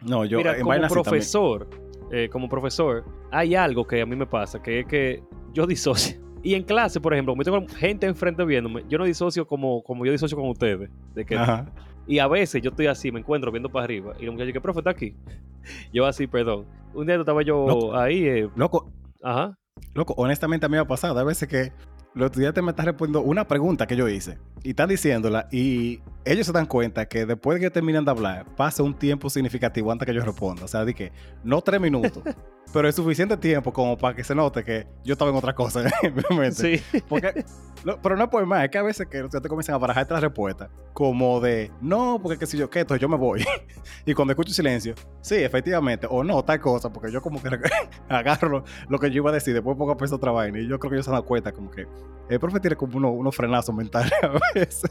No, 0.00 0.24
yo 0.24 0.38
Mira, 0.38 0.56
en 0.56 0.62
como 0.62 0.88
profesor, 0.88 1.68
eh, 2.10 2.28
como 2.30 2.48
profesor, 2.48 3.04
hay 3.30 3.54
algo 3.54 3.86
que 3.86 4.00
a 4.00 4.06
mí 4.06 4.16
me 4.16 4.26
pasa, 4.26 4.62
que 4.62 4.80
es 4.80 4.86
que 4.86 5.22
yo 5.52 5.66
disocio. 5.66 6.20
Y 6.42 6.54
en 6.54 6.62
clase, 6.62 7.00
por 7.00 7.14
ejemplo, 7.14 7.32
como 7.32 7.42
tengo 7.42 7.66
gente 7.76 8.06
enfrente 8.06 8.44
viéndome, 8.44 8.84
yo 8.88 8.98
no 8.98 9.04
disocio 9.04 9.46
como, 9.46 9.82
como 9.82 10.04
yo 10.04 10.12
disocio 10.12 10.36
con 10.36 10.48
ustedes. 10.48 10.90
De 11.14 11.24
que, 11.24 11.36
Ajá. 11.36 11.72
y 12.06 12.18
a 12.18 12.28
veces 12.28 12.60
yo 12.60 12.70
estoy 12.70 12.86
así, 12.86 13.10
me 13.10 13.20
encuentro 13.20 13.50
viendo 13.50 13.70
para 13.70 13.84
arriba, 13.84 14.12
y 14.20 14.26
los 14.26 14.34
muchachos, 14.34 14.52
¿qué 14.52 14.60
profe 14.60 14.80
está 14.80 14.90
aquí? 14.90 15.16
Yo 15.94 16.04
así, 16.04 16.26
perdón. 16.26 16.66
Un 16.92 17.06
día 17.06 17.16
estaba 17.16 17.42
yo 17.42 17.66
Loco. 17.66 17.96
ahí, 17.96 18.26
eh, 18.26 18.48
Loco, 18.54 18.92
ajá, 19.22 19.58
loco, 19.94 20.14
honestamente 20.16 20.66
a 20.66 20.68
mí 20.68 20.74
me 20.74 20.80
ha 20.80 20.84
pasado. 20.86 21.18
Hay 21.18 21.24
veces 21.24 21.48
que 21.48 21.72
los 22.14 22.26
estudiantes 22.26 22.62
me 22.62 22.70
están 22.70 22.86
respondiendo 22.86 23.22
una 23.22 23.46
pregunta 23.46 23.86
que 23.86 23.96
yo 23.96 24.08
hice 24.08 24.38
y 24.62 24.70
están 24.70 24.88
diciéndola 24.88 25.48
y 25.50 26.00
ellos 26.24 26.46
se 26.46 26.52
dan 26.52 26.66
cuenta 26.66 27.06
que 27.06 27.26
después 27.26 27.58
de 27.58 27.66
que 27.66 27.70
terminan 27.70 28.04
de 28.04 28.10
hablar, 28.12 28.46
pasa 28.56 28.82
un 28.82 28.94
tiempo 28.94 29.28
significativo 29.28 29.90
antes 29.90 30.06
que 30.06 30.14
yo 30.14 30.24
responda. 30.24 30.64
O 30.64 30.68
sea, 30.68 30.84
de 30.84 30.94
que 30.94 31.12
no 31.42 31.60
tres 31.60 31.80
minutos, 31.80 32.22
pero 32.72 32.88
es 32.88 32.94
suficiente 32.96 33.36
tiempo 33.36 33.72
como 33.72 33.96
para 33.96 34.16
que 34.16 34.24
se 34.24 34.34
note 34.34 34.64
que 34.64 34.86
yo 35.04 35.12
estaba 35.12 35.30
en 35.30 35.36
otra 35.36 35.54
cosa 35.54 35.82
en 36.02 36.54
sí. 36.54 36.82
Porque, 37.08 37.44
no, 37.84 38.00
pero 38.02 38.16
no 38.16 38.24
es 38.24 38.30
por 38.30 38.44
más, 38.46 38.64
es 38.64 38.70
que 38.70 38.78
a 38.78 38.82
veces 38.82 39.06
que 39.06 39.22
te 39.22 39.48
comienzan 39.48 39.76
a 39.76 39.78
barajarte 39.78 40.14
la 40.14 40.20
respuesta, 40.20 40.70
como 40.92 41.40
de, 41.40 41.70
no, 41.80 42.18
porque 42.22 42.38
qué 42.38 42.46
sé 42.46 42.56
yo, 42.56 42.68
qué, 42.70 42.80
entonces 42.80 43.00
yo 43.00 43.08
me 43.08 43.16
voy. 43.16 43.44
y 44.06 44.14
cuando 44.14 44.32
escucho 44.32 44.52
silencio, 44.52 44.94
sí, 45.20 45.36
efectivamente, 45.36 46.06
o 46.10 46.24
no, 46.24 46.44
tal 46.44 46.60
cosa, 46.60 46.92
porque 46.92 47.12
yo 47.12 47.22
como 47.22 47.42
que 47.42 47.48
agarro 48.08 48.48
lo, 48.48 48.64
lo 48.88 48.98
que 48.98 49.10
yo 49.10 49.16
iba 49.16 49.30
a 49.30 49.34
decir, 49.34 49.54
después 49.54 49.76
pongo 49.76 49.92
a 49.92 49.96
pensar 49.96 50.16
otra 50.16 50.32
vaina, 50.32 50.58
y 50.58 50.66
yo 50.66 50.78
creo 50.78 50.90
que 50.90 50.96
ellos 50.96 51.06
se 51.06 51.12
dan 51.12 51.22
cuenta, 51.22 51.52
como 51.52 51.70
que 51.70 51.86
el 52.28 52.40
profe 52.40 52.58
tiene 52.60 52.76
como 52.76 52.96
unos 52.96 53.12
unos 53.14 53.36
frenazos 53.36 53.74
mentales 53.74 54.12
a 54.22 54.32
veces. 54.54 54.90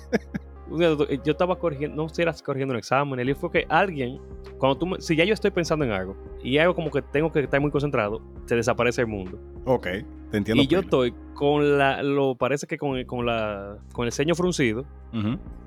Eh, 0.80 1.20
yo 1.24 1.32
estaba 1.32 1.58
corrigiendo, 1.58 2.04
no 2.04 2.10
sé 2.10 2.26
si 2.34 2.44
corrigiendo 2.44 2.74
un 2.74 2.80
examen, 2.80 3.20
el 3.20 3.36
fue 3.36 3.52
que 3.52 3.66
alguien, 3.70 4.20
cuando 4.58 4.78
tú, 4.78 4.96
si 5.00 5.16
ya 5.16 5.24
yo 5.24 5.34
estoy 5.34 5.52
pensando 5.52 5.86
en 5.86 5.92
algo 5.92 6.16
y 6.42 6.58
algo 6.58 6.74
como 6.74 6.90
que 6.90 7.02
tengo 7.02 7.32
que 7.32 7.42
estar 7.42 7.62
muy 7.62 7.72
concentrado, 7.72 8.22
se 8.46 8.56
desaparece 8.56 9.02
el 9.02 9.08
mundo. 9.08 9.40
ok, 9.66 9.88
te 10.34 10.38
entiendo. 10.38 10.64
y 10.64 10.68
yo 10.68 10.80
estoy 10.80 11.14
con 11.36 11.78
la, 11.78 12.02
lo 12.02 12.34
parece 12.34 12.66
que 12.66 12.80
con, 12.80 12.98
el- 12.98 13.06
con 13.06 13.24
la, 13.24 13.78
con 13.92 14.08
el 14.08 14.12
ceño 14.12 14.34
fruncido 14.34 14.84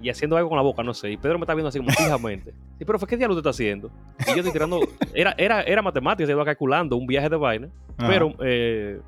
y 0.02 0.10
haciendo 0.10 0.36
algo 0.36 0.48
con 0.48 0.56
la 0.56 0.62
boca, 0.64 0.82
no 0.82 0.92
sé. 0.92 1.12
Y 1.12 1.16
Pedro 1.16 1.38
me 1.38 1.44
está 1.44 1.54
viendo 1.54 1.68
así 1.68 1.78
como 1.78 1.90
fijamente. 1.92 2.50
Sí, 2.78 2.84
pero 2.84 2.98
¿qué 2.98 3.16
diablo 3.16 3.34
usted 3.36 3.48
está 3.48 3.50
haciendo? 3.50 3.92
Y 4.26 4.30
yo 4.30 4.36
estoy 4.38 4.50
tirando, 4.50 4.80
era, 5.14 5.34
era, 5.38 5.62
era 5.62 5.82
matemática, 5.82 6.26
se 6.26 6.32
iba 6.32 6.44
calculando 6.44 6.96
un 6.96 7.06
viaje 7.06 7.28
de 7.28 7.36
vaina, 7.36 7.68
pero 7.96 8.34
eh, 8.40 9.00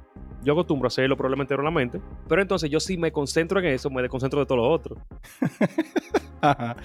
yo 0.44 0.52
acostumbro 0.52 0.86
a 0.86 0.88
hacerlo 0.88 1.16
probablemente 1.16 1.54
en 1.54 1.64
la 1.64 1.70
mente. 1.72 2.00
Pero 2.28 2.40
entonces 2.40 2.70
yo 2.70 2.78
sí 2.78 2.96
me 2.96 3.10
concentro 3.10 3.58
en 3.58 3.66
eso, 3.66 3.90
me 3.90 4.00
desconcentro 4.00 4.38
de 4.38 4.46
todo 4.46 4.58
lo 4.58 4.68
otro. 4.70 4.96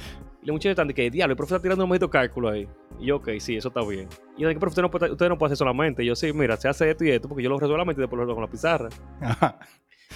Y 0.43 0.47
los 0.47 0.55
muchachos 0.55 0.71
están 0.71 0.89
de 0.89 0.93
que, 0.93 1.09
diablo, 1.09 1.31
el 1.31 1.37
profe 1.37 1.55
está 1.55 1.61
tirando 1.61 1.85
un 1.85 1.89
maldito 1.89 2.09
cálculo 2.09 2.49
ahí. 2.49 2.67
Y 2.99 3.07
yo, 3.07 3.15
ok, 3.15 3.29
sí, 3.39 3.55
eso 3.55 3.69
está 3.69 3.81
bien. 3.81 4.09
Y 4.37 4.41
yo 4.41 4.49
de 4.49 4.53
que, 4.53 4.59
profe, 4.59 4.71
usted 4.71 4.81
no, 4.81 4.91
puede, 4.91 5.11
usted 5.11 5.29
no 5.29 5.37
puede 5.37 5.47
hacer 5.49 5.57
solamente. 5.57 6.03
Y 6.03 6.07
yo, 6.07 6.15
sí, 6.15 6.33
mira, 6.33 6.57
se 6.57 6.67
hace 6.67 6.89
esto 6.89 7.05
y 7.05 7.11
esto, 7.11 7.29
porque 7.29 7.43
yo 7.43 7.49
lo 7.49 7.55
resuelvo 7.55 7.75
solamente 7.75 8.01
y 8.01 8.03
después 8.03 8.17
lo 8.17 8.23
resuelvo 8.25 8.35
con 8.35 8.43
la 8.43 8.51
pizarra. 8.51 8.89
Ajá. 9.21 9.57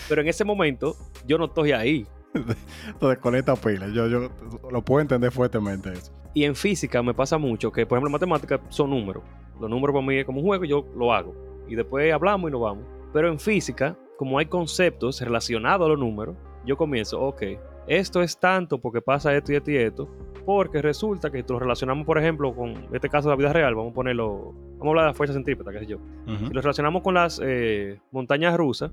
Pero 0.10 0.22
en 0.22 0.28
ese 0.28 0.44
momento, 0.44 0.96
yo 1.26 1.38
no 1.38 1.46
estoy 1.46 1.72
ahí. 1.72 2.06
Te 3.00 3.08
desconecta 3.08 3.56
pila. 3.56 3.88
Yo, 3.88 4.08
yo 4.08 4.30
lo 4.70 4.82
puedo 4.82 5.02
entender 5.02 5.32
fuertemente 5.32 5.94
eso. 5.94 6.12
Y 6.34 6.44
en 6.44 6.56
física 6.56 7.02
me 7.02 7.14
pasa 7.14 7.38
mucho 7.38 7.72
que, 7.72 7.86
por 7.86 7.98
ejemplo, 7.98 8.10
en 8.10 8.14
matemáticas 8.14 8.60
son 8.70 8.90
números. 8.90 9.24
Los 9.60 9.70
números 9.70 9.94
para 9.94 10.06
mí 10.06 10.18
es 10.18 10.26
como 10.26 10.40
un 10.40 10.46
juego 10.46 10.66
y 10.66 10.68
yo 10.68 10.86
lo 10.96 11.14
hago. 11.14 11.34
Y 11.68 11.76
después 11.76 12.14
hablamos 12.14 12.50
y 12.50 12.52
nos 12.52 12.62
vamos. 12.62 12.84
Pero 13.14 13.30
en 13.30 13.40
física, 13.40 13.98
como 14.18 14.38
hay 14.38 14.46
conceptos 14.46 15.22
relacionados 15.22 15.86
a 15.86 15.90
los 15.90 16.00
números, 16.00 16.36
yo 16.66 16.78
comienzo, 16.78 17.20
ok, 17.22 17.42
esto 17.88 18.22
es 18.22 18.38
tanto 18.38 18.80
porque 18.80 19.02
pasa 19.02 19.36
esto 19.36 19.54
y 19.54 19.56
esto 19.56 19.72
y 19.72 19.78
esto. 19.78 20.10
Porque 20.46 20.82
resulta 20.82 21.30
que 21.30 21.44
lo 21.48 21.60
relacionamos, 21.60 22.06
por 22.06 22.18
ejemplo, 22.18 22.54
con 22.54 22.88
este 22.94 23.10
caso 23.10 23.30
de 23.30 23.34
la 23.34 23.38
vida 23.38 23.54
real, 23.54 23.76
vamos 23.76 23.92
a 23.92 23.96
ponerlo, 23.96 24.54
vamos 24.78 24.86
a 24.86 24.90
hablar 24.90 25.06
de 25.06 25.12
la 25.12 25.14
fuerza 25.14 25.34
centrípeta, 25.34 25.72
qué 25.72 25.80
sé 25.80 25.86
yo. 25.88 25.98
Ujú. 25.98 26.48
Si 26.48 26.54
lo 26.54 26.62
relacionamos 26.62 27.02
con 27.02 27.16
las 27.16 27.42
eh, 27.44 28.00
montañas 28.12 28.56
rusas, 28.56 28.92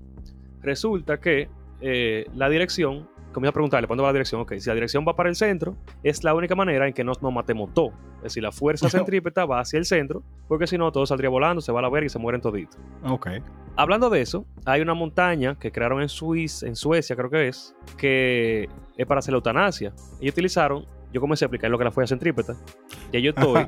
resulta 0.63 1.21
que 1.21 1.49
eh, 1.81 2.27
la 2.35 2.49
dirección, 2.49 3.09
comienzo 3.35 3.51
a 3.51 3.53
preguntarle, 3.53 3.87
¿para 3.87 3.97
dónde 3.97 4.03
va 4.05 4.09
la 4.09 4.15
dirección? 4.15 4.41
Ok, 4.41 4.55
si 4.59 4.69
la 4.69 4.75
dirección 4.75 5.05
va 5.07 5.15
para 5.15 5.29
el 5.29 5.35
centro, 5.37 5.77
es 6.03 6.25
la 6.25 6.35
única 6.35 6.55
manera 6.55 6.87
en 6.87 6.95
que 6.95 7.05
nos, 7.05 7.21
nos 7.21 7.33
matemos 7.33 7.75
todos. 7.75 7.93
Es 8.19 8.23
decir, 8.25 8.43
la 8.43 8.53
fuerza 8.53 8.89
centrípeta 8.91 9.45
va 9.45 9.61
hacia 9.61 9.79
el 9.79 9.85
centro, 9.85 10.23
porque 10.49 10.67
si 10.67 10.79
no, 10.79 10.91
todo 10.91 11.05
saldría 11.05 11.29
volando, 11.29 11.61
se 11.61 11.73
va 11.73 11.81
a 11.81 11.83
la 11.83 11.91
verga 11.91 12.07
y 12.07 12.09
se 12.09 12.19
mueren 12.19 12.41
toditos. 12.41 12.79
Ok. 13.05 13.29
Hablando 13.77 14.09
de 14.09 14.23
eso, 14.23 14.47
hay 14.65 14.81
una 14.81 14.95
montaña 14.95 15.59
que 15.59 15.73
crearon 15.73 16.01
en, 16.01 16.09
Suiza, 16.09 16.67
en 16.67 16.77
Suecia, 16.77 17.17
creo 17.17 17.29
que 17.29 17.49
es, 17.49 17.75
que 17.99 18.69
es 18.97 19.07
para 19.07 19.19
hacer 19.19 19.33
la 19.33 19.39
eutanasia. 19.39 19.93
Y 20.21 20.29
utilizaron, 20.29 20.87
yo 21.13 21.21
comencé 21.21 21.45
a 21.45 21.47
explicar 21.47 21.71
lo 21.71 21.77
que 21.77 21.85
es 21.85 21.87
la 21.87 21.93
fuerza 21.93 22.15
centrípeta. 22.15 22.55
Ya 23.13 23.19
yo 23.19 23.31
estoy, 23.31 23.67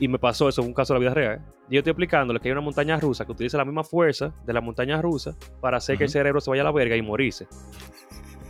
y 0.00 0.08
me 0.08 0.18
pasó 0.18 0.48
eso, 0.48 0.62
un 0.62 0.72
caso 0.72 0.94
de 0.94 1.00
la 1.00 1.00
vida 1.00 1.14
real. 1.14 1.40
Y 1.68 1.74
yo 1.74 1.80
estoy 1.80 1.90
explicándole 1.90 2.40
que 2.40 2.48
hay 2.48 2.52
una 2.52 2.60
montaña 2.60 2.98
rusa 2.98 3.24
que 3.24 3.32
utiliza 3.32 3.58
la 3.58 3.64
misma 3.64 3.84
fuerza 3.84 4.32
de 4.46 4.52
la 4.52 4.60
montaña 4.60 5.00
rusa 5.02 5.36
para 5.60 5.78
hacer 5.78 5.98
que 5.98 6.04
el 6.04 6.10
cerebro 6.10 6.40
se 6.40 6.50
vaya 6.50 6.62
a 6.62 6.64
la 6.64 6.72
verga 6.72 6.96
y 6.96 7.02
morirse. 7.02 7.46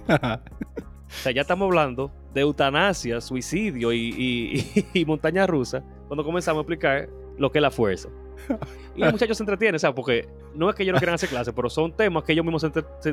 O 1.09 1.11
sea, 1.23 1.33
ya 1.33 1.41
estamos 1.41 1.65
hablando 1.67 2.11
de 2.35 2.43
eutanasia, 2.43 3.19
suicidio 3.23 3.93
y, 3.95 4.15
y- 4.19 4.87
y 5.01 5.05
montaña 5.07 5.47
rusa 5.47 5.83
cuando 6.07 6.23
comenzamos 6.23 6.59
a 6.59 6.63
explicar 6.63 7.09
lo 7.39 7.51
que 7.51 7.59
es 7.59 7.63
la 7.63 7.71
fuerza. 7.71 8.11
Y 8.95 9.01
los 9.01 9.13
muchachos 9.13 9.37
se 9.39 9.43
entretienen, 9.43 9.79
¿sabes? 9.81 9.95
Porque 9.97 10.29
no 10.55 10.69
es 10.69 10.77
que 10.77 10.83
ellos 10.83 10.93
no 10.93 10.99
quieran 10.99 11.15
hacer 11.15 11.29
clase, 11.31 11.53
pero 11.53 11.71
son 11.71 11.97
temas 11.97 12.25
que 12.25 12.33
ellos 12.33 12.45
mismos 12.45 12.65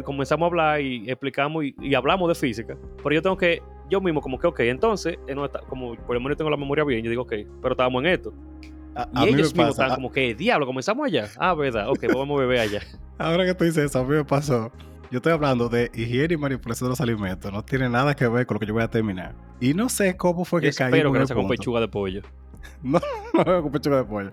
comenzamos 0.04 0.46
a 0.46 0.48
hablar 0.48 0.82
y 0.82 1.10
explicamos 1.10 1.64
y, 1.64 1.74
y 1.80 1.96
hablamos 1.96 2.28
de 2.28 2.36
física. 2.36 2.76
Pero 3.02 3.16
yo 3.16 3.22
tengo 3.22 3.38
que, 3.38 3.62
yo 3.90 4.02
mismo, 4.02 4.20
como 4.22 4.38
que, 4.40 4.48
ok, 4.48 4.60
entonces, 4.62 5.18
eh, 5.28 5.36
como 5.70 5.96
por 5.96 6.16
lo 6.16 6.22
menos 6.22 6.38
tengo 6.38 6.50
la 6.52 6.58
memoria 6.58 6.84
bien, 6.84 7.02
yo 7.04 7.10
digo, 7.10 7.24
ok, 7.24 7.34
pero 7.62 7.74
estábamos 7.74 8.04
en 8.04 8.10
esto. 8.12 8.34
A, 8.94 9.08
Y 9.14 9.18
a 9.18 9.26
mí 9.26 9.32
me 9.32 9.38
ellos 9.40 9.56
mismos 9.56 9.70
están 9.72 9.96
como 9.96 10.12
que, 10.12 10.36
diablo, 10.36 10.66
comenzamos 10.66 11.06
allá. 11.06 11.30
Ah, 11.38 11.54
verdad, 11.54 11.90
ok, 11.90 12.00
pues 12.00 12.14
vamos 12.14 12.38
a 12.38 12.42
beber 12.42 12.60
allá. 12.60 12.82
Ahora 13.18 13.46
que 13.46 13.54
tú 13.56 13.64
dices 13.64 13.86
eso, 13.86 14.00
a 14.00 14.04
mí 14.04 14.10
me 14.16 14.26
pasó. 14.26 14.72
Yo 15.12 15.18
estoy 15.18 15.34
hablando 15.34 15.70
de 15.70 15.92
higiene 15.94 16.34
y 16.34 16.38
manipulación 16.38 16.88
de 16.88 16.90
los 16.92 17.02
alimentos. 17.02 17.52
No 17.52 17.64
tiene 17.64 17.90
nada 17.90 18.16
que 18.16 18.28
ver 18.28 18.46
con 18.46 18.56
lo 18.56 18.60
que 18.60 18.66
yo 18.66 18.74
voy 18.74 18.84
a 18.84 18.90
terminar. 18.90 19.36
Y 19.60 19.74
no 19.74 19.88
sé 19.88 20.18
cómo 20.18 20.46
fue 20.46 20.62
que 20.62 20.72
caí 20.72 20.88
espero 20.88 21.12
que 21.12 21.20
no 21.20 21.28
sea 21.28 21.36
con 21.36 21.48
pechuga 21.48 21.80
de 21.80 21.88
pollo. 21.88 22.22
no, 22.84 23.00
no 23.34 23.62
con 23.62 23.72
pechuga 23.72 23.98
de 23.98 24.04
pollo. 24.06 24.32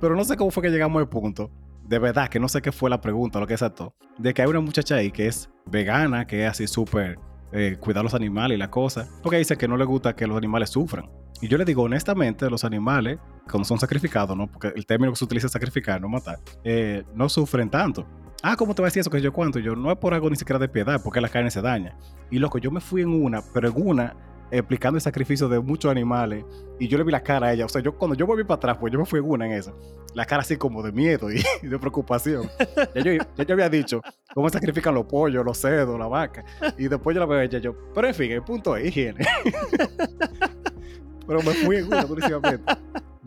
Pero 0.00 0.16
no 0.16 0.24
sé 0.24 0.36
cómo 0.36 0.50
fue 0.50 0.62
que 0.62 0.70
llegamos 0.70 1.00
al 1.00 1.08
punto. 1.08 1.50
De 1.84 1.98
verdad, 1.98 2.28
que 2.28 2.38
no 2.38 2.48
sé 2.48 2.60
qué 2.62 2.72
fue 2.72 2.90
la 2.90 3.00
pregunta, 3.00 3.40
lo 3.40 3.46
que 3.46 3.54
es 3.54 3.62
exacto. 3.62 3.94
De 4.18 4.32
que 4.32 4.42
hay 4.42 4.48
una 4.48 4.60
muchacha 4.60 4.96
ahí 4.96 5.10
que 5.10 5.26
es 5.26 5.50
vegana, 5.66 6.26
que 6.26 6.44
es 6.44 6.50
así 6.50 6.66
súper 6.66 7.18
eh, 7.52 7.76
cuidar 7.80 8.04
los 8.04 8.14
animales 8.14 8.56
y 8.56 8.58
la 8.58 8.70
cosa. 8.70 9.08
Porque 9.22 9.38
dice 9.38 9.56
que 9.56 9.68
no 9.68 9.76
le 9.76 9.84
gusta 9.84 10.14
que 10.14 10.26
los 10.26 10.36
animales 10.36 10.70
sufran. 10.70 11.08
Y 11.40 11.48
yo 11.48 11.56
le 11.56 11.64
digo, 11.64 11.82
honestamente, 11.82 12.48
los 12.50 12.64
animales, 12.64 13.18
cuando 13.48 13.64
son 13.64 13.78
sacrificados, 13.78 14.36
¿no? 14.36 14.48
Porque 14.50 14.72
el 14.74 14.84
término 14.86 15.12
que 15.12 15.16
se 15.16 15.24
utiliza 15.24 15.46
es 15.46 15.52
sacrificar, 15.52 16.00
no 16.00 16.08
matar, 16.08 16.40
eh, 16.64 17.04
no 17.14 17.28
sufren 17.28 17.70
tanto. 17.70 18.06
Ah, 18.42 18.56
¿cómo 18.56 18.74
te 18.74 18.82
va 18.82 18.86
a 18.86 18.90
decir 18.90 19.00
eso 19.00 19.10
que 19.10 19.20
yo 19.20 19.32
cuento? 19.32 19.58
Yo 19.58 19.74
no 19.74 19.90
es 19.90 19.98
por 19.98 20.14
algo 20.14 20.30
ni 20.30 20.36
siquiera 20.36 20.58
de 20.58 20.68
piedad, 20.68 21.00
porque 21.02 21.20
la 21.20 21.28
carne 21.28 21.50
se 21.50 21.60
daña. 21.60 21.96
Y 22.30 22.38
loco, 22.38 22.58
yo 22.58 22.70
me 22.70 22.80
fui 22.80 23.02
en 23.02 23.08
una, 23.08 23.42
pero 23.52 23.68
en 23.68 23.74
una 23.76 24.14
explicando 24.50 24.96
el 24.96 25.02
sacrificio 25.02 25.48
de 25.48 25.60
muchos 25.60 25.90
animales 25.90 26.44
y 26.78 26.88
yo 26.88 26.96
le 26.96 27.04
vi 27.04 27.12
la 27.12 27.22
cara 27.22 27.48
a 27.48 27.52
ella. 27.52 27.66
O 27.66 27.68
sea, 27.68 27.82
yo 27.82 27.96
cuando 27.96 28.14
yo 28.16 28.26
volví 28.26 28.44
para 28.44 28.56
atrás, 28.56 28.76
pues 28.78 28.92
yo 28.92 28.98
me 28.98 29.04
fui 29.04 29.18
en 29.18 29.26
una 29.26 29.46
en 29.46 29.52
esa. 29.52 29.72
La 30.14 30.24
cara 30.24 30.42
así 30.42 30.56
como 30.56 30.82
de 30.82 30.92
miedo 30.92 31.30
y, 31.30 31.42
de 31.66 31.78
preocupación. 31.78 32.48
Ya 32.94 33.02
yo, 33.02 33.12
ya 33.36 33.44
yo 33.44 33.54
había 33.54 33.68
dicho 33.68 34.00
cómo 34.32 34.48
sacrifican 34.48 34.94
los 34.94 35.06
pollos, 35.06 35.44
los 35.44 35.58
cerdos, 35.58 35.98
la 35.98 36.06
vaca. 36.06 36.44
Y 36.76 36.88
después 36.88 37.14
yo 37.14 37.20
la 37.20 37.26
veo 37.26 37.38
a 37.38 37.44
ella 37.44 37.58
yo. 37.58 37.74
Pero 37.94 38.06
en 38.06 38.14
fin, 38.14 38.30
el 38.30 38.42
punto 38.42 38.76
es 38.76 38.86
higiene. 38.86 39.26
Pero 41.26 41.42
me 41.42 41.52
fui 41.52 41.76
en 41.76 41.86
una 41.86 42.04
durísimamente. 42.04 42.72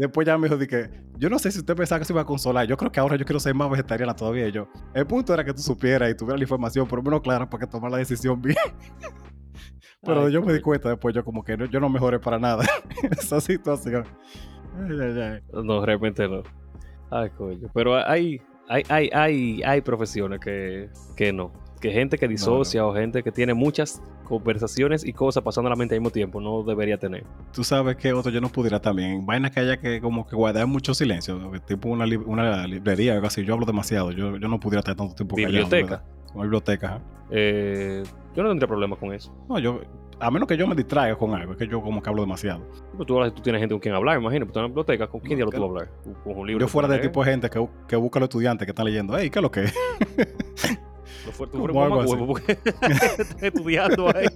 Después 0.01 0.25
ya 0.25 0.35
me 0.35 0.49
dijo, 0.49 0.57
que 0.57 0.89
yo 1.19 1.29
no 1.29 1.37
sé 1.37 1.51
si 1.51 1.59
usted 1.59 1.75
pensaba 1.75 1.99
que 1.99 2.05
se 2.05 2.11
iba 2.11 2.23
a 2.23 2.25
consolar. 2.25 2.65
Yo 2.65 2.75
creo 2.75 2.91
que 2.91 2.99
ahora 2.99 3.17
yo 3.17 3.23
quiero 3.23 3.39
ser 3.39 3.53
más 3.53 3.69
vegetariana 3.69 4.15
todavía. 4.15 4.49
yo, 4.49 4.67
el 4.95 5.05
punto 5.05 5.31
era 5.31 5.45
que 5.45 5.53
tú 5.53 5.61
supieras 5.61 6.09
y 6.09 6.15
tuvieras 6.15 6.39
la 6.39 6.43
información 6.43 6.87
por 6.87 6.97
lo 6.97 7.03
menos 7.03 7.21
clara 7.21 7.47
para 7.47 7.63
que 7.63 7.71
tomar 7.71 7.91
la 7.91 7.97
decisión 7.97 8.41
bien. 8.41 8.55
Pero 10.01 10.27
yo 10.29 10.41
me 10.41 10.53
di 10.53 10.59
cuenta 10.59 10.89
después, 10.89 11.13
yo 11.13 11.23
como 11.23 11.43
que 11.43 11.55
no, 11.55 11.65
yo 11.65 11.79
no 11.79 11.87
mejoré 11.87 12.17
para 12.17 12.39
nada 12.39 12.65
esa 13.11 13.39
situación. 13.39 14.05
No, 15.53 15.85
realmente 15.85 16.27
no. 16.27 16.41
Ay, 17.11 17.29
coño. 17.29 17.69
Pero 17.71 17.95
hay, 17.95 18.41
hay, 18.69 18.83
hay, 18.89 19.09
hay, 19.13 19.61
hay 19.63 19.81
profesiones 19.81 20.39
que, 20.39 20.89
que 21.15 21.31
no. 21.31 21.53
Que 21.81 21.91
gente 21.91 22.17
que 22.17 22.27
disocia 22.27 22.85
o 22.85 22.93
gente 22.93 23.23
que 23.23 23.31
tiene 23.31 23.53
muchas 23.53 24.01
conversaciones 24.23 25.03
y 25.03 25.13
cosas 25.13 25.43
pasando 25.43 25.67
a 25.67 25.71
la 25.71 25.75
mente 25.75 25.95
al 25.95 26.01
mismo 26.01 26.11
tiempo 26.11 26.39
no 26.39 26.63
debería 26.63 26.97
tener. 26.97 27.25
Tú 27.51 27.63
sabes 27.63 27.95
que 27.97 28.13
otro 28.13 28.31
yo 28.31 28.39
no 28.39 28.49
pudiera 28.49 28.79
también. 28.79 29.25
Vainas 29.25 29.51
que 29.51 29.59
haya 29.59 29.77
que 29.77 29.99
como 29.99 30.27
que 30.27 30.35
guardar 30.35 30.67
mucho 30.67 30.93
silencio. 30.93 31.51
Tipo 31.65 31.89
una, 31.89 32.05
una 32.25 32.67
librería, 32.67 33.15
algo 33.15 33.27
así. 33.27 33.43
Yo 33.43 33.55
hablo 33.55 33.65
demasiado. 33.65 34.11
Yo, 34.11 34.37
yo 34.37 34.47
no 34.47 34.59
pudiera 34.59 34.79
estar 34.79 34.95
tanto 34.95 35.15
tiempo 35.15 35.35
Biblioteca. 35.35 36.03
Una 36.33 36.43
biblioteca. 36.43 37.01
Eh, 37.31 38.03
yo 38.35 38.43
no 38.43 38.49
tendría 38.49 38.67
problemas 38.67 38.99
con 38.99 39.13
eso. 39.13 39.33
No, 39.49 39.57
yo, 39.59 39.81
a 40.19 40.29
menos 40.29 40.47
que 40.47 40.55
yo 40.55 40.67
me 40.67 40.75
distraiga 40.75 41.17
con 41.17 41.33
algo, 41.33 41.53
es 41.53 41.57
que 41.57 41.67
yo 41.67 41.81
como 41.81 42.01
que 42.01 42.09
hablo 42.09 42.21
demasiado. 42.21 42.61
Pero 42.91 43.05
tú, 43.05 43.31
tú 43.31 43.41
tienes 43.41 43.59
gente 43.59 43.73
con 43.73 43.79
quien 43.79 43.95
hablar, 43.95 44.19
imagino, 44.19 44.45
tú 44.45 44.59
en 44.59 44.63
la 44.63 44.67
biblioteca, 44.67 45.07
¿con 45.07 45.19
quién 45.19 45.35
diablos 45.35 45.55
tú 45.55 45.61
vas 45.61 45.67
a 45.67 45.71
hablar? 45.71 45.89
¿Con 46.23 46.37
un 46.37 46.47
libro? 46.47 46.65
Yo 46.65 46.67
fuera 46.69 46.87
del 46.87 47.01
tipo 47.01 47.23
de 47.23 47.31
gente 47.31 47.49
que, 47.49 47.67
que 47.87 47.95
busca 47.95 48.19
a 48.19 48.21
los 48.21 48.27
estudiantes 48.27 48.65
que 48.65 48.71
están 48.71 48.85
leyendo, 48.85 49.17
hey, 49.17 49.29
¿qué 49.29 49.39
es 49.39 49.43
lo 49.43 49.51
que 49.51 49.63
es? 49.63 49.73
Fue, 51.31 51.47
tu 51.47 51.59
fueras 51.59 51.89
más 51.89 52.09
huevo 52.09 52.27
porque 52.27 52.51
estás 52.63 53.43
estudiando 53.43 54.07
ahí. 54.15 54.27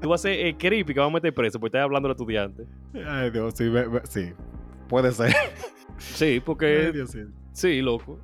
tú 0.00 0.08
vas 0.08 0.20
a 0.20 0.22
ser 0.22 0.46
eh, 0.46 0.56
creepy 0.56 0.94
que 0.94 1.00
vamos 1.00 1.12
a 1.12 1.14
meter 1.14 1.34
preso 1.34 1.58
porque 1.58 1.76
estás 1.76 1.84
hablando 1.84 2.08
de 2.08 2.12
estudiantes. 2.12 2.66
Ay, 3.06 3.30
Dios, 3.30 3.54
sí, 3.56 3.70
sí. 4.08 4.32
Puede 4.88 5.12
ser. 5.12 5.34
Sí, 5.98 6.40
porque. 6.44 6.86
Ay, 6.86 6.92
Dios, 6.92 7.10
sí. 7.10 7.20
sí, 7.52 7.82
loco. 7.82 8.18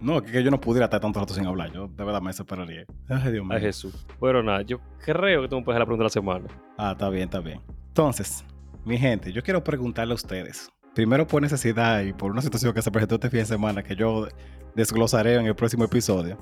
No, 0.00 0.22
que, 0.22 0.42
yo 0.42 0.50
no 0.50 0.60
pudiera 0.60 0.86
estar 0.86 1.00
tanto 1.00 1.20
rato 1.20 1.34
sin 1.34 1.46
hablar. 1.46 1.70
Yo 1.72 1.88
de 1.88 2.04
verdad 2.04 2.22
me 2.22 2.30
desesperaría. 2.30 2.84
Ay, 3.08 3.32
Dios 3.32 3.44
mío. 3.44 3.54
Ay, 3.54 3.60
Jesús. 3.60 4.06
Bueno, 4.18 4.42
nada, 4.42 4.62
yo 4.62 4.80
creo 5.04 5.42
que 5.42 5.48
tú 5.48 5.56
me 5.56 5.62
puedes 5.62 5.76
hacer 5.76 5.80
la 5.80 5.86
pregunta 5.86 6.02
de 6.02 6.04
la 6.04 6.10
semana. 6.10 6.46
Ah, 6.78 6.92
está 6.92 7.10
bien, 7.10 7.24
está 7.24 7.40
bien. 7.40 7.60
Entonces, 7.88 8.44
mi 8.84 8.96
gente, 8.98 9.32
yo 9.32 9.42
quiero 9.42 9.62
preguntarle 9.62 10.12
a 10.12 10.14
ustedes. 10.14 10.70
Primero 10.94 11.26
por 11.26 11.40
necesidad 11.40 12.02
y 12.02 12.12
por 12.12 12.30
una 12.30 12.42
situación 12.42 12.74
que 12.74 12.82
se 12.82 12.90
presentó 12.90 13.14
este 13.14 13.30
fin 13.30 13.40
de 13.40 13.46
semana 13.46 13.82
que 13.82 13.94
yo 13.94 14.26
desglosaré 14.74 15.36
en 15.36 15.46
el 15.46 15.54
próximo 15.54 15.84
episodio. 15.84 16.36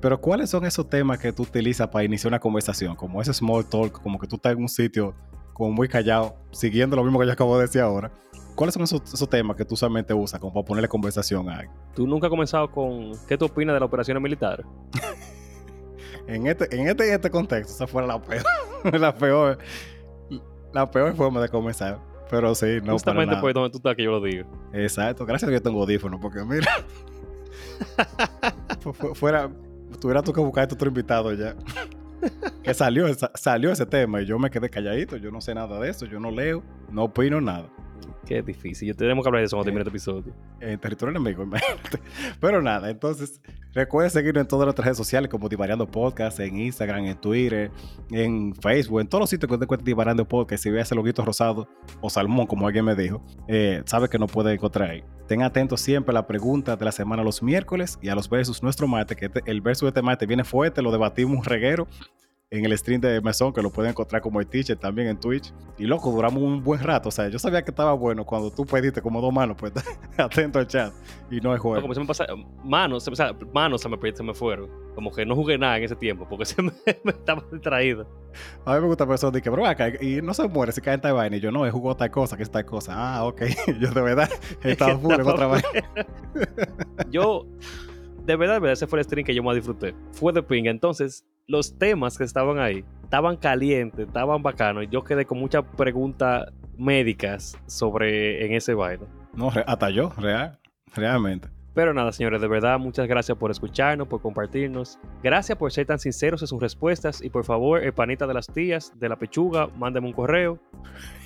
Pero 0.00 0.20
¿cuáles 0.20 0.50
son 0.50 0.64
esos 0.64 0.88
temas 0.88 1.18
que 1.18 1.32
tú 1.32 1.42
utilizas 1.44 1.88
para 1.88 2.04
iniciar 2.04 2.30
una 2.30 2.38
conversación? 2.38 2.96
Como 2.96 3.20
ese 3.20 3.32
small 3.32 3.64
talk, 3.66 4.02
como 4.02 4.18
que 4.18 4.26
tú 4.26 4.36
estás 4.36 4.52
en 4.52 4.58
un 4.60 4.68
sitio 4.68 5.14
como 5.52 5.70
muy 5.70 5.88
callado, 5.88 6.36
siguiendo 6.50 6.96
lo 6.96 7.04
mismo 7.04 7.18
que 7.20 7.26
yo 7.26 7.32
acabo 7.32 7.56
de 7.56 7.62
decir 7.62 7.80
ahora. 7.80 8.10
¿Cuáles 8.54 8.74
son 8.74 8.82
esos, 8.82 9.28
temas 9.28 9.56
que 9.56 9.64
tú 9.64 9.76
solamente 9.76 10.14
usas 10.14 10.38
como 10.38 10.52
para 10.52 10.64
ponerle 10.64 10.88
conversación 10.88 11.48
a 11.48 11.58
alguien? 11.58 11.72
¿Tú 11.94 12.06
nunca 12.06 12.26
has 12.26 12.30
comenzado 12.30 12.70
con 12.70 13.12
qué 13.26 13.36
tú 13.36 13.46
opinas 13.46 13.74
de 13.74 13.80
las 13.80 13.86
operaciones 13.86 14.22
militares? 14.22 14.64
en, 16.28 16.46
este, 16.46 16.74
en, 16.76 16.86
este, 16.88 17.08
en 17.08 17.14
este 17.14 17.30
contexto, 17.30 17.72
esa 17.72 17.86
fue 17.86 18.06
la 18.06 18.20
peor, 18.20 18.44
la 19.00 19.14
peor, 19.14 19.58
la 20.72 20.90
peor 20.90 21.14
forma 21.16 21.40
de 21.40 21.48
comenzar. 21.48 22.13
Pero 22.34 22.54
sí, 22.54 22.78
no 22.82 22.94
Justamente 22.94 23.36
por 23.36 23.52
donde 23.52 23.70
tú 23.70 23.78
estás 23.78 23.94
que 23.94 24.02
yo 24.02 24.10
lo 24.10 24.20
digo. 24.20 24.44
Exacto, 24.72 25.24
gracias 25.24 25.48
a 25.48 25.50
que 25.50 25.58
yo 25.58 25.62
tengo 25.62 25.80
audífonos, 25.80 26.20
porque 26.20 26.42
mira, 26.44 26.66
fuera, 29.14 29.48
tuviera 30.00 30.20
tú 30.22 30.32
que 30.32 30.40
buscar 30.40 30.64
otro 30.64 30.88
invitado 30.88 31.32
ya. 31.32 31.54
que 32.62 32.74
salió, 32.74 33.06
salió 33.34 33.70
ese 33.70 33.86
tema 33.86 34.22
y 34.22 34.26
yo 34.26 34.38
me 34.38 34.50
quedé 34.50 34.68
calladito, 34.68 35.16
yo 35.16 35.30
no 35.30 35.40
sé 35.40 35.54
nada 35.54 35.78
de 35.78 35.90
eso, 35.90 36.06
yo 36.06 36.18
no 36.18 36.30
leo, 36.30 36.62
no 36.90 37.04
opino 37.04 37.40
nada. 37.40 37.68
Qué 38.24 38.42
difícil. 38.42 38.88
Yo 38.88 38.96
tenemos 38.96 39.22
que 39.22 39.28
hablar 39.28 39.40
de 39.40 39.46
eso 39.46 39.56
cuando 39.56 39.64
termine 39.64 39.82
este 39.82 39.90
episodio. 39.90 40.34
En 40.60 40.78
territorio 40.78 41.10
enemigo, 41.10 41.42
imagínate. 41.44 42.00
Pero 42.40 42.62
nada, 42.62 42.90
entonces, 42.90 43.40
recuerden 43.72 44.10
seguirnos 44.10 44.42
en 44.42 44.48
todas 44.48 44.66
las 44.66 44.76
redes 44.76 44.96
sociales 44.96 45.30
como 45.30 45.48
Divariando 45.48 45.86
Podcast, 45.86 46.40
en 46.40 46.58
Instagram, 46.58 47.04
en 47.06 47.16
Twitter, 47.20 47.70
en 48.10 48.54
Facebook, 48.54 49.00
en 49.00 49.08
todos 49.08 49.20
los 49.20 49.30
sitios 49.30 49.50
que 49.50 49.58
te 49.58 49.64
encuentres 49.64 49.84
Divariando 49.84 50.26
Podcast. 50.26 50.62
Si 50.62 50.70
ves 50.70 50.90
el 50.90 50.96
loguito 50.96 51.24
rosado 51.24 51.68
o 52.00 52.08
salmón, 52.08 52.46
como 52.46 52.66
alguien 52.66 52.84
me 52.84 52.94
dijo, 52.94 53.22
eh, 53.48 53.82
sabe 53.84 54.08
que 54.08 54.18
no 54.18 54.26
puede 54.26 54.54
encontrar 54.54 54.90
ahí. 54.90 55.04
Ten 55.26 55.42
atentos 55.42 55.80
siempre 55.80 56.12
a 56.12 56.14
la 56.14 56.26
pregunta 56.26 56.76
de 56.76 56.84
la 56.84 56.92
semana 56.92 57.22
los 57.22 57.42
miércoles 57.42 57.98
y 58.02 58.08
a 58.08 58.14
los 58.14 58.28
versos 58.28 58.62
nuestro 58.62 58.86
mate, 58.86 59.16
que 59.16 59.26
este, 59.26 59.42
el 59.46 59.60
verso 59.60 59.86
de 59.86 59.90
este 59.90 60.02
mate 60.02 60.26
viene 60.26 60.44
fuerte, 60.44 60.82
lo 60.82 60.92
debatimos 60.92 61.46
reguero 61.46 61.86
en 62.50 62.64
el 62.64 62.76
stream 62.78 63.00
de 63.00 63.20
Mesón, 63.20 63.52
que 63.52 63.62
lo 63.62 63.70
pueden 63.70 63.90
encontrar 63.90 64.22
como 64.22 64.40
el 64.40 64.46
teacher 64.46 64.76
también 64.76 65.08
en 65.08 65.18
Twitch. 65.18 65.52
Y 65.78 65.86
loco, 65.86 66.12
duramos 66.12 66.42
un 66.42 66.62
buen 66.62 66.80
rato. 66.80 67.08
O 67.08 67.12
sea, 67.12 67.28
yo 67.28 67.38
sabía 67.38 67.62
que 67.62 67.70
estaba 67.70 67.92
bueno 67.94 68.24
cuando 68.24 68.50
tú 68.50 68.64
pediste 68.64 69.02
como 69.02 69.20
dos 69.20 69.32
manos, 69.32 69.56
pues 69.58 69.72
atento 70.16 70.58
al 70.58 70.66
chat. 70.66 70.92
Y 71.30 71.40
no 71.40 71.54
es 71.54 71.60
juego. 71.60 71.80
como 71.80 71.94
se 71.94 72.00
me 72.00 72.06
pasa, 72.06 72.26
manos, 72.62 73.08
o 73.08 73.16
sea, 73.16 73.34
manos 73.52 73.80
se 73.80 73.88
me, 73.88 73.98
se 74.14 74.22
me 74.22 74.34
fueron. 74.34 74.70
Como 74.94 75.10
que 75.10 75.26
no 75.26 75.34
jugué 75.34 75.58
nada 75.58 75.78
en 75.78 75.84
ese 75.84 75.96
tiempo 75.96 76.26
porque 76.28 76.44
se 76.44 76.62
me, 76.62 76.72
estaba 77.06 77.42
distraído. 77.50 78.06
A 78.64 78.74
mí 78.76 78.80
me 78.80 78.86
gusta 78.86 79.30
de 79.30 79.42
que, 79.42 79.50
bro, 79.50 79.66
acá, 79.66 79.88
y 80.00 80.22
no 80.22 80.34
se 80.34 80.46
muere, 80.46 80.70
se 80.70 80.80
cae 80.80 80.94
en 80.94 81.00
tal 81.00 81.14
vaina. 81.14 81.36
Y 81.36 81.40
yo, 81.40 81.50
no, 81.50 81.66
he 81.66 81.70
jugado 81.70 81.96
tal 81.96 82.10
cosa, 82.10 82.36
que 82.36 82.44
es 82.44 82.50
tal 82.50 82.64
cosa. 82.64 82.92
Ah, 82.94 83.24
ok. 83.24 83.42
yo 83.80 83.90
de 83.90 84.00
verdad 84.00 84.30
he 84.62 84.72
estado 84.72 84.98
full 84.98 85.14
en 85.14 85.26
otra 85.26 85.46
vaina. 85.46 85.68
yo, 87.10 87.46
de 88.24 88.36
verdad, 88.36 88.54
de 88.54 88.60
verdad, 88.60 88.72
ese 88.74 88.86
fue 88.86 89.00
el 89.00 89.04
stream 89.04 89.26
que 89.26 89.34
yo 89.34 89.42
más 89.42 89.56
disfruté. 89.56 89.94
Fue 90.12 90.32
de 90.32 90.42
ping. 90.42 90.66
Entonces, 90.66 91.24
los 91.46 91.78
temas 91.78 92.18
que 92.18 92.24
estaban 92.24 92.58
ahí 92.58 92.84
estaban 93.14 93.36
calientes, 93.36 94.08
estaban 94.08 94.42
bacanos. 94.42 94.84
Y 94.84 94.88
yo 94.88 95.04
quedé 95.04 95.24
con 95.24 95.38
muchas 95.38 95.64
preguntas 95.76 96.52
médicas 96.76 97.56
sobre 97.66 98.44
en 98.44 98.54
ese 98.54 98.74
baile. 98.74 99.04
No, 99.34 99.52
hasta 99.66 99.90
yo, 99.90 100.12
real, 100.18 100.58
realmente. 100.94 101.48
Pero 101.74 101.94
nada, 101.94 102.10
señores, 102.12 102.40
de 102.40 102.46
verdad, 102.46 102.78
muchas 102.78 103.06
gracias 103.08 103.36
por 103.38 103.50
escucharnos, 103.50 104.06
por 104.06 104.20
compartirnos. 104.20 104.98
Gracias 105.22 105.58
por 105.58 105.72
ser 105.72 105.86
tan 105.86 105.98
sinceros 105.98 106.40
en 106.42 106.48
sus 106.48 106.60
respuestas. 106.60 107.22
Y 107.22 107.30
por 107.30 107.44
favor, 107.44 107.82
el 107.82 107.92
panita 107.92 108.26
de 108.28 108.34
las 108.34 108.46
tías, 108.46 108.92
de 108.98 109.08
la 109.08 109.16
pechuga, 109.16 109.68
mándeme 109.76 110.06
un 110.08 110.12
correo. 110.12 110.58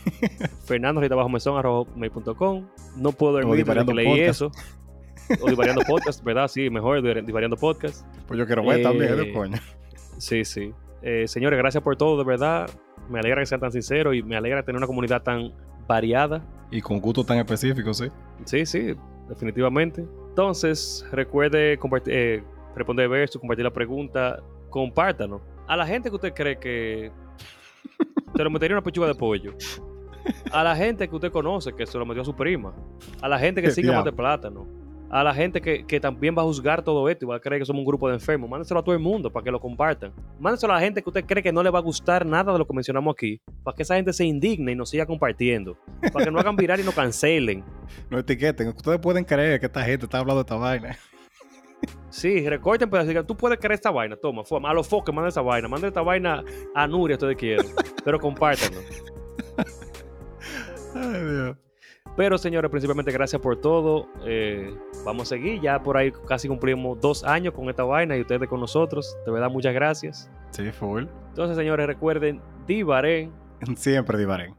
Fernando 0.66 1.00
mail.com. 1.00 2.66
No 2.96 3.12
puedo 3.12 3.32
dormir 3.32 3.64
que 3.64 3.94
leí 3.94 4.20
eso. 4.20 4.50
O 5.42 5.50
Divariando 5.50 5.82
Podcast, 5.86 6.24
¿verdad? 6.24 6.48
Sí, 6.48 6.70
mejor 6.70 7.02
Divariando 7.02 7.56
Podcast. 7.56 8.06
Pues 8.26 8.38
yo 8.38 8.46
quiero 8.46 8.64
ver 8.64 8.82
también, 8.82 9.20
¿eh, 9.20 9.32
coño? 9.32 9.58
Sí, 10.18 10.44
sí. 10.44 10.72
Eh, 11.02 11.26
señores, 11.26 11.58
gracias 11.58 11.82
por 11.82 11.96
todo, 11.96 12.18
de 12.18 12.24
verdad. 12.24 12.68
Me 13.08 13.20
alegra 13.20 13.40
que 13.40 13.46
sean 13.46 13.60
tan 13.60 13.72
sinceros 13.72 14.14
y 14.14 14.22
me 14.22 14.36
alegra 14.36 14.62
tener 14.62 14.76
una 14.76 14.86
comunidad 14.86 15.22
tan 15.22 15.52
variada. 15.86 16.44
Y 16.70 16.80
con 16.80 17.00
gusto 17.00 17.24
tan 17.24 17.38
específico, 17.38 17.94
sí. 17.94 18.08
Sí, 18.44 18.66
sí, 18.66 18.94
definitivamente. 19.28 20.04
Entonces, 20.28 21.06
recuerde 21.10 21.78
compartir, 21.78 22.14
eh, 22.14 22.44
responder 22.74 23.08
verso, 23.08 23.40
compartir 23.40 23.64
la 23.64 23.72
pregunta, 23.72 24.42
compártanos. 24.70 25.40
A 25.66 25.76
la 25.76 25.86
gente 25.86 26.10
que 26.10 26.16
usted 26.16 26.34
cree 26.34 26.58
que 26.58 27.10
se 28.36 28.44
lo 28.44 28.50
metería 28.50 28.76
una 28.76 28.84
pechuga 28.84 29.06
de 29.08 29.14
pollo. 29.14 29.54
A 30.52 30.62
la 30.62 30.76
gente 30.76 31.08
que 31.08 31.14
usted 31.14 31.32
conoce 31.32 31.72
que 31.72 31.86
se 31.86 31.96
lo 31.96 32.04
metió 32.04 32.22
a 32.22 32.24
su 32.24 32.34
prima. 32.34 32.74
A 33.22 33.28
la 33.28 33.38
gente 33.38 33.62
que 33.62 33.70
sigue 33.72 33.90
más 33.90 34.04
de 34.04 34.12
plátano 34.12 34.77
a 35.10 35.24
la 35.24 35.34
gente 35.34 35.60
que, 35.60 36.00
también 36.00 36.34
va 36.36 36.42
a 36.42 36.44
juzgar 36.44 36.82
todo 36.82 37.08
esto 37.08 37.24
y 37.24 37.28
va 37.28 37.36
a 37.36 37.40
creer 37.40 37.60
que 37.60 37.66
somos 37.66 37.80
un 37.80 37.86
grupo 37.86 38.08
de 38.08 38.14
enfermos. 38.14 38.48
Mándenselo 38.48 38.80
a 38.80 38.84
todo 38.84 38.94
el 38.94 39.00
mundo 39.00 39.32
para 39.32 39.44
que 39.44 39.50
lo 39.50 39.60
compartan. 39.60 40.12
Mándenselo 40.38 40.72
a 40.72 40.76
la 40.76 40.82
gente 40.82 41.02
que 41.02 41.08
usted 41.08 41.24
cree 41.24 41.42
que 41.42 41.52
no 41.52 41.62
le 41.62 41.70
va 41.70 41.78
a 41.78 41.82
gustar 41.82 42.26
nada 42.26 42.52
de 42.52 42.58
lo 42.58 42.66
que 42.66 42.74
mencionamos 42.74 43.12
aquí, 43.12 43.40
para 43.62 43.74
que 43.74 43.82
esa 43.82 43.96
gente 43.96 44.12
se 44.12 44.24
indigne 44.24 44.72
y 44.72 44.76
nos 44.76 44.90
siga 44.90 45.06
compartiendo. 45.06 45.76
Para 46.12 46.26
que 46.26 46.30
no 46.30 46.38
hagan 46.38 46.56
virar 46.56 46.78
y 46.80 46.82
no 46.82 46.92
cancelen. 46.92 47.64
No 48.10 48.18
etiqueten. 48.18 48.68
Ustedes 48.68 48.98
pueden 49.00 49.24
creer 49.24 49.60
que 49.60 49.66
esta 49.66 49.82
gente 49.82 50.04
está 50.04 50.18
hablando 50.18 50.42
de 50.42 50.46
esta 50.46 50.56
vaina. 50.56 50.96
Sí, 52.10 52.48
recorten 52.48 52.88
pero 52.90 53.04
pues, 53.04 53.26
tú 53.26 53.36
puedes 53.36 53.58
creer 53.58 53.72
esta 53.72 53.90
vaina, 53.90 54.16
toma, 54.16 54.42
a 54.64 54.74
los 54.74 54.88
foques, 54.88 55.14
manda 55.14 55.28
esa 55.28 55.42
vaina, 55.42 55.68
manda 55.68 55.88
esta 55.88 56.02
vaina 56.02 56.42
a 56.74 56.86
Nuria, 56.86 57.14
ustedes 57.16 57.36
quieren, 57.36 57.66
pero 58.04 58.18
compártanlo. 58.18 58.80
Ay, 60.94 61.24
Dios. 61.24 61.56
Pero 62.18 62.36
señores, 62.36 62.68
principalmente 62.68 63.12
gracias 63.12 63.40
por 63.40 63.60
todo. 63.60 64.08
Eh, 64.26 64.76
vamos 65.04 65.28
a 65.28 65.36
seguir. 65.36 65.60
Ya 65.60 65.80
por 65.80 65.96
ahí 65.96 66.10
casi 66.26 66.48
cumplimos 66.48 67.00
dos 67.00 67.22
años 67.22 67.54
con 67.54 67.70
esta 67.70 67.84
vaina 67.84 68.16
y 68.16 68.22
ustedes 68.22 68.48
con 68.48 68.58
nosotros. 68.58 69.16
De 69.24 69.30
verdad, 69.30 69.48
muchas 69.48 69.72
gracias. 69.72 70.28
Sí, 70.50 70.68
full. 70.72 71.04
Entonces, 71.28 71.56
señores, 71.56 71.86
recuerden, 71.86 72.42
Divaré. 72.66 73.30
Siempre 73.76 74.18
divaré. 74.18 74.52